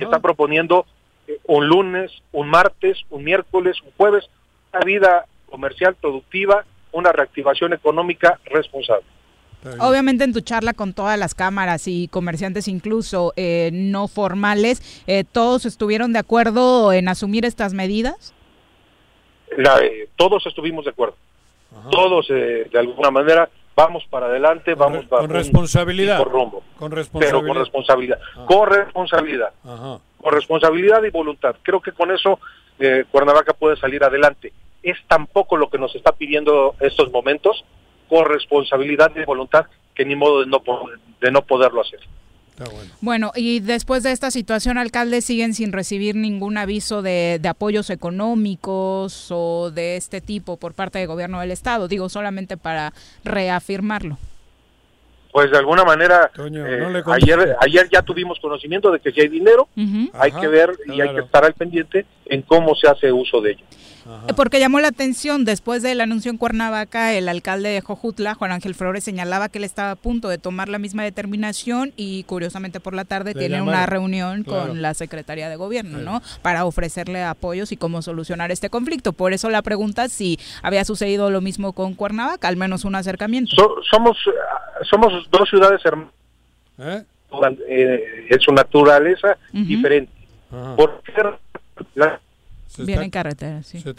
Está 0.00 0.18
proponiendo 0.20 0.86
eh, 1.28 1.38
un 1.44 1.66
lunes, 1.68 2.10
un 2.32 2.48
martes, 2.48 2.98
un 3.10 3.22
miércoles, 3.24 3.76
un 3.84 3.90
jueves, 3.96 4.28
una 4.72 4.80
vida 4.84 5.26
comercial 5.50 5.94
productiva, 5.94 6.64
una 6.92 7.12
reactivación 7.12 7.72
económica 7.74 8.38
responsable. 8.46 9.04
Obviamente 9.80 10.24
en 10.24 10.32
tu 10.32 10.40
charla 10.40 10.72
con 10.72 10.92
todas 10.92 11.18
las 11.18 11.34
cámaras 11.34 11.86
y 11.88 12.08
comerciantes 12.08 12.68
incluso 12.68 13.32
eh, 13.36 13.70
no 13.72 14.08
formales, 14.08 15.02
eh, 15.06 15.24
¿todos 15.24 15.66
estuvieron 15.66 16.12
de 16.12 16.18
acuerdo 16.20 16.92
en 16.92 17.08
asumir 17.08 17.44
estas 17.44 17.74
medidas? 17.74 18.32
La, 19.56 19.80
eh, 19.82 20.08
todos 20.16 20.46
estuvimos 20.46 20.84
de 20.84 20.90
acuerdo. 20.90 21.16
Todos, 21.90 22.26
eh, 22.30 22.68
de 22.72 22.78
alguna 22.78 23.10
manera, 23.10 23.48
vamos 23.74 24.04
para 24.08 24.26
adelante, 24.26 24.74
vamos 24.74 25.04
para 25.06 25.22
Con 25.22 25.30
responsabilidad. 25.30 26.22
rumbo. 26.24 26.62
Con 26.78 26.90
Pero 26.90 26.96
responsabilidad. 26.96 27.46
con 27.46 27.56
responsabilidad. 27.56 28.18
Con 28.46 28.68
responsabilidad. 28.68 29.50
Ajá. 29.64 29.98
Con 30.20 30.32
responsabilidad 30.32 31.02
y 31.04 31.10
voluntad. 31.10 31.56
Creo 31.62 31.80
que 31.80 31.92
con 31.92 32.10
eso 32.10 32.38
eh, 32.78 33.04
Cuernavaca 33.10 33.52
puede 33.52 33.76
salir 33.76 34.02
adelante. 34.04 34.52
Es 34.82 34.96
tampoco 35.08 35.56
lo 35.56 35.68
que 35.68 35.78
nos 35.78 35.94
está 35.94 36.12
pidiendo 36.12 36.74
estos 36.80 37.10
momentos, 37.12 37.64
con 38.08 38.24
responsabilidad 38.24 39.12
y 39.16 39.24
voluntad, 39.24 39.66
que 39.94 40.04
ni 40.04 40.16
modo 40.16 40.40
de 40.40 40.46
no, 40.46 40.62
de 41.20 41.30
no 41.30 41.42
poderlo 41.42 41.80
hacer. 41.80 42.00
Bueno, 43.02 43.32
y 43.34 43.60
después 43.60 44.02
de 44.02 44.12
esta 44.12 44.30
situación, 44.30 44.78
alcalde, 44.78 45.20
siguen 45.20 45.52
sin 45.52 45.72
recibir 45.72 46.16
ningún 46.16 46.56
aviso 46.56 47.02
de, 47.02 47.38
de 47.40 47.48
apoyos 47.48 47.90
económicos 47.90 49.28
o 49.30 49.70
de 49.70 49.96
este 49.96 50.22
tipo 50.22 50.56
por 50.56 50.72
parte 50.72 50.98
del 50.98 51.08
gobierno 51.08 51.40
del 51.40 51.50
estado. 51.50 51.86
Digo, 51.86 52.08
solamente 52.08 52.56
para 52.56 52.94
reafirmarlo. 53.24 54.16
Pues 55.32 55.50
de 55.50 55.58
alguna 55.58 55.84
manera, 55.84 56.30
eh, 56.34 56.50
no 56.50 56.88
le 56.88 57.02
contestes. 57.02 57.34
ayer, 57.34 57.56
ayer 57.60 57.88
ya 57.92 58.00
tuvimos 58.00 58.40
conocimiento 58.40 58.90
de 58.90 59.00
que 59.00 59.12
si 59.12 59.20
hay 59.20 59.28
dinero, 59.28 59.68
hay 60.14 60.30
Ajá, 60.30 60.40
que 60.40 60.48
ver 60.48 60.70
y 60.86 60.98
hay 61.02 61.14
que 61.14 61.20
estar 61.20 61.44
al 61.44 61.52
pendiente 61.52 62.06
en 62.24 62.40
cómo 62.40 62.74
se 62.74 62.88
hace 62.88 63.12
uso 63.12 63.42
de 63.42 63.50
ello. 63.50 63.64
Eh, 64.28 64.32
Porque 64.36 64.60
llamó 64.60 64.78
la 64.80 64.88
atención, 64.88 65.44
después 65.44 65.82
del 65.82 66.00
anuncio 66.00 66.30
en 66.30 66.38
Cuernavaca, 66.38 67.12
el 67.14 67.28
alcalde 67.28 67.70
de 67.70 67.80
Jojutla, 67.80 68.34
Juan 68.34 68.52
Ángel 68.52 68.74
Flores, 68.74 69.02
señalaba 69.04 69.48
que 69.48 69.58
él 69.58 69.64
estaba 69.64 69.90
a 69.92 69.96
punto 69.96 70.28
de 70.28 70.38
tomar 70.38 70.68
la 70.68 70.78
misma 70.78 71.02
determinación 71.02 71.92
y 71.96 72.22
curiosamente 72.24 72.78
por 72.80 72.94
la 72.94 73.04
tarde 73.04 73.34
Le 73.34 73.40
tiene 73.40 73.56
llamaron. 73.56 73.78
una 73.78 73.86
reunión 73.86 74.42
Claro. 74.44 74.68
con 74.68 74.82
la 74.82 74.94
Secretaría 74.94 75.48
de 75.48 75.56
Gobierno, 75.56 75.98
¿no? 75.98 76.22
Para 76.42 76.64
ofrecerle 76.64 77.22
apoyos 77.24 77.72
y 77.72 77.76
cómo 77.76 78.02
solucionar 78.02 78.50
este 78.52 78.70
conflicto. 78.70 79.12
Por 79.12 79.32
eso 79.32 79.50
la 79.50 79.62
pregunta 79.62 80.08
si 80.08 80.38
había 80.62 80.84
sucedido 80.84 81.30
lo 81.30 81.40
mismo 81.40 81.72
con 81.72 81.94
Cuernavaca, 81.94 82.48
al 82.48 82.56
menos 82.56 82.84
un 82.84 82.94
acercamiento. 82.94 83.54
So- 83.56 83.76
somos, 83.90 84.16
somos 84.88 85.12
dos 85.30 85.48
ciudades 85.48 85.80
hermanas 85.84 86.12
eh, 87.68 88.26
en 88.30 88.40
su 88.40 88.52
naturaleza 88.52 89.36
diferente. 89.52 90.12
Por 90.76 91.02
ser 91.14 91.38
la 92.82 92.86
Viene 92.86 93.04
en 93.04 93.10
carretera, 93.10 93.62
sí. 93.62 93.78
sino 93.80 93.92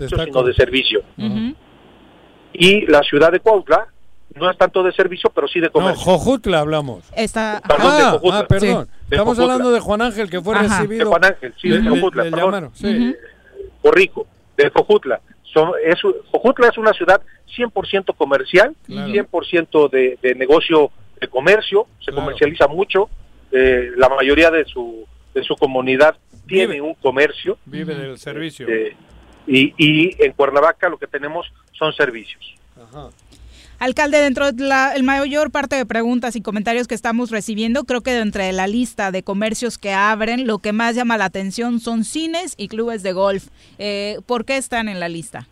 de 0.44 0.54
servicio. 0.54 1.02
Y 2.54 2.86
la 2.88 3.02
ciudad 3.04 3.32
de 3.32 3.40
Cuautla 3.40 3.88
no 4.36 4.50
es 4.52 4.58
tanto 4.58 4.84
de 4.84 4.92
servicio, 4.92 5.32
pero 5.34 5.48
sí 5.48 5.60
de 5.60 5.68
No, 5.68 5.72
comercio. 5.74 6.04
Jojutla 6.04 6.60
hablamos. 6.60 7.06
Está, 7.16 7.62
Perdón, 7.68 7.98
de 7.98 8.04
Ah, 8.04 8.12
Jojutla. 8.12 8.40
ah, 8.40 8.48
perdón. 8.48 8.86
Sí, 8.86 8.92
de 9.10 9.16
Estamos 9.16 9.36
Jojutla. 9.38 9.44
hablando 9.54 9.72
de 9.72 9.80
Juan 9.80 10.02
Ángel, 10.02 10.30
que 10.30 10.42
fue 10.42 10.56
Ajá. 10.56 10.64
recibido. 10.80 11.06
De 11.06 11.10
Juan 11.10 11.26
Ángel, 11.26 11.54
sí, 11.62 11.70
de 11.70 11.80
Le- 11.82 11.90
Jojutla, 11.90 12.24
le 12.24 12.32
perdón. 12.32 12.46
llamaron, 12.46 12.72
sí. 12.76 13.16
De 14.58 14.70
Jojutla. 14.72 15.22
Son, 15.54 15.72
es, 15.86 15.96
Jojutla 16.32 16.68
es 16.68 16.78
una 16.78 16.94
ciudad 16.94 17.22
100% 17.56 18.14
comercial, 18.16 18.76
Claro. 18.86 19.08
100% 19.14 19.90
de, 19.90 20.18
de 20.22 20.36
negocio 20.36 20.92
de 21.20 21.28
comercio, 21.30 21.88
se 22.04 22.12
comercializa 22.12 22.68
mucho, 22.68 23.10
eh, 23.52 23.90
la 23.96 24.10
mayoría 24.10 24.52
de 24.52 24.66
su, 24.66 25.06
de 25.40 25.44
su 25.44 25.56
comunidad 25.56 26.18
tiene 26.48 26.82
un 26.82 26.94
comercio 26.96 27.58
Vive 27.66 27.96
del 27.96 28.18
servicio. 28.18 28.68
eh, 28.70 28.96
y, 29.46 29.74
y 29.78 30.24
en 30.24 30.34
Cuernavaca 30.34 30.90
lo 30.90 30.98
que 30.98 31.08
tenemos 31.08 31.48
son 31.72 31.94
servicios. 31.94 32.56
Alcalde, 33.80 34.18
dentro 34.20 34.52
de 34.52 34.64
la 34.64 34.94
el 34.96 35.04
mayor 35.04 35.52
parte 35.52 35.76
de 35.76 35.86
preguntas 35.86 36.36
y 36.36 36.42
comentarios 36.42 36.88
que 36.88 36.96
estamos 36.96 37.32
recibiendo, 37.32 37.84
creo 37.84 38.02
que 38.02 38.12
dentro 38.12 38.44
de 38.44 38.52
la 38.52 38.68
lista 38.68 39.12
de 39.12 39.24
comercios 39.24 39.78
que 39.78 39.94
abren, 39.94 40.48
lo 40.48 40.60
que 40.60 40.74
más 40.74 40.96
llama 40.96 41.18
la 41.18 41.26
atención 41.26 41.80
son 41.80 42.04
cines 42.04 42.56
y 42.58 42.68
clubes 42.68 43.04
de 43.04 43.14
golf. 43.14 43.48
Eh, 43.78 44.20
¿Por 44.26 44.46
qué 44.46 44.58
están 44.58 44.90
en 44.90 45.00
la 45.00 45.10
lista? 45.10 45.48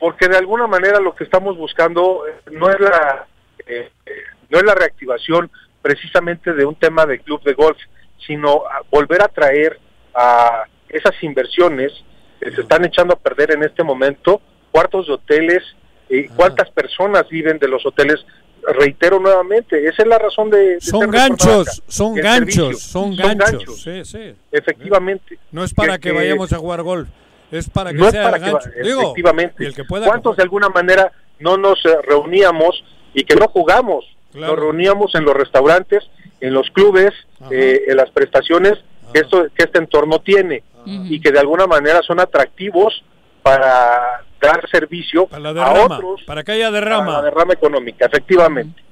porque 0.00 0.28
de 0.28 0.38
alguna 0.38 0.66
manera 0.66 0.98
lo 0.98 1.14
que 1.14 1.24
estamos 1.24 1.56
buscando 1.56 2.26
eh, 2.26 2.32
no 2.50 2.70
es 2.70 2.80
la 2.80 3.26
eh, 3.66 3.92
eh, 4.06 4.12
no 4.48 4.58
es 4.58 4.64
la 4.64 4.74
reactivación 4.74 5.50
precisamente 5.82 6.52
de 6.54 6.64
un 6.64 6.74
tema 6.74 7.06
de 7.06 7.20
club 7.20 7.40
de 7.42 7.52
golf, 7.52 7.78
sino 8.26 8.64
a 8.66 8.82
volver 8.90 9.22
a 9.22 9.28
traer 9.28 9.78
a 10.14 10.64
esas 10.88 11.14
inversiones 11.22 11.92
que 12.40 12.50
se 12.52 12.62
están 12.62 12.84
echando 12.84 13.14
a 13.14 13.18
perder 13.18 13.52
en 13.52 13.62
este 13.62 13.82
momento, 13.82 14.40
cuartos 14.72 15.06
de 15.06 15.12
hoteles, 15.14 15.62
eh, 16.08 16.28
cuántas 16.34 16.70
personas 16.70 17.28
viven 17.28 17.58
de 17.58 17.68
los 17.68 17.84
hoteles. 17.86 18.24
Reitero 18.62 19.18
nuevamente, 19.20 19.86
esa 19.88 20.02
es 20.02 20.08
la 20.08 20.18
razón 20.18 20.50
de, 20.50 20.58
de 20.74 20.80
Son 20.82 21.10
ganchos, 21.10 21.82
son 21.88 22.16
el 22.18 22.22
ganchos, 22.22 22.54
servicio. 22.54 22.78
son 22.78 23.16
ganchos. 23.16 23.82
Sí, 23.82 24.04
sí. 24.04 24.34
Efectivamente. 24.52 25.38
No 25.50 25.64
es 25.64 25.72
para 25.72 25.96
que, 25.98 26.10
que- 26.10 26.12
vayamos 26.14 26.52
a 26.52 26.58
jugar 26.58 26.82
golf, 26.82 27.08
es 27.50 27.70
para 27.70 27.90
que 27.92 27.96
no 27.98 28.06
es 28.06 28.12
sea 28.12 28.24
para 28.24 28.38
que 28.38 28.50
gancho. 28.52 28.70
Digo, 28.82 29.00
efectivamente 29.02 29.64
y 29.64 29.66
el 29.66 29.74
que 29.74 29.84
pueda 29.84 30.06
cuántos 30.06 30.36
de 30.36 30.42
alguna 30.42 30.68
manera 30.68 31.10
no 31.38 31.56
nos 31.56 31.82
eh, 31.86 31.96
reuníamos 32.06 32.84
y 33.14 33.24
que 33.24 33.34
no 33.36 33.48
jugamos 33.48 34.04
Claro. 34.32 34.52
nos 34.54 34.62
reuníamos 34.64 35.14
en 35.16 35.24
los 35.24 35.34
restaurantes 35.34 36.04
en 36.40 36.54
los 36.54 36.70
clubes 36.70 37.12
eh, 37.50 37.82
en 37.88 37.96
las 37.96 38.10
prestaciones 38.10 38.74
que 39.12 39.20
esto 39.20 39.46
que 39.54 39.64
este 39.64 39.78
entorno 39.78 40.20
tiene 40.20 40.62
y 40.86 41.20
que 41.20 41.30
de 41.30 41.38
alguna 41.38 41.66
manera 41.66 42.00
son 42.02 42.20
atractivos 42.20 43.04
para 43.42 44.24
dar 44.40 44.68
servicio 44.70 45.28
la 45.30 45.50
a 45.50 45.52
derrama, 45.52 45.96
otros 45.96 46.22
para 46.24 46.42
que 46.42 46.52
haya 46.52 46.70
derrama. 46.70 47.06
para 47.06 47.18
la 47.18 47.24
derrama 47.24 47.52
económica 47.52 48.06
efectivamente 48.06 48.82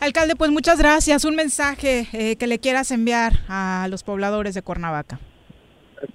Alcalde, 0.00 0.36
pues 0.36 0.52
muchas 0.52 0.78
gracias. 0.78 1.24
Un 1.24 1.34
mensaje 1.34 2.06
eh, 2.12 2.36
que 2.36 2.46
le 2.46 2.60
quieras 2.60 2.92
enviar 2.92 3.32
a 3.48 3.88
los 3.90 4.04
pobladores 4.04 4.54
de 4.54 4.62
Cuernavaca. 4.62 5.18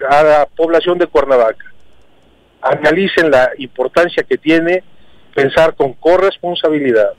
a 0.09 0.23
la 0.23 0.45
población 0.45 0.97
de 0.97 1.07
Cuernavaca 1.07 1.65
analicen 2.61 3.29
la 3.29 3.51
importancia 3.57 4.23
que 4.23 4.37
tiene 4.37 4.83
pensar 5.35 5.75
con 5.75 5.93
corresponsabilidad 5.93 7.11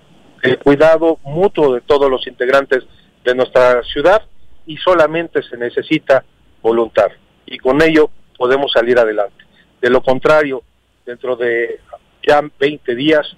el 0.42 0.58
cuidado 0.58 1.18
mutuo 1.22 1.74
de 1.74 1.80
todos 1.80 2.10
los 2.10 2.26
integrantes 2.26 2.84
de 3.24 3.34
nuestra 3.34 3.82
ciudad 3.82 4.22
y 4.66 4.76
solamente 4.76 5.42
se 5.42 5.56
necesita 5.56 6.24
voluntad 6.62 7.08
y 7.46 7.58
con 7.58 7.82
ello 7.82 8.10
podemos 8.36 8.72
salir 8.72 8.98
adelante. 8.98 9.44
De 9.80 9.90
lo 9.90 10.02
contrario, 10.02 10.62
dentro 11.04 11.36
de 11.36 11.80
ya 12.26 12.40
20 12.58 12.94
días 12.94 13.36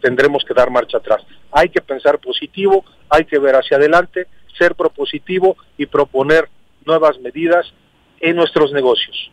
tendremos 0.00 0.44
que 0.44 0.54
dar 0.54 0.70
marcha 0.70 0.98
atrás. 0.98 1.22
Hay 1.50 1.70
que 1.70 1.80
pensar 1.80 2.18
positivo, 2.18 2.84
hay 3.08 3.24
que 3.24 3.38
ver 3.38 3.56
hacia 3.56 3.78
adelante, 3.78 4.26
ser 4.56 4.74
propositivo 4.74 5.56
y 5.76 5.86
proponer 5.86 6.48
nuevas 6.84 7.18
medidas 7.20 7.72
en 8.20 8.36
nuestros 8.36 8.72
negocios 8.72 9.30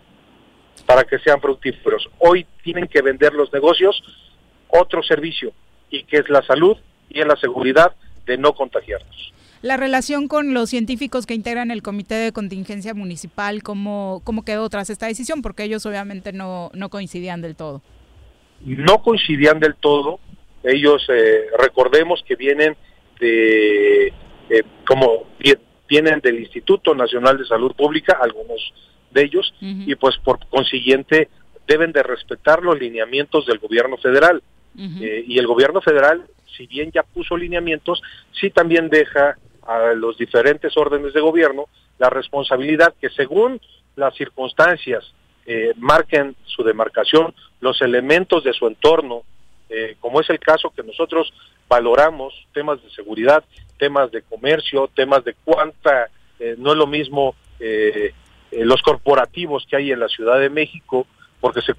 para 0.85 1.03
que 1.03 1.19
sean 1.19 1.41
productivos. 1.41 2.07
Hoy 2.19 2.45
tienen 2.63 2.87
que 2.87 3.01
vender 3.01 3.33
los 3.33 3.51
negocios 3.51 4.01
otro 4.67 5.03
servicio 5.03 5.51
y 5.89 6.03
que 6.03 6.17
es 6.17 6.29
la 6.29 6.41
salud 6.43 6.77
y 7.09 7.19
es 7.19 7.27
la 7.27 7.35
seguridad 7.37 7.95
de 8.25 8.37
no 8.37 8.53
contagiarnos. 8.53 9.33
La 9.61 9.77
relación 9.77 10.27
con 10.27 10.53
los 10.53 10.69
científicos 10.69 11.25
que 11.25 11.33
integran 11.33 11.71
el 11.71 11.81
Comité 11.81 12.15
de 12.15 12.31
Contingencia 12.31 12.93
Municipal, 12.93 13.63
¿cómo, 13.63 14.21
cómo 14.23 14.43
quedó 14.43 14.69
tras 14.69 14.89
esta 14.89 15.07
decisión? 15.07 15.41
Porque 15.41 15.63
ellos 15.63 15.85
obviamente 15.85 16.33
no, 16.33 16.69
no 16.73 16.89
coincidían 16.89 17.41
del 17.41 17.55
todo. 17.55 17.81
No 18.65 19.01
coincidían 19.01 19.59
del 19.59 19.75
todo. 19.75 20.19
Ellos, 20.63 21.05
eh, 21.09 21.45
recordemos 21.59 22.23
que 22.27 22.35
vienen 22.35 22.75
de, 23.19 24.07
eh, 24.07 24.63
como 24.87 25.23
vienen 25.87 26.19
del 26.19 26.39
Instituto 26.39 26.95
Nacional 26.95 27.37
de 27.37 27.45
Salud 27.45 27.73
Pública, 27.75 28.17
algunos 28.21 28.73
de 29.11 29.23
ellos, 29.23 29.53
y 29.61 29.95
pues 29.95 30.17
por 30.17 30.45
consiguiente 30.49 31.29
deben 31.67 31.91
de 31.93 32.03
respetar 32.03 32.61
los 32.61 32.77
lineamientos 32.79 33.45
del 33.45 33.59
gobierno 33.59 33.97
federal. 33.97 34.43
Eh, 34.77 35.23
y 35.25 35.37
el 35.37 35.47
gobierno 35.47 35.79
federal, 35.81 36.25
si 36.55 36.67
bien 36.67 36.91
ya 36.91 37.03
puso 37.03 37.37
lineamientos, 37.37 38.01
sí 38.31 38.49
también 38.49 38.89
deja 38.89 39.37
a 39.65 39.93
los 39.93 40.17
diferentes 40.17 40.75
órdenes 40.77 41.13
de 41.13 41.21
gobierno 41.21 41.65
la 41.97 42.09
responsabilidad 42.09 42.93
que 42.99 43.09
según 43.09 43.59
las 43.95 44.15
circunstancias 44.15 45.03
eh, 45.45 45.73
marquen 45.77 46.35
su 46.45 46.63
demarcación, 46.63 47.33
los 47.61 47.81
elementos 47.81 48.43
de 48.43 48.53
su 48.53 48.67
entorno, 48.67 49.23
eh, 49.69 49.95
como 49.99 50.21
es 50.21 50.29
el 50.29 50.39
caso 50.39 50.71
que 50.75 50.83
nosotros 50.83 51.33
valoramos 51.67 52.33
temas 52.53 52.81
de 52.83 52.89
seguridad, 52.91 53.43
temas 53.77 54.11
de 54.11 54.21
comercio, 54.21 54.89
temas 54.93 55.23
de 55.23 55.35
cuánta, 55.43 56.09
eh, 56.39 56.55
no 56.57 56.71
es 56.71 56.77
lo 56.77 56.87
mismo 56.87 57.35
los 58.51 58.81
corporativos 58.81 59.65
que 59.69 59.77
hay 59.77 59.91
en 59.91 59.99
la 59.99 60.09
Ciudad 60.09 60.39
de 60.39 60.49
México, 60.49 61.07
porque 61.45 61.61
se, 61.61 61.75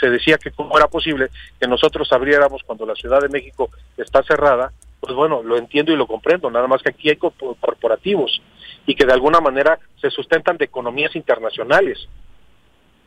se 0.00 0.08
decía 0.08 0.38
que 0.38 0.52
cómo 0.52 0.74
era 0.74 0.88
posible 0.88 1.28
que 1.60 1.68
nosotros 1.68 2.10
abriéramos 2.14 2.62
cuando 2.62 2.86
la 2.86 2.94
Ciudad 2.94 3.20
de 3.20 3.28
México 3.28 3.68
está 3.98 4.22
cerrada, 4.22 4.72
pues 5.00 5.12
bueno, 5.12 5.42
lo 5.42 5.58
entiendo 5.58 5.92
y 5.92 5.96
lo 5.96 6.06
comprendo, 6.06 6.50
nada 6.50 6.66
más 6.66 6.80
que 6.80 6.88
aquí 6.88 7.10
hay 7.10 7.16
corporativos 7.16 8.40
y 8.86 8.94
que 8.94 9.04
de 9.04 9.12
alguna 9.12 9.38
manera 9.42 9.78
se 10.00 10.08
sustentan 10.08 10.56
de 10.56 10.64
economías 10.64 11.14
internacionales. 11.14 12.08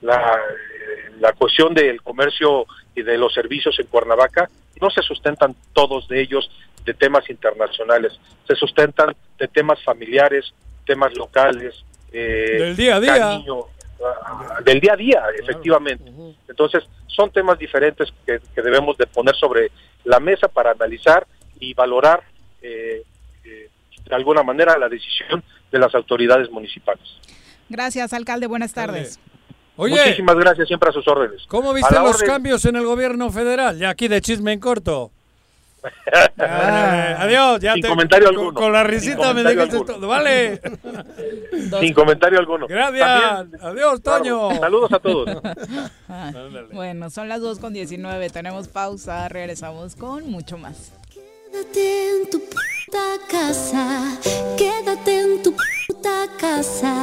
La, 0.01 0.39
la 1.19 1.33
cuestión 1.33 1.73
del 1.73 1.99
comercio 2.03 2.67
y 2.93 3.01
de 3.01 3.17
los 3.17 3.33
servicios 3.33 3.79
en 3.79 3.87
Cuernavaca 3.87 4.47
no 4.79 4.91
se 4.91 5.01
sustentan 5.01 5.55
todos 5.73 6.07
de 6.07 6.21
ellos 6.21 6.51
de 6.85 6.93
temas 6.93 7.27
internacionales, 7.31 8.13
se 8.47 8.55
sustentan 8.55 9.15
de 9.39 9.47
temas 9.47 9.83
familiares, 9.83 10.53
temas 10.85 11.17
locales, 11.17 11.83
eh, 12.11 12.57
del 12.59 12.75
día 12.75 12.97
a 12.97 12.99
día. 12.99 13.43
Ah, 14.03 14.59
del 14.63 14.79
día 14.79 14.93
a 14.93 14.97
día, 14.97 15.23
efectivamente. 15.39 16.11
Entonces, 16.47 16.83
son 17.07 17.31
temas 17.31 17.57
diferentes 17.57 18.11
que, 18.25 18.39
que, 18.53 18.61
debemos 18.61 18.97
de 18.97 19.07
poner 19.07 19.35
sobre 19.35 19.71
la 20.03 20.19
mesa 20.19 20.47
para 20.47 20.71
analizar 20.71 21.25
y 21.59 21.73
valorar 21.73 22.23
eh, 22.61 23.03
eh, 23.43 23.69
de 24.05 24.15
alguna 24.15 24.43
manera 24.43 24.77
la 24.77 24.89
decisión 24.89 25.43
de 25.71 25.79
las 25.79 25.95
autoridades 25.95 26.49
municipales. 26.51 27.05
Gracias, 27.69 28.13
alcalde. 28.13 28.47
Buenas 28.47 28.73
tardes. 28.73 29.19
Muchísimas 29.77 30.35
gracias, 30.37 30.67
siempre 30.67 30.89
a 30.89 30.93
sus 30.93 31.07
órdenes. 31.07 31.43
¿Cómo 31.47 31.73
viste 31.73 31.95
los 31.95 32.21
cambios 32.23 32.63
en 32.65 32.75
el 32.77 32.85
gobierno 32.85 33.29
federal? 33.31 33.77
Ya 33.77 33.89
aquí 33.89 34.07
de 34.07 34.21
chisme 34.21 34.53
en 34.53 34.59
corto. 34.59 35.11
Ah, 36.37 37.17
adiós, 37.19 37.59
ya 37.59 37.73
Sin 37.73 37.83
comentario 37.83 38.29
alguno. 38.29 38.53
Con, 38.53 38.71
la 38.71 38.83
risita 38.83 39.33
me 39.33 39.43
dijiste 39.43 39.79
todo. 39.85 40.07
Vale. 40.07 40.61
Sin 41.79 41.93
comentario 41.93 42.39
alguno. 42.39 42.67
Gracias. 42.67 43.45
adiós, 43.61 44.01
Toño. 44.01 44.55
Saludos 44.59 44.91
a 44.91 44.99
todos. 44.99 45.41
bueno, 46.73 47.09
son 47.09 47.29
las 47.29 47.41
2 47.41 47.59
con 47.59 47.73
19. 47.73 48.29
Tenemos 48.29 48.67
pausa. 48.67 49.27
Regresamos 49.29 49.95
con 49.95 50.29
mucho 50.29 50.57
más. 50.57 50.91
Quédate 51.55 52.09
en 52.09 52.29
tu 52.29 52.39
puta 52.39 53.17
casa, 53.29 54.17
quédate 54.57 55.21
en 55.21 55.41
tu 55.41 55.55
puta 55.87 56.27
casa, 56.37 56.93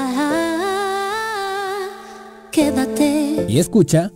quédate. 2.51 3.47
Y 3.49 3.59
escucha. 3.59 4.11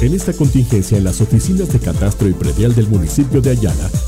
En 0.00 0.14
esta 0.14 0.32
contingencia 0.32 0.96
en 0.96 1.02
las 1.02 1.20
oficinas 1.20 1.72
de 1.72 1.80
catastro 1.80 2.28
y 2.28 2.32
predial 2.32 2.72
del 2.72 2.86
municipio 2.86 3.40
de 3.40 3.50
Ayala, 3.50 3.90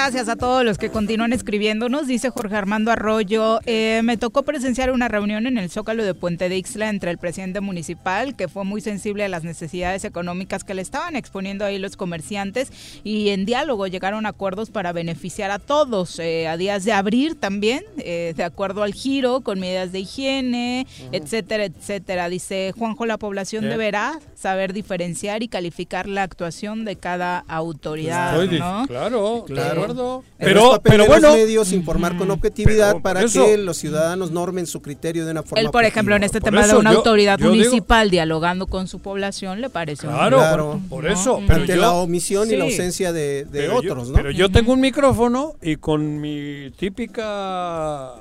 Gracias 0.00 0.28
a 0.28 0.36
todos 0.36 0.64
los 0.64 0.78
que 0.78 0.90
continúan 0.90 1.32
escribiéndonos. 1.32 2.06
Dice 2.06 2.30
Jorge 2.30 2.54
Armando 2.54 2.92
Arroyo, 2.92 3.58
eh, 3.66 4.00
me 4.04 4.16
tocó 4.16 4.44
presenciar 4.44 4.92
una 4.92 5.08
reunión 5.08 5.48
en 5.48 5.58
el 5.58 5.70
Zócalo 5.70 6.04
de 6.04 6.14
Puente 6.14 6.48
de 6.48 6.56
Ixla 6.56 6.88
entre 6.88 7.10
el 7.10 7.18
presidente 7.18 7.60
municipal, 7.60 8.36
que 8.36 8.46
fue 8.46 8.64
muy 8.64 8.80
sensible 8.80 9.24
a 9.24 9.28
las 9.28 9.42
necesidades 9.42 10.04
económicas 10.04 10.62
que 10.62 10.74
le 10.74 10.82
estaban 10.82 11.16
exponiendo 11.16 11.64
ahí 11.64 11.80
los 11.80 11.96
comerciantes, 11.96 12.70
y 13.02 13.30
en 13.30 13.44
diálogo 13.44 13.88
llegaron 13.88 14.24
a 14.24 14.28
acuerdos 14.28 14.70
para 14.70 14.92
beneficiar 14.92 15.50
a 15.50 15.58
todos, 15.58 16.20
eh, 16.20 16.46
a 16.46 16.56
días 16.56 16.84
de 16.84 16.92
abrir 16.92 17.34
también, 17.34 17.82
eh, 17.98 18.34
de 18.36 18.44
acuerdo 18.44 18.84
al 18.84 18.94
giro, 18.94 19.40
con 19.40 19.58
medidas 19.58 19.90
de 19.90 19.98
higiene, 19.98 20.86
etcétera, 21.10 21.64
etcétera. 21.64 22.28
Dice 22.28 22.72
Juanjo, 22.78 23.04
la 23.04 23.18
población 23.18 23.68
deberá 23.68 24.20
saber 24.36 24.72
diferenciar 24.72 25.42
y 25.42 25.48
calificar 25.48 26.06
la 26.06 26.22
actuación 26.22 26.84
de 26.84 26.94
cada 26.94 27.40
autoridad, 27.48 28.40
¿no? 28.44 28.86
Claro, 28.86 29.44
Claro. 29.48 29.87
Acuerdo. 29.92 30.24
Pero, 30.38 30.80
Pero, 30.82 31.06
bueno. 31.06 31.28
los 31.28 31.36
medios 31.36 31.72
informar 31.72 32.16
con 32.16 32.30
objetividad 32.30 32.90
Pero 32.92 33.02
para 33.02 33.22
eso- 33.22 33.44
que 33.44 33.58
los 33.58 33.76
ciudadanos 33.76 34.30
normen 34.30 34.66
su 34.66 34.80
criterio 34.82 35.24
de 35.24 35.32
una 35.32 35.42
forma 35.42 35.60
Él, 35.60 35.70
por 35.70 35.84
ejemplo, 35.84 36.14
en 36.16 36.22
este 36.24 36.40
Por 36.40 36.50
tema 36.50 36.66
de 36.66 36.76
una 36.76 36.92
yo- 36.92 36.98
autoridad 36.98 37.38
yo 37.38 37.50
digo- 37.50 37.64
municipal 37.64 38.10
dialogando 38.10 38.66
con 38.66 38.86
su 38.88 39.00
población, 39.00 39.60
le 39.60 39.70
parece 39.70 40.06
un- 40.06 40.12
Claro, 40.14 40.36
Claro. 40.38 40.80
por, 40.88 40.88
por 40.88 41.04
¿no? 41.04 41.10
eso. 41.10 41.36
Ujú. 41.36 41.46
pero 41.46 41.60
ante 41.60 41.74
yo- 41.74 41.80
la 41.80 41.92
omisión 41.92 42.50
y 42.50 42.56
la 42.56 42.64
ausencia 42.64 43.12
de, 43.12 43.44
de 43.44 43.46
Pero 43.50 43.82
yo- 43.82 43.92
otros, 43.92 44.08
¿no? 44.08 44.14
Pero 44.14 44.30
yo 44.30 44.50
tengo 44.50 44.72
un 44.72 44.80
micrófono 44.80 45.54
y 45.62 45.76
con 45.76 46.20
mi 46.20 46.70
típica 46.76 48.14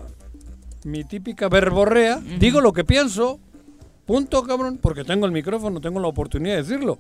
mi 0.84 1.04
típica 1.04 1.50
verborrea 1.50 2.22
digo 2.40 2.62
lo 2.62 2.72
que 2.72 2.86
pienso, 2.86 3.40
punto, 4.06 4.42
cabrón, 4.44 4.80
porque 4.82 5.04
tengo 5.04 5.26
el 5.26 5.32
micrófono, 5.34 5.82
tengo 5.82 6.00
la 6.00 6.08
oportunidad 6.08 6.56
de 6.56 6.64
decirlo. 6.64 6.98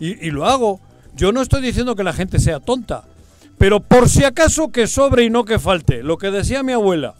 Y, 0.00 0.26
y 0.26 0.30
lo 0.30 0.46
hago. 0.46 0.80
Yo 1.14 1.30
no 1.32 1.40
estoy 1.42 1.62
diciendo 1.62 1.94
que 1.94 2.02
la 2.02 2.12
gente 2.12 2.38
sea 2.40 2.58
tonta, 2.60 3.04
pero 3.60 3.80
por 3.80 4.08
si 4.08 4.24
acaso 4.24 4.72
que 4.72 4.86
sobre 4.86 5.24
y 5.24 5.28
no 5.30 5.44
que 5.44 5.58
falte. 5.58 6.02
Lo 6.02 6.16
que 6.16 6.30
decía 6.30 6.62
mi 6.62 6.72
abuela, 6.72 7.14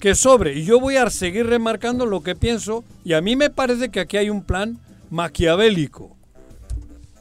que 0.00 0.14
sobre. 0.14 0.54
Y 0.58 0.64
yo 0.64 0.80
voy 0.80 0.96
a 0.96 1.10
seguir 1.10 1.46
remarcando 1.46 2.06
lo 2.06 2.22
que 2.22 2.34
pienso. 2.34 2.84
Y 3.04 3.12
a 3.12 3.20
mí 3.20 3.36
me 3.36 3.50
parece 3.50 3.90
que 3.90 4.00
aquí 4.00 4.16
hay 4.16 4.30
un 4.30 4.42
plan 4.42 4.78
maquiavélico. 5.10 6.16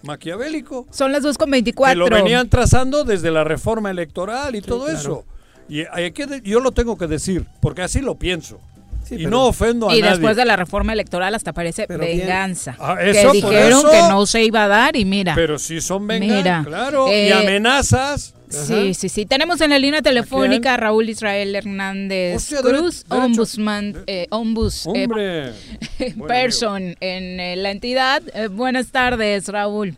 Maquiavélico 0.04 0.88
Son 0.92 1.12
las 1.12 1.24
2 1.24 1.38
con 1.38 1.48
que 1.48 1.52
24. 1.52 2.08
lo 2.10 2.16
venían 2.16 2.50
trazando 2.50 3.04
desde 3.04 3.32
la 3.32 3.44
reforma 3.44 3.92
electoral 3.92 4.56
y 4.56 4.62
todo 4.62 4.86
claro. 4.86 4.98
eso. 4.98 5.26
Y 5.68 5.84
hay 5.92 6.12
que 6.12 6.42
yo 6.44 6.62
lo 6.62 6.72
tengo 6.72 6.98
que 6.98 7.08
decir, 7.08 7.46
porque 7.62 7.82
así 7.82 8.00
lo 8.02 8.16
pienso. 8.16 8.60
y 9.10 9.18
pero- 9.18 9.30
no 9.32 9.46
ofendo 9.48 9.90
a 9.90 9.96
y 9.96 10.00
nadie. 10.00 10.12
después 10.14 10.38
de 10.38 10.46
la 10.46 10.56
reforma 10.56 10.94
electoral 10.94 11.36
hasta 11.36 11.52
parece 11.52 11.86
venganza. 11.88 12.76
Ah, 12.80 12.96
que 12.98 13.12
eso, 13.12 13.28
por 13.28 13.34
dijeron 13.34 13.80
eso. 13.80 13.92
que 13.92 14.00
no 14.10 14.26
se 14.26 14.44
iba 14.46 14.64
a 14.64 14.68
dar 14.70 14.96
y 14.96 15.04
mira. 15.04 15.36
Pero 15.36 15.60
sí 15.60 15.82
son 15.82 16.08
venganzas, 16.08 16.38
Mira, 16.38 16.64
claro. 16.66 17.08
y 17.10 17.12
eh, 17.12 17.34
amenazas. 17.34 18.34
Sí, 18.54 18.94
sí, 18.94 19.10
sí. 19.10 19.26
Tenemos 19.26 19.60
en 19.62 19.72
la 19.72 19.80
línea 19.80 20.02
telefónica 20.02 20.74
a 20.76 20.78
Raúl 20.78 21.10
Israel 21.10 21.56
Hernández 21.56 22.36
Hostia, 22.38 22.62
Cruz, 22.62 23.06
derecho- 23.10 23.26
ombudsman, 23.26 23.96
eh, 24.08 24.28
ombus, 24.30 24.88
eh, 24.96 25.52
person 26.28 26.96
en 27.00 27.40
eh, 27.40 27.56
la 27.56 27.72
entidad. 27.72 28.22
Eh, 28.34 28.48
buenas 28.48 28.92
tardes, 28.92 29.48
Raúl. 29.50 29.96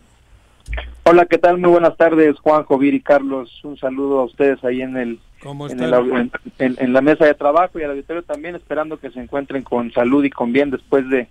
Hola, 1.04 1.26
¿qué 1.26 1.38
tal? 1.38 1.58
Muy 1.60 1.70
buenas 1.70 1.96
tardes, 1.98 2.38
Juanjo, 2.40 2.78
Viri, 2.78 3.00
Carlos. 3.00 3.52
Un 3.64 3.78
saludo 3.78 4.20
a 4.22 4.24
ustedes 4.26 4.64
ahí 4.64 4.82
en 4.82 4.98
el, 4.98 5.20
¿Cómo 5.44 5.68
en, 5.68 5.74
están? 5.74 5.88
el 5.88 5.94
au- 5.94 6.20
en- 6.20 6.32
en- 6.58 6.76
en 6.80 6.94
la 6.94 7.02
mesa 7.02 7.26
de 7.26 7.34
trabajo 7.36 7.80
y 7.80 7.84
al 7.84 7.92
auditorio 7.92 8.24
también, 8.24 8.56
esperando 8.56 8.98
que 9.00 9.12
se 9.12 9.20
encuentren 9.20 9.62
con 9.62 9.92
salud 9.94 10.24
y 10.24 10.32
con 10.32 10.52
bien 10.52 10.72
después 10.72 11.08
de, 11.10 11.28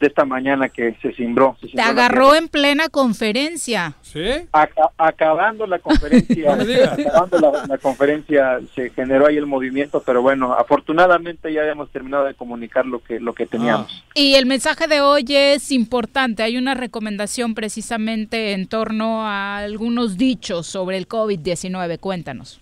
de 0.00 0.06
esta 0.06 0.24
mañana 0.24 0.68
que 0.68 0.94
se 1.02 1.12
cimbró. 1.12 1.56
se 1.60 1.66
Te 1.66 1.72
cimbró 1.72 1.84
agarró 1.88 2.34
en 2.34 2.48
plena 2.48 2.88
conferencia. 2.88 3.94
¿Sí? 4.02 4.24
Aca- 4.52 4.90
acabando 4.96 5.66
la 5.66 5.78
conferencia, 5.78 6.52
acabando 6.92 7.38
la, 7.40 7.66
la 7.66 7.78
conferencia, 7.78 8.60
se 8.74 8.90
generó 8.90 9.26
ahí 9.26 9.36
el 9.36 9.46
movimiento, 9.46 10.02
pero 10.04 10.22
bueno, 10.22 10.54
afortunadamente 10.54 11.52
ya 11.52 11.62
habíamos 11.62 11.90
terminado 11.90 12.24
de 12.24 12.34
comunicar 12.34 12.86
lo 12.86 13.00
que 13.02 13.20
lo 13.20 13.34
que 13.34 13.46
teníamos. 13.46 14.04
Ah. 14.06 14.10
Y 14.14 14.34
el 14.34 14.46
mensaje 14.46 14.86
de 14.86 15.00
hoy 15.00 15.24
es 15.28 15.70
importante. 15.72 16.42
Hay 16.42 16.56
una 16.56 16.74
recomendación 16.74 17.54
precisamente 17.54 18.52
en 18.52 18.66
torno 18.68 19.26
a 19.26 19.58
algunos 19.58 20.16
dichos 20.16 20.66
sobre 20.66 20.96
el 20.96 21.08
COVID-19. 21.08 21.98
Cuéntanos. 21.98 22.60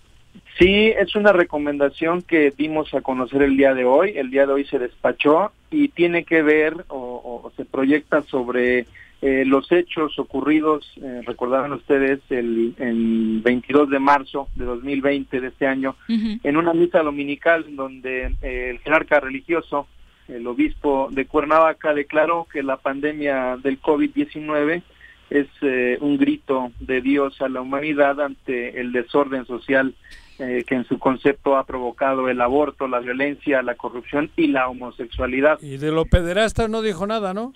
Sí, 0.59 0.87
es 0.87 1.15
una 1.15 1.33
recomendación 1.33 2.23
que 2.23 2.51
dimos 2.51 2.93
a 2.93 3.01
conocer 3.01 3.43
el 3.43 3.57
día 3.57 3.73
de 3.75 3.85
hoy. 3.85 4.13
El 4.15 4.31
día 4.31 4.47
de 4.47 4.53
hoy 4.53 4.65
se 4.65 4.79
despachó 4.79 5.51
y 5.69 5.89
tiene 5.89 6.23
que 6.23 6.41
ver 6.41 6.85
o, 6.87 7.43
o 7.43 7.51
se 7.55 7.65
proyecta 7.65 8.23
sobre 8.23 8.87
eh, 9.21 9.45
los 9.45 9.71
hechos 9.71 10.19
ocurridos, 10.19 10.91
eh, 11.01 11.21
recordarán 11.25 11.73
ustedes, 11.73 12.19
el, 12.29 12.75
el 12.77 13.41
22 13.43 13.89
de 13.89 13.99
marzo 13.99 14.47
de 14.55 14.65
2020 14.65 15.41
de 15.41 15.47
este 15.47 15.65
año, 15.65 15.95
en 16.07 16.57
una 16.57 16.73
misa 16.73 17.01
dominical 17.01 17.65
donde 17.75 18.35
eh, 18.43 18.69
el 18.71 18.79
jerarca 18.79 19.19
religioso, 19.19 19.87
el 20.27 20.45
obispo 20.45 21.07
de 21.11 21.25
Cuernavaca, 21.25 21.95
declaró 21.95 22.47
que 22.51 22.61
la 22.61 22.77
pandemia 22.77 23.57
del 23.57 23.81
COVID-19 23.81 24.83
es 25.31 25.47
eh, 25.61 25.97
un 25.99 26.17
grito 26.17 26.71
de 26.79 27.01
Dios 27.01 27.41
a 27.41 27.49
la 27.49 27.61
humanidad 27.61 28.21
ante 28.21 28.79
el 28.79 28.91
desorden 28.91 29.45
social 29.45 29.95
eh, 30.39 30.63
que 30.67 30.75
en 30.75 30.87
su 30.87 30.99
concepto 30.99 31.57
ha 31.57 31.65
provocado 31.65 32.29
el 32.29 32.39
aborto, 32.41 32.87
la 32.87 32.99
violencia, 32.99 33.61
la 33.63 33.75
corrupción 33.75 34.29
y 34.37 34.47
la 34.47 34.67
homosexualidad. 34.69 35.59
Y 35.61 35.77
de 35.77 35.91
los 35.91 36.07
pederastas 36.07 36.69
no 36.69 36.81
dijo 36.81 37.07
nada, 37.07 37.33
¿no? 37.33 37.53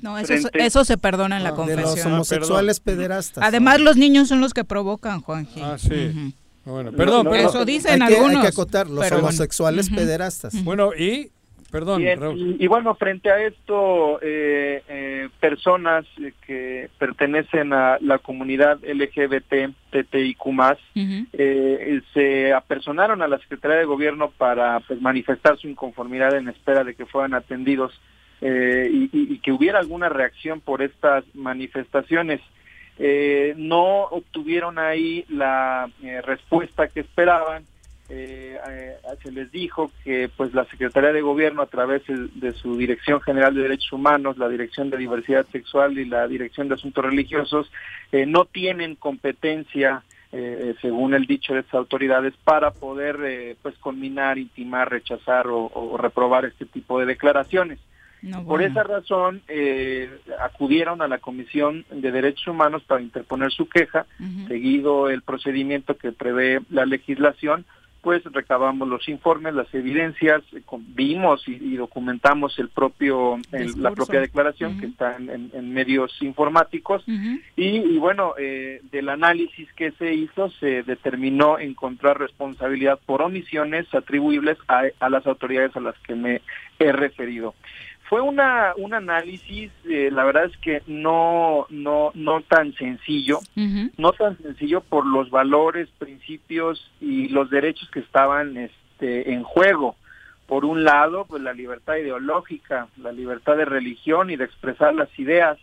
No, 0.00 0.16
eso, 0.18 0.28
Frente- 0.28 0.64
eso 0.64 0.84
se 0.84 0.96
perdona 0.96 1.38
en 1.38 1.42
la 1.42 1.48
Ah, 1.50 1.52
de 1.66 1.74
los 1.76 1.84
confesión. 1.84 2.12
homosexuales 2.14 2.80
pederastas. 2.80 3.42
Además, 3.42 3.80
los 3.80 3.96
niños 3.96 4.28
son 4.28 4.40
los 4.40 4.54
que 4.54 4.64
provocan, 4.64 5.20
Juanji. 5.22 5.60
Ah, 5.62 5.76
sí. 5.78 6.34
Bueno, 6.64 6.92
perdón, 6.92 7.24
No, 7.24 7.24
no, 7.24 7.30
perdón. 7.30 7.48
Eso 7.48 7.64
dicen 7.64 8.02
hay 8.02 8.08
que, 8.08 8.14
algunos. 8.16 8.36
hay 8.36 8.42
que 8.42 8.48
acotar, 8.48 8.88
los 8.88 9.00
pero 9.00 9.16
bueno. 9.16 9.28
homosexuales 9.28 9.88
pederastas. 9.90 10.62
Bueno, 10.64 10.90
y 10.94 11.30
perdón, 11.70 12.02
Bien, 12.02 12.20
Raúl. 12.20 12.38
y, 12.38 12.64
y 12.64 12.66
bueno, 12.66 12.94
frente 12.94 13.30
a 13.30 13.42
esto, 13.44 14.18
eh, 14.22 14.82
eh, 14.88 15.28
personas 15.40 16.04
que 16.46 16.88
pertenecen 16.98 17.72
a 17.72 17.98
la 18.00 18.18
comunidad 18.18 18.78
LGBT, 18.82 19.74
TTIQ+, 19.90 20.46
Ujú. 20.46 21.26
eh, 21.32 22.00
se 22.14 22.52
apersonaron 22.52 23.22
a 23.22 23.28
la 23.28 23.38
Secretaría 23.38 23.78
de 23.78 23.84
Gobierno 23.84 24.30
para 24.36 24.80
pues, 24.80 25.00
manifestar 25.00 25.58
su 25.58 25.68
inconformidad 25.68 26.36
en 26.36 26.48
espera 26.48 26.84
de 26.84 26.94
que 26.94 27.06
fueran 27.06 27.34
atendidos 27.34 27.98
eh, 28.40 28.88
y, 29.12 29.38
que 29.40 29.52
hubiera 29.52 29.78
alguna 29.78 30.08
reacción 30.08 30.60
por 30.60 30.82
estas 30.82 31.24
manifestaciones. 31.34 32.40
Eh, 32.98 33.54
no 33.56 34.02
obtuvieron 34.04 34.78
ahí 34.78 35.24
la 35.28 35.90
eh, 36.02 36.20
respuesta 36.22 36.88
que 36.88 37.00
esperaban. 37.00 37.64
Se 38.08 39.32
les 39.32 39.50
dijo 39.52 39.90
que 40.04 40.30
pues 40.34 40.54
la 40.54 40.64
Secretaría 40.66 41.12
de 41.12 41.20
Gobierno 41.20 41.62
a 41.62 41.66
través 41.66 42.02
de 42.06 42.52
su 42.52 42.76
Dirección 42.76 43.20
General 43.20 43.54
de 43.54 43.62
Derechos 43.62 43.92
Humanos, 43.92 44.38
la 44.38 44.48
Dirección 44.48 44.90
de 44.90 44.96
Diversidad 44.96 45.46
Sexual 45.52 45.98
y 45.98 46.04
la 46.04 46.26
Dirección 46.26 46.68
de 46.68 46.74
Asuntos 46.74 47.04
Religiosos 47.04 47.70
no 48.12 48.46
tienen 48.46 48.94
competencia 48.94 50.02
eh, 50.30 50.74
según 50.82 51.14
el 51.14 51.24
dicho 51.24 51.54
de 51.54 51.60
estas 51.60 51.76
autoridades, 51.76 52.34
para 52.44 52.70
poder 52.70 53.18
eh, 53.24 53.56
pues 53.62 53.74
culminar, 53.78 54.36
intimar, 54.36 54.90
rechazar 54.90 55.46
o, 55.48 55.96
reprobar 55.96 56.44
este 56.44 56.66
tipo 56.66 57.00
de 57.00 57.06
declaraciones. 57.06 57.78
Por 58.46 58.62
esa 58.62 58.82
razón, 58.82 59.42
eh, 59.46 60.10
acudieron 60.40 61.00
a 61.00 61.08
la 61.08 61.18
Comisión 61.18 61.86
de 61.90 62.10
Derechos 62.10 62.48
Humanos 62.48 62.82
para 62.84 63.00
interponer 63.00 63.52
su 63.52 63.68
queja, 63.68 64.06
seguido 64.48 65.08
el 65.08 65.22
procedimiento 65.22 65.96
que 65.96 66.10
prevé 66.10 66.60
la 66.68 66.84
legislación, 66.84 67.64
pues 68.02 68.22
recabamos 68.24 68.88
los 68.88 69.08
informes, 69.08 69.54
las 69.54 69.72
evidencias, 69.74 70.42
eh, 70.52 70.62
vimos 70.88 71.46
y, 71.46 71.76
documentamos 71.76 72.58
el 72.58 72.68
propio 72.68 73.38
la 73.76 73.92
propia 73.92 74.20
declaración 74.20 74.80
que 74.80 74.86
está 74.86 75.16
en, 75.16 75.72
medios 75.72 76.12
informáticos. 76.22 77.04
Y, 77.56 77.98
bueno 77.98 78.34
eh, 78.38 78.80
del 78.90 79.08
análisis 79.08 79.72
que 79.74 79.92
se 79.92 80.14
hizo 80.14 80.50
se 80.52 80.82
determinó 80.82 81.58
encontrar 81.58 82.18
responsabilidad 82.18 82.98
por 83.04 83.22
omisiones 83.22 83.92
atribuibles 83.94 84.58
a 84.68 85.08
las 85.08 85.26
autoridades 85.26 85.76
a 85.76 85.80
las 85.80 85.98
que 85.98 86.14
me 86.14 86.40
he 86.78 86.92
referido 86.92 87.54
fue 88.08 88.22
una 88.22 88.72
un 88.76 88.94
análisis 88.94 89.70
eh, 89.84 90.10
la 90.10 90.24
verdad 90.24 90.46
es 90.46 90.56
que 90.58 90.82
no 90.86 91.66
no 91.68 92.10
no 92.14 92.40
tan 92.42 92.72
sencillo 92.74 93.40
no 93.96 94.12
tan 94.12 94.38
sencillo 94.38 94.80
por 94.80 95.06
los 95.06 95.30
valores 95.30 95.88
principios 95.98 96.90
y 97.00 97.28
los 97.28 97.50
derechos 97.50 97.90
que 97.90 98.00
estaban 98.00 98.56
este 98.56 99.32
en 99.32 99.42
juego. 99.42 99.96
Por 100.46 100.64
un 100.64 100.84
lado 100.84 101.26
pues 101.28 101.42
la 101.42 101.52
libertad 101.52 101.96
ideológica 101.96 102.88
la 102.96 103.12
libertad 103.12 103.56
de 103.56 103.66
religión 103.66 104.30
y 104.30 104.36
de 104.36 104.44
expresar 104.44 104.94
las 104.94 105.10
ideas 105.18 105.58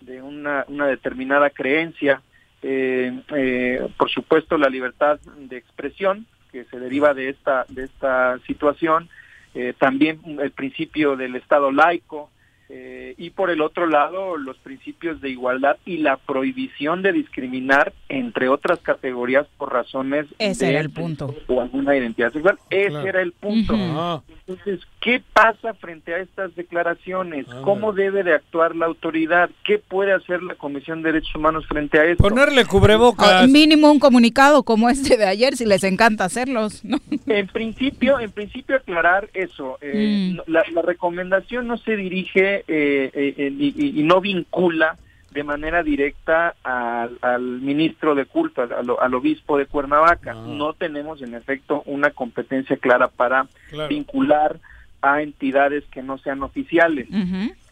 de 0.00 0.20
una, 0.20 0.64
una 0.68 0.86
determinada 0.86 1.50
creencia. 1.50 2.22
Eh, 2.62 3.20
eh, 3.36 3.88
por 3.96 4.10
supuesto 4.10 4.58
la 4.58 4.68
libertad 4.68 5.20
de 5.20 5.58
expresión 5.58 6.26
que 6.50 6.64
se 6.64 6.80
deriva 6.80 7.14
de 7.14 7.28
esta 7.28 7.66
de 7.68 7.84
esta 7.84 8.38
situación 8.46 9.08
eh, 9.54 9.72
también 9.78 10.20
el 10.40 10.50
principio 10.50 11.16
del 11.16 11.36
Estado 11.36 11.70
laico, 11.70 12.30
eh, 12.70 13.14
y 13.18 13.30
por 13.30 13.50
el 13.50 13.60
otro 13.60 13.86
lado 13.86 14.38
los 14.38 14.56
principios 14.58 15.20
de 15.20 15.28
igualdad 15.28 15.76
y 15.84 15.98
la 15.98 16.16
prohibición 16.16 17.02
de 17.02 17.12
discriminar 17.12 17.92
entre 18.08 18.48
otras 18.48 18.78
categorías 18.78 19.46
por 19.58 19.70
razones 19.70 20.26
ese 20.38 20.70
era 20.70 20.80
el 20.80 20.88
punto. 20.88 21.34
o 21.46 21.60
alguna 21.60 21.94
identidad 21.94 22.32
sexual. 22.32 22.58
Ese 22.70 23.06
era 23.06 23.20
el 23.20 23.32
punto. 23.32 23.74
Ah. 23.76 24.22
entonces 24.46 24.80
qué 25.00 25.22
pasa 25.34 25.74
frente 25.74 26.14
a 26.14 26.18
estas 26.20 26.54
declaraciones 26.54 27.46
ah, 27.50 27.60
cómo 27.62 27.92
debe 27.92 28.22
de 28.22 28.32
actuar 28.32 28.74
la 28.74 28.86
autoridad 28.86 29.50
qué 29.64 29.78
puede 29.78 30.12
hacer 30.12 30.42
la 30.42 30.54
Comisión 30.54 31.02
de 31.02 31.12
Derechos 31.12 31.34
Humanos 31.34 31.66
frente 31.66 31.98
a 31.98 32.06
esto 32.06 32.22
ponerle 32.22 32.64
cubrebocas. 32.64 33.42
Ah, 33.42 33.46
mínimo 33.46 33.90
un 33.90 33.98
comunicado 33.98 34.62
como 34.62 34.88
este 34.88 35.18
de 35.18 35.26
ayer 35.26 35.54
si 35.56 35.66
les 35.66 35.84
encanta 35.84 36.24
hacerlos 36.24 36.82
¿no? 36.82 36.98
en 37.26 37.46
principio 37.48 38.18
en 38.20 38.30
principio 38.30 38.76
aclarar 38.76 39.28
eso. 39.34 39.78
Eh, 39.82 40.34
mm. 40.34 40.50
la 40.50 40.82
recomendación 40.82 41.66
no 41.66 41.76
se 41.76 41.96
dirige 41.96 42.53
eh, 42.66 43.10
eh, 43.14 43.52
y, 43.58 44.02
no 44.02 44.20
vincula 44.20 44.96
de 45.30 45.42
manera 45.42 45.82
directa 45.82 46.54
al, 46.62 47.40
ministro 47.60 48.14
de 48.14 48.26
culto, 48.26 48.62
al, 48.62 49.14
obispo 49.14 49.58
de 49.58 49.66
Cuernavaca. 49.66 50.32
Ah. 50.32 50.44
No 50.46 50.74
tenemos, 50.74 51.22
en 51.22 51.34
efecto, 51.34 51.82
una 51.86 52.10
competencia 52.10 52.76
clara 52.76 53.08
para 53.08 53.48
vincular 53.88 54.60
a 55.02 55.22
entidades 55.22 55.84
que 55.90 56.02
no 56.02 56.18
sean 56.18 56.42
oficiales. 56.42 57.08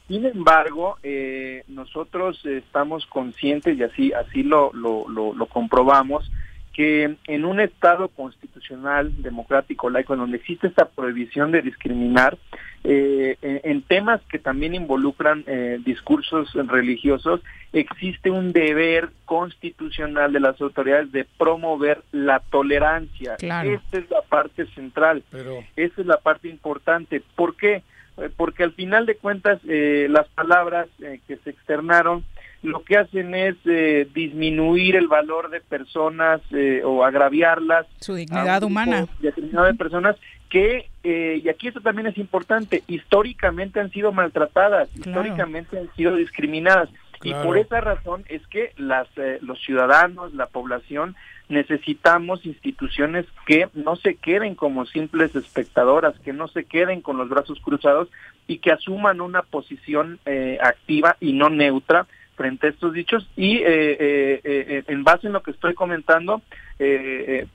Sin 0.08 0.26
embargo, 0.26 0.98
eh, 1.02 1.62
nosotros 1.68 2.44
estamos 2.44 3.06
conscientes 3.06 3.78
y 3.78 3.82
así 3.82 4.12
así 4.12 4.42
lo, 4.42 4.72
lo, 4.74 5.06
lo 5.08 5.46
comprobamos 5.46 6.30
que 6.72 7.16
en 7.26 7.44
un 7.44 7.60
Estado 7.60 8.08
constitucional, 8.08 9.12
democrático, 9.22 9.90
laico, 9.90 10.14
en 10.14 10.20
donde 10.20 10.38
existe 10.38 10.66
esta 10.66 10.86
prohibición 10.86 11.50
de 11.52 11.62
discriminar, 11.62 12.38
eh, 12.84 13.36
en, 13.42 13.82
temas 13.82 14.20
que 14.28 14.40
también 14.40 14.74
involucran 14.74 15.44
eh, 15.46 15.78
discursos 15.84 16.52
religiosos, 16.54 17.40
existe 17.72 18.30
un 18.30 18.52
deber 18.52 19.10
constitucional 19.24 20.32
de 20.32 20.40
las 20.40 20.60
autoridades 20.60 21.12
de 21.12 21.24
promover 21.38 22.02
la 22.10 22.40
tolerancia. 22.40 23.34
Esta 23.34 23.98
es 23.98 24.10
la 24.10 24.22
parte 24.22 24.66
central, 24.74 25.22
Pero... 25.30 25.62
esta 25.76 26.00
es 26.00 26.06
la 26.06 26.16
parte 26.16 26.48
importante. 26.48 27.22
¿Por 27.36 27.54
qué? 27.56 27.82
Eh, 28.16 28.30
porque 28.36 28.64
al 28.64 28.72
final 28.72 29.06
de 29.06 29.16
cuentas 29.16 29.60
las 29.62 30.28
palabras 30.28 30.88
que 30.98 31.36
se 31.36 31.50
externaron 31.50 32.24
lo 32.62 32.84
que 32.84 32.96
hacen 32.96 33.34
es 33.34 33.56
eh, 33.64 34.08
disminuir 34.14 34.94
el 34.96 35.08
valor 35.08 35.50
de 35.50 35.60
personas 35.60 36.40
eh, 36.52 36.82
o 36.84 37.04
agraviarlas. 37.04 37.86
Su 38.00 38.14
dignidad 38.14 38.62
humana. 38.62 39.06
de 39.20 39.74
personas 39.74 40.16
que, 40.48 40.88
eh, 41.02 41.40
y 41.42 41.48
aquí 41.48 41.68
esto 41.68 41.80
también 41.80 42.06
es 42.06 42.18
importante, 42.18 42.84
históricamente 42.86 43.80
han 43.80 43.90
sido 43.90 44.12
maltratadas, 44.12 44.94
históricamente 44.96 45.78
han 45.78 45.92
sido 45.94 46.14
discriminadas. 46.14 46.88
Y 47.24 47.34
por 47.34 47.56
esa 47.56 47.80
razón 47.80 48.24
es 48.28 48.44
que 48.48 48.72
las, 48.76 49.06
los 49.42 49.60
ciudadanos, 49.60 50.34
la 50.34 50.46
población, 50.46 51.14
necesitamos 51.48 52.44
instituciones 52.44 53.26
que 53.46 53.68
no 53.74 53.94
se 53.94 54.16
queden 54.16 54.56
como 54.56 54.86
simples 54.86 55.36
espectadoras, 55.36 56.18
que 56.24 56.32
no 56.32 56.48
se 56.48 56.64
queden 56.64 57.00
con 57.00 57.18
los 57.18 57.28
brazos 57.28 57.60
cruzados 57.60 58.08
y 58.48 58.58
que 58.58 58.72
asuman 58.72 59.20
una 59.20 59.42
posición 59.42 60.18
activa 60.60 61.16
y 61.20 61.32
no 61.32 61.48
neutra 61.48 62.08
frente 62.36 62.66
a 62.66 62.70
estos 62.70 62.92
dichos 62.92 63.28
y 63.36 63.58
eh, 63.58 63.62
eh, 63.66 64.40
eh, 64.44 64.84
en 64.86 65.04
base 65.04 65.26
en 65.26 65.32
lo 65.32 65.42
que 65.42 65.50
estoy 65.50 65.74
comentando, 65.74 66.42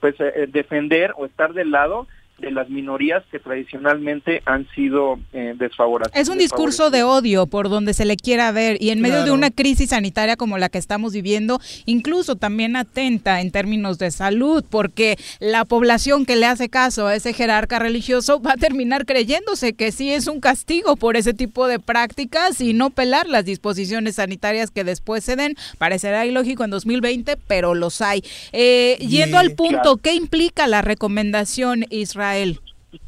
pues 0.00 0.14
defender 0.48 1.12
o 1.16 1.26
estar 1.26 1.52
del 1.52 1.70
lado 1.70 2.06
de 2.38 2.52
las 2.52 2.68
minorías 2.68 3.24
que 3.30 3.38
tradicionalmente 3.38 4.42
han 4.46 4.68
sido 4.74 5.18
eh, 5.32 5.54
desfavorecidas. 5.56 6.20
Es 6.20 6.28
un 6.28 6.38
discurso 6.38 6.90
de 6.90 7.02
odio 7.02 7.46
por 7.46 7.68
donde 7.68 7.94
se 7.94 8.04
le 8.04 8.16
quiera 8.16 8.52
ver 8.52 8.76
y 8.80 8.90
en 8.90 9.00
medio 9.00 9.24
de 9.24 9.32
una 9.32 9.50
crisis 9.50 9.90
sanitaria 9.90 10.36
como 10.36 10.56
la 10.56 10.68
que 10.68 10.78
estamos 10.78 11.12
viviendo, 11.12 11.60
incluso 11.86 12.36
también 12.36 12.76
atenta 12.76 13.40
en 13.40 13.50
términos 13.50 13.98
de 13.98 14.10
salud, 14.10 14.64
porque 14.68 15.18
la 15.40 15.64
población 15.64 16.26
que 16.26 16.36
le 16.36 16.46
hace 16.46 16.68
caso 16.68 17.08
a 17.08 17.16
ese 17.16 17.32
jerarca 17.32 17.78
religioso 17.78 18.40
va 18.40 18.52
a 18.52 18.56
terminar 18.56 19.04
creyéndose 19.04 19.72
que 19.72 19.90
sí 19.90 20.12
es 20.12 20.28
un 20.28 20.40
castigo 20.40 20.96
por 20.96 21.16
ese 21.16 21.34
tipo 21.34 21.66
de 21.66 21.80
prácticas 21.80 22.60
y 22.60 22.72
no 22.72 22.90
pelar 22.90 23.28
las 23.28 23.44
disposiciones 23.44 24.16
sanitarias 24.16 24.70
que 24.70 24.84
después 24.84 25.24
se 25.24 25.34
den. 25.34 25.56
Parecerá 25.78 26.24
ilógico 26.24 26.64
en 26.64 26.70
2020, 26.70 27.36
pero 27.48 27.74
los 27.74 28.00
hay. 28.00 28.22
Eh, 28.52 28.96
yendo 29.00 29.38
al 29.38 29.52
punto, 29.52 29.96
¿qué 29.96 30.14
implica 30.14 30.66
la 30.68 30.82
recomendación 30.82 31.84
Israel? 31.90 32.27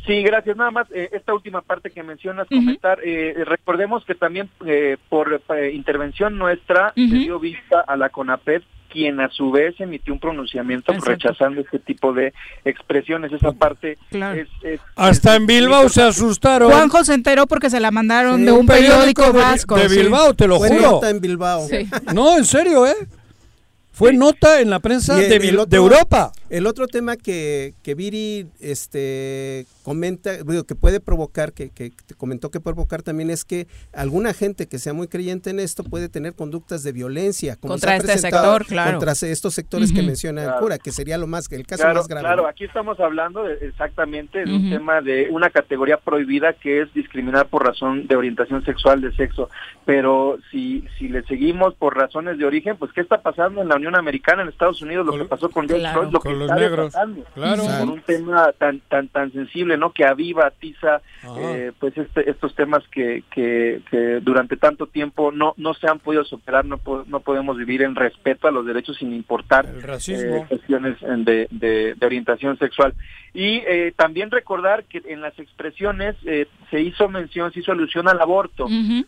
Sí, 0.06 0.22
gracias. 0.22 0.56
Nada 0.56 0.70
más, 0.70 0.86
eh, 0.92 1.08
esta 1.12 1.32
última 1.32 1.62
parte 1.62 1.90
que 1.90 2.02
mencionas, 2.02 2.46
comentar, 2.48 2.98
eh, 3.02 3.34
recordemos 3.46 4.04
que 4.04 4.14
también 4.14 4.50
eh, 4.66 4.98
por 5.08 5.42
intervención 5.72 6.36
nuestra 6.36 6.92
se 6.94 7.02
dio 7.02 7.38
vista 7.38 7.80
a 7.80 7.96
la 7.96 8.10
CONAPED, 8.10 8.62
quien 8.90 9.20
a 9.20 9.30
su 9.30 9.50
vez 9.50 9.74
emitió 9.78 10.12
un 10.12 10.20
pronunciamiento 10.20 10.92
rechazando 10.92 11.62
este 11.62 11.78
tipo 11.78 12.12
de 12.12 12.34
expresiones. 12.64 13.32
Esa 13.32 13.52
parte 13.52 13.96
es, 14.10 14.80
Hasta 14.96 15.36
en 15.36 15.46
Bilbao 15.46 15.88
se 15.88 16.02
asustaron. 16.02 16.70
Juanjo 16.70 17.02
se 17.04 17.14
enteró 17.14 17.46
porque 17.46 17.70
se 17.70 17.80
la 17.80 17.90
mandaron 17.90 18.44
de 18.44 18.52
un, 18.52 18.66
periódico, 18.66 19.32
vasco. 19.32 19.76
De, 19.76 19.88
Bilbao, 19.88 20.34
te 20.34 20.46
lo 20.46 20.58
juro. 20.58 21.00
en 21.04 21.20
Bilbao. 21.20 21.66
No, 22.12 22.36
en 22.36 22.44
serio, 22.44 22.86
¿eh? 22.86 22.94
Fue 24.00 24.14
nota 24.14 24.62
en 24.62 24.70
la 24.70 24.78
prensa 24.78 25.14
de, 25.14 25.28
de, 25.28 25.76
Europa. 25.76 26.32
El 26.48 26.66
otro 26.66 26.86
tema 26.86 27.18
que, 27.18 27.74
que 27.82 27.94
Viri 27.94 28.46
este, 28.58 29.66
comenta, 29.82 30.32
que 30.66 30.74
puede 30.74 31.00
provocar, 31.00 31.52
que, 31.52 31.70
que 31.70 31.90
te 31.90 32.14
comentó 32.14 32.50
que 32.50 32.60
puede 32.60 32.74
provocar 32.74 33.02
también 33.02 33.30
es 33.30 33.44
que 33.44 33.66
alguna 33.92 34.32
gente 34.32 34.68
que 34.68 34.78
sea 34.78 34.92
muy 34.92 35.08
creyente 35.08 35.50
en 35.50 35.60
esto 35.60 35.84
puede 35.84 36.08
tener 36.08 36.34
conductas 36.34 36.82
de 36.82 36.92
violencia 36.92 37.56
como 37.56 37.74
contra 37.74 37.96
este 37.96 38.18
sector, 38.18 38.66
claro. 38.66 38.98
Contra 38.98 39.12
estos 39.12 39.54
sectores 39.54 39.92
que 39.92 40.02
menciona 40.02 40.44
el 40.44 40.52
cura, 40.60 40.78
que 40.78 40.90
sería 40.90 41.18
lo 41.18 41.26
más, 41.26 41.50
el 41.52 41.66
caso 41.66 41.84
más 41.88 42.08
grave. 42.08 42.26
Claro, 42.26 42.46
aquí 42.46 42.64
estamos 42.64 42.98
hablando 43.00 43.48
exactamente 43.48 44.44
de 44.44 44.52
un 44.52 44.70
tema 44.70 45.00
de 45.00 45.28
una 45.30 45.50
categoría 45.50 45.96
prohibida 45.96 46.52
que 46.54 46.82
es 46.82 46.92
discriminar 46.94 47.48
por 47.48 47.66
razón 47.66 48.06
de 48.06 48.16
orientación 48.16 48.64
sexual, 48.64 49.00
de 49.00 49.12
sexo. 49.14 49.48
Pero 49.84 50.38
si, 50.50 50.84
si 50.98 51.08
le 51.08 51.22
seguimos 51.24 51.74
por 51.74 51.96
razones 51.96 52.38
de 52.38 52.44
origen, 52.44 52.76
pues 52.76 52.92
¿qué 52.92 53.00
está 53.00 53.22
pasando 53.22 53.62
en 53.62 53.68
la 53.68 53.76
Unión 53.76 53.96
Americana, 53.96 54.42
en 54.42 54.48
Estados 54.48 54.82
Unidos? 54.82 55.06
Lo 55.06 55.16
que 55.16 55.24
pasó 55.24 55.48
con 55.50 55.68
Floyd, 55.68 56.12
lo 56.12 56.20
que 56.20 56.30
los 56.30 56.50
negros. 56.50 56.94
Claro. 57.34 57.62
Por 57.80 57.90
un 57.90 58.02
tema 58.02 58.52
tan 58.58 58.80
tan 58.80 59.08
tan 59.08 59.32
sensible, 59.32 59.69
¿no? 59.76 59.92
Que 59.92 60.04
aviva, 60.04 60.46
atiza, 60.46 61.00
eh, 61.38 61.72
pues 61.78 61.96
este, 61.96 62.30
estos 62.30 62.54
temas 62.54 62.82
que, 62.88 63.24
que, 63.30 63.80
que, 63.90 64.20
durante 64.20 64.56
tanto 64.56 64.86
tiempo 64.86 65.32
no 65.32 65.54
no 65.56 65.74
se 65.74 65.88
han 65.88 65.98
podido 65.98 66.24
superar, 66.24 66.64
no, 66.64 66.80
no 67.06 67.20
podemos 67.20 67.56
vivir 67.56 67.82
en 67.82 67.94
respeto 67.94 68.48
a 68.48 68.50
los 68.50 68.66
derechos 68.66 68.96
sin 68.96 69.12
importar 69.12 69.66
eh, 69.66 70.44
cuestiones 70.48 71.00
de, 71.00 71.48
de, 71.50 71.94
de, 71.94 72.06
orientación 72.06 72.58
sexual. 72.58 72.94
Y 73.32 73.58
eh, 73.66 73.92
también 73.96 74.30
recordar 74.30 74.84
que 74.84 75.02
en 75.06 75.20
las 75.20 75.38
expresiones 75.38 76.16
eh, 76.24 76.46
se 76.70 76.80
hizo 76.80 77.08
mención, 77.08 77.52
se 77.52 77.60
hizo 77.60 77.72
alusión 77.72 78.08
al 78.08 78.20
aborto, 78.20 78.66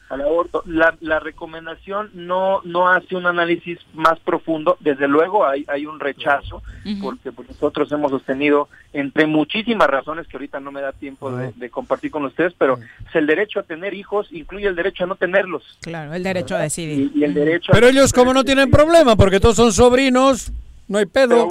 al 0.09 0.21
aborto. 0.21 0.63
La, 0.67 0.97
la 1.01 1.19
recomendación 1.21 2.11
no 2.15 2.61
no 2.65 2.89
hace 2.89 3.17
un 3.17 3.27
análisis 3.27 3.79
más 3.95 4.19
profundo. 4.21 4.77
Desde 4.81 5.09
luego 5.09 5.47
hay 5.47 5.65
hay 5.69 5.87
un 5.87 6.01
rechazo 6.01 6.63
porque 7.01 7.33
pues, 7.33 7.49
nosotros 7.49 7.91
hemos 7.93 8.11
sostenido 8.11 8.69
entre 8.93 9.27
muchísimas 9.27 9.89
razones 9.89 10.27
que 10.27 10.37
ahorita 10.37 10.61
no 10.61 10.73
me 10.73 10.81
da 10.81 10.93
tiempo 10.93 11.31
de, 11.31 11.71
compartir 11.71 12.11
con 12.11 12.25
ustedes, 12.25 12.53
pero 12.59 12.77
pues, 12.77 13.15
el 13.15 13.27
derecho 13.27 13.61
a 13.61 13.63
tener 13.63 13.95
hijos 13.95 14.29
incluye 14.31 14.67
el 14.67 14.77
derecho 14.77 15.05
a 15.05 15.07
no 15.07 15.17
tenerlos. 15.17 15.63
Claro, 15.81 16.13
el 16.15 16.23
derecho 16.23 16.57
a 16.57 16.61
decidir. 16.61 17.11
Y, 17.15 17.25
el 17.25 17.35
derecho. 17.35 17.73
Pero 17.73 17.89
ellos 17.89 18.13
como 18.13 18.35
no 18.35 18.45
tienen 18.45 18.71
problema 18.71 19.17
porque 19.17 19.41
todos 19.41 19.57
son 19.57 19.73
sobrinos, 19.73 20.53
no 20.89 20.99
hay 20.99 21.07
pedo. 21.07 21.49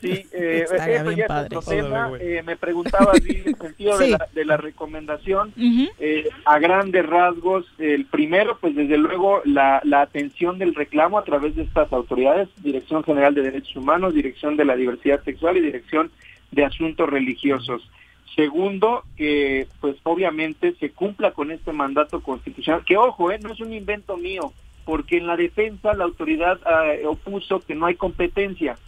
Sí, 0.00 0.26
eh, 0.32 0.64
eso 0.64 1.10
ya 1.12 1.26
es 1.26 1.30
otro 1.46 1.62
tema. 1.62 2.12
Eh, 2.20 2.42
me 2.44 2.56
preguntaba 2.56 3.12
en 3.16 3.48
el 3.48 3.56
sentido 3.60 3.98
de, 3.98 4.10
la, 4.10 4.28
de, 4.32 4.44
la, 4.44 4.56
recomendación. 4.56 5.52
eh, 5.98 6.28
a 6.44 6.58
grandes 6.58 7.04
rasgos, 7.06 7.66
el 7.78 8.06
primero, 8.06 8.58
pues 8.60 8.74
desde 8.74 8.98
luego, 8.98 9.42
la, 9.44 9.80
la 9.84 10.02
atención 10.02 10.58
del 10.58 10.74
reclamo 10.74 11.18
a 11.18 11.24
través 11.24 11.56
de 11.56 11.62
estas 11.62 11.92
autoridades, 11.92 12.48
Dirección 12.62 13.02
General 13.04 13.34
de 13.34 13.42
Derechos 13.42 13.76
Humanos, 13.76 14.14
Dirección 14.14 14.56
de 14.56 14.64
la 14.64 14.76
Diversidad 14.76 15.22
Sexual 15.24 15.56
y 15.56 15.60
Dirección 15.62 16.10
de 16.50 16.64
Asuntos 16.64 17.08
Religiosos. 17.08 17.88
Segundo, 18.34 19.02
que 19.16 19.66
pues 19.80 19.96
obviamente 20.04 20.74
se 20.78 20.90
cumpla 20.90 21.32
con 21.32 21.50
este 21.50 21.72
mandato 21.72 22.20
constitucional, 22.20 22.84
que 22.84 22.96
ojo, 22.96 23.32
eh, 23.32 23.38
no 23.42 23.52
es 23.52 23.60
un 23.60 23.72
invento 23.72 24.16
mío, 24.16 24.52
porque 24.84 25.18
en 25.18 25.26
la 25.26 25.36
defensa 25.36 25.92
la 25.94 26.04
autoridad 26.04 26.60
eh, 26.86 27.04
opuso 27.04 27.60
que 27.60 27.74
no 27.74 27.86
hay 27.86 27.96
competencia 27.96 28.78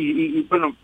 y, 0.00 0.42
bueno, 0.48 0.76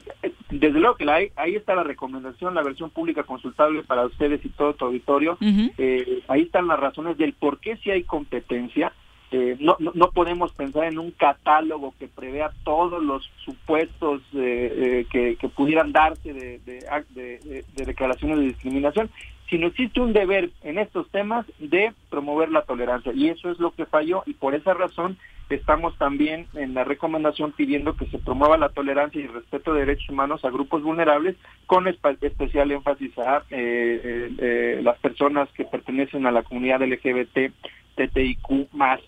desde 0.50 0.80
luego 0.80 0.96
que 0.96 1.04
la 1.04 1.16
hay, 1.16 1.30
ahí 1.36 1.54
está 1.54 1.74
la 1.74 1.84
recomendación, 1.84 2.54
la 2.54 2.62
versión 2.62 2.90
pública 2.90 3.22
consultable 3.22 3.82
para 3.82 4.06
ustedes 4.06 4.44
y 4.44 4.48
todo 4.48 4.74
tu 4.74 4.86
auditorio. 4.86 5.38
eh, 5.78 6.22
ahí 6.28 6.42
están 6.42 6.66
las 6.66 6.80
razones 6.80 7.16
del 7.16 7.32
por 7.32 7.60
qué 7.60 7.76
si 7.78 7.90
hay 7.90 8.02
competencia. 8.02 8.92
Eh, 9.36 9.56
no, 9.58 9.76
no, 9.80 10.10
podemos 10.12 10.52
pensar 10.52 10.84
en 10.84 10.96
un 10.96 11.10
catálogo 11.10 11.92
que 11.98 12.06
prevea 12.06 12.52
todos 12.62 13.02
los 13.02 13.28
supuestos 13.44 14.22
eh, 14.32 15.06
que, 15.10 15.34
que, 15.34 15.48
pudieran 15.48 15.90
darse 15.90 16.32
de, 16.32 16.60
de, 16.60 16.86
de, 17.16 17.64
de 17.74 17.84
declaraciones 17.84 18.38
de 18.38 18.44
discriminación, 18.44 19.10
sino 19.50 19.66
existe 19.66 20.00
un 20.00 20.12
deber 20.12 20.50
en 20.62 20.78
estos 20.78 21.10
temas 21.10 21.46
de 21.58 21.92
promover 22.10 22.52
la 22.52 22.62
tolerancia. 22.62 23.12
Y 23.12 23.28
eso 23.28 23.50
es 23.50 23.58
lo 23.58 23.72
que 23.72 23.86
falló 23.86 24.22
y 24.24 24.34
por 24.34 24.54
esa 24.54 24.72
razón 24.72 25.18
estamos 25.50 25.96
también 25.98 26.46
en 26.54 26.74
la 26.74 26.84
recomendación 26.84 27.52
pidiendo 27.52 27.96
que 27.96 28.06
se 28.06 28.18
promueva 28.18 28.56
la 28.56 28.70
tolerancia 28.70 29.20
y 29.20 29.24
el 29.24 29.34
respeto 29.34 29.74
de 29.74 29.80
derechos 29.80 30.08
humanos 30.08 30.44
a 30.44 30.50
grupos 30.50 30.82
vulnerables, 30.82 31.36
con 31.66 31.86
especial 31.86 32.70
énfasis 32.70 33.16
a 33.18 33.38
eh, 33.50 34.00
eh, 34.04 34.30
eh, 34.38 34.80
las 34.82 34.98
personas 34.98 35.48
que 35.50 35.64
pertenecen 35.64 36.26
a 36.26 36.32
la 36.32 36.42
comunidad 36.42 36.82
LGBT, 36.82 37.52
TTIQ 37.94 38.72
más. 38.72 39.00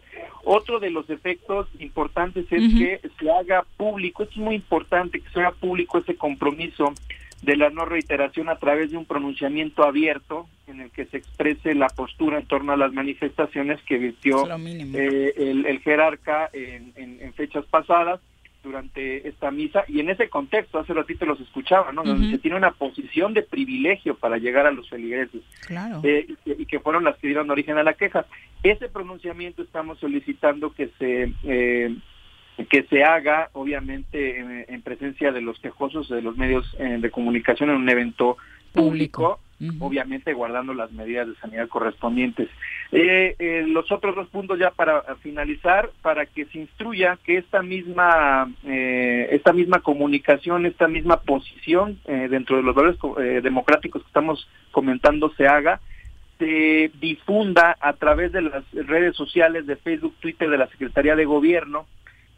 Otro 0.45 0.79
de 0.79 0.91
los 0.91 1.11
efectos 1.11 1.69
importantes 1.81 2.47
es 2.51 2.73
que 2.75 3.01
se 3.19 3.31
haga 3.31 3.65
público, 3.77 4.23
es 4.23 4.37
muy 4.37 4.55
importante 4.55 5.21
que 5.21 5.29
se 5.31 5.41
haga 5.41 5.53
público 5.53 5.99
ese 5.99 6.17
compromiso 6.17 6.93
de 7.43 7.57
la 7.57 7.71
no 7.71 7.85
reiteración 7.85 8.49
a 8.49 8.57
través 8.57 8.91
de 8.91 8.97
un 8.97 9.05
pronunciamiento 9.05 9.85
abierto 9.85 10.49
en 10.67 10.81
el 10.81 10.91
que 10.91 11.07
se 11.07 11.19
exprese 11.19 11.75
la 11.75 11.89
postura 11.89 12.39
en 12.39 12.47
torno 12.47 12.73
a 12.73 12.77
las 12.77 12.93
manifestaciones 12.93 13.81
que 13.83 13.99
virtió 13.99 14.47
eh, 14.57 15.35
el, 15.37 15.81
jerarca 15.81 16.49
en, 16.53 16.93
en, 16.97 17.33
fechas 17.35 17.65
pasadas 17.67 18.21
durante 18.67 19.29
esta 19.29 19.51
misa 19.51 19.85
y 19.87 20.01
en 20.01 20.11
ese 20.11 20.29
contexto 20.29 20.79
hace 20.79 20.93
ratito 20.93 21.25
los 21.25 21.41
escuchaba 21.41 21.93
no 21.93 22.03
donde 22.03 22.31
se 22.31 22.39
tiene 22.39 22.57
una 22.57 22.73
posición 22.73 23.33
de 23.33 23.43
privilegio 23.43 24.17
para 24.17 24.37
llegar 24.39 24.67
a 24.67 24.73
los 24.73 24.89
feligreses 24.91 25.43
claro. 25.67 26.01
eh, 26.03 26.27
y, 26.45 26.67
que 26.67 26.81
fueron 26.81 27.05
las 27.05 27.17
que 27.19 27.29
dieron 27.29 27.51
origen 27.51 27.79
a 27.79 27.85
la 27.85 27.95
queja 27.95 28.27
ese 28.63 28.89
pronunciamiento 28.89 29.63
estamos 29.63 29.99
solicitando 30.01 30.73
que 30.75 30.91
se 30.99 31.33
eh, 31.45 31.97
que 32.69 32.83
se 32.85 33.05
haga 33.05 33.51
obviamente 33.53 34.41
en, 34.41 34.65
en, 34.69 34.83
presencia 34.83 35.31
de 35.31 35.43
los 35.43 35.59
quejosos 35.61 36.09
de 36.09 36.23
los 36.23 36.37
medios 36.37 36.67
eh, 36.79 36.99
de 37.01 37.11
comunicación 37.11 37.71
en 37.71 37.77
un 37.77 37.89
evento 37.89 38.37
público, 38.73 38.83
público. 38.83 39.41
Obviamente 39.79 40.35
guardando 40.35 40.75
las 40.75 40.93
medidas 40.93 41.27
de 41.29 41.35
sanidad 41.37 41.69
correspondientes. 41.69 42.49
Eh, 42.93 43.35
eh, 43.39 43.65
los 43.67 43.91
otros 43.91 44.15
dos 44.15 44.29
puntos 44.29 44.59
ya 44.59 44.71
para 44.71 45.03
finalizar, 45.17 45.91
para 46.03 46.27
que 46.27 46.45
se 46.47 46.59
instruya 46.59 47.19
que 47.25 47.39
esta 47.39 47.63
misma 47.63 48.51
eh, 48.65 49.29
esta 49.33 49.53
misma 49.53 49.81
comunicación, 49.81 50.67
esta 50.67 50.89
misma 50.89 51.21
posición 51.21 51.99
eh, 52.05 52.29
dentro 52.31 52.57
de 52.57 52.63
los 52.63 52.75
valores 52.75 52.99
eh, 53.19 53.41
democráticos 53.43 54.03
que 54.03 54.09
estamos 54.09 54.49
comentando 54.71 55.33
se 55.37 55.47
haga 55.47 55.81
se 56.39 56.91
difunda 57.01 57.77
a 57.81 57.95
través 57.95 58.31
de 58.33 58.43
las 58.43 58.63
redes 58.73 59.17
sociales 59.17 59.67
de 59.67 59.77
Facebook, 59.77 60.15
Twitter 60.21 60.51
de 60.51 60.59
la 60.59 60.67
Secretaría 60.67 61.17
de 61.17 61.25
Gobierno, 61.25 61.87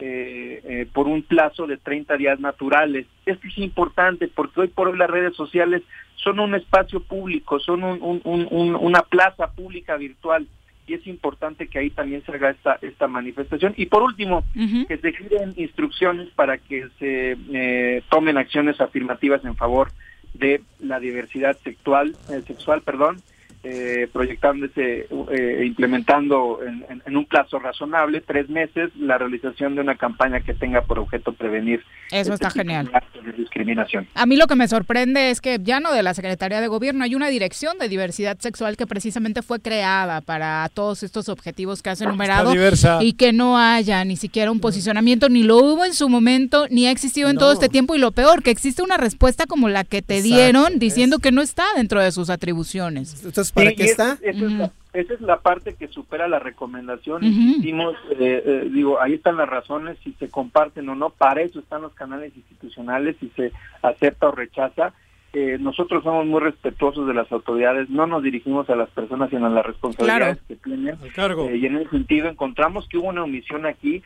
eh, 0.00 0.60
eh, 0.64 0.86
por 0.92 1.08
un 1.08 1.22
plazo 1.22 1.66
de 1.66 1.76
30 1.76 2.16
días 2.16 2.38
naturales. 2.40 3.06
Esto 3.26 3.46
es 3.48 3.58
importante 3.58 4.28
porque 4.28 4.60
hoy 4.60 4.68
por 4.68 4.88
hoy 4.88 4.98
las 4.98 5.10
redes 5.10 5.34
sociales 5.34 5.82
son 6.16 6.40
un 6.40 6.54
espacio 6.54 7.00
público, 7.00 7.58
son 7.60 7.84
un, 7.84 8.20
un, 8.24 8.46
un, 8.50 8.74
una 8.76 9.02
plaza 9.02 9.52
pública 9.52 9.96
virtual 9.96 10.46
y 10.88 10.94
es 10.94 11.06
importante 11.06 11.68
que 11.68 11.78
ahí 11.78 11.90
también 11.90 12.22
se 12.24 12.32
haga 12.32 12.50
esta, 12.50 12.78
esta 12.80 13.06
manifestación. 13.06 13.74
Y 13.76 13.86
por 13.86 14.02
último, 14.02 14.38
uh 14.56 14.58
-huh. 14.58 14.86
que 14.86 14.96
se 14.96 15.12
giren 15.12 15.52
instrucciones 15.56 16.28
para 16.30 16.58
que 16.58 16.88
se 16.98 17.36
eh, 17.52 18.02
tomen 18.08 18.38
acciones 18.38 18.80
afirmativas 18.80 19.44
en 19.44 19.54
favor 19.54 19.90
de 20.34 20.62
la 20.80 20.98
diversidad 20.98 21.58
sexual, 21.62 22.16
eh, 22.30 22.42
sexual 22.46 22.82
perdón, 22.82 23.18
eh, 23.64 24.08
proyectándose, 24.12 25.08
eh, 25.30 25.64
implementando 25.66 26.60
en, 26.62 26.84
en, 26.88 27.02
en, 27.04 27.16
un 27.16 27.24
plazo 27.24 27.58
razonable, 27.58 28.20
tres 28.20 28.48
meses, 28.48 28.90
la 28.96 29.18
realización 29.18 29.74
de 29.74 29.80
una 29.80 29.96
campaña 29.96 30.40
que 30.40 30.54
tenga 30.54 30.82
por 30.82 30.98
objeto 31.00 31.32
prevenir. 31.32 31.82
Eso 32.12 32.34
está 32.34 32.48
este 32.48 32.60
genial. 32.60 32.90
De 33.24 33.32
discriminación. 33.32 34.06
A 34.14 34.26
mí 34.26 34.36
lo 34.36 34.46
que 34.46 34.54
me 34.54 34.68
sorprende 34.68 35.30
es 35.30 35.40
que 35.40 35.58
ya 35.60 35.80
no 35.80 35.92
de 35.92 36.02
la 36.02 36.14
Secretaría 36.14 36.60
de 36.60 36.68
Gobierno, 36.68 37.04
hay 37.04 37.14
una 37.14 37.28
dirección 37.28 37.78
de 37.78 37.88
diversidad 37.88 38.38
sexual 38.38 38.76
que 38.76 38.86
precisamente 38.86 39.42
fue 39.42 39.60
creada 39.60 40.20
para 40.20 40.68
todos 40.72 41.02
estos 41.02 41.28
objetivos 41.28 41.82
que 41.82 41.90
has 41.90 42.00
enumerado 42.00 42.52
y 43.00 43.14
que 43.14 43.32
no 43.32 43.58
haya 43.58 44.04
ni 44.04 44.16
siquiera 44.16 44.50
un 44.50 44.60
posicionamiento, 44.60 45.28
ni 45.28 45.42
lo 45.42 45.58
hubo 45.58 45.84
en 45.84 45.94
su 45.94 46.08
momento, 46.08 46.66
ni 46.70 46.86
ha 46.86 46.90
existido 46.90 47.28
en 47.28 47.34
no. 47.34 47.40
todo 47.40 47.52
este 47.52 47.68
tiempo 47.68 47.94
y 47.94 47.98
lo 47.98 48.12
peor, 48.12 48.42
que 48.42 48.50
existe 48.50 48.82
una 48.82 48.96
respuesta 48.96 49.46
como 49.46 49.68
la 49.68 49.84
que 49.84 50.02
te 50.02 50.18
Exacto. 50.18 50.36
dieron 50.36 50.78
diciendo 50.78 51.16
es. 51.16 51.22
que 51.22 51.32
no 51.32 51.42
está 51.42 51.64
dentro 51.76 52.00
de 52.00 52.12
sus 52.12 52.30
atribuciones. 52.30 53.24
Entonces, 53.48 53.52
¿para 53.52 53.70
sí, 53.70 53.76
qué 53.76 53.84
está? 53.84 54.18
Es, 54.22 54.36
es, 54.36 54.52
la, 54.52 54.72
esa 54.92 55.14
es 55.14 55.20
la 55.20 55.40
parte 55.40 55.74
que 55.74 55.88
supera 55.88 56.28
la 56.28 56.38
recomendación. 56.38 57.22
Uh 57.22 57.28
-huh. 57.28 57.58
Hicimos, 57.58 57.94
eh, 58.18 58.42
eh, 58.44 58.68
digo, 58.72 59.00
ahí 59.00 59.14
están 59.14 59.36
las 59.36 59.48
razones, 59.48 59.98
si 60.02 60.12
se 60.12 60.28
comparten 60.28 60.88
o 60.88 60.94
no. 60.94 61.10
Para 61.10 61.42
eso 61.42 61.60
están 61.60 61.82
los 61.82 61.92
canales 61.92 62.34
institucionales, 62.34 63.16
si 63.20 63.28
se 63.36 63.52
acepta 63.82 64.28
o 64.28 64.32
rechaza. 64.32 64.92
Eh, 65.34 65.58
nosotros 65.60 66.02
somos 66.02 66.24
muy 66.24 66.40
respetuosos 66.40 67.06
de 67.06 67.12
las 67.12 67.30
autoridades, 67.30 67.90
no 67.90 68.06
nos 68.06 68.22
dirigimos 68.22 68.70
a 68.70 68.76
las 68.76 68.88
personas, 68.88 69.28
sino 69.28 69.46
a 69.46 69.50
las 69.50 69.66
responsabilidades 69.66 70.38
claro. 70.38 70.48
que 70.48 70.56
tienen. 70.56 70.96
cargo. 71.14 71.50
y 71.54 71.66
en 71.66 71.76
ese 71.76 71.90
sentido 71.90 72.28
encontramos 72.28 72.88
que 72.88 72.96
hubo 72.96 73.08
una 73.08 73.24
omisión 73.24 73.66
aquí 73.66 74.02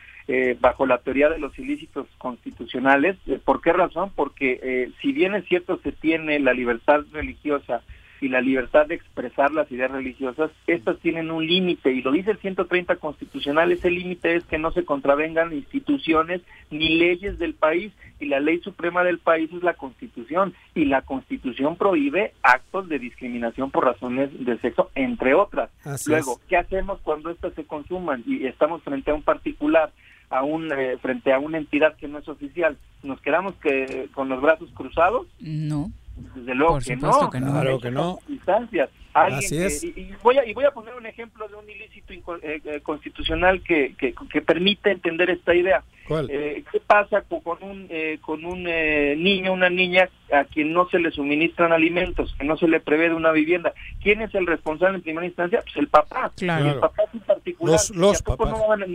bajo 0.59 0.85
la 0.85 0.97
teoría 0.97 1.29
de 1.29 1.39
los 1.39 1.57
ilícitos 1.57 2.07
constitucionales. 2.17 3.15
¿Por 3.45 3.61
qué 3.61 3.71
razón? 3.71 4.11
Porque 4.13 4.91
si 5.01 5.13
bien 5.13 5.33
es 5.33 5.45
cierto 5.45 5.79
se 5.81 5.93
tiene 5.93 6.39
la 6.39 6.51
libertad 6.51 6.99
religiosa, 7.13 7.81
y 8.23 8.29
la 8.29 8.39
libertad 8.39 8.87
de 8.87 8.95
expresar 8.95 9.51
las 9.51 9.69
ideas 9.69 9.91
religiosas, 9.91 10.49
estas 10.65 10.97
tienen 10.99 11.29
un 11.29 11.45
límite, 11.45 11.91
y 11.91 12.01
lo 12.01 12.09
dice 12.13 12.31
el 12.31 12.37
130 12.37 12.95
constitucional, 12.95 13.69
ese 13.73 13.91
límite 13.91 14.37
es 14.37 14.45
que 14.45 14.57
no 14.57 14.71
se 14.71 14.85
contravengan 14.85 15.51
instituciones 15.51 16.41
ni 16.71 16.97
leyes 16.97 17.37
del 17.37 17.53
país, 17.53 17.91
y 18.21 18.27
la 18.27 18.39
ley 18.39 18.59
suprema 18.59 19.03
del 19.03 19.19
país 19.19 19.51
es 19.51 19.61
la 19.61 19.73
constitución, 19.73 20.53
y 20.73 20.85
la 20.85 21.01
constitución 21.01 21.75
prohíbe 21.75 22.31
actos 22.43 22.87
de 22.87 22.97
discriminación 22.97 23.71
por 23.71 23.83
razones 23.83 24.29
de 24.45 24.57
sexo, 24.59 24.89
entre 24.95 25.33
otras. 25.33 25.69
Así 25.83 26.09
Luego, 26.09 26.39
es. 26.39 26.47
¿qué 26.47 26.55
hacemos 26.55 27.01
cuando 27.01 27.29
estas 27.29 27.53
se 27.55 27.65
consuman 27.65 28.23
y 28.25 28.45
estamos 28.45 28.81
frente 28.83 29.11
a 29.11 29.15
un 29.15 29.23
particular? 29.23 29.91
a 30.29 30.41
un 30.41 30.71
eh, 30.71 30.97
frente 30.99 31.31
a 31.31 31.37
una 31.37 31.59
entidad 31.59 31.95
que 31.95 32.07
no 32.07 32.17
es 32.17 32.27
oficial, 32.27 32.75
nos 33.03 33.21
quedamos 33.21 33.53
que 33.57 34.09
con 34.15 34.29
los 34.29 34.41
brazos 34.41 34.67
cruzados? 34.73 35.27
No. 35.39 35.91
Desde 36.15 36.55
luego 36.55 36.73
Por 36.73 36.83
que 36.83 36.95
no. 36.95 37.29
Que 37.29 37.39
no. 37.39 37.51
Claro 37.51 37.79
que 37.79 37.91
no. 37.91 38.19
Instancias. 38.27 38.89
Alguien 39.13 39.39
Así 39.39 39.57
que, 39.57 39.65
es. 39.65 39.83
Y, 39.83 39.87
y, 39.95 40.15
voy 40.23 40.37
a, 40.37 40.45
y 40.45 40.53
voy 40.53 40.65
a 40.65 40.71
poner 40.71 40.95
un 40.95 41.05
ejemplo 41.05 41.47
de 41.47 41.55
un 41.55 41.69
ilícito 41.69 42.13
eh, 42.41 42.81
constitucional 42.81 43.61
que, 43.63 43.95
que, 43.95 44.13
que 44.31 44.41
permite 44.41 44.91
entender 44.91 45.29
esta 45.29 45.53
idea. 45.53 45.83
Eh, 46.09 46.63
¿Qué 46.71 46.79
pasa 46.81 47.21
con, 47.21 47.63
un, 47.63 47.87
eh, 47.89 48.17
con 48.21 48.43
un 48.45 48.65
eh, 48.67 49.15
niño, 49.17 49.53
una 49.53 49.69
niña 49.69 50.09
a 50.31 50.43
quien 50.43 50.73
no 50.73 50.89
se 50.89 50.99
le 50.99 51.11
suministran 51.11 51.71
alimentos, 51.71 52.35
que 52.37 52.45
no 52.45 52.57
se 52.57 52.67
le 52.67 52.79
prevé 52.79 53.13
una 53.13 53.31
vivienda? 53.31 53.73
¿Quién 54.01 54.21
es 54.21 54.35
el 54.35 54.45
responsable 54.45 54.97
en 54.97 55.03
primera 55.03 55.25
instancia? 55.25 55.61
Pues 55.61 55.77
el 55.77 55.87
papá. 55.87 56.31
Claro. 56.35 56.71
el 56.71 56.79
papá 56.79 57.03
en 57.13 57.19
particular. 57.21 57.79
Los, 57.93 58.23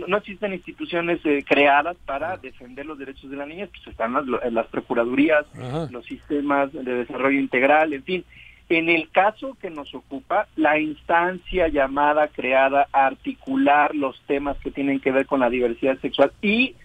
No, 0.07 0.17
existen 0.17 0.53
instituciones 0.53 1.19
creadas 1.45 1.97
para 2.05 2.37
defender 2.37 2.85
los 2.85 2.97
derechos 2.97 3.29
de 3.29 3.37
la 3.37 3.45
niña, 3.45 3.67
pues 3.67 3.87
están 3.87 4.13
las, 4.13 4.53
las 4.53 4.67
procuradurías, 4.67 5.45
los 5.89 6.05
sistemas 6.05 6.71
de 6.73 6.83
desarrollo 6.83 7.39
integral, 7.39 7.93
en 7.93 8.03
fin. 8.03 8.25
En 8.69 8.87
el 8.87 9.09
caso 9.09 9.57
que 9.59 9.71
nos 9.71 9.95
ocupa, 9.95 10.47
la 10.55 10.79
instancia 10.79 11.69
llamada, 11.69 12.27
creada 12.27 12.87
a 12.91 13.07
articular 13.07 13.95
los 13.95 14.21
temas 14.27 14.57
que 14.59 14.69
tienen 14.69 14.99
que 14.99 15.11
ver 15.11 15.25
con 15.25 15.39
la 15.39 15.49
diversidad 15.49 15.97
sexual 16.01 16.31
y 16.43 16.75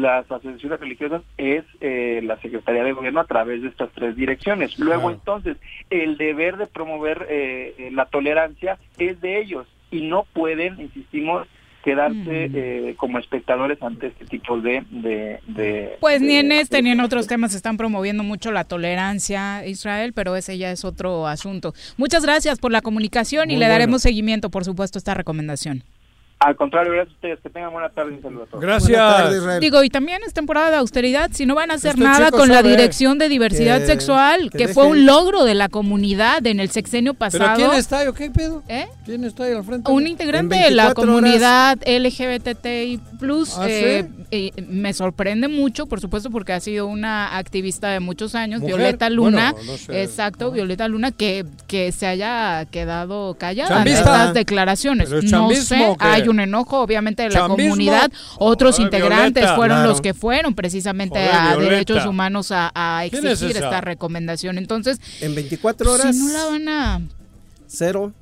las 0.00 0.30
asociaciones 0.30 0.80
religiosas 0.80 1.22
es 1.36 1.64
eh, 1.80 2.20
la 2.22 2.38
Secretaría 2.40 2.84
de 2.84 2.92
Gobierno 2.92 3.20
a 3.20 3.26
través 3.26 3.62
de 3.62 3.68
estas 3.68 3.90
tres 3.92 4.16
direcciones. 4.16 4.78
Luego, 4.78 5.10
entonces, 5.10 5.56
el 5.90 6.16
deber 6.16 6.56
de 6.56 6.66
promover 6.66 7.26
eh, 7.28 7.74
eh, 7.78 7.90
la 7.92 8.06
tolerancia 8.06 8.78
es 8.98 9.20
de 9.20 9.40
ellos 9.40 9.66
y 9.90 10.02
no 10.02 10.24
pueden, 10.32 10.80
insistimos, 10.80 11.46
quedarse 11.86 12.50
eh, 12.52 12.94
como 12.96 13.20
espectadores 13.20 13.80
ante 13.80 14.08
este 14.08 14.24
tipo 14.24 14.60
de... 14.60 14.82
de, 14.90 15.96
pues 16.00 16.20
ni 16.20 16.34
en 16.34 16.50
este 16.50 16.82
ni 16.82 16.90
en 16.90 16.98
otros 16.98 17.28
temas 17.28 17.54
están 17.54 17.76
promoviendo 17.76 18.24
mucho 18.24 18.50
la 18.50 18.64
tolerancia, 18.64 19.64
Israel, 19.64 20.12
pero 20.12 20.34
ese 20.34 20.58
ya 20.58 20.72
es 20.72 20.84
otro 20.84 21.28
asunto. 21.28 21.74
Muchas 21.96 22.24
gracias 22.24 22.58
por 22.58 22.72
la 22.72 22.80
comunicación 22.80 23.52
y 23.52 23.56
le 23.56 23.68
daremos 23.68 24.02
seguimiento, 24.02 24.50
por 24.50 24.64
supuesto, 24.64 24.98
a 24.98 25.00
esta 25.00 25.14
recomendación. 25.14 25.84
Al 26.38 26.54
contrario, 26.54 26.92
gracias 26.92 27.12
a 27.12 27.16
ustedes. 27.16 27.40
Que 27.40 27.48
tengan 27.48 27.72
buena 27.72 27.88
tarde 27.88 28.12
y 28.12 28.16
un 28.16 28.22
saludo 28.22 28.42
a 28.42 28.46
todos. 28.46 28.62
Gracias. 28.62 29.60
Digo, 29.60 29.82
y 29.82 29.88
también 29.88 30.20
es 30.26 30.34
temporada 30.34 30.70
de 30.70 30.76
austeridad. 30.76 31.30
Si 31.32 31.46
no 31.46 31.54
van 31.54 31.70
a 31.70 31.74
hacer 31.74 31.98
nada 31.98 32.30
con 32.30 32.48
la 32.48 32.62
Dirección 32.62 33.18
de 33.18 33.28
Diversidad 33.28 33.84
Sexual, 33.84 34.50
que, 34.50 34.68
fue 34.68 34.86
un 34.86 35.06
logro 35.06 35.44
de 35.44 35.54
la 35.54 35.68
comunidad 35.68 36.46
en 36.46 36.60
el 36.60 36.70
sexenio 36.70 37.14
pasado. 37.14 37.44
¿Pero 37.54 37.68
quién 37.68 37.78
está 37.78 38.00
ahí 38.00 38.08
o 38.08 38.14
qué 38.14 38.30
pedo? 38.30 38.62
¿Eh? 38.68 38.86
¿Quién 39.04 39.24
está 39.24 39.44
ahí 39.44 39.52
al 39.54 39.64
frente? 39.64 39.90
Un 39.90 40.06
integrante 40.06 40.56
de 40.56 40.70
la 40.70 40.92
comunidad 40.92 41.78
LGBTI+. 41.86 43.00
¿Ah, 43.56 43.66
eh, 43.68 44.08
eh, 44.30 44.50
me 44.68 44.92
sorprende 44.92 45.48
mucho, 45.48 45.86
por 45.86 46.00
supuesto, 46.00 46.30
porque 46.30 46.52
ha 46.52 46.60
sido 46.60 46.86
una 46.86 47.36
activista 47.36 47.88
de 47.88 48.00
muchos 48.00 48.34
años, 48.34 48.62
Violeta 48.62 49.10
Luna. 49.10 49.54
exacto, 49.88 50.50
Violeta 50.50 50.88
Luna, 50.88 51.12
que, 51.12 51.46
que 51.66 51.92
se 51.92 52.06
haya 52.06 52.64
quedado 52.66 53.34
callada 53.34 53.82
en 53.82 53.88
estas 53.88 54.34
declaraciones. 54.34 55.10
No 55.24 55.50
sé, 55.50 55.96
hay 55.98 56.28
un 56.28 56.40
enojo, 56.40 56.80
obviamente, 56.80 57.22
de 57.24 57.30
la 57.30 57.46
comunidad. 57.46 58.10
Otros 58.38 58.78
integrantes 58.78 59.50
fueron 59.52 59.84
los 59.84 60.00
que 60.00 60.14
fueron 60.14 60.54
precisamente 60.54 61.18
a 61.18 61.56
Derechos 61.56 62.06
Humanos 62.06 62.48
a, 62.50 63.04
exigir 63.04 63.56
esta 63.56 63.80
recomendación. 63.80 64.58
Entonces, 64.58 65.00
en 65.20 65.34
24 65.34 65.92
horas. 65.92 66.16
Si 66.16 66.22
no 66.22 66.32
la 66.32 66.44
van 66.46 66.68
a. 66.68 67.00
Cero, 67.66 68.12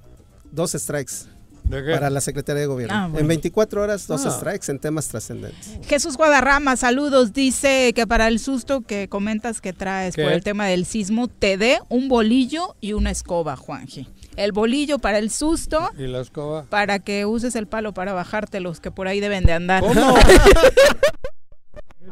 dos 0.50 0.72
strikes. 0.72 1.33
Para 1.70 2.10
la 2.10 2.20
Secretaría 2.20 2.62
de 2.62 2.66
Gobierno. 2.66 2.94
Ah, 2.94 3.10
en 3.18 3.26
24 3.26 3.82
horas, 3.82 4.06
dos 4.06 4.24
ah. 4.26 4.30
strikes 4.30 4.70
en 4.70 4.78
temas 4.78 5.08
trascendentes. 5.08 5.78
Jesús 5.86 6.16
Guadarrama, 6.16 6.76
saludos. 6.76 7.32
Dice 7.32 7.92
que 7.94 8.06
para 8.06 8.28
el 8.28 8.38
susto 8.38 8.82
que 8.82 9.08
comentas 9.08 9.60
que 9.60 9.72
traes 9.72 10.14
por 10.14 10.32
el 10.32 10.42
tema 10.42 10.66
del 10.66 10.84
sismo, 10.84 11.28
te 11.28 11.56
dé 11.56 11.78
un 11.88 12.08
bolillo 12.08 12.76
y 12.80 12.92
una 12.92 13.10
escoba, 13.10 13.56
Juanji 13.56 14.08
el 14.36 14.52
bolillo 14.52 14.98
para 14.98 15.18
el 15.18 15.30
susto. 15.30 15.90
Y 15.96 16.06
la 16.06 16.20
escoba. 16.20 16.64
Para 16.64 16.98
que 16.98 17.26
uses 17.26 17.54
el 17.56 17.66
palo 17.66 17.94
para 17.94 18.12
bajarte 18.12 18.60
los 18.60 18.80
que 18.80 18.90
por 18.90 19.08
ahí 19.08 19.20
deben 19.20 19.44
de 19.44 19.52
andar. 19.52 19.82
¿Cómo? 19.82 20.16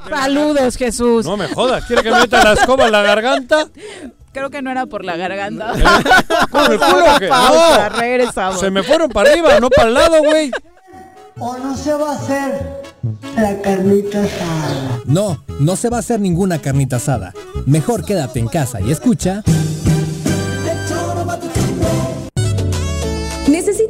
Saludos, 0.09 0.77
Jesús. 0.77 1.25
No 1.27 1.37
me 1.37 1.49
jodas, 1.49 1.85
¿quiere 1.85 2.03
que 2.03 2.11
meta 2.11 2.43
la 2.43 2.53
escoba 2.53 2.87
en 2.87 2.93
la 2.93 3.03
garganta? 3.03 3.69
Creo 4.33 4.49
que 4.51 4.63
no 4.63 4.71
era 4.71 4.87
por 4.87 5.05
la 5.05 5.17
garganta. 5.17 5.73
¿Con 6.51 6.73
el 6.73 6.79
culo 6.79 7.05
que? 7.19 7.29
Pausa, 7.29 7.89
regresamos. 7.91 8.61
Se 8.61 8.71
me 8.71 8.83
fueron 8.83 9.11
para 9.11 9.31
arriba, 9.31 9.61
no 9.61 9.69
para 9.69 9.89
el 9.89 9.95
lado, 9.95 10.23
güey. 10.23 10.51
¿O 11.39 11.59
no 11.59 11.77
se 11.77 11.93
va 11.95 12.13
a 12.13 12.17
hacer 12.17 12.83
la 13.37 13.61
carnita 13.61 14.23
asada? 14.23 15.01
No, 15.05 15.45
no 15.59 15.77
se 15.77 15.91
va 15.91 15.99
a 15.99 16.01
hacer 16.01 16.21
ninguna 16.21 16.59
carnita 16.59 16.97
asada. 16.97 17.35
Mejor 17.67 18.05
quédate 18.05 18.39
en 18.39 18.49
casa 18.49 18.81
y 18.81 18.91
escucha. 18.91 19.43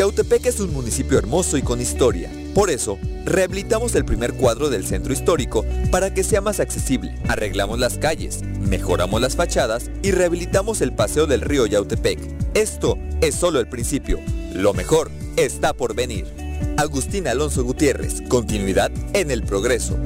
Yautepec 0.00 0.46
es 0.46 0.60
un 0.60 0.72
municipio 0.72 1.18
hermoso 1.18 1.58
y 1.58 1.62
con 1.62 1.78
historia. 1.78 2.30
Por 2.54 2.70
eso, 2.70 2.98
rehabilitamos 3.26 3.94
el 3.94 4.06
primer 4.06 4.32
cuadro 4.32 4.70
del 4.70 4.86
centro 4.86 5.12
histórico 5.12 5.62
para 5.90 6.14
que 6.14 6.24
sea 6.24 6.40
más 6.40 6.58
accesible. 6.58 7.14
Arreglamos 7.28 7.78
las 7.78 7.98
calles, 7.98 8.40
mejoramos 8.42 9.20
las 9.20 9.36
fachadas 9.36 9.90
y 10.02 10.12
rehabilitamos 10.12 10.80
el 10.80 10.94
paseo 10.94 11.26
del 11.26 11.42
río 11.42 11.66
Yautepec. 11.66 12.18
Esto 12.54 12.96
es 13.20 13.34
solo 13.34 13.60
el 13.60 13.68
principio. 13.68 14.18
Lo 14.54 14.72
mejor 14.72 15.10
está 15.36 15.74
por 15.74 15.94
venir. 15.94 16.24
Agustín 16.78 17.28
Alonso 17.28 17.62
Gutiérrez, 17.62 18.22
continuidad 18.26 18.90
en 19.12 19.30
el 19.30 19.42
progreso. 19.42 19.98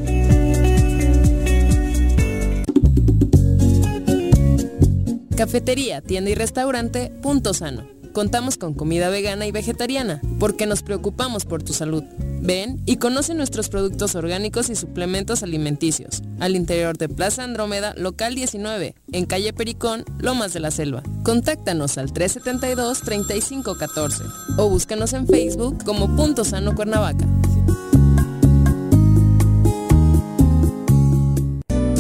Cafetería, 5.37 6.01
tienda 6.01 6.31
y 6.31 6.35
restaurante, 6.35 7.13
punto 7.23 7.55
sano. 7.55 7.94
Contamos 8.15 8.57
con 8.57 8.73
comida 8.75 9.11
vegana 9.11 9.45
y 9.45 9.51
vegetariana, 9.51 10.21
porque 10.39 10.67
nos 10.67 10.85
preocupamos 10.85 11.45
por 11.45 11.65
tu 11.65 11.73
salud. 11.73 12.05
Ven 12.41 12.81
y 12.87 12.99
conoce 12.99 13.35
nuestros 13.35 13.69
productos 13.69 14.15
orgánicos 14.15 14.71
y 14.71 14.77
suplementos 14.77 15.43
alimenticios. 15.43 16.23
Al 16.39 16.55
interior 16.55 16.97
de 16.97 17.09
Plaza 17.09 17.43
Andrómeda, 17.43 17.93
local 17.97 18.37
19, 18.37 18.95
en 19.11 19.27
calle 19.27 19.53
Pericón, 19.53 20.05
Lomas 20.21 20.53
de 20.53 20.61
la 20.61 20.71
Selva. 20.71 21.03
Contáctanos 21.25 21.99
al 21.99 22.13
372-3514 22.13 24.33
o 24.59 24.69
búscanos 24.69 25.13
en 25.13 25.27
Facebook 25.27 25.83
como 25.85 26.15
Punto 26.15 26.45
Sano 26.45 26.77
Cuernavaca. 26.77 27.27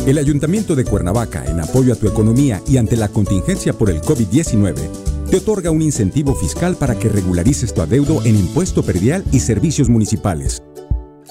El 0.06 0.18
Ayuntamiento 0.18 0.76
de 0.76 0.84
Cuernavaca, 0.84 1.44
en 1.46 1.58
apoyo 1.58 1.92
a 1.92 1.96
tu 1.96 2.06
economía 2.06 2.62
y 2.68 2.76
ante 2.76 2.96
la 2.96 3.08
contingencia 3.08 3.72
por 3.72 3.90
el 3.90 4.00
COVID-19, 4.02 5.13
te 5.34 5.38
otorga 5.38 5.72
un 5.72 5.82
incentivo 5.82 6.36
fiscal 6.36 6.76
para 6.76 6.96
que 6.96 7.08
regularices 7.08 7.74
tu 7.74 7.82
adeudo 7.82 8.24
en 8.24 8.36
impuesto 8.36 8.84
perdial 8.84 9.24
y 9.32 9.40
servicios 9.40 9.88
municipales, 9.88 10.62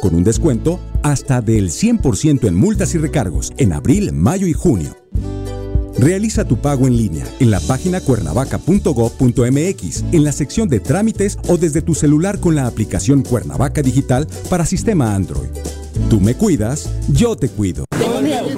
con 0.01 0.13
un 0.13 0.25
descuento 0.25 0.81
hasta 1.03 1.39
del 1.39 1.69
100% 1.69 2.45
en 2.45 2.53
multas 2.53 2.93
y 2.95 2.97
recargos 2.97 3.53
en 3.55 3.71
abril, 3.71 4.11
mayo 4.11 4.45
y 4.45 4.51
junio. 4.51 4.93
Realiza 5.97 6.43
tu 6.43 6.57
pago 6.57 6.85
en 6.85 6.97
línea 6.97 7.25
en 7.39 7.49
la 7.49 7.61
página 7.61 8.01
cuernavaca.gov.mx, 8.01 10.03
en 10.11 10.23
la 10.25 10.33
sección 10.33 10.67
de 10.67 10.81
trámites 10.81 11.39
o 11.47 11.55
desde 11.55 11.81
tu 11.81 11.95
celular 11.95 12.41
con 12.41 12.55
la 12.55 12.67
aplicación 12.67 13.23
Cuernavaca 13.23 13.81
Digital 13.81 14.27
para 14.49 14.65
sistema 14.65 15.15
Android. 15.15 15.47
Tú 16.09 16.19
me 16.19 16.35
cuidas, 16.35 16.89
yo 17.07 17.37
te 17.37 17.47
cuido. 17.47 17.85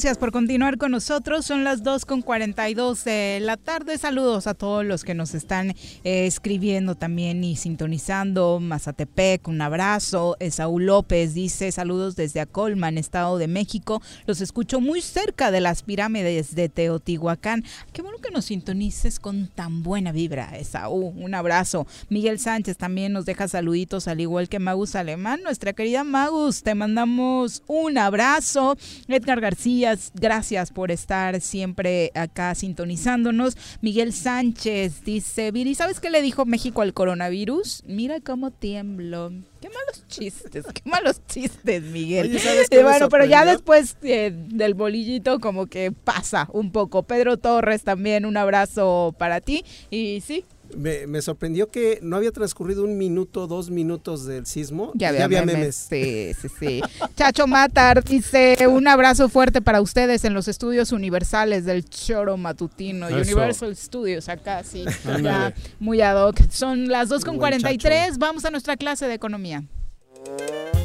Gracias 0.00 0.16
por 0.16 0.32
continuar 0.32 0.78
con 0.78 0.92
nosotros. 0.92 1.44
Son 1.44 1.62
las 1.62 1.82
2 1.82 2.06
con 2.06 2.22
42 2.22 3.04
de 3.04 3.38
la 3.42 3.58
tarde. 3.58 3.98
Saludos 3.98 4.46
a 4.46 4.54
todos 4.54 4.82
los 4.82 5.04
que 5.04 5.12
nos 5.12 5.34
están 5.34 5.72
eh, 6.04 6.24
escribiendo 6.26 6.94
también 6.94 7.44
y 7.44 7.54
sintonizando. 7.54 8.60
Mazatepec, 8.60 9.46
un 9.46 9.60
abrazo. 9.60 10.38
Saúl 10.52 10.86
López 10.86 11.34
dice 11.34 11.70
saludos 11.70 12.16
desde 12.16 12.40
Acolman, 12.40 12.96
Estado 12.96 13.36
de 13.36 13.46
México. 13.46 14.00
Los 14.24 14.40
escucho 14.40 14.80
muy 14.80 15.02
cerca 15.02 15.50
de 15.50 15.60
las 15.60 15.82
pirámides 15.82 16.54
de 16.54 16.70
Teotihuacán. 16.70 17.62
Qué 17.92 18.00
bueno 18.00 18.16
que 18.22 18.30
nos 18.30 18.46
sintonices 18.46 19.20
con 19.20 19.48
tan 19.48 19.82
buena 19.82 20.12
vibra, 20.12 20.50
Saúl. 20.64 21.12
Un 21.14 21.34
abrazo. 21.34 21.86
Miguel 22.08 22.38
Sánchez 22.38 22.78
también 22.78 23.12
nos 23.12 23.26
deja 23.26 23.48
saluditos, 23.48 24.08
al 24.08 24.22
igual 24.22 24.48
que 24.48 24.60
Magus 24.60 24.94
Alemán. 24.94 25.40
Nuestra 25.42 25.74
querida 25.74 26.04
Magus, 26.04 26.62
te 26.62 26.74
mandamos 26.74 27.62
un 27.66 27.98
abrazo. 27.98 28.78
Edgar 29.06 29.42
García 29.42 29.89
gracias 30.14 30.70
por 30.70 30.90
estar 30.90 31.40
siempre 31.40 32.10
acá 32.14 32.54
sintonizándonos. 32.54 33.56
Miguel 33.80 34.12
Sánchez 34.12 35.04
dice, 35.04 35.50
Viri, 35.50 35.74
¿sabes 35.74 36.00
qué 36.00 36.10
le 36.10 36.22
dijo 36.22 36.44
México 36.44 36.82
al 36.82 36.94
coronavirus? 36.94 37.82
Mira 37.86 38.20
cómo 38.20 38.50
tiemblo. 38.50 39.32
Qué 39.60 39.68
malos 39.68 40.06
chistes, 40.08 40.64
qué 40.72 40.82
malos 40.84 41.20
chistes, 41.26 41.82
Miguel. 41.82 42.36
Eh, 42.70 42.82
bueno, 42.82 43.08
pero 43.08 43.26
ya 43.26 43.44
después 43.44 43.96
eh, 44.02 44.32
del 44.34 44.74
bolillito 44.74 45.38
como 45.38 45.66
que 45.66 45.92
pasa 45.92 46.48
un 46.52 46.72
poco. 46.72 47.02
Pedro 47.02 47.36
Torres 47.36 47.82
también, 47.82 48.24
un 48.24 48.36
abrazo 48.36 49.14
para 49.18 49.40
ti. 49.40 49.64
Y 49.90 50.22
sí, 50.26 50.44
me, 50.76 51.22
sorprendió 51.22 51.68
que 51.68 51.98
no 52.02 52.16
había 52.16 52.32
transcurrido 52.32 52.84
un 52.84 52.98
minuto, 52.98 53.46
dos 53.46 53.70
minutos 53.70 54.24
del 54.26 54.46
sismo. 54.46 54.92
Ya 54.94 55.08
había, 55.08 55.44
memes. 55.44 55.86
Sí, 55.88 56.32
sí, 56.40 56.48
sí. 56.58 56.82
Chacho 57.16 57.46
Matar 57.46 58.04
dice 58.04 58.56
un 58.68 58.88
abrazo 58.88 59.28
fuerte 59.28 59.60
para 59.60 59.80
ustedes 59.80 60.24
en 60.24 60.34
los 60.34 60.48
estudios 60.48 60.92
universales 60.92 61.64
del 61.64 61.84
Choro 61.84 62.36
Matutino. 62.36 63.08
Universal 63.08 63.76
Studios, 63.76 64.28
acá 64.28 64.64
sí. 64.64 64.84
ya 65.22 65.54
muy 65.78 66.00
ad 66.00 66.26
hoc. 66.26 66.40
Son 66.50 66.88
las 66.88 67.10
2.43. 67.10 68.18
Vamos 68.18 68.44
a 68.44 68.50
nuestra 68.50 68.76
clase 68.76 69.06
de 69.06 69.14
economía. 69.14 69.64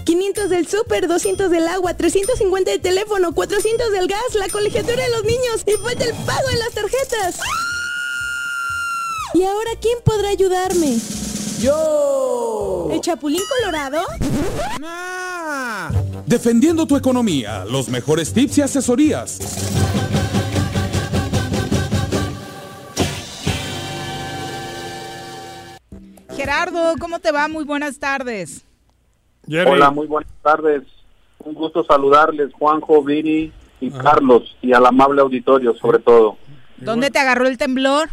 500 0.06 0.50
del 0.50 0.68
súper, 0.68 1.08
200 1.08 1.50
del 1.50 1.68
agua, 1.68 1.96
350 1.96 2.72
de 2.72 2.80
teléfono, 2.80 3.34
400 3.34 3.92
del 3.92 4.08
gas, 4.08 4.36
la 4.36 4.48
colegiatura 4.50 5.04
de 5.04 5.10
los 5.10 5.24
niños 5.24 5.64
y 5.66 5.72
falta 5.82 6.04
el 6.04 6.14
pago 6.26 6.50
en 6.52 6.60
las 6.60 6.74
tarjetas. 6.74 7.40
¿Y 9.36 9.44
ahora 9.44 9.72
quién 9.82 9.98
podrá 10.06 10.30
ayudarme? 10.30 10.98
¡Yo! 11.60 12.88
¿El 12.90 13.02
Chapulín 13.02 13.42
Colorado? 13.60 14.00
Defendiendo 16.26 16.88
tu 16.88 16.96
economía, 16.96 17.66
los 17.66 17.90
mejores 17.90 18.32
tips 18.32 18.60
y 18.60 18.62
asesorías. 18.62 19.40
Gerardo, 26.34 26.94
¿cómo 26.98 27.20
te 27.20 27.34
va? 27.34 27.50
Muy 27.50 27.66
buenas 27.66 28.00
tardes. 28.00 28.64
Hola, 29.50 29.92
muy 29.92 30.08
buenas 30.08 30.32
tardes. 30.42 30.84
Un 31.40 31.56
gusto 31.56 31.84
saludarles, 31.84 32.54
Juanjo, 32.54 33.04
Viri 33.04 33.52
y 33.82 33.92
Carlos, 33.92 34.56
y 34.62 34.72
al 34.72 34.86
amable 34.86 35.20
auditorio 35.20 35.76
sobre 35.76 36.00
todo. 36.00 36.38
¿Dónde 36.78 37.12
te 37.12 37.20
agarró 37.20 37.48
el 37.48 37.58
temblor? 37.58 38.10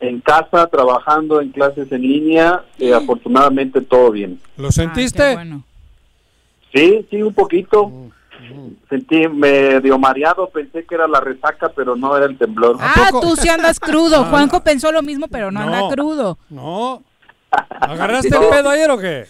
En 0.00 0.20
casa, 0.20 0.66
trabajando 0.66 1.40
en 1.40 1.50
clases 1.50 1.90
en 1.90 2.02
línea, 2.02 2.64
y 2.78 2.92
afortunadamente 2.92 3.80
todo 3.80 4.10
bien. 4.10 4.40
¿Lo 4.56 4.70
sentiste? 4.70 5.38
Sí, 6.74 7.06
sí, 7.10 7.22
un 7.22 7.34
poquito. 7.34 7.90
Sentí 8.88 9.26
medio 9.28 9.98
mareado, 9.98 10.48
pensé 10.50 10.84
que 10.84 10.94
era 10.94 11.08
la 11.08 11.20
resaca, 11.20 11.70
pero 11.74 11.96
no 11.96 12.16
era 12.16 12.26
el 12.26 12.38
temblor. 12.38 12.76
Ah, 12.78 13.10
tú 13.10 13.34
sí 13.34 13.48
andas 13.48 13.80
crudo. 13.80 14.24
Juanjo 14.30 14.62
pensó 14.62 14.92
lo 14.92 15.02
mismo, 15.02 15.26
pero 15.28 15.50
no, 15.50 15.60
anda 15.60 15.88
crudo. 15.88 16.38
No. 16.50 17.02
¿Agarraste 17.80 18.28
el 18.28 18.48
pedo 18.48 18.70
ayer 18.70 18.90
o 18.90 18.98
qué? 18.98 19.26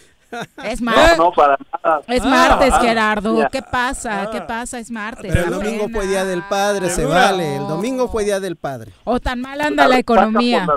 Es 0.63 0.81
martes. 0.81 1.17
No, 1.17 1.31
para 1.31 1.57
nada. 1.83 2.01
Es 2.07 2.25
martes, 2.25 2.73
ah, 2.73 2.79
Gerardo. 2.79 3.47
¿Qué 3.51 3.61
pasa? 3.61 4.29
¿Qué 4.31 4.41
pasa? 4.41 4.79
Es 4.79 4.91
martes. 4.91 5.31
Pero 5.33 5.45
el 5.45 5.51
domingo 5.51 5.89
fue 5.89 6.07
día 6.07 6.25
del 6.25 6.43
padre, 6.43 6.89
se 6.89 7.05
vale. 7.05 7.57
El 7.57 7.67
domingo 7.67 8.07
fue 8.07 8.23
día 8.23 8.39
del 8.39 8.55
padre. 8.55 8.91
O 9.03 9.19
tan 9.19 9.41
mal 9.41 9.59
anda 9.61 9.87
la 9.87 9.99
economía. 9.99 10.67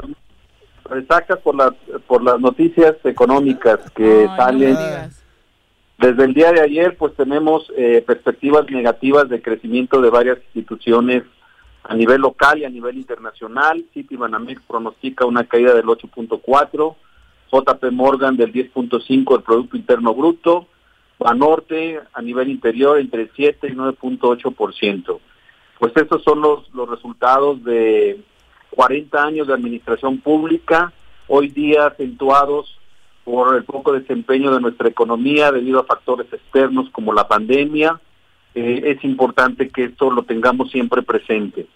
Resaca 0.84 1.36
por 1.36 1.54
las, 1.54 1.72
por 2.06 2.22
las 2.22 2.40
noticias 2.40 2.96
económicas 3.04 3.78
que 3.94 4.26
salen. 4.36 4.76
Desde 5.98 6.24
el 6.24 6.32
día 6.32 6.50
de 6.50 6.62
ayer, 6.62 6.96
pues 6.96 7.14
tenemos 7.14 7.70
eh, 7.76 8.02
perspectivas 8.06 8.64
negativas 8.70 9.28
de 9.28 9.42
crecimiento 9.42 10.00
de 10.00 10.08
varias 10.08 10.38
instituciones 10.46 11.24
a 11.82 11.94
nivel 11.94 12.22
local 12.22 12.58
y 12.58 12.64
a 12.64 12.70
nivel 12.70 12.96
internacional. 12.96 13.84
Citibanamex 13.92 14.62
pronostica 14.62 15.26
una 15.26 15.44
caída 15.44 15.74
del 15.74 15.84
8.4 15.84 16.94
JP 17.50 17.90
Morgan 17.92 18.36
del 18.36 18.52
10.5 18.52 19.32
del 19.32 19.42
Producto 19.42 19.76
Interno 19.76 20.14
Bruto, 20.14 20.66
Banorte 21.18 22.00
a 22.14 22.22
nivel 22.22 22.48
interior 22.48 22.98
entre 22.98 23.30
7 23.36 23.68
y 23.68 23.72
9.8%. 23.72 25.20
Pues 25.78 25.92
estos 25.96 26.22
son 26.22 26.40
los, 26.40 26.72
los 26.72 26.88
resultados 26.88 27.62
de 27.64 28.20
40 28.70 29.22
años 29.22 29.46
de 29.46 29.54
administración 29.54 30.18
pública, 30.18 30.92
hoy 31.26 31.48
día 31.48 31.86
acentuados 31.86 32.78
por 33.24 33.54
el 33.54 33.64
poco 33.64 33.92
desempeño 33.92 34.52
de 34.52 34.60
nuestra 34.60 34.88
economía 34.88 35.52
debido 35.52 35.80
a 35.80 35.84
factores 35.84 36.32
externos 36.32 36.88
como 36.90 37.12
la 37.12 37.28
pandemia. 37.28 38.00
Eh, 38.54 38.82
es 38.84 39.04
importante 39.04 39.68
que 39.68 39.84
esto 39.84 40.10
lo 40.10 40.22
tengamos 40.22 40.70
siempre 40.70 41.02
presente. 41.02 41.66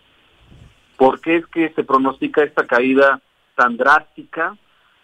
¿Por 0.97 1.21
qué 1.21 1.37
es 1.37 1.47
que 1.47 1.71
se 1.71 1.85
pronostica 1.85 2.43
esta 2.43 2.67
caída 2.67 3.21
tan 3.55 3.77
drástica? 3.77 4.57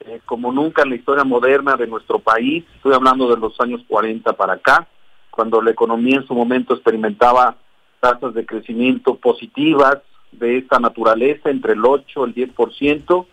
Eh, 0.07 0.21
como 0.25 0.51
nunca 0.51 0.83
en 0.83 0.91
la 0.91 0.97
historia 0.97 1.25
moderna 1.25 1.77
de 1.77 1.87
nuestro 1.87 2.19
país, 2.19 2.65
estoy 2.75 2.95
hablando 2.95 3.29
de 3.29 3.37
los 3.37 3.61
años 3.61 3.83
40 3.87 4.33
para 4.33 4.55
acá, 4.55 4.89
cuando 5.31 5.61
la 5.61 5.71
economía 5.71 6.17
en 6.17 6.27
su 6.27 6.35
momento 6.35 6.75
experimentaba 6.75 7.57
tasas 8.01 8.33
de 8.33 8.47
crecimiento 8.47 9.17
positivas 9.17 9.99
de 10.33 10.57
esta 10.57 10.79
naturaleza, 10.79 11.51
entre 11.51 11.75
el 11.75 11.85
8 11.85 12.27
y 12.35 12.43
el 12.43 12.55
10%. 12.55 13.27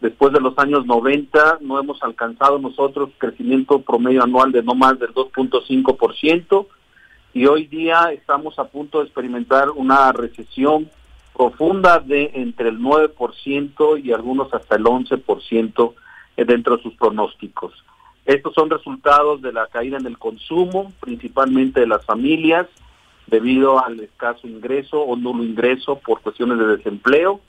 Después 0.00 0.32
de 0.32 0.40
los 0.40 0.56
años 0.58 0.86
90 0.86 1.58
no 1.60 1.80
hemos 1.80 2.02
alcanzado 2.02 2.58
nosotros 2.58 3.10
crecimiento 3.18 3.80
promedio 3.82 4.22
anual 4.22 4.52
de 4.52 4.62
no 4.62 4.74
más 4.74 4.98
del 4.98 5.12
2.5% 5.14 6.66
y 7.34 7.46
hoy 7.46 7.66
día 7.66 8.12
estamos 8.12 8.58
a 8.58 8.64
punto 8.64 8.98
de 8.98 9.04
experimentar 9.04 9.70
una 9.70 10.12
recesión 10.12 10.90
profunda 11.34 11.98
de 11.98 12.30
entre 12.34 12.68
el 12.68 12.78
9% 12.78 14.04
y 14.04 14.12
algunos 14.12 14.52
hasta 14.52 14.76
el 14.76 14.84
11% 14.84 15.92
eh, 15.92 16.01
dentro 16.36 16.76
de 16.76 16.82
sus 16.82 16.94
pronósticos. 16.94 17.72
Estos 18.24 18.54
son 18.54 18.70
resultados 18.70 19.42
de 19.42 19.52
la 19.52 19.66
caída 19.66 19.98
en 19.98 20.06
el 20.06 20.18
consumo, 20.18 20.92
principalmente 21.00 21.80
de 21.80 21.86
las 21.86 22.04
familias, 22.04 22.66
debido 23.26 23.84
al 23.84 24.00
escaso 24.00 24.46
ingreso 24.46 25.00
o 25.00 25.16
nulo 25.16 25.42
ingreso 25.42 25.98
por 25.98 26.20
cuestiones 26.20 26.58
de 26.58 26.76
desempleo. 26.76 27.40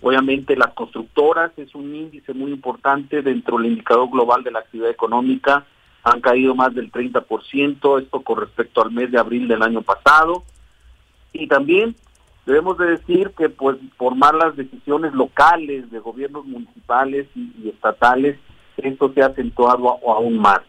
Obviamente 0.00 0.56
las 0.56 0.72
constructoras 0.74 1.52
es 1.56 1.74
un 1.74 1.94
índice 1.94 2.34
muy 2.34 2.52
importante 2.52 3.22
dentro 3.22 3.56
del 3.56 3.72
indicador 3.72 4.10
global 4.10 4.42
de 4.44 4.50
la 4.50 4.60
actividad 4.60 4.90
económica 4.90 5.66
han 6.04 6.20
caído 6.20 6.54
más 6.54 6.74
del 6.74 6.92
30%, 6.92 8.02
esto 8.02 8.20
con 8.20 8.38
respecto 8.38 8.82
al 8.82 8.92
mes 8.92 9.10
de 9.10 9.18
abril 9.18 9.48
del 9.48 9.62
año 9.62 9.80
pasado. 9.80 10.44
Y 11.32 11.46
también 11.48 11.96
debemos 12.46 12.78
de 12.78 12.86
decir 12.86 13.32
que 13.36 13.48
pues 13.48 13.76
por 13.96 14.14
malas 14.14 14.56
decisiones 14.56 15.12
locales 15.14 15.90
de 15.90 15.98
gobiernos 15.98 16.44
municipales 16.46 17.26
y, 17.34 17.68
estatales, 17.68 18.38
esto 18.76 19.12
se 19.12 19.22
ha 19.22 19.26
acentuado 19.26 19.98
aún 20.08 20.38
más. 20.38 20.60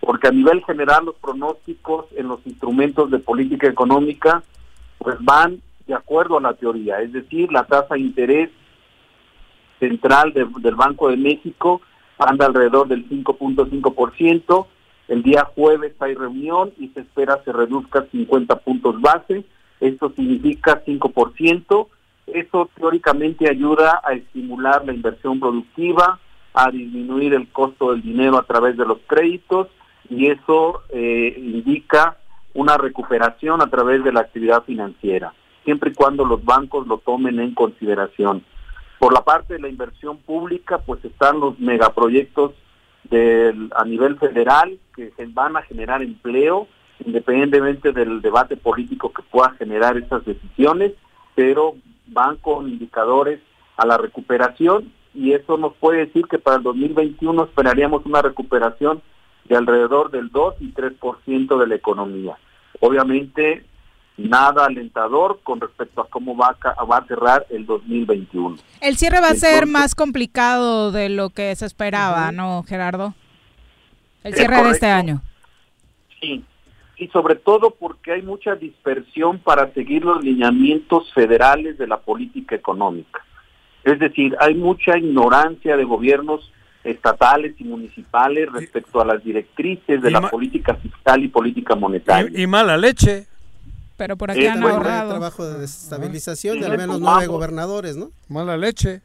Porque 0.00 0.28
a 0.28 0.32
nivel 0.32 0.64
general 0.64 1.06
los 1.06 1.16
pronósticos 1.16 2.06
en 2.16 2.28
los 2.28 2.40
instrumentos 2.46 3.10
de 3.10 3.18
política 3.18 3.66
económica 3.66 4.42
pues 4.98 5.16
van 5.20 5.60
de 5.86 5.94
acuerdo 5.94 6.38
a 6.38 6.42
la 6.42 6.54
teoría, 6.54 7.00
es 7.00 7.12
decir, 7.12 7.50
la 7.50 7.64
tasa 7.64 7.94
de 7.94 8.00
interés 8.00 8.50
central 9.80 10.32
del 10.34 10.74
Banco 10.74 11.08
de 11.08 11.16
México 11.16 11.80
anda 12.18 12.46
alrededor 12.46 12.86
del 12.86 13.08
5.5%. 13.08 14.66
El 15.08 15.22
día 15.22 15.48
jueves 15.54 15.94
hay 15.98 16.14
reunión 16.14 16.72
y 16.78 16.88
se 16.88 17.00
espera 17.00 17.42
se 17.44 17.52
reduzca 17.52 18.06
50 18.12 18.56
puntos 18.60 19.00
base. 19.00 19.44
Esto 19.80 20.12
significa 20.14 20.82
5%. 20.84 21.88
Eso 22.26 22.70
teóricamente 22.76 23.48
ayuda 23.48 24.00
a 24.04 24.12
estimular 24.12 24.84
la 24.84 24.92
inversión 24.92 25.40
productiva, 25.40 26.20
a 26.54 26.70
disminuir 26.70 27.34
el 27.34 27.48
costo 27.48 27.92
del 27.92 28.02
dinero 28.02 28.38
a 28.38 28.44
través 28.44 28.76
de 28.76 28.86
los 28.86 28.98
créditos 29.06 29.68
y 30.08 30.26
eso 30.26 30.82
eh, 30.90 31.34
indica 31.38 32.16
una 32.54 32.76
recuperación 32.76 33.62
a 33.62 33.70
través 33.70 34.02
de 34.02 34.12
la 34.12 34.20
actividad 34.20 34.64
financiera, 34.64 35.32
siempre 35.64 35.90
y 35.90 35.94
cuando 35.94 36.24
los 36.24 36.44
bancos 36.44 36.86
lo 36.86 36.98
tomen 36.98 37.38
en 37.38 37.54
consideración. 37.54 38.44
Por 38.98 39.14
la 39.14 39.22
parte 39.22 39.54
de 39.54 39.60
la 39.60 39.68
inversión 39.68 40.18
pública, 40.18 40.78
pues 40.78 41.04
están 41.04 41.40
los 41.40 41.58
megaproyectos 41.58 42.52
a 43.74 43.84
nivel 43.84 44.18
federal 44.18 44.78
que 44.94 45.12
van 45.32 45.56
a 45.56 45.62
generar 45.62 46.02
empleo, 46.02 46.68
independientemente 47.04 47.92
del 47.92 48.20
debate 48.22 48.56
político 48.56 49.12
que 49.12 49.22
pueda 49.22 49.50
generar 49.52 49.96
esas 49.96 50.24
decisiones, 50.24 50.92
pero 51.34 51.74
van 52.06 52.36
con 52.36 52.68
indicadores 52.68 53.40
a 53.76 53.86
la 53.86 53.96
recuperación 53.96 54.92
y 55.14 55.32
eso 55.32 55.56
nos 55.56 55.74
puede 55.74 56.06
decir 56.06 56.26
que 56.26 56.38
para 56.38 56.58
el 56.58 56.62
2021 56.62 57.44
esperaríamos 57.44 58.04
una 58.06 58.22
recuperación 58.22 59.02
de 59.44 59.56
alrededor 59.56 60.10
del 60.10 60.30
2 60.30 60.56
y 60.60 60.72
3% 60.72 61.58
de 61.58 61.66
la 61.66 61.74
economía. 61.74 62.36
Obviamente 62.80 63.64
nada 64.16 64.66
alentador 64.66 65.40
con 65.42 65.60
respecto 65.60 66.02
a 66.02 66.08
cómo 66.08 66.36
va 66.36 66.56
a, 66.62 66.84
va 66.84 66.98
a 66.98 67.06
cerrar 67.06 67.46
el 67.50 67.66
2021. 67.66 68.56
El 68.80 68.96
cierre 68.96 69.20
va 69.20 69.28
a 69.28 69.34
ser 69.34 69.66
más 69.66 69.94
complicado 69.94 70.92
de 70.92 71.08
lo 71.08 71.30
que 71.30 71.54
se 71.56 71.66
esperaba, 71.66 72.30
¿no, 72.32 72.62
Gerardo? 72.64 73.14
El 74.22 74.34
cierre 74.34 74.62
de 74.62 74.70
este 74.70 74.86
año. 74.86 75.22
Sí, 76.20 76.44
y 77.00 77.08
sobre 77.08 77.34
todo 77.34 77.70
porque 77.70 78.12
hay 78.12 78.22
mucha 78.22 78.54
dispersión 78.54 79.38
para 79.38 79.72
seguir 79.72 80.04
los 80.04 80.22
lineamientos 80.22 81.10
federales 81.14 81.78
de 81.78 81.86
la 81.86 81.98
política 81.98 82.54
económica. 82.54 83.24
Es 83.82 83.98
decir, 83.98 84.36
hay 84.38 84.54
mucha 84.54 84.98
ignorancia 84.98 85.78
de 85.78 85.84
gobiernos 85.84 86.52
estatales 86.84 87.54
y 87.58 87.64
municipales 87.64 88.52
respecto 88.52 89.00
a 89.00 89.06
las 89.06 89.24
directrices 89.24 90.02
de 90.02 90.10
la 90.10 90.28
política 90.28 90.74
fiscal 90.74 91.24
y 91.24 91.28
política 91.28 91.74
monetaria. 91.74 92.38
y 92.38 92.46
mala 92.46 92.76
leche 92.76 93.26
pero 93.96 94.16
por 94.16 94.30
aquí 94.30 94.46
han 94.46 94.62
ahorrado. 94.62 95.10
trabajo 95.10 95.46
de 95.46 95.58
desestabilización 95.58 96.58
de 96.58 96.66
al 96.66 96.78
menos 96.78 97.00
nueve 97.00 97.26
gobernadores, 97.26 97.98
¿no? 97.98 98.10
Mala 98.28 98.56
leche. 98.56 99.02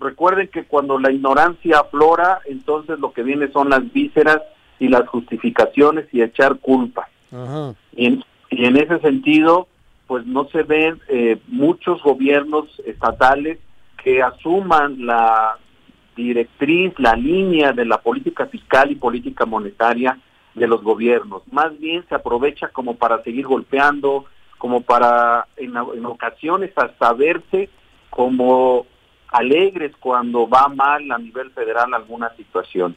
Recuerden 0.00 0.48
que 0.48 0.64
cuando 0.64 0.98
la 0.98 1.12
ignorancia 1.12 1.80
aflora, 1.80 2.40
entonces 2.46 2.98
lo 2.98 3.12
que 3.12 3.22
viene 3.22 3.52
son 3.52 3.68
las 3.68 3.92
vísceras 3.92 4.40
y 4.78 4.88
las 4.88 5.08
justificaciones 5.08 6.06
y 6.12 6.22
echar 6.22 6.56
culpa. 6.56 7.08
Y, 7.92 8.06
en, 8.06 8.24
y, 8.50 8.64
en, 8.64 8.76
ese 8.76 8.98
sentido, 9.00 9.68
pues 10.06 10.24
no 10.26 10.48
se 10.48 10.62
ven 10.62 11.00
eh, 11.08 11.38
muchos 11.48 12.02
gobiernos 12.02 12.66
estatales 12.86 13.58
que 14.02 14.22
asuman 14.22 15.04
la 15.04 15.58
directriz, 16.16 16.94
la 16.98 17.14
línea 17.14 17.72
de 17.72 17.84
la 17.84 17.98
política 17.98 18.46
fiscal 18.46 18.90
y 18.90 18.94
política 18.94 19.44
monetaria 19.44 20.18
de 20.54 20.66
los 20.66 20.82
gobiernos. 20.82 21.42
Más 21.52 21.78
bien 21.78 22.04
se 22.08 22.14
aprovecha 22.14 22.68
como 22.68 22.96
para 22.96 23.22
seguir 23.22 23.46
golpeando, 23.46 24.24
como 24.58 24.80
para 24.80 25.46
en, 25.56 25.76
ocasiones 25.76 26.72
hasta 26.76 27.12
verse 27.12 27.68
como 28.10 28.86
alegres 29.28 29.92
cuando 30.00 30.48
va 30.48 30.68
mal 30.68 31.10
a 31.12 31.18
nivel 31.18 31.50
federal 31.50 31.92
alguna 31.92 32.34
situación. 32.36 32.96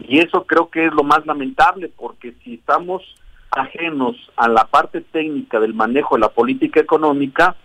Y 0.00 0.18
eso 0.18 0.44
creo 0.44 0.68
que 0.68 0.86
es 0.86 0.92
lo 0.92 1.04
más 1.04 1.24
lamentable 1.26 1.88
porque 1.88 2.34
si 2.42 2.54
estamos 2.54 3.02
ajenos 3.50 4.16
a 4.36 4.48
la 4.48 4.64
parte 4.64 5.00
técnica 5.00 5.60
del 5.60 5.74
manejo 5.74 6.16
de 6.16 6.22
la 6.22 6.28
política 6.28 6.80
económica, 6.80 7.56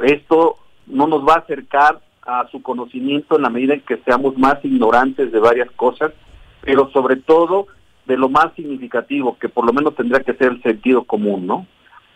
esto 0.00 0.56
no 0.86 1.06
nos 1.06 1.26
va 1.26 1.34
a 1.34 1.38
acercar 1.38 2.00
a 2.22 2.46
su 2.50 2.62
conocimiento 2.62 3.36
en 3.36 3.42
la 3.42 3.50
medida 3.50 3.74
en 3.74 3.80
que 3.80 3.96
seamos 3.98 4.36
más 4.36 4.62
ignorantes 4.62 5.32
de 5.32 5.38
varias 5.38 5.70
cosas, 5.72 6.12
pero 6.60 6.90
sobre 6.90 7.16
todo 7.16 7.66
de 8.04 8.16
lo 8.16 8.28
más 8.28 8.52
significativo, 8.54 9.38
que 9.38 9.48
por 9.48 9.64
lo 9.66 9.72
menos 9.72 9.94
tendría 9.94 10.22
que 10.22 10.34
ser 10.34 10.52
el 10.52 10.62
sentido 10.62 11.04
común, 11.04 11.46
¿no? 11.46 11.66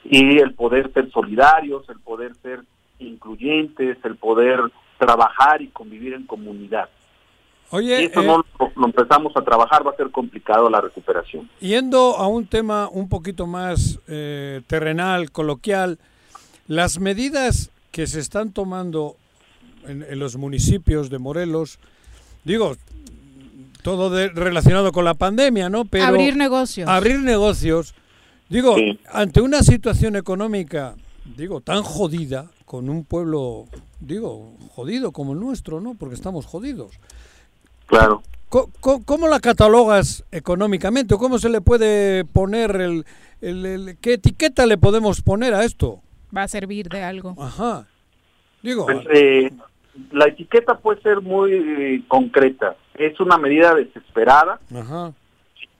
Y 0.05 0.39
el 0.39 0.55
poder 0.55 0.93
ser 0.93 1.11
solidarios, 1.11 1.89
el 1.89 2.01
poder 2.01 2.35
ser 2.37 2.61
incluyentes, 2.99 3.99
el 4.05 4.17
poder 4.17 4.61
trabajar 4.99 5.63
y 5.63 5.69
convivir 5.69 6.15
en 6.15 6.27
comunidad. 6.27 6.89
Oye, 7.73 7.99
si 7.99 8.05
eso 8.05 8.23
no 8.23 8.45
lo, 8.77 8.87
empezamos 8.87 9.33
a 9.37 9.43
trabajar, 9.43 9.87
va 9.87 9.91
a 9.91 9.97
ser 9.97 10.11
complicado 10.11 10.71
la 10.71 10.81
recuperación. 10.81 11.49
Yendo 11.61 12.17
a 12.17 12.27
un 12.29 12.47
tema 12.47 12.89
un 12.89 13.09
poquito 13.09 13.47
más 13.47 13.99
eh, 14.09 14.61
terrenal, 14.67 15.31
coloquial, 15.33 15.99
las 16.69 17.01
medidas 17.01 17.71
que 17.91 18.07
se 18.07 18.21
están 18.21 18.53
tomando 18.53 19.17
en, 19.87 20.03
en 20.03 20.19
los 20.19 20.37
municipios 20.37 21.11
de 21.11 21.19
Morelos, 21.19 21.79
digo, 22.45 22.77
todo 23.83 24.11
relacionado 24.29 24.93
con 24.93 25.05
la 25.05 25.15
pandemia, 25.15 25.69
¿no? 25.69 25.85
Pero 25.85 26.05
abrir 26.05 26.37
negocios. 26.37 26.89
Abrir 26.89 27.21
negocios. 27.21 27.95
Digo, 28.49 28.77
ante 29.11 29.41
una 29.41 29.63
situación 29.63 30.15
económica, 30.15 30.95
digo, 31.37 31.61
tan 31.61 31.83
jodida, 31.83 32.51
con 32.65 32.89
un 32.89 33.05
pueblo, 33.05 33.67
digo, 34.01 34.55
jodido 34.71 35.13
como 35.13 35.33
el 35.33 35.41
nuestro, 35.41 35.81
¿no? 35.81 35.95
Porque 35.95 36.15
estamos 36.15 36.47
jodidos. 36.47 36.93
Claro. 37.87 38.23
¿Cómo, 38.49 39.29
la 39.29 39.41
catalogas 39.41 40.25
económicamente? 40.31 41.17
¿Cómo 41.17 41.39
se 41.39 41.49
le 41.49 41.63
puede 41.63 42.27
poner 42.27 42.77
el, 42.77 43.07
el, 43.41 43.97
qué 44.01 44.15
etiqueta 44.15 44.67
le 44.67 44.77
podemos 44.77 45.23
poner 45.23 45.55
a 45.55 45.65
esto? 45.65 46.03
Va 46.37 46.43
a 46.43 46.49
servir 46.49 46.89
de 46.91 47.03
algo. 47.03 47.35
Ajá. 47.39 47.87
Digo, 48.63 48.85
pues, 48.85 49.07
eh, 49.11 49.51
la 50.11 50.27
etiqueta 50.27 50.79
puede 50.79 51.01
ser 51.01 51.23
muy 51.23 51.53
eh, 51.53 52.03
concreta. 52.09 52.77
Es 52.95 53.19
una 53.21 53.39
medida 53.39 53.75
desesperada, 53.75 54.61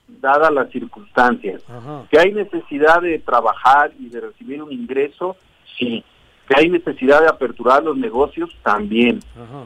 dada 0.09 0.51
las 0.51 0.71
circunstancias. 0.71 1.63
Que 2.11 2.19
hay 2.19 2.33
necesidad 2.33 3.03
de 3.03 3.19
trabajar 3.19 3.93
y 3.99 4.09
de 4.09 4.21
recibir 4.21 4.63
un 4.63 4.73
ingreso, 4.73 5.37
sí. 5.79 6.05
Que 6.49 6.55
hay 6.59 6.71
necesidad 6.71 7.21
de 7.21 7.29
aperturar 7.29 7.83
los 7.83 7.97
negocios, 7.97 8.51
también. 8.63 9.21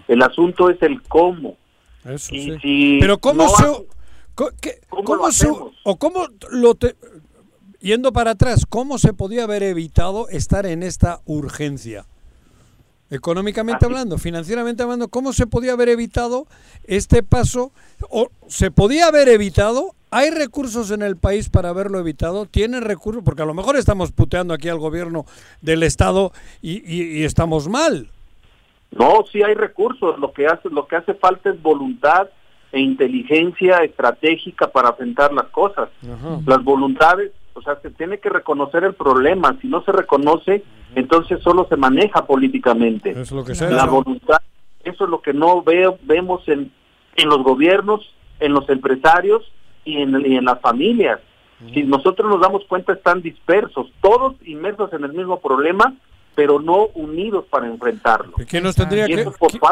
El 0.08 0.22
asunto 0.22 0.70
es 0.70 0.82
el 0.82 1.02
cómo. 1.02 1.56
Pero 3.00 3.18
cómo 3.18 3.48
se... 3.48 3.64
¿Cómo, 5.04 5.32
se, 5.32 5.48
o 5.48 5.96
cómo 5.96 6.26
lo 6.50 6.74
te, 6.74 6.94
yendo 7.80 8.12
para 8.12 8.32
atrás, 8.32 8.66
cómo 8.68 8.98
se 8.98 9.14
podía 9.14 9.44
haber 9.44 9.62
evitado 9.62 10.28
estar 10.28 10.66
en 10.66 10.82
esta 10.82 11.22
urgencia? 11.24 12.06
Económicamente 13.08 13.86
hablando, 13.86 14.18
financieramente 14.18 14.82
hablando, 14.82 15.08
¿cómo 15.08 15.32
se 15.32 15.46
podía 15.46 15.72
haber 15.72 15.88
evitado 15.88 16.46
este 16.84 17.22
paso? 17.22 17.72
¿O 18.10 18.28
se 18.48 18.70
podía 18.70 19.06
haber 19.06 19.28
evitado? 19.28 19.94
¿Hay 20.10 20.30
recursos 20.30 20.90
en 20.90 21.02
el 21.02 21.16
país 21.16 21.48
para 21.48 21.68
haberlo 21.68 22.00
evitado? 22.00 22.46
¿Tienen 22.46 22.82
recursos? 22.82 23.22
Porque 23.24 23.42
a 23.42 23.46
lo 23.46 23.54
mejor 23.54 23.76
estamos 23.76 24.10
puteando 24.10 24.54
aquí 24.54 24.68
al 24.68 24.78
gobierno 24.78 25.24
del 25.62 25.84
Estado 25.84 26.32
y, 26.60 27.22
estamos 27.22 27.68
mal. 27.68 28.10
No, 28.98 29.24
sí 29.30 29.42
hay 29.42 29.54
recursos. 29.54 30.18
Lo 30.18 30.32
que 30.32 30.46
hace, 30.46 30.68
lo 30.70 30.86
que 30.86 30.96
hace 30.96 31.14
falta 31.14 31.50
es 31.50 31.60
voluntad 31.60 32.28
e 32.72 32.80
inteligencia 32.80 33.78
estratégica 33.78 34.68
para 34.68 34.90
enfrentar 34.90 35.32
las 35.32 35.46
cosas. 35.46 35.88
Las 36.46 36.62
voluntades 36.62 37.32
o 37.56 37.62
sea, 37.62 37.80
se 37.80 37.90
tiene 37.90 38.18
que 38.18 38.28
reconocer 38.28 38.84
el 38.84 38.94
problema. 38.94 39.56
Si 39.62 39.66
no 39.66 39.82
se 39.82 39.90
reconoce, 39.90 40.62
entonces 40.94 41.42
solo 41.42 41.66
se 41.68 41.76
maneja 41.76 42.26
políticamente. 42.26 43.10
Eso 43.10 43.20
es 43.20 43.32
lo 43.32 43.44
que 43.44 43.74
La 43.74 43.86
voluntad, 43.86 44.38
eso 44.84 45.04
es 45.04 45.10
lo 45.10 45.22
que 45.22 45.32
no 45.32 45.62
veo, 45.62 45.98
vemos 46.02 46.46
en, 46.48 46.70
en 47.16 47.28
los 47.28 47.42
gobiernos, 47.42 48.14
en 48.40 48.52
los 48.52 48.68
empresarios 48.68 49.50
y 49.84 50.02
en, 50.02 50.14
en 50.14 50.44
las 50.44 50.60
familias. 50.60 51.20
Si 51.72 51.84
nosotros 51.84 52.30
nos 52.30 52.42
damos 52.42 52.64
cuenta, 52.66 52.92
están 52.92 53.22
dispersos, 53.22 53.90
todos 54.02 54.34
inmersos 54.44 54.92
en 54.92 55.04
el 55.04 55.14
mismo 55.14 55.40
problema, 55.40 55.94
pero 56.36 56.60
no 56.60 56.86
unidos 56.94 57.46
para 57.50 57.66
enfrentarlo. 57.66 58.34
¿Quién, 58.48 58.62
tendría 58.72 59.06
que, 59.06 59.26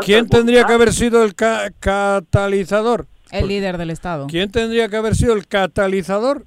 ¿quién 0.05 0.28
tendría 0.28 0.65
que 0.65 0.73
haber 0.73 0.93
sido 0.93 1.23
el 1.23 1.35
catalizador? 1.35 3.07
El 3.31 3.49
líder 3.49 3.78
del 3.78 3.91
Estado. 3.91 4.27
¿Quién 4.28 4.51
tendría 4.51 4.89
que 4.89 4.97
haber 4.97 5.15
sido 5.15 5.35
el 5.35 5.47
catalizador? 5.47 6.45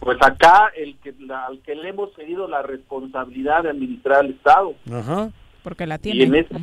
Pues 0.00 0.18
acá 0.20 0.70
el 0.76 0.96
que 1.02 1.14
la- 1.20 1.46
al 1.46 1.60
que 1.60 1.74
le 1.74 1.88
hemos 1.88 2.14
cedido 2.14 2.46
la 2.46 2.62
responsabilidad 2.62 3.62
de 3.62 3.70
administrar 3.70 4.24
el 4.24 4.32
Estado. 4.32 4.74
Ajá. 4.92 5.30
Porque 5.62 5.86
la 5.86 5.96
Y 5.96 5.98
tiene. 5.98 6.24
en 6.24 6.34
ese- 6.34 6.54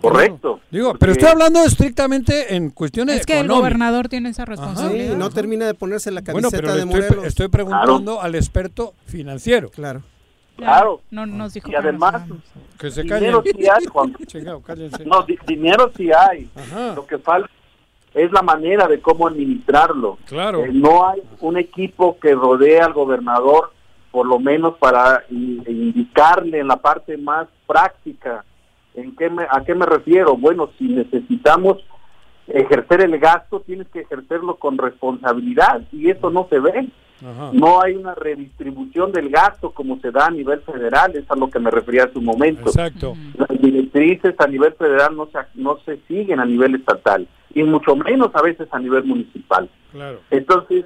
correcto. 0.00 0.60
Digo, 0.70 0.94
pero 0.98 1.12
estoy 1.12 1.28
hablando 1.28 1.62
estrictamente 1.62 2.54
en 2.56 2.70
cuestiones 2.70 3.16
Es 3.20 3.26
que 3.26 3.38
el 3.38 3.48
gobernador 3.48 4.08
tiene 4.08 4.30
esa 4.30 4.44
Sí, 4.44 4.50
responsabilidad. 4.50 5.16
no 5.16 5.28
termina 5.30 5.66
de 5.66 5.74
ponerse 5.74 6.10
la 6.10 6.22
Bueno, 6.22 6.48
camiseta 6.50 6.56
pero 6.62 6.72
de 6.74 6.80
estoy, 6.84 7.00
Morelos. 7.02 7.24
estoy 7.26 7.48
preguntando 7.48 8.22
al 8.22 8.34
experto 8.34 8.94
financiero. 9.04 9.68
Claro. 9.70 10.02
Claro. 10.60 11.00
No 11.10 11.26
nos 11.26 11.54
dijo 11.54 11.70
Y 11.70 11.74
además. 11.74 12.22
Que 12.78 12.90
se 12.90 13.02
dinero 13.02 13.42
sí 13.44 13.66
hay, 13.68 13.84
Juan. 13.86 14.14
Chingado. 14.26 14.62
No, 15.06 15.22
di- 15.22 15.38
dinero 15.46 15.90
sí 15.96 16.10
hay. 16.12 16.48
Ajá. 16.56 16.94
Lo 16.94 17.06
que 17.06 17.18
falta 17.18 17.50
es 18.14 18.32
la 18.32 18.42
manera 18.42 18.88
de 18.88 19.00
cómo 19.00 19.28
administrarlo. 19.28 20.18
Claro. 20.26 20.64
Eh, 20.64 20.70
no 20.72 21.08
hay 21.08 21.22
un 21.40 21.56
equipo 21.58 22.18
que 22.18 22.34
rodee 22.34 22.80
al 22.80 22.92
gobernador, 22.92 23.72
por 24.10 24.26
lo 24.26 24.38
menos 24.38 24.76
para 24.78 25.22
in- 25.30 25.62
indicarle 25.66 26.58
en 26.60 26.68
la 26.68 26.76
parte 26.76 27.16
más 27.16 27.46
práctica. 27.66 28.44
¿En 28.94 29.14
qué 29.14 29.30
me, 29.30 29.44
¿A 29.44 29.62
qué 29.64 29.74
me 29.74 29.86
refiero? 29.86 30.36
Bueno, 30.36 30.70
si 30.78 30.88
necesitamos 30.88 31.78
ejercer 32.48 33.02
el 33.02 33.16
gasto, 33.20 33.60
tienes 33.60 33.86
que 33.88 34.00
ejercerlo 34.00 34.56
con 34.56 34.76
responsabilidad 34.78 35.82
y 35.92 36.10
eso 36.10 36.30
no 36.30 36.48
se 36.50 36.58
ve. 36.58 36.88
Ajá. 37.24 37.50
No 37.52 37.82
hay 37.82 37.94
una 37.96 38.14
redistribución 38.14 39.12
del 39.12 39.30
gasto 39.30 39.70
como 39.70 39.98
se 40.00 40.10
da 40.10 40.26
a 40.26 40.30
nivel 40.30 40.60
federal, 40.60 41.14
es 41.16 41.30
a 41.30 41.36
lo 41.36 41.50
que 41.50 41.58
me 41.58 41.70
refería 41.70 42.04
hace 42.04 42.18
un 42.18 42.24
momento. 42.24 42.62
Exacto. 42.62 43.14
Las 43.36 43.48
directrices 43.60 44.34
a 44.38 44.46
nivel 44.46 44.72
federal 44.74 45.16
no 45.16 45.26
se, 45.26 45.38
no 45.54 45.78
se 45.84 45.98
siguen 46.08 46.40
a 46.40 46.44
nivel 46.44 46.74
estatal 46.74 47.26
y 47.54 47.62
mucho 47.62 47.96
menos 47.96 48.30
a 48.34 48.42
veces 48.42 48.68
a 48.70 48.78
nivel 48.78 49.04
municipal. 49.04 49.68
Claro. 49.92 50.20
Entonces, 50.30 50.84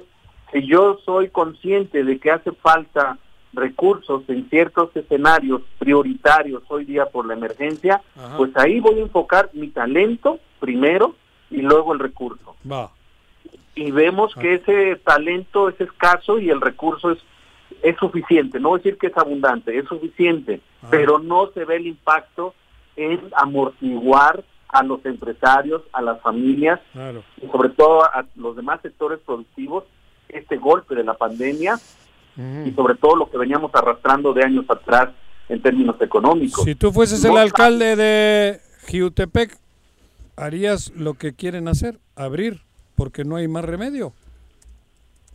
si 0.51 0.65
yo 0.67 0.99
soy 1.05 1.29
consciente 1.29 2.03
de 2.03 2.19
que 2.19 2.31
hace 2.31 2.51
falta 2.51 3.17
recursos 3.53 4.23
en 4.27 4.49
ciertos 4.49 4.95
escenarios 4.95 5.61
prioritarios 5.79 6.63
hoy 6.67 6.85
día 6.85 7.05
por 7.05 7.25
la 7.25 7.33
emergencia, 7.33 8.01
Ajá. 8.17 8.37
pues 8.37 8.51
ahí 8.55 8.79
voy 8.79 8.99
a 8.99 9.03
enfocar 9.03 9.49
mi 9.53 9.69
talento 9.69 10.39
primero 10.59 11.15
y 11.49 11.61
luego 11.61 11.93
el 11.93 11.99
recurso. 11.99 12.55
Va. 12.69 12.91
Y 13.75 13.91
vemos 13.91 14.33
que 14.35 14.55
ese 14.55 14.95
talento 14.97 15.69
es 15.69 15.79
escaso 15.81 16.39
y 16.39 16.49
el 16.49 16.61
recurso 16.61 17.11
es 17.11 17.19
es 17.83 17.95
suficiente, 17.97 18.59
no 18.59 18.75
decir 18.75 18.97
que 18.97 19.07
es 19.07 19.17
abundante, 19.17 19.77
es 19.77 19.85
suficiente, 19.85 20.59
pero 20.89 21.19
no 21.19 21.51
se 21.53 21.65
ve 21.65 21.75
el 21.75 21.87
impacto 21.87 22.55
en 22.95 23.19
amortiguar 23.35 24.43
a 24.69 24.81
los 24.83 25.05
empresarios, 25.05 25.83
a 25.93 26.01
las 26.01 26.19
familias 26.21 26.79
Claro. 26.93 27.23
y 27.41 27.47
sobre 27.47 27.69
todo 27.69 28.03
a 28.03 28.25
los 28.35 28.55
demás 28.55 28.81
sectores 28.81 29.19
productivos 29.25 29.83
este 30.29 30.57
golpe 30.57 30.95
de 30.95 31.03
la 31.03 31.13
pandemia 31.13 31.77
y 32.65 32.71
sobre 32.71 32.95
todo 32.95 33.15
lo 33.15 33.29
que 33.29 33.37
veníamos 33.37 33.71
arrastrando 33.73 34.33
de 34.33 34.43
años 34.43 34.65
atrás 34.67 35.09
en 35.47 35.61
términos 35.61 35.95
económicos. 36.01 36.65
Si 36.65 36.75
tú 36.75 36.91
fueses 36.91 37.23
el 37.23 37.37
alcalde 37.37 37.95
de 37.95 38.59
Jiutepec, 38.87 39.55
¿harías 40.35 40.91
lo 40.95 41.13
que 41.13 41.33
quieren 41.33 41.67
hacer? 41.67 41.99
Abrir, 42.15 42.61
porque 42.95 43.23
no 43.23 43.35
hay 43.35 43.47
más 43.47 43.65
remedio. 43.65 44.13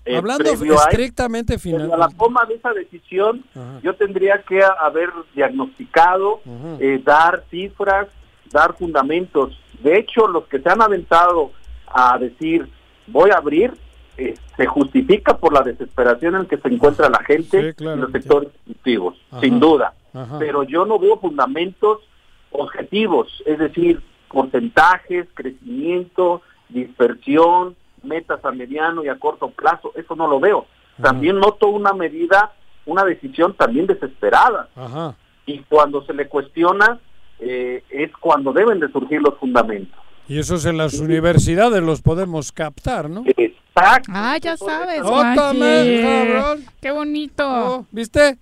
eh, 0.05 0.17
Hablando 0.17 0.51
estrictamente 0.51 1.59
final. 1.59 1.89
La 1.97 2.09
toma 2.09 2.45
de 2.47 2.55
esa 2.55 2.73
decisión, 2.73 3.45
Ajá. 3.55 3.81
yo 3.83 3.95
tendría 3.95 4.43
que 4.43 4.61
haber 4.81 5.11
diagnosticado, 5.35 6.41
eh, 6.81 7.01
dar 7.05 7.45
cifras, 7.51 8.09
dar 8.51 8.75
fundamentos. 8.77 9.59
De 9.83 9.99
hecho, 9.99 10.27
los 10.27 10.45
que 10.47 10.61
se 10.61 10.69
han 10.69 10.81
aventado 10.83 11.53
a 11.87 12.17
decir 12.19 12.69
voy 13.07 13.31
a 13.31 13.37
abrir, 13.37 13.73
eh, 14.17 14.35
se 14.57 14.67
justifica 14.67 15.37
por 15.37 15.53
la 15.53 15.63
desesperación 15.63 16.35
en 16.37 16.47
que 16.47 16.57
se 16.59 16.69
encuentra 16.69 17.09
la 17.09 17.23
gente 17.25 17.69
Sí, 17.69 17.75
claro. 17.75 17.97
y 17.97 18.01
los 18.03 18.13
sectores 18.13 18.51
productivos, 18.65 19.17
sin 19.41 19.59
duda. 19.61 19.95
Ajá. 20.13 20.39
Pero 20.39 20.63
yo 20.65 20.85
no 20.85 20.99
veo 20.99 21.19
fundamentos 21.19 21.99
objetivos, 22.51 23.29
es 23.47 23.59
decir, 23.59 24.03
porcentajes, 24.29 25.27
crecimiento, 25.35 26.43
dispersión, 26.73 27.77
metas 28.03 28.45
a 28.45 28.51
mediano 28.51 29.05
y 29.05 29.09
a 29.09 29.19
corto 29.19 29.51
plazo, 29.51 29.93
eso 29.95 30.17
no 30.17 30.27
lo 30.27 30.41
veo. 30.41 30.67
También 31.03 31.39
noto 31.39 31.69
una 31.69 31.93
medida, 31.93 32.53
una 32.87 33.05
decisión 33.05 33.55
también 33.55 33.87
desesperada. 33.87 34.69
Ajá. 34.77 35.15
Y 35.47 35.61
cuando 35.61 36.05
se 36.05 36.13
le 36.13 36.29
cuestiona, 36.29 36.99
eh, 37.39 37.83
es 37.89 38.13
cuando 38.21 38.53
deben 38.53 38.81
de 38.81 38.89
surgir 38.93 39.21
los 39.23 39.39
fundamentos. 39.39 39.99
Y 40.29 40.39
esos 40.39 40.65
en 40.67 40.77
las 40.77 41.01
universidades 41.01 41.83
los 41.83 42.03
podemos 42.03 42.53
captar, 42.53 43.11
¿no? 43.11 43.25
Exacto. 43.27 44.13
Ah, 44.15 44.39
ya 44.39 44.57
sabes, 44.57 45.03
cabrón. 45.03 46.65
Qué 46.81 46.91
bonito. 46.91 47.87
¿Viste? 47.91 48.37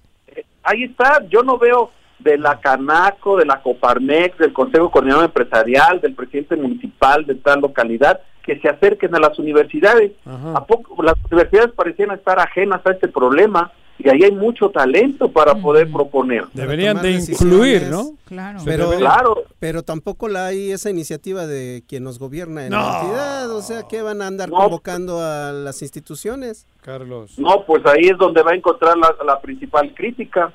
Ahí 0.62 0.84
está, 0.84 1.26
yo 1.30 1.42
no 1.42 1.56
veo 1.56 1.90
de 2.18 2.36
la 2.38 2.60
Canaco, 2.60 3.36
de 3.36 3.44
la 3.46 3.62
Coparmex, 3.62 4.38
del 4.38 4.52
Consejo 4.52 4.90
Coordinador 4.90 5.24
Empresarial, 5.26 6.00
del 6.00 6.14
presidente 6.14 6.56
municipal 6.56 7.24
de 7.24 7.34
tal 7.36 7.60
localidad, 7.60 8.20
que 8.42 8.58
se 8.60 8.68
acerquen 8.68 9.14
a 9.14 9.20
las 9.20 9.38
universidades. 9.38 10.12
¿A 10.26 10.64
poco 10.64 11.02
las 11.02 11.14
universidades 11.30 11.72
parecían 11.72 12.10
estar 12.12 12.38
ajenas 12.40 12.80
a 12.84 12.90
este 12.92 13.08
problema? 13.08 13.70
Y 14.00 14.08
ahí 14.08 14.22
hay 14.22 14.30
mucho 14.30 14.70
talento 14.70 15.28
para 15.32 15.56
poder 15.56 15.90
proponer. 15.90 16.44
Deberían 16.54 17.02
de 17.02 17.10
incluir, 17.10 17.88
¿no? 17.90 18.12
Claro. 18.26 18.60
Pero, 18.64 18.90
Claro. 18.96 19.42
pero 19.58 19.82
tampoco 19.82 20.28
la 20.28 20.46
hay 20.46 20.70
esa 20.70 20.88
iniciativa 20.88 21.48
de 21.48 21.82
quien 21.88 22.04
nos 22.04 22.20
gobierna 22.20 22.64
en 22.64 22.70
No. 22.70 22.78
la 22.80 23.00
entidad. 23.00 23.50
O 23.50 23.60
sea, 23.60 23.82
que 23.88 24.00
van 24.00 24.22
a 24.22 24.28
andar 24.28 24.50
No. 24.50 24.56
convocando 24.58 25.20
a 25.20 25.50
las 25.52 25.82
instituciones? 25.82 26.66
Carlos. 26.80 27.38
No, 27.40 27.64
pues 27.66 27.84
ahí 27.86 28.06
es 28.08 28.16
donde 28.18 28.40
va 28.42 28.52
a 28.52 28.54
encontrar 28.54 28.96
la, 28.96 29.12
la 29.26 29.40
principal 29.40 29.92
crítica. 29.94 30.52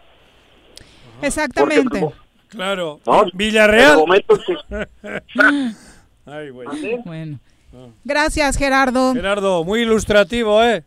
Exactamente. 1.28 2.00
Porque, 2.00 2.16
Claro. 2.50 3.00
No, 3.06 3.24
Villarreal. 3.34 3.92
el 3.94 3.98
momento 3.98 4.40
que- 4.46 4.88
Ay, 6.26 6.50
güey. 6.52 6.68
Bueno. 7.04 7.40
Gracias, 8.04 8.56
Gerardo. 8.58 9.14
Gerardo, 9.14 9.64
muy 9.64 9.82
ilustrativo, 9.82 10.64
¿eh? 10.64 10.84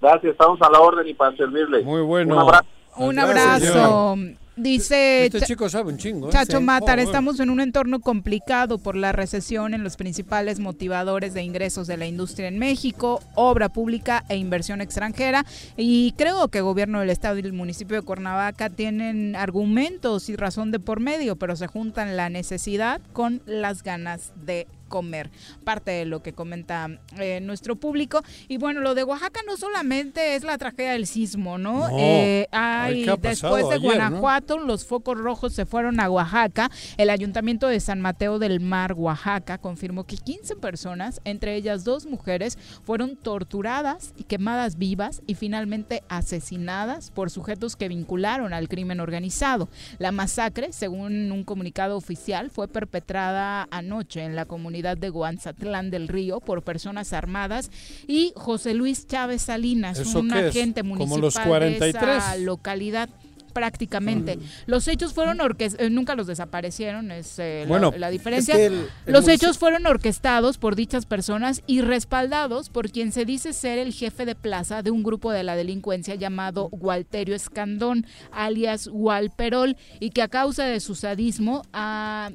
Gracias, 0.00 0.32
estamos 0.32 0.60
a 0.60 0.70
la 0.70 0.80
orden 0.80 1.08
y 1.08 1.14
para 1.14 1.34
servirle. 1.36 1.82
Muy 1.82 2.02
bueno. 2.02 2.34
Un 2.34 2.40
abrazo. 2.42 2.66
Un 2.96 3.14
Gracias, 3.16 3.70
abrazo. 3.74 4.16
Dice 4.56 5.26
Este 5.26 5.40
chico 5.42 5.68
sabe 5.68 5.90
un 5.90 5.98
chingo. 5.98 6.28
¿eh? 6.28 6.32
Chacho 6.32 6.58
Sí. 6.58 6.64
Matar, 6.64 6.98
estamos 6.98 7.40
en 7.40 7.48
un 7.48 7.60
entorno 7.60 8.00
complicado 8.00 8.78
por 8.78 8.96
la 8.96 9.10
recesión 9.12 9.72
en 9.72 9.82
los 9.82 9.96
principales 9.96 10.60
motivadores 10.60 11.32
de 11.32 11.42
ingresos 11.42 11.86
de 11.86 11.96
la 11.96 12.06
industria 12.06 12.48
en 12.48 12.58
México, 12.58 13.22
obra 13.34 13.70
pública 13.70 14.24
e 14.28 14.36
inversión 14.36 14.82
extranjera. 14.82 15.46
Y 15.76 16.12
creo 16.18 16.48
que 16.48 16.58
el 16.58 16.64
gobierno 16.64 17.00
del 17.00 17.10
estado 17.10 17.38
y 17.38 17.42
el 17.42 17.54
municipio 17.54 17.96
de 17.96 18.02
Cuernavaca 18.02 18.68
tienen 18.68 19.36
argumentos 19.36 20.28
y 20.28 20.36
razón 20.36 20.70
de 20.70 20.80
por 20.80 21.00
medio, 21.00 21.36
pero 21.36 21.56
se 21.56 21.66
juntan 21.66 22.16
la 22.16 22.28
necesidad 22.28 23.00
con 23.12 23.40
las 23.46 23.82
ganas 23.82 24.32
de 24.36 24.66
comer. 24.92 25.30
Parte 25.64 25.90
de 25.90 26.04
lo 26.04 26.22
que 26.22 26.34
comenta 26.34 27.00
eh, 27.18 27.40
nuestro 27.40 27.76
público. 27.76 28.20
Y 28.46 28.58
bueno, 28.58 28.82
lo 28.82 28.94
de 28.94 29.04
Oaxaca 29.04 29.40
no 29.46 29.56
solamente 29.56 30.36
es 30.36 30.44
la 30.44 30.58
tragedia 30.58 30.92
del 30.92 31.06
sismo, 31.06 31.56
¿no? 31.56 31.88
No. 31.88 31.98
Eh, 31.98 32.46
Ay, 32.52 32.98
hay 32.98 33.04
¿qué 33.04 33.10
ha 33.10 33.16
pasado 33.16 33.56
después 33.56 33.68
de 33.70 33.86
ayer, 33.86 33.98
no? 33.98 34.10
Guanajuato, 34.10 34.58
los 34.58 34.84
focos 34.84 35.16
rojos 35.16 35.54
se 35.54 35.64
fueron 35.64 35.98
a 35.98 36.10
Oaxaca. 36.10 36.70
El 36.98 37.08
ayuntamiento 37.08 37.68
de 37.68 37.80
San 37.80 38.02
Mateo 38.02 38.38
del 38.38 38.60
Mar, 38.60 38.92
Oaxaca, 38.92 39.56
confirmó 39.56 40.04
que 40.04 40.18
15 40.18 40.56
personas, 40.56 41.22
entre 41.24 41.56
ellas 41.56 41.84
dos 41.84 42.04
mujeres, 42.04 42.58
fueron 42.84 43.16
torturadas 43.16 44.12
y 44.18 44.24
quemadas 44.24 44.76
vivas 44.76 45.22
y 45.26 45.34
finalmente 45.36 46.02
asesinadas 46.10 47.10
por 47.10 47.30
sujetos 47.30 47.76
que 47.76 47.88
vincularon 47.88 48.52
al 48.52 48.68
crimen 48.68 49.00
organizado. 49.00 49.70
La 49.98 50.12
masacre, 50.12 50.74
según 50.74 51.32
un 51.32 51.44
comunicado 51.44 51.96
oficial, 51.96 52.50
fue 52.50 52.68
perpetrada 52.68 53.66
anoche 53.70 54.22
en 54.22 54.36
la 54.36 54.44
comunidad 54.44 54.81
de 54.82 55.08
Guanzatlán 55.08 55.90
del 55.90 56.08
Río 56.08 56.40
por 56.40 56.62
personas 56.62 57.12
armadas 57.12 57.70
y 58.06 58.32
José 58.36 58.74
Luis 58.74 59.06
Chávez 59.06 59.42
Salinas, 59.42 59.98
¿Eso 59.98 60.20
un 60.20 60.32
agente 60.32 60.82
¿Como 60.82 60.94
municipal 60.96 61.20
los 61.20 61.34
de 61.34 61.42
43? 61.44 61.94
esa 62.16 62.36
localidad 62.36 63.08
prácticamente. 63.52 64.38
Los 64.64 64.88
hechos 64.88 65.12
fueron 65.12 65.40
orquestados, 65.42 65.90
nunca 65.90 66.14
los 66.14 66.26
desaparecieron, 66.26 67.10
es 67.10 67.38
eh, 67.38 67.66
Bueno, 67.68 67.92
la, 67.98 68.08
diferencia. 68.08 68.54
es 68.54 68.58
que 68.58 68.66
el- 68.66 68.86
el 69.06 69.12
los 69.12 69.28
hechos 69.28 69.58
fueron 69.58 69.84
orquestados 69.86 70.56
por 70.56 70.74
dichas 70.74 71.04
personas 71.04 71.62
y 71.66 71.82
respaldados 71.82 72.70
por 72.70 72.90
quien 72.90 73.12
se 73.12 73.26
dice 73.26 73.52
ser 73.52 73.78
el 73.78 73.92
jefe 73.92 74.24
de 74.24 74.34
plaza 74.34 74.82
de 74.82 74.90
un 74.90 75.02
grupo 75.02 75.30
de 75.32 75.42
la 75.44 75.54
delincuencia 75.54 76.14
llamado 76.14 76.68
Walterio 76.72 77.34
Escandón, 77.34 78.06
alias 78.30 78.88
Walperol, 78.90 79.76
y 80.00 80.10
que 80.10 80.22
a 80.22 80.28
causa 80.28 80.64
de 80.64 80.80
su 80.80 80.94
sadismo 80.94 81.60
ha 81.74 82.30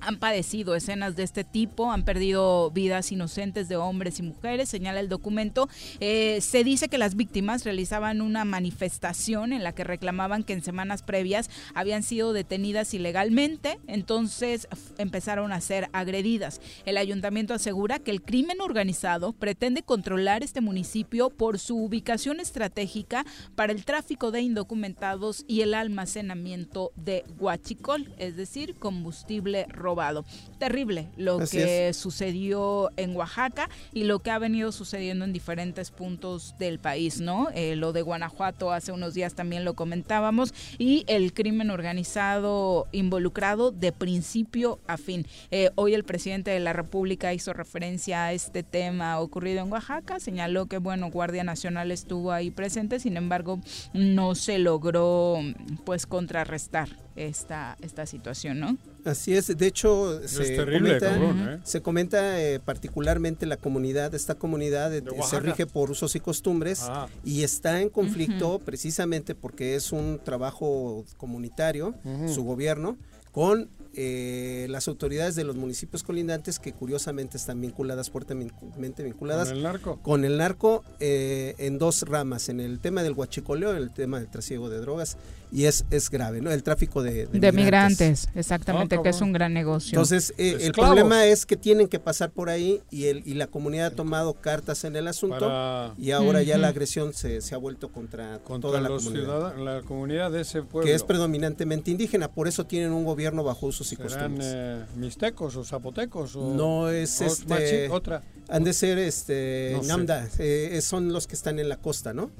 han 0.00 0.16
padecido 0.16 0.74
escenas 0.74 1.16
de 1.16 1.22
este 1.22 1.44
tipo, 1.44 1.92
han 1.92 2.04
perdido 2.04 2.70
vidas 2.70 3.12
inocentes 3.12 3.68
de 3.68 3.76
hombres 3.76 4.18
y 4.18 4.22
mujeres, 4.22 4.68
señala 4.68 5.00
el 5.00 5.08
documento. 5.08 5.68
Eh, 6.00 6.40
se 6.40 6.64
dice 6.64 6.88
que 6.88 6.98
las 6.98 7.14
víctimas 7.16 7.64
realizaban 7.64 8.20
una 8.20 8.44
manifestación 8.44 9.52
en 9.52 9.62
la 9.62 9.72
que 9.72 9.84
reclamaban 9.84 10.42
que 10.42 10.52
en 10.52 10.62
semanas 10.62 11.02
previas 11.02 11.50
habían 11.74 12.02
sido 12.02 12.32
detenidas 12.32 12.94
ilegalmente, 12.94 13.78
entonces 13.86 14.68
empezaron 14.98 15.52
a 15.52 15.60
ser 15.60 15.88
agredidas. 15.92 16.60
El 16.86 16.96
ayuntamiento 16.96 17.54
asegura 17.54 17.98
que 17.98 18.10
el 18.10 18.22
crimen 18.22 18.60
organizado 18.60 19.32
pretende 19.32 19.82
controlar 19.82 20.42
este 20.42 20.60
municipio 20.60 21.30
por 21.30 21.58
su 21.58 21.76
ubicación 21.76 22.40
estratégica 22.40 23.24
para 23.54 23.72
el 23.72 23.84
tráfico 23.84 24.30
de 24.30 24.40
indocumentados 24.40 25.44
y 25.46 25.60
el 25.60 25.74
almacenamiento 25.74 26.92
de 26.96 27.24
guachicol, 27.38 28.12
es 28.18 28.36
decir, 28.36 28.76
combustible 28.76 29.66
rojo 29.68 29.89
robado. 29.90 30.24
Terrible 30.58 31.08
lo 31.16 31.38
que 31.38 31.92
sucedió 31.94 32.90
en 32.96 33.16
Oaxaca 33.16 33.68
y 33.92 34.04
lo 34.04 34.20
que 34.20 34.30
ha 34.30 34.38
venido 34.38 34.70
sucediendo 34.70 35.24
en 35.24 35.32
diferentes 35.32 35.90
puntos 35.90 36.54
del 36.58 36.78
país, 36.78 37.20
¿no? 37.20 37.48
Eh, 37.54 37.74
lo 37.74 37.92
de 37.92 38.02
Guanajuato 38.02 38.70
hace 38.70 38.92
unos 38.92 39.14
días 39.14 39.34
también 39.34 39.64
lo 39.64 39.74
comentábamos 39.74 40.54
y 40.78 41.04
el 41.08 41.32
crimen 41.32 41.70
organizado 41.70 42.86
involucrado 42.92 43.72
de 43.72 43.90
principio 43.90 44.78
a 44.86 44.96
fin. 44.96 45.26
Eh, 45.50 45.70
hoy 45.74 45.94
el 45.94 46.04
presidente 46.04 46.52
de 46.52 46.60
la 46.60 46.72
República 46.72 47.34
hizo 47.34 47.52
referencia 47.52 48.26
a 48.26 48.32
este 48.32 48.62
tema 48.62 49.18
ocurrido 49.18 49.64
en 49.64 49.72
Oaxaca, 49.72 50.20
señaló 50.20 50.66
que, 50.66 50.78
bueno, 50.78 51.10
Guardia 51.10 51.42
Nacional 51.42 51.90
estuvo 51.90 52.30
ahí 52.30 52.52
presente, 52.52 53.00
sin 53.00 53.16
embargo, 53.16 53.60
no 53.92 54.36
se 54.36 54.58
logró 54.58 55.38
pues 55.84 56.06
contrarrestar 56.06 56.90
esta, 57.16 57.76
esta 57.80 58.06
situación, 58.06 58.60
¿no? 58.60 58.76
Así 59.04 59.34
es, 59.34 59.56
de 59.56 59.66
hecho 59.66 60.20
se, 60.26 60.56
comenta, 60.56 61.16
¿eh? 61.16 61.60
se 61.64 61.82
comenta 61.82 62.40
eh, 62.40 62.60
particularmente 62.60 63.46
la 63.46 63.56
comunidad, 63.56 64.14
esta 64.14 64.34
comunidad 64.34 64.94
eh, 64.94 65.02
se 65.28 65.40
rige 65.40 65.66
por 65.66 65.90
usos 65.90 66.14
y 66.16 66.20
costumbres 66.20 66.82
ah. 66.82 67.08
y 67.24 67.42
está 67.42 67.80
en 67.80 67.88
conflicto 67.88 68.58
precisamente 68.58 69.34
porque 69.34 69.74
es 69.74 69.92
un 69.92 70.20
trabajo 70.22 71.04
comunitario, 71.16 71.94
su 72.26 72.44
gobierno, 72.44 72.96
con 73.32 73.70
eh, 73.92 74.68
las 74.70 74.86
autoridades 74.86 75.34
de 75.34 75.42
los 75.42 75.56
municipios 75.56 76.04
colindantes 76.04 76.60
que 76.60 76.72
curiosamente 76.72 77.36
están 77.36 77.60
vinculadas, 77.60 78.08
fuertemente 78.08 79.02
vinculadas 79.02 79.48
con 79.48 79.56
el 79.56 79.62
narco, 79.64 79.98
con 80.00 80.24
el 80.24 80.38
narco 80.38 80.84
eh, 81.00 81.56
en 81.58 81.78
dos 81.78 82.02
ramas, 82.02 82.48
en 82.48 82.60
el 82.60 82.78
tema 82.78 83.02
del 83.02 83.14
huachicoleo, 83.14 83.72
en 83.72 83.78
el 83.78 83.90
tema 83.90 84.20
del 84.20 84.30
trasiego 84.30 84.70
de 84.70 84.78
drogas 84.78 85.16
y 85.52 85.64
es, 85.64 85.84
es 85.90 86.10
grave, 86.10 86.40
¿no? 86.40 86.50
El 86.50 86.62
tráfico 86.62 87.02
de, 87.02 87.26
de, 87.26 87.52
migrantes. 87.52 88.28
exactamente, 88.34 88.96
ah, 88.96 89.02
que 89.02 89.08
es 89.08 89.20
un 89.20 89.32
gran 89.32 89.52
negocio. 89.52 89.90
Entonces, 89.90 90.32
eh, 90.38 90.58
el 90.60 90.72
problema 90.72 91.26
es 91.26 91.46
que 91.46 91.56
tienen 91.56 91.88
que 91.88 91.98
pasar 91.98 92.30
por 92.30 92.48
ahí 92.48 92.82
y, 92.90 93.06
el, 93.06 93.22
y 93.26 93.34
la 93.34 93.46
comunidad 93.48 93.86
ha 93.86 93.90
tomado 93.90 94.34
cartas 94.34 94.84
en 94.84 94.96
el 94.96 95.08
asunto 95.08 95.94
y 95.98 96.12
ahora 96.12 96.42
ya 96.42 96.58
la 96.58 96.68
agresión 96.68 97.12
se, 97.12 97.40
se 97.40 97.54
ha 97.54 97.58
vuelto 97.58 97.90
contra, 97.90 98.38
toda 98.38 98.80
la 98.80 98.88
comunidad. 98.88 99.56
la 99.56 99.82
comunidad 99.82 100.30
de 100.30 100.42
ese 100.42 100.62
pueblo. 100.62 100.86
Que 100.86 100.94
es 100.94 101.02
predominantemente 101.02 101.90
indígena, 101.90 102.28
por 102.28 102.48
eso 102.48 102.66
tienen 102.66 102.92
un 102.92 103.04
gobierno 103.04 103.42
bajo 103.42 103.66
usos 103.66 103.92
y 103.92 103.96
eh, 104.00 104.84
mixtecos 104.96 105.56
o 105.56 105.64
zapotecos? 105.64 106.36
O, 106.36 106.54
no, 106.54 106.88
es 106.88 107.20
este, 107.20 107.88
otra. 107.88 108.22
Han 108.48 108.64
de 108.64 108.72
ser 108.72 108.98
este, 108.98 109.78
Namda, 109.86 110.28
eh, 110.38 110.78
son 110.82 111.12
los 111.12 111.26
que 111.26 111.34
están 111.34 111.58
en 111.58 111.68
la 111.68 111.76
costa, 111.76 112.12
¿no? 112.12 112.30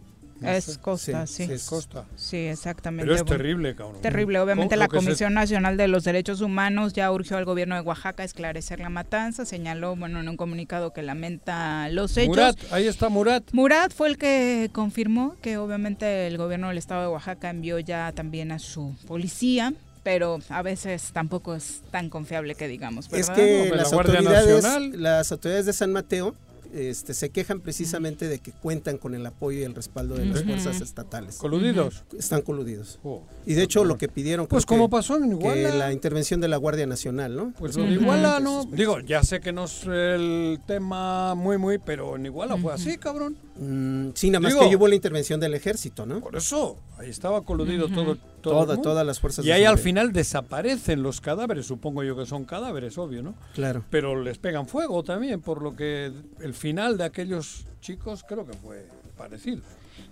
Es 0.43 0.79
costa, 0.79 1.27
sí. 1.27 1.45
Es 1.45 1.69
costa. 1.69 2.05
Sí, 2.17 2.37
exactamente. 2.37 3.05
Pero 3.05 3.17
es 3.17 3.25
terrible, 3.25 3.75
cabrón. 3.75 4.01
Terrible. 4.01 4.39
Obviamente 4.41 4.77
la 4.77 4.89
Comisión 4.89 5.35
Nacional 5.35 5.77
de 5.77 5.89
los 5.89 6.05
Derechos 6.05 6.41
Humanos 6.41 6.93
ya 6.93 7.11
urgió 7.13 7.37
al 7.37 7.45
gobierno 7.45 7.75
de 7.75 7.83
Oaxaca 7.83 8.23
a 8.23 8.27
esclarecer 8.27 8.81
la 8.81 8.89
matanza. 8.89 9.45
Señaló, 9.45 9.97
bueno, 9.97 10.21
en 10.21 10.29
un 10.29 10.37
comunicado 10.37 10.93
que 10.93 11.03
lamenta 11.03 11.89
los 11.91 12.17
hechos. 12.17 12.29
Murat, 12.29 12.59
ahí 12.71 12.87
está 12.87 13.09
Murat. 13.09 13.45
Murat 13.53 13.93
fue 13.93 14.09
el 14.09 14.19
que 14.19 14.71
confirmó 14.73 15.37
que 15.43 15.59
obviamente 15.59 16.27
el 16.27 16.39
gobierno 16.39 16.69
del 16.69 16.79
estado 16.79 17.03
de 17.03 17.09
Oaxaca 17.09 17.51
envió 17.51 17.79
ya 17.79 18.13
también 18.13 18.53
a 18.53 18.59
su 18.59 18.95
policía 19.07 19.73
pero 20.03 20.39
a 20.49 20.63
veces 20.63 21.11
tampoco 21.13 21.55
es 21.55 21.83
tan 21.91 22.09
confiable 22.09 22.55
que 22.55 22.69
digamos. 22.69 23.13
Es 23.13 23.29
que 23.29 23.71
las, 23.75 23.93
autoridades, 23.93 24.65
las 24.95 25.31
autoridades 25.31 25.67
de 25.67 25.73
San 25.75 25.93
Mateo 25.93 26.35
este, 26.75 27.15
se 27.15 27.31
quejan 27.31 27.61
precisamente 27.61 28.29
de 28.29 28.39
que 28.39 28.53
cuentan 28.53 28.99
con 28.99 29.15
el 29.15 29.25
apoyo 29.27 29.59
y 29.59 29.63
el 29.63 29.75
respaldo 29.75 30.15
de 30.15 30.27
las 30.27 30.45
fuerzas 30.45 30.81
estatales. 30.81 31.37
¿Coludidos? 31.37 32.05
Están 32.17 32.43
coludidos. 32.43 32.99
Oh, 33.03 33.23
y 33.47 33.55
de 33.55 33.63
hecho 33.63 33.85
lo 33.85 33.99
que 33.99 34.09
pidieron... 34.09 34.47
Pues 34.47 34.67
como 34.67 34.89
pasó 34.89 35.17
en 35.17 35.33
Iguala. 35.33 35.75
la 35.75 35.93
intervención 35.93 36.41
de 36.41 36.49
la 36.49 36.57
Guardia 36.57 36.87
Nacional, 36.87 37.35
¿no? 37.37 37.53
Pues 37.59 37.77
en 37.77 37.93
Iguala 37.93 38.41
no... 38.41 38.65
Digo, 38.65 39.01
ya 39.01 39.23
sé 39.23 39.41
que 39.41 39.53
no 39.53 39.65
es 39.65 39.85
el 39.87 40.61
tema 40.67 41.35
muy, 41.35 41.59
muy, 41.59 41.79
pero 41.79 42.17
en 42.17 42.27
Iguala 42.27 42.57
fue 42.57 42.73
así, 42.73 42.97
cabrón. 42.99 43.37
Mm, 43.63 44.13
sí, 44.15 44.31
nada 44.31 44.41
más 44.41 44.55
que 44.55 44.75
hubo 44.75 44.89
la 44.89 44.95
intervención 44.95 45.39
del 45.39 45.53
ejército, 45.53 46.07
¿no? 46.07 46.21
Por 46.21 46.35
eso, 46.35 46.79
ahí 46.97 47.11
estaba 47.11 47.43
coludido 47.43 47.89
todo, 47.89 48.17
todo 48.41 48.79
todas 48.79 49.07
las 49.07 49.21
fuerzas. 49.21 49.45
Y 49.45 49.53
ahí 49.53 49.65
al 49.65 49.77
final 49.77 50.13
desaparecen 50.13 51.03
los 51.03 51.21
cadáveres, 51.21 51.67
supongo 51.67 52.03
yo 52.03 52.17
que 52.17 52.25
son 52.25 52.47
cadáveres, 52.47 52.97
obvio, 52.97 53.23
¿no? 53.23 53.35
Claro. 53.55 53.85
Pero 53.91 54.23
les 54.23 54.39
pegan 54.39 54.67
fuego 54.67 55.03
también, 55.03 55.43
por 55.43 55.63
lo 55.63 55.77
que 55.77 56.11
el 56.41 56.55
final 56.55 56.97
de 56.97 57.05
aquellos 57.05 57.67
chicos 57.83 58.25
creo 58.27 58.47
que 58.47 58.55
fue 58.55 58.87
parecido. 59.19 59.61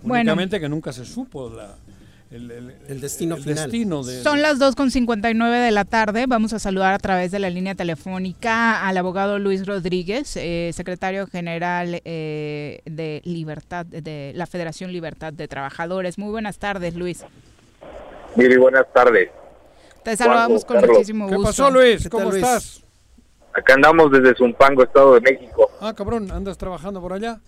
Bueno. 0.03 0.31
Únicamente 0.31 0.59
que 0.59 0.69
nunca 0.69 0.93
se 0.93 1.03
supo 1.03 1.49
la, 1.49 1.75
el, 2.31 3.01
destino 3.01 3.37
final. 3.37 3.71
Son 4.23 4.41
las 4.41 4.59
2.59 4.59 5.65
de 5.65 5.71
la 5.71 5.83
tarde. 5.83 6.25
Vamos 6.27 6.53
a 6.53 6.59
saludar 6.59 6.93
a 6.93 6.99
través 6.99 7.31
de 7.31 7.39
la 7.39 7.49
línea 7.49 7.73
telefónica 7.73 8.87
al 8.87 8.97
abogado 8.97 9.39
Luis 9.39 9.65
Rodríguez, 9.65 10.37
eh, 10.37 10.69
secretario 10.73 11.25
general 11.25 12.01
eh, 12.05 12.81
de 12.85 13.21
Libertad 13.25 13.85
de 13.85 14.31
la 14.35 14.45
Federación 14.45 14.91
Libertad 14.91 15.33
de 15.33 15.47
Trabajadores. 15.47 16.19
Muy 16.19 16.29
buenas 16.29 16.59
tardes, 16.59 16.95
Luis. 16.95 17.25
Miri, 18.35 18.57
buenas 18.57 18.85
tardes. 18.93 19.29
Te 20.03 20.15
saludamos 20.15 20.63
con 20.65 20.85
muchísimo 20.85 21.25
gusto. 21.25 21.41
¿Qué 21.41 21.45
pasó, 21.47 21.71
Luis? 21.71 22.07
¿Cómo 22.09 22.31
estás? 22.31 22.83
Acá 23.53 23.73
andamos 23.73 24.11
desde 24.11 24.35
Zumpango, 24.35 24.83
Estado 24.83 25.15
de 25.15 25.21
México. 25.21 25.71
Ah, 25.81 25.93
cabrón, 25.95 26.29
¿andas 26.31 26.57
trabajando 26.57 27.01
por 27.01 27.13
allá? 27.13 27.39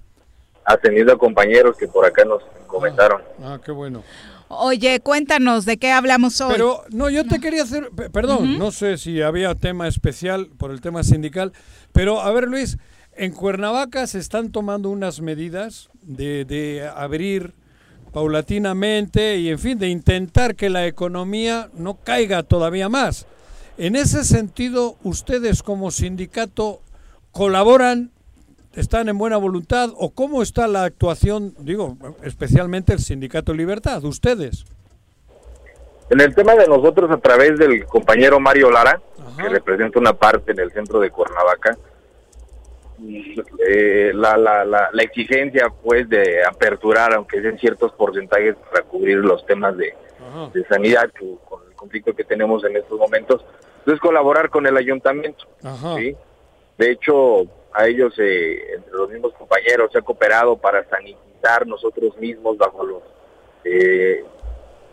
Atendiendo 0.65 1.13
a 1.13 1.17
compañeros 1.17 1.77
que 1.77 1.87
por 1.87 2.03
acá 2.03 2.25
nos 2.25 2.41
comentaron. 2.65 3.21
Ah, 3.43 3.59
qué 3.63 3.71
bueno. 3.71 4.03
Oye, 4.53 4.99
cuéntanos, 4.99 5.65
¿de 5.65 5.77
qué 5.77 5.91
hablamos 5.91 6.41
hoy? 6.41 6.51
Pero, 6.51 6.83
no, 6.91 7.09
yo 7.09 7.25
te 7.25 7.39
quería 7.39 7.63
hacer, 7.63 7.89
perdón, 8.11 8.59
no 8.59 8.71
sé 8.71 8.97
si 8.97 9.21
había 9.21 9.55
tema 9.55 9.87
especial 9.87 10.49
por 10.57 10.71
el 10.71 10.81
tema 10.81 11.03
sindical, 11.03 11.53
pero 11.93 12.21
a 12.21 12.31
ver, 12.31 12.49
Luis, 12.49 12.77
en 13.15 13.31
Cuernavaca 13.31 14.07
se 14.07 14.19
están 14.19 14.51
tomando 14.51 14.89
unas 14.89 15.21
medidas 15.21 15.89
de, 16.01 16.43
de 16.45 16.87
abrir 16.95 17.53
paulatinamente 18.11 19.37
y, 19.37 19.49
en 19.49 19.59
fin, 19.59 19.79
de 19.79 19.87
intentar 19.87 20.55
que 20.55 20.69
la 20.69 20.85
economía 20.85 21.69
no 21.73 21.95
caiga 21.95 22.43
todavía 22.43 22.89
más. 22.89 23.27
En 23.77 23.95
ese 23.95 24.25
sentido, 24.25 24.97
ustedes 25.03 25.63
como 25.63 25.91
sindicato 25.91 26.81
colaboran, 27.31 28.11
están 28.75 29.09
en 29.09 29.17
buena 29.17 29.37
voluntad 29.37 29.89
o 29.97 30.11
cómo 30.11 30.41
está 30.41 30.67
la 30.67 30.83
actuación, 30.83 31.53
digo, 31.59 31.97
especialmente 32.23 32.93
el 32.93 32.99
sindicato 32.99 33.53
Libertad, 33.53 34.03
ustedes. 34.05 34.65
En 36.09 36.19
el 36.19 36.35
tema 36.35 36.55
de 36.55 36.67
nosotros, 36.67 37.09
a 37.09 37.17
través 37.17 37.57
del 37.57 37.85
compañero 37.85 38.39
Mario 38.39 38.69
Lara, 38.69 39.01
que 39.37 39.47
representa 39.47 39.99
una 39.99 40.13
parte 40.13 40.51
en 40.51 40.59
el 40.59 40.71
centro 40.71 40.99
de 40.99 41.09
Cuernavaca, 41.09 41.77
eh, 43.67 44.11
la, 44.13 44.37
la, 44.37 44.63
la, 44.63 44.89
la, 44.91 45.03
exigencia 45.03 45.69
pues 45.83 46.07
de 46.07 46.43
aperturar, 46.45 47.13
aunque 47.13 47.41
sean 47.41 47.57
ciertos 47.57 47.91
porcentajes 47.93 48.55
para 48.69 48.83
cubrir 48.83 49.17
los 49.17 49.43
temas 49.45 49.75
de, 49.75 49.95
de 50.53 50.65
sanidad 50.65 51.09
con 51.45 51.61
el 51.67 51.75
conflicto 51.75 52.13
que 52.13 52.23
tenemos 52.23 52.63
en 52.63 52.75
estos 52.75 52.99
momentos, 52.99 53.43
es 53.87 53.99
colaborar 53.99 54.49
con 54.49 54.67
el 54.67 54.77
ayuntamiento. 54.77 55.45
¿sí? 55.97 56.15
De 56.77 56.91
hecho, 56.91 57.45
a 57.73 57.87
ellos, 57.87 58.13
eh, 58.17 58.75
entre 58.75 58.91
los 58.91 59.09
mismos 59.09 59.33
compañeros, 59.33 59.91
se 59.91 59.99
ha 59.99 60.01
cooperado 60.01 60.57
para 60.57 60.87
sanitizar 60.89 61.65
nosotros 61.65 62.17
mismos 62.17 62.57
bajo 62.57 62.85
los 62.85 63.03
eh, 63.63 64.23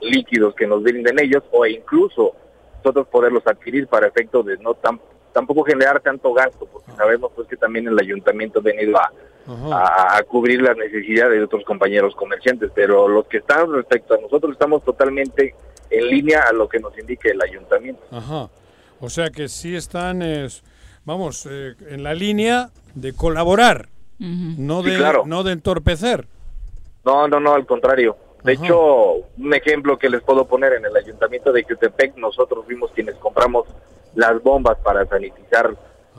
líquidos 0.01 0.55
que 0.55 0.67
nos 0.67 0.83
brinden 0.83 1.19
ellos 1.19 1.43
o 1.51 1.67
incluso 1.67 2.35
nosotros 2.77 3.09
poderlos 3.09 3.47
adquirir 3.47 3.89
para 3.89 4.07
efectos 4.07 4.47
de 4.47 4.57
no 4.59 4.75
tan 4.75 5.01
tampoco 5.33 5.63
generar 5.65 6.01
tanto 6.01 6.33
gasto, 6.33 6.67
porque 6.67 6.91
sabemos 6.93 7.31
pues 7.35 7.47
que 7.47 7.57
también 7.57 7.87
el 7.87 7.99
ayuntamiento 7.99 8.59
ha 8.59 8.63
venido 8.63 8.97
a, 8.97 10.17
a, 10.17 10.23
cubrir 10.25 10.61
las 10.61 10.77
necesidades 10.77 11.39
de 11.39 11.45
otros 11.45 11.65
compañeros 11.65 12.15
comerciantes, 12.15 12.71
pero 12.75 13.07
los 13.07 13.27
que 13.27 13.39
están 13.39 13.73
respecto 13.73 14.15
a 14.15 14.19
nosotros 14.19 14.53
estamos 14.53 14.83
totalmente 14.83 15.55
en 15.91 16.07
línea 16.09 16.43
a 16.49 16.53
lo 16.53 16.69
que 16.69 16.81
nos 16.81 16.97
indique 16.99 17.31
el 17.31 17.41
ayuntamiento. 17.41 18.03
Ajá. 18.11 18.49
O 19.01 19.09
sea 19.09 19.31
que 19.31 19.49
sí 19.49 19.77
están, 19.77 20.23
vamos, 21.09 21.49
eh, 21.51 21.75
en 21.89 22.03
la 22.03 22.13
línea 22.13 22.69
de 22.95 23.15
colaborar, 23.15 23.89
no, 24.19 24.83
de, 24.83 25.23
no 25.25 25.43
de 25.43 25.53
entorpecer. 25.53 26.27
No, 27.05 27.27
no, 27.27 27.41
no, 27.41 27.55
al 27.55 27.67
contrario. 27.67 28.17
De 28.45 28.53
hecho, 28.53 29.15
un 29.39 29.55
ejemplo 29.55 29.99
que 29.99 30.11
les 30.11 30.23
puedo 30.23 30.47
poner 30.47 30.75
en 30.75 30.85
el 30.85 30.95
ayuntamiento 30.95 31.51
de 31.53 31.65
Jutepec, 31.65 32.17
nosotros 32.17 32.65
fuimos 32.67 32.91
quienes 32.93 33.15
compramos 33.17 33.67
las 34.15 34.43
bombas 34.43 34.77
para 34.85 35.07
sanitizar 35.07 35.75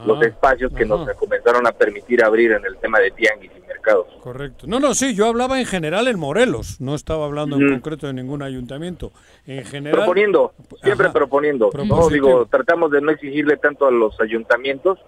los 0.05 0.21
Ah, 0.21 0.26
espacios 0.26 0.71
que 0.73 0.85
nos 0.85 1.09
comenzaron 1.13 1.65
a 1.67 1.71
permitir 1.71 2.23
abrir 2.23 2.51
en 2.53 2.65
el 2.65 2.77
tema 2.77 2.99
de 2.99 3.11
tianguis 3.11 3.51
y 3.57 3.67
mercados. 3.67 4.07
Correcto. 4.21 4.65
No, 4.67 4.80
no, 4.80 4.93
sí, 4.93 5.13
yo 5.13 5.26
hablaba 5.27 5.59
en 5.59 5.65
general 5.65 6.07
en 6.07 6.17
Morelos, 6.19 6.80
no 6.80 6.95
estaba 6.95 7.26
hablando 7.26 7.57
en 7.57 7.69
concreto 7.69 8.07
de 8.07 8.13
ningún 8.13 8.41
ayuntamiento. 8.41 9.11
En 9.45 9.65
general. 9.65 9.97
Proponiendo, 9.99 10.53
siempre 10.84 11.07
Ajá. 11.07 11.13
proponiendo. 11.13 11.69
No 11.85 12.09
digo, 12.09 12.45
tratamos 12.45 12.91
de 12.91 13.01
no 13.01 13.11
exigirle 13.11 13.57
tanto 13.57 13.88
a 13.88 13.91
los 13.91 14.19
ayuntamientos. 14.21 14.99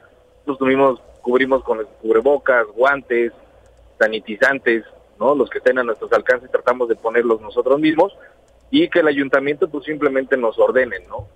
Nos 0.45 0.57
tuvimos, 0.57 0.99
cubrimos 1.21 1.63
con 1.63 1.79
cubrebocas, 2.01 2.65
guantes, 2.75 3.31
sanitizantes, 3.99 4.83
¿no? 5.19 5.35
Los 5.35 5.49
que 5.49 5.59
estén 5.59 5.77
a 5.79 5.83
nuestros 5.83 6.11
alcances 6.13 6.49
tratamos 6.51 6.89
de 6.89 6.95
ponerlos 6.95 7.39
nosotros 7.41 7.79
mismos 7.79 8.13
y 8.71 8.89
que 8.89 8.99
el 8.99 9.07
ayuntamiento 9.07 9.69
pues 9.69 9.85
simplemente 9.85 10.37
nos 10.37 10.57
ordene, 10.57 10.97
¿no? 11.07 11.27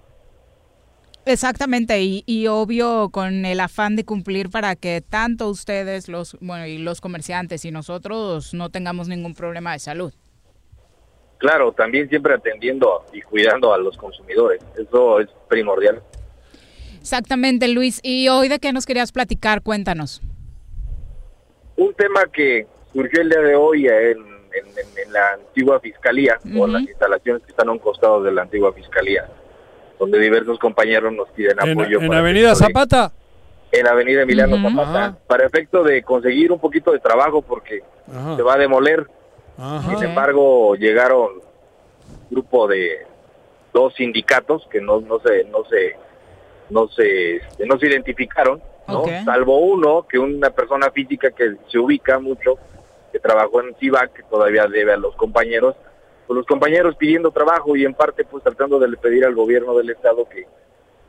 Exactamente, 1.26 2.02
y, 2.02 2.24
y 2.28 2.48
obvio 2.48 3.10
con 3.10 3.46
el 3.46 3.60
afán 3.60 3.96
de 3.96 4.06
cumplir 4.06 4.50
para 4.52 4.76
que 4.76 5.02
tanto 5.02 5.50
ustedes, 5.50 6.08
los 6.08 6.38
bueno, 6.40 6.68
y 6.68 6.78
los 6.78 7.02
comerciantes 7.02 7.66
y 7.66 7.72
nosotros 7.72 8.54
no 8.54 8.70
tengamos 8.70 9.08
ningún 9.08 9.34
problema 9.34 9.74
de 9.74 9.80
salud. 9.80 10.14
Claro, 11.40 11.72
también 11.74 12.08
siempre 12.10 12.34
atendiendo 12.36 13.06
y 13.12 13.22
cuidando 13.22 13.74
a 13.74 13.78
los 13.78 13.98
consumidores. 13.98 14.62
Eso 14.78 15.20
es 15.20 15.28
primordial. 15.50 16.02
Exactamente, 17.02 17.68
Luis. 17.68 18.00
¿Y 18.04 18.30
hoy 18.30 18.48
de 18.48 18.60
qué 18.60 18.72
nos 18.72 18.86
querías 18.86 19.12
platicar? 19.12 19.62
Cuéntanos. 19.62 20.22
Un 21.76 21.94
tema 21.96 22.26
que 22.32 22.66
surgió 22.94 23.22
el 23.22 23.30
día 23.30 23.42
de 23.42 23.56
hoy 23.56 23.86
en, 23.88 23.94
en- 24.20 24.68
en- 24.78 24.98
en 25.06 25.12
la 25.14 25.34
antigua 25.34 25.80
fiscalía 25.80 26.40
o 26.58 26.66
en 26.66 26.74
las 26.74 26.82
instalaciones 26.84 27.44
que 27.44 27.50
están 27.52 27.68
a 27.68 27.74
un 27.74 27.80
costado 27.80 28.24
de 28.24 28.32
la 28.32 28.44
antigua 28.44 28.72
fiscalía, 28.74 29.28
donde 30.00 30.20
diversos 30.20 30.60
compañeros 30.60 31.14
nos 31.14 31.30
piden 31.30 31.58
En, 31.64 31.72
apoyo. 31.80 32.00
en 32.02 32.08
para 32.08 32.20
Avenida 32.20 32.56
Zapata. 32.56 33.12
en 33.72 33.88
Avenida 33.88 34.22
Emiliano. 34.22 34.58
Zapata, 34.58 35.06
Ajá. 35.06 35.18
para 35.28 35.46
efecto 35.46 35.84
de 35.84 36.04
conseguir 36.04 36.52
un 36.52 36.60
poquito 36.60 36.92
de 36.92 37.00
trabajo 37.00 37.42
porque 37.42 37.82
Ajá. 38.10 38.36
se 38.36 38.42
va 38.42 38.54
a 38.54 38.58
demoler. 38.58 39.08
Ajá. 39.58 39.90
Sin 39.96 40.04
embargo, 40.04 40.76
llegaron 40.76 41.32
un 41.36 42.30
grupo 42.30 42.68
de 42.68 43.06
dos 43.74 43.94
sindicatos 43.96 44.68
que 44.70 44.80
no, 44.82 45.02
no 45.02 45.20
se 45.20 45.44
no 45.46 45.64
se 45.66 45.96
no 46.70 46.88
se 46.90 47.36
este, 47.38 47.66
no 47.66 47.78
se 47.78 47.88
identificaron, 47.88 48.62
¿no? 48.88 49.04
Salvo 49.24 49.60
uno 49.60 50.06
que 50.08 50.18
una 50.20 50.50
persona 50.50 50.90
física 50.92 51.32
que 51.32 51.56
se 51.70 51.78
ubica 51.80 52.20
mucho 52.20 52.58
que 53.12 53.20
trabajó 53.20 53.62
en 53.62 53.76
CIVAC, 53.76 54.14
que 54.14 54.24
todavía 54.24 54.68
debe 54.68 54.94
a 54.94 54.98
los 54.98 55.16
compañeros, 55.16 55.76
pues 56.28 56.36
los 56.38 56.46
compañeros 56.46 56.96
pidiendo 56.98 57.32
trabajo 57.32 57.76
y 57.76 57.86
en 57.86 57.94
parte 57.94 58.24
pues 58.26 58.44
tratando 58.44 58.80
de 58.80 58.96
pedir 58.98 59.26
al 59.26 59.36
gobierno 59.36 59.76
del 59.78 59.90
estado 59.90 60.28
que 60.28 60.48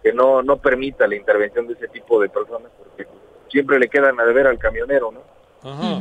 que 0.02 0.12
no 0.12 0.42
no 0.42 0.58
permita 0.58 1.06
la 1.06 1.16
intervención 1.16 1.66
de 1.66 1.72
ese 1.74 1.88
tipo 1.88 2.20
de 2.20 2.28
personas 2.28 2.70
porque 2.78 3.06
siempre 3.50 3.78
le 3.78 3.88
quedan 3.88 4.18
a 4.20 4.24
deber 4.24 4.46
al 4.46 4.58
camionero, 4.58 5.10
¿no? 5.12 5.20
Ajá. 5.68 6.00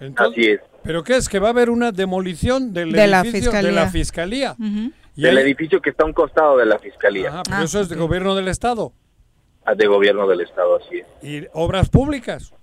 Entonces, 0.00 0.32
Así 0.38 0.50
es. 0.50 0.60
¿Pero 0.82 1.02
qué 1.02 1.16
es? 1.16 1.28
¿Que 1.28 1.38
va 1.38 1.48
a 1.48 1.50
haber 1.50 1.70
una 1.70 1.90
demolición 1.92 2.72
del 2.72 2.92
De 2.92 3.06
la 3.06 3.20
edificio 3.20 3.50
de 3.50 3.56
fiscalía. 3.58 3.72
la 3.84 3.88
fiscalía? 3.90 4.56
Y 5.16 5.22
Del 5.22 5.36
ahí- 5.38 5.42
edificio 5.44 5.80
que 5.82 5.90
está 5.90 6.04
a 6.04 6.06
un 6.06 6.12
costado 6.12 6.56
de 6.56 6.66
la 6.66 6.78
fiscalía. 6.78 7.30
Ajá, 7.30 7.42
pero 7.48 7.62
eso 7.62 7.80
es 7.80 7.88
de 7.88 7.96
gobierno 7.96 8.34
del 8.36 8.46
Estado. 8.48 8.92
Ah, 9.64 9.74
De 9.74 9.86
gobierno 9.86 10.26
del 10.28 10.40
estado, 10.42 10.76
así 10.76 10.98
es. 11.00 11.06
Y 11.22 11.46
obras 11.52 11.90
públicas. 11.90 12.54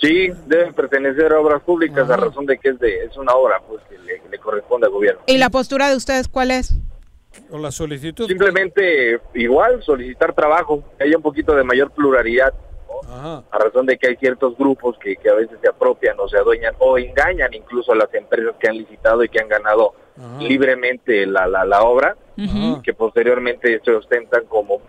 Sí, 0.00 0.30
deben 0.46 0.72
pertenecer 0.74 1.32
a 1.32 1.40
obras 1.40 1.62
públicas 1.62 2.08
a 2.08 2.16
razón 2.16 2.46
de 2.46 2.56
que 2.58 2.70
es 2.70 2.78
de 2.78 3.04
es 3.04 3.16
una 3.16 3.34
obra 3.34 3.60
pues 3.66 3.82
que 3.88 3.98
le, 3.98 4.22
le 4.30 4.38
corresponde 4.38 4.86
al 4.86 4.92
gobierno. 4.92 5.20
¿Y 5.26 5.38
la 5.38 5.50
postura 5.50 5.88
de 5.90 5.96
ustedes 5.96 6.28
cuál 6.28 6.52
es? 6.52 6.74
O 7.50 7.58
la 7.58 7.70
solicitud. 7.70 8.26
Simplemente 8.26 9.20
igual 9.34 9.82
solicitar 9.82 10.32
trabajo, 10.34 10.82
que 10.96 11.04
haya 11.04 11.16
un 11.16 11.22
poquito 11.22 11.54
de 11.54 11.64
mayor 11.64 11.90
pluralidad, 11.90 12.54
¿no? 12.88 13.44
a 13.50 13.58
razón 13.58 13.86
de 13.86 13.96
que 13.98 14.08
hay 14.08 14.16
ciertos 14.16 14.56
grupos 14.56 14.96
que, 14.98 15.16
que 15.16 15.28
a 15.28 15.34
veces 15.34 15.58
se 15.60 15.68
apropian 15.68 16.18
o 16.18 16.28
se 16.28 16.38
adueñan 16.38 16.74
o 16.78 16.96
engañan 16.98 17.52
incluso 17.54 17.92
a 17.92 17.96
las 17.96 18.12
empresas 18.14 18.54
que 18.58 18.68
han 18.68 18.76
licitado 18.76 19.22
y 19.24 19.28
que 19.28 19.40
han 19.40 19.48
ganado 19.48 19.94
Ajá. 20.16 20.38
libremente 20.40 21.26
la, 21.26 21.46
la, 21.46 21.64
la 21.64 21.82
obra, 21.82 22.16
que 22.82 22.94
posteriormente 22.94 23.80
se 23.84 23.90
ostentan 23.90 24.44
como 24.46 24.80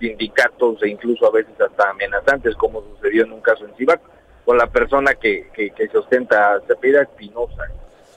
sindicatos 0.00 0.82
e 0.82 0.88
incluso 0.88 1.26
a 1.26 1.30
veces 1.30 1.52
hasta 1.60 1.90
amenazantes, 1.90 2.54
como 2.56 2.82
sucedió 2.82 3.24
en 3.24 3.32
un 3.32 3.40
caso 3.40 3.64
en 3.66 3.74
Cibac, 3.76 4.00
con 4.44 4.58
la 4.58 4.66
persona 4.66 5.14
que, 5.14 5.48
que, 5.54 5.70
que 5.70 5.88
se 5.88 5.98
ostenta, 5.98 6.60
se 6.66 6.74
pide 6.76 7.02
Espinosa, 7.02 7.64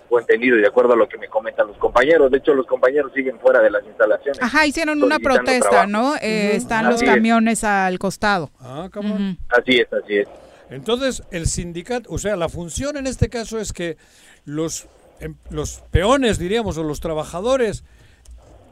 o 0.09 0.19
entendido, 0.19 0.57
y 0.57 0.61
de 0.61 0.67
acuerdo 0.67 0.93
a 0.93 0.95
lo 0.95 1.07
que 1.09 1.17
me 1.17 1.27
comentan 1.27 1.67
los 1.67 1.77
compañeros. 1.77 2.29
De 2.31 2.37
hecho, 2.37 2.53
los 2.53 2.67
compañeros 2.67 3.11
siguen 3.13 3.39
fuera 3.39 3.59
de 3.61 3.71
las 3.71 3.83
instalaciones. 3.85 4.41
Ajá, 4.41 4.65
hicieron 4.65 5.01
una 5.03 5.19
protesta, 5.19 5.69
trabajo. 5.69 5.89
¿no? 5.89 6.15
Eh. 6.17 6.55
Están 6.55 6.89
los 6.89 7.01
es. 7.01 7.09
camiones 7.09 7.63
al 7.63 7.97
costado. 7.99 8.51
Ah, 8.59 8.87
cabrón. 8.91 9.37
Así 9.49 9.77
es, 9.77 9.91
así 9.91 10.17
es. 10.17 10.27
Entonces, 10.69 11.23
el 11.31 11.47
sindicato, 11.47 12.09
o 12.11 12.17
sea, 12.17 12.35
la 12.35 12.49
función 12.49 12.97
en 12.97 13.07
este 13.07 13.29
caso 13.29 13.59
es 13.59 13.73
que 13.73 13.97
los, 14.45 14.87
em- 15.19 15.35
los 15.49 15.83
peones, 15.91 16.39
diríamos, 16.39 16.77
o 16.77 16.83
los 16.83 16.99
trabajadores... 16.99 17.83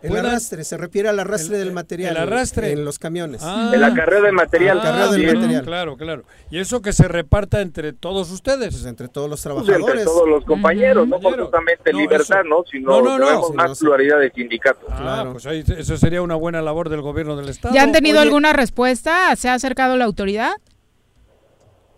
El 0.03 0.09
puedan- 0.09 0.25
arrastre, 0.27 0.63
se 0.65 0.77
refiere 0.77 1.09
al 1.09 1.17
arrastre 1.17 1.57
del 1.57 1.71
material. 1.71 2.15
el 2.17 2.23
arrastre. 2.23 2.71
En 2.73 2.83
los 2.85 2.99
camiones. 2.99 3.41
Ah. 3.43 3.71
El 3.73 3.83
acarreo 3.83 4.21
de 4.21 4.31
material. 4.33 4.79
Acarreo 4.79 5.11
del 5.11 5.21
bien, 5.21 5.35
material. 5.37 5.63
Claro, 5.65 5.97
claro. 5.97 6.23
Y 6.51 6.59
eso 6.59 6.81
que 6.81 6.93
se 6.93 7.07
reparta 7.07 7.61
entre 7.61 7.93
todos 7.93 8.29
ustedes. 8.29 8.73
Pues 8.73 8.85
entre 8.85 9.07
todos 9.07 9.29
los 9.29 9.41
Pues 9.41 9.69
entre 9.69 10.03
todos 10.03 10.27
los 10.27 10.43
compañeros, 10.45 11.07
no 11.07 11.19
forzosamente 11.21 11.91
No, 11.93 11.99
libertad, 11.99 12.41
eso- 12.41 12.49
¿no? 12.49 12.63
Sino 12.69 13.01
No, 13.01 13.51
más 13.53 13.79
pluralidad 13.79 14.19
de 14.19 14.29
sindicatos. 14.31 14.89
Ah, 14.91 15.29
pues 15.31 15.45
ahí, 15.45 15.63
eso 15.77 15.97
sería 15.97 16.21
una 16.21 16.35
buena 16.35 16.61
labor 16.61 16.89
del 16.89 17.01
gobierno 17.01 17.35
del 17.37 17.49
Estado. 17.49 17.73
¿Ya 17.73 17.83
han 17.83 17.91
tenido 17.93 18.19
Oye, 18.19 18.27
alguna 18.27 18.53
respuesta? 18.53 19.35
¿Se 19.35 19.47
ha 19.49 19.53
acercado 19.53 19.95
la 19.97 20.05
autoridad? 20.05 20.51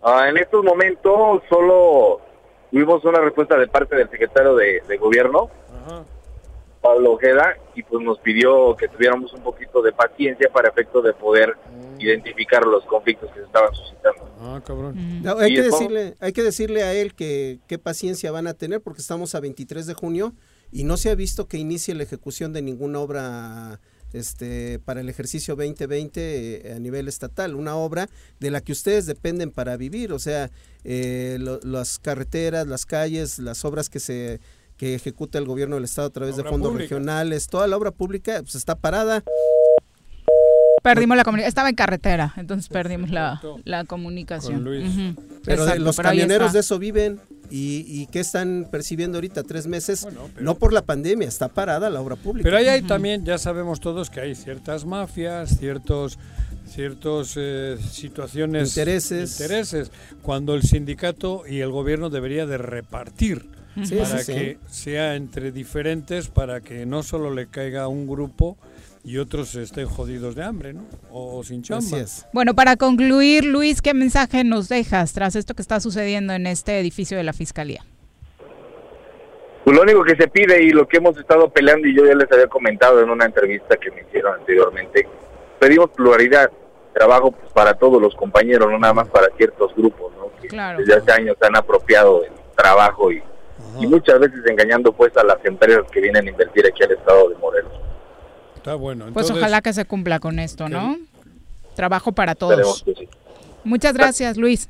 Ah, 0.04 0.30
en 0.30 0.38
estos 0.38 0.64
momentos 0.64 1.42
solo 1.50 2.22
tuvimos 2.70 3.04
una 3.04 3.20
respuesta 3.20 3.58
de 3.58 3.68
parte 3.68 3.96
del 3.96 4.10
secretario 4.12 4.56
de, 4.56 4.82
de 4.88 4.98
gobierno, 4.98 5.50
Pablo 6.86 7.14
Ojeda, 7.14 7.56
y 7.76 7.82
pues 7.82 8.04
nos 8.06 8.20
pidió 8.20 8.76
que 8.76 8.88
tuviéramos 8.88 9.34
un 9.34 9.42
poquito 9.42 9.82
de 9.82 9.92
paciencia 9.92 10.50
para 10.54 10.70
efecto 10.70 11.02
de 11.02 11.14
poder 11.14 11.56
identificar 11.98 12.64
los 12.66 12.86
conflictos 12.86 13.32
que 13.32 13.40
se 13.40 13.46
estaban 13.48 13.74
suscitando. 13.74 14.30
Ah, 14.40 14.62
cabrón. 14.64 14.94
No, 15.24 15.40
hay, 15.40 15.56
que 15.56 15.64
decirle, 15.64 16.16
hay 16.20 16.32
que 16.32 16.44
decirle 16.44 16.84
a 16.84 16.94
él 16.94 17.16
que 17.16 17.58
qué 17.68 17.80
paciencia 17.80 18.32
van 18.32 18.46
a 18.46 18.54
tener 18.54 18.82
porque 18.82 19.02
estamos 19.02 19.34
a 19.34 19.40
23 19.40 19.88
de 19.88 19.94
junio 19.96 20.34
y 20.72 20.84
no 20.84 20.98
se 20.98 21.10
ha 21.10 21.16
visto 21.16 21.48
que 21.48 21.58
inicie 21.58 21.96
la 21.96 22.04
ejecución 22.04 22.54
de 22.54 22.62
ninguna 22.62 23.00
obra 23.00 23.80
este, 24.14 24.80
para 24.86 25.02
el 25.02 25.10
ejercicio 25.10 25.56
2020 25.56 26.70
eh, 26.70 26.74
a 26.74 26.80
nivel 26.80 27.08
estatal, 27.08 27.56
una 27.56 27.76
obra 27.76 28.08
de 28.40 28.52
la 28.52 28.62
que 28.62 28.72
ustedes 28.74 29.06
dependen 29.08 29.52
para 29.52 29.76
vivir, 29.76 30.14
o 30.14 30.20
sea, 30.20 30.52
eh, 30.84 31.38
lo- 31.40 31.60
las 31.64 31.98
carreteras, 32.00 32.68
las 32.68 32.86
calles, 32.86 33.40
las 33.40 33.66
obras 33.66 33.90
que 33.90 34.00
se 34.00 34.40
que 34.78 34.96
ejecuta 34.96 35.38
el 35.38 35.46
gobierno 35.46 35.76
del 35.76 35.86
estado 35.86 36.08
a 36.08 36.12
través 36.12 36.36
de 36.36 36.44
fondos 36.44 36.72
pública. 36.72 36.84
regionales, 36.84 37.48
toda 37.48 37.68
la 37.68 37.78
obra 37.78 37.92
pública 37.92 38.40
pues, 38.42 38.56
está 38.56 38.76
parada. 38.76 39.24
Perdimos 40.84 41.18
la 41.18 41.24
comunicación. 41.24 41.48
Estaba 41.50 41.70
en 41.70 41.76
carretera, 41.76 42.34
entonces 42.38 42.70
perdimos 42.70 43.10
la, 43.10 43.42
la 43.64 43.86
comunicación. 43.86 44.64
Pero 45.44 45.64
Exacto, 45.64 45.84
los 45.84 45.96
pero 45.96 46.10
camioneros 46.10 46.54
de 46.54 46.60
eso 46.60 46.78
viven. 46.78 47.20
¿Y, 47.52 47.86
y 47.88 48.08
qué 48.08 48.20
están 48.22 48.68
percibiendo 48.72 49.18
ahorita? 49.18 49.44
Tres 49.44 49.68
meses. 49.68 50.08
No 50.40 50.56
por 50.56 50.74
la 50.74 50.82
pandemia, 50.84 51.28
está 51.28 51.48
parada 51.48 51.90
la 51.90 52.02
obra 52.02 52.16
pública. 52.16 52.44
Pero 52.44 52.58
ahí 52.58 52.68
hay 52.68 52.82
también, 52.82 53.24
ya 53.24 53.38
sabemos 53.38 53.80
todos 53.80 54.10
que 54.10 54.20
hay 54.20 54.36
ciertas 54.36 54.86
mafias, 54.86 55.58
ciertos 55.58 56.18
ciertos 56.68 57.34
eh, 57.38 57.78
situaciones 57.92 58.70
Intereses. 58.70 59.40
intereses 59.40 59.92
cuando 60.24 60.56
el 60.56 60.64
sindicato 60.64 61.44
y 61.48 61.60
el 61.60 61.70
gobierno 61.70 62.10
debería 62.10 62.48
de 62.48 62.58
repartir 62.58 63.46
Sí, 63.84 63.96
para 63.96 64.20
sí, 64.20 64.24
sí. 64.24 64.34
que 64.34 64.58
sea 64.70 65.16
entre 65.16 65.52
diferentes 65.52 66.30
para 66.30 66.62
que 66.62 66.86
no 66.86 67.04
solo 67.04 67.34
le 67.34 67.48
caiga 67.48 67.84
a 67.84 67.88
un 67.88 68.08
grupo 68.08 68.58
y 69.04 69.18
otros 69.18 69.54
estén 69.56 69.86
jodidos 69.86 70.36
de 70.36 70.44
hambre, 70.44 70.74
¿no? 70.74 70.86
O, 71.12 71.44
sin 71.44 71.62
chamba. 71.62 71.86
Bueno, 72.34 72.56
para 72.56 72.76
concluir, 72.76 73.46
Luis, 73.46 73.82
¿qué 73.82 73.94
mensaje 73.94 74.44
nos 74.44 74.68
dejas 74.68 75.14
tras 75.14 75.36
esto 75.36 75.54
que 75.54 75.62
está 75.62 75.80
sucediendo 75.80 76.34
en 76.34 76.48
este 76.48 76.80
edificio 76.80 77.16
de 77.16 77.24
la 77.24 77.34
Fiscalía? 77.34 77.86
Pues 79.64 79.76
lo 79.76 79.84
único 79.84 80.04
que 80.04 80.16
se 80.16 80.28
pide 80.28 80.64
y 80.64 80.70
lo 80.70 80.88
que 80.88 80.98
hemos 80.98 81.18
estado 81.18 81.50
peleando, 81.50 81.88
y 81.88 81.96
yo 81.96 82.06
ya 82.06 82.16
les 82.16 82.32
había 82.32 82.48
comentado 82.48 83.02
en 83.02 83.10
una 83.10 83.26
entrevista 83.26 83.78
que 83.78 83.92
me 83.92 84.02
hicieron 84.02 84.40
anteriormente, 84.40 85.08
pedimos 85.60 85.92
pluralidad, 85.92 86.50
trabajo 86.94 87.32
pues, 87.32 87.52
para 87.54 87.74
todos 87.74 88.02
los 88.02 88.16
compañeros, 88.16 88.72
no 88.72 88.80
nada 88.80 88.94
más 88.94 89.10
para 89.10 89.28
ciertos 89.38 89.76
grupos, 89.76 90.14
¿no? 90.18 90.32
que 90.42 90.48
Claro. 90.48 90.80
desde 90.80 90.96
hace 90.96 91.12
años 91.12 91.36
se 91.40 91.46
han 91.46 91.56
apropiado 91.56 92.22
del 92.22 92.32
trabajo 92.56 93.12
y, 93.12 93.22
y 93.80 93.88
muchas 93.88 94.20
veces 94.20 94.40
engañando 94.48 94.92
pues 94.94 95.16
a 95.18 95.24
las 95.24 95.38
empresas 95.46 95.84
que 95.92 96.02
vienen 96.02 96.28
a 96.28 96.30
invertir 96.32 96.66
aquí 96.68 96.84
al 96.84 96.92
estado 96.92 97.30
de 97.30 97.36
Morelos. 97.36 97.72
Está 98.56 98.76
bueno. 98.76 99.06
Pues 99.14 99.26
entonces- 99.28 99.38
ojalá 99.38 99.62
que 99.62 99.74
se 99.74 99.86
cumpla 99.86 100.20
con 100.20 100.40
esto, 100.40 100.70
¿no? 100.70 100.98
Trabajo 101.76 102.12
para 102.12 102.36
todos. 102.36 102.84
que 102.84 102.94
sí. 102.96 103.10
Muchas 103.64 103.94
gracias, 103.96 104.38
Luis. 104.38 104.70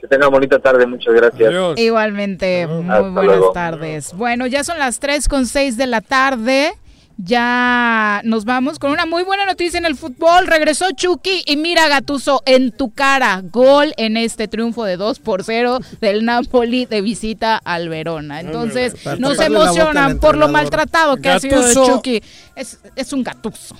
Que 0.00 0.06
tengan 0.06 0.30
bonita 0.30 0.58
tarde, 0.60 0.86
muchas 0.86 1.12
gracias. 1.14 1.52
Igualmente, 1.76 2.66
muy 2.68 2.82
Hasta 2.88 3.00
buenas 3.00 3.24
luego. 3.24 3.52
tardes. 3.52 4.12
Bueno, 4.14 4.46
ya 4.46 4.62
son 4.62 4.78
las 4.78 5.00
3 5.00 5.26
con 5.28 5.46
6 5.46 5.76
de 5.76 5.86
la 5.88 6.00
tarde. 6.00 6.72
Ya 7.18 8.20
nos 8.24 8.44
vamos 8.44 8.78
con 8.78 8.92
una 8.92 9.04
muy 9.04 9.24
buena 9.24 9.44
noticia 9.44 9.76
en 9.78 9.84
el 9.84 9.96
fútbol. 9.96 10.46
Regresó 10.46 10.86
Chucky 10.92 11.42
y 11.46 11.56
mira 11.56 11.88
Gatuso 11.88 12.42
en 12.46 12.70
tu 12.70 12.92
cara. 12.92 13.42
Gol 13.44 13.92
en 13.96 14.16
este 14.16 14.46
triunfo 14.46 14.84
de 14.84 14.96
2 14.96 15.18
por 15.18 15.42
0 15.42 15.80
del 16.00 16.24
Napoli 16.24 16.86
de 16.86 17.00
visita 17.00 17.56
al 17.56 17.88
Verona. 17.88 18.40
Entonces 18.40 18.94
nos 19.18 19.40
emocionan 19.40 20.20
por 20.20 20.36
lo 20.36 20.48
maltratado 20.48 21.16
que 21.16 21.28
ha 21.28 21.40
sido 21.40 21.60
Chucky. 21.72 22.22
Es, 22.54 22.78
es 22.94 23.12
un 23.12 23.24
gatuso. 23.24 23.76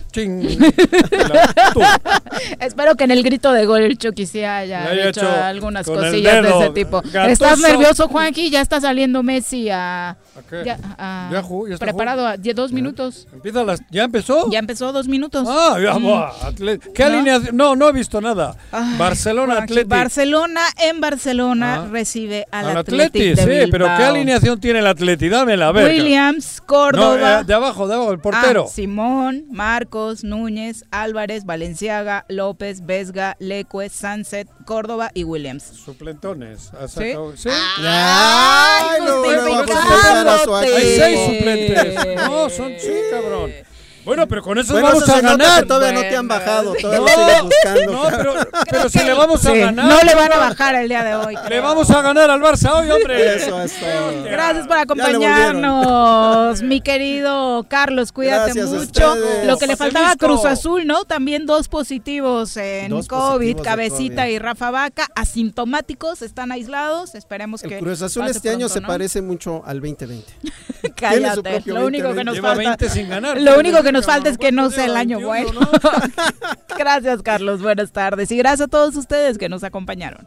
Espero 2.60 2.96
que 2.96 3.04
en 3.04 3.12
el 3.12 3.22
grito 3.22 3.52
de 3.52 3.66
gol 3.66 3.82
el 3.82 3.98
Chucky 3.98 4.26
sí 4.26 4.42
haya, 4.42 5.08
hecho, 5.08 5.28
algunas 5.28 5.86
cosillas 5.86 6.42
de 6.42 6.48
ese 6.48 6.70
tipo. 6.70 7.02
¿Estás 7.28 7.60
nervioso, 7.60 8.08
Juanqui? 8.08 8.50
Ya 8.50 8.60
está 8.62 8.80
saliendo 8.80 9.22
Messi 9.22 9.70
a... 9.70 10.16
Ya, 10.64 10.78
preparado 11.78 12.26
a 12.26 12.36
dos 12.36 12.72
minutos. 12.72 13.27
Empieza 13.32 13.62
las, 13.64 13.80
¿Ya 13.90 14.04
empezó? 14.04 14.50
Ya 14.50 14.58
empezó 14.58 14.92
dos 14.92 15.06
minutos. 15.06 15.46
Ah, 15.48 15.76
ya, 15.82 15.98
mm. 15.98 16.78
¿Qué 16.94 17.04
¿No? 17.04 17.06
alineación? 17.06 17.56
No, 17.56 17.76
no 17.76 17.88
he 17.88 17.92
visto 17.92 18.20
nada. 18.20 18.56
Barcelona 18.98 19.62
Atlético. 19.62 19.88
Barcelona 19.88 20.62
en 20.78 21.00
Barcelona 21.00 21.82
ah. 21.82 21.88
recibe 21.90 22.46
al, 22.50 22.76
Atlético. 22.76 23.40
sí, 23.40 23.70
pero 23.70 23.86
¿qué 23.96 24.04
alineación 24.04 24.58
tiene 24.60 24.80
el 24.80 24.86
Atlético? 24.86 25.36
Dámela, 25.36 25.68
a 25.68 25.72
ver. 25.72 25.88
Williams, 25.88 26.60
Córdoba. 26.64 27.40
Eh, 27.40 27.44
de 27.44 27.54
abajo, 27.54 27.86
de 27.86 27.94
abajo, 27.94 28.12
el 28.12 28.18
portero. 28.18 28.64
Ah, 28.66 28.72
Simón, 28.72 29.44
Marcos, 29.50 30.24
Núñez, 30.24 30.84
Álvarez, 30.90 31.44
Valenciaga, 31.44 32.24
López, 32.28 32.84
Vesga, 32.86 33.36
Leque, 33.38 33.88
Sunset, 33.90 34.48
Córdoba 34.64 35.10
y 35.14 35.24
Williams. 35.24 35.64
Suplentones. 35.64 36.70
¿Sí? 36.88 37.12
¿Sí? 37.36 37.48
Ay, 37.78 39.00
no, 39.00 39.22
no, 39.24 40.56
Hay 40.56 40.96
seis 40.96 41.20
suplentes. 41.26 42.16
No, 42.16 42.50
son 42.50 42.72
sí, 42.78 42.92
cabrón. 43.20 43.67
Bueno, 44.08 44.26
pero 44.26 44.40
con 44.42 44.56
eso 44.56 44.72
vamos 44.72 45.06
a 45.06 45.20
ganar. 45.20 45.66
Todavía 45.66 45.92
no 45.92 46.00
te 46.00 46.16
han 46.16 46.26
bajado, 46.26 46.72
todavía 46.80 47.14
no, 47.14 47.44
buscando. 47.44 47.92
No, 47.92 48.04
pero, 48.16 48.34
pero 48.70 48.88
si 48.88 49.00
le 49.00 49.12
vamos 49.12 49.44
a 49.44 49.54
ganar. 49.54 49.84
No 49.84 50.02
le 50.02 50.14
van 50.14 50.32
a 50.32 50.38
bajar 50.38 50.76
el 50.76 50.88
día 50.88 51.04
de 51.04 51.14
hoy. 51.14 51.36
Le 51.46 51.60
vamos 51.60 51.90
a 51.90 52.00
ganar 52.00 52.30
al 52.30 52.40
Barça 52.40 52.72
hoy, 52.72 52.90
hombre. 52.90 53.36
Eso 53.36 53.60
es 53.60 53.74
Gracias 54.24 54.66
por 54.66 54.78
acompañarnos, 54.78 56.62
mi 56.62 56.80
querido 56.80 57.66
Carlos. 57.68 58.10
Cuídate 58.12 58.64
mucho. 58.64 59.14
Lo 59.44 59.58
que 59.58 59.66
le 59.66 59.76
faltaba 59.76 60.12
a 60.12 60.16
Cruz 60.16 60.46
Azul, 60.46 60.86
¿no? 60.86 61.04
También 61.04 61.44
dos 61.44 61.68
positivos 61.68 62.56
en 62.56 63.02
COVID, 63.02 63.58
Cabecita 63.60 64.30
y 64.30 64.38
Rafa 64.38 64.70
Vaca, 64.70 65.06
asintomáticos, 65.16 66.22
están 66.22 66.50
aislados. 66.50 67.14
Esperemos 67.14 67.60
que. 67.60 67.78
Cruz 67.78 68.00
Azul 68.00 68.26
este 68.26 68.48
año 68.48 68.70
se 68.70 68.80
parece 68.80 69.20
mucho 69.20 69.62
al 69.66 69.82
2020. 69.82 70.32
Cállate. 70.96 71.62
Lo 71.66 71.84
único 71.84 72.14
que 72.14 72.24
nos 72.24 72.40
falta. 72.40 72.56
20 72.56 72.88
sin 72.88 73.10
ganar. 73.10 73.38
Lo 73.38 73.58
único 73.58 73.82
que 73.82 73.92
nos 73.92 73.97
nos 73.98 74.06
falta 74.06 74.28
es 74.28 74.38
pues 74.38 74.48
que 74.48 74.52
no 74.52 74.70
sea 74.70 74.84
el 74.86 74.96
año 74.96 75.20
bueno. 75.20 75.60
gracias, 76.78 77.22
Carlos. 77.22 77.62
Buenas 77.62 77.92
tardes. 77.92 78.30
Y 78.30 78.36
gracias 78.36 78.62
a 78.62 78.68
todos 78.68 78.96
ustedes 78.96 79.38
que 79.38 79.48
nos 79.48 79.64
acompañaron. 79.64 80.26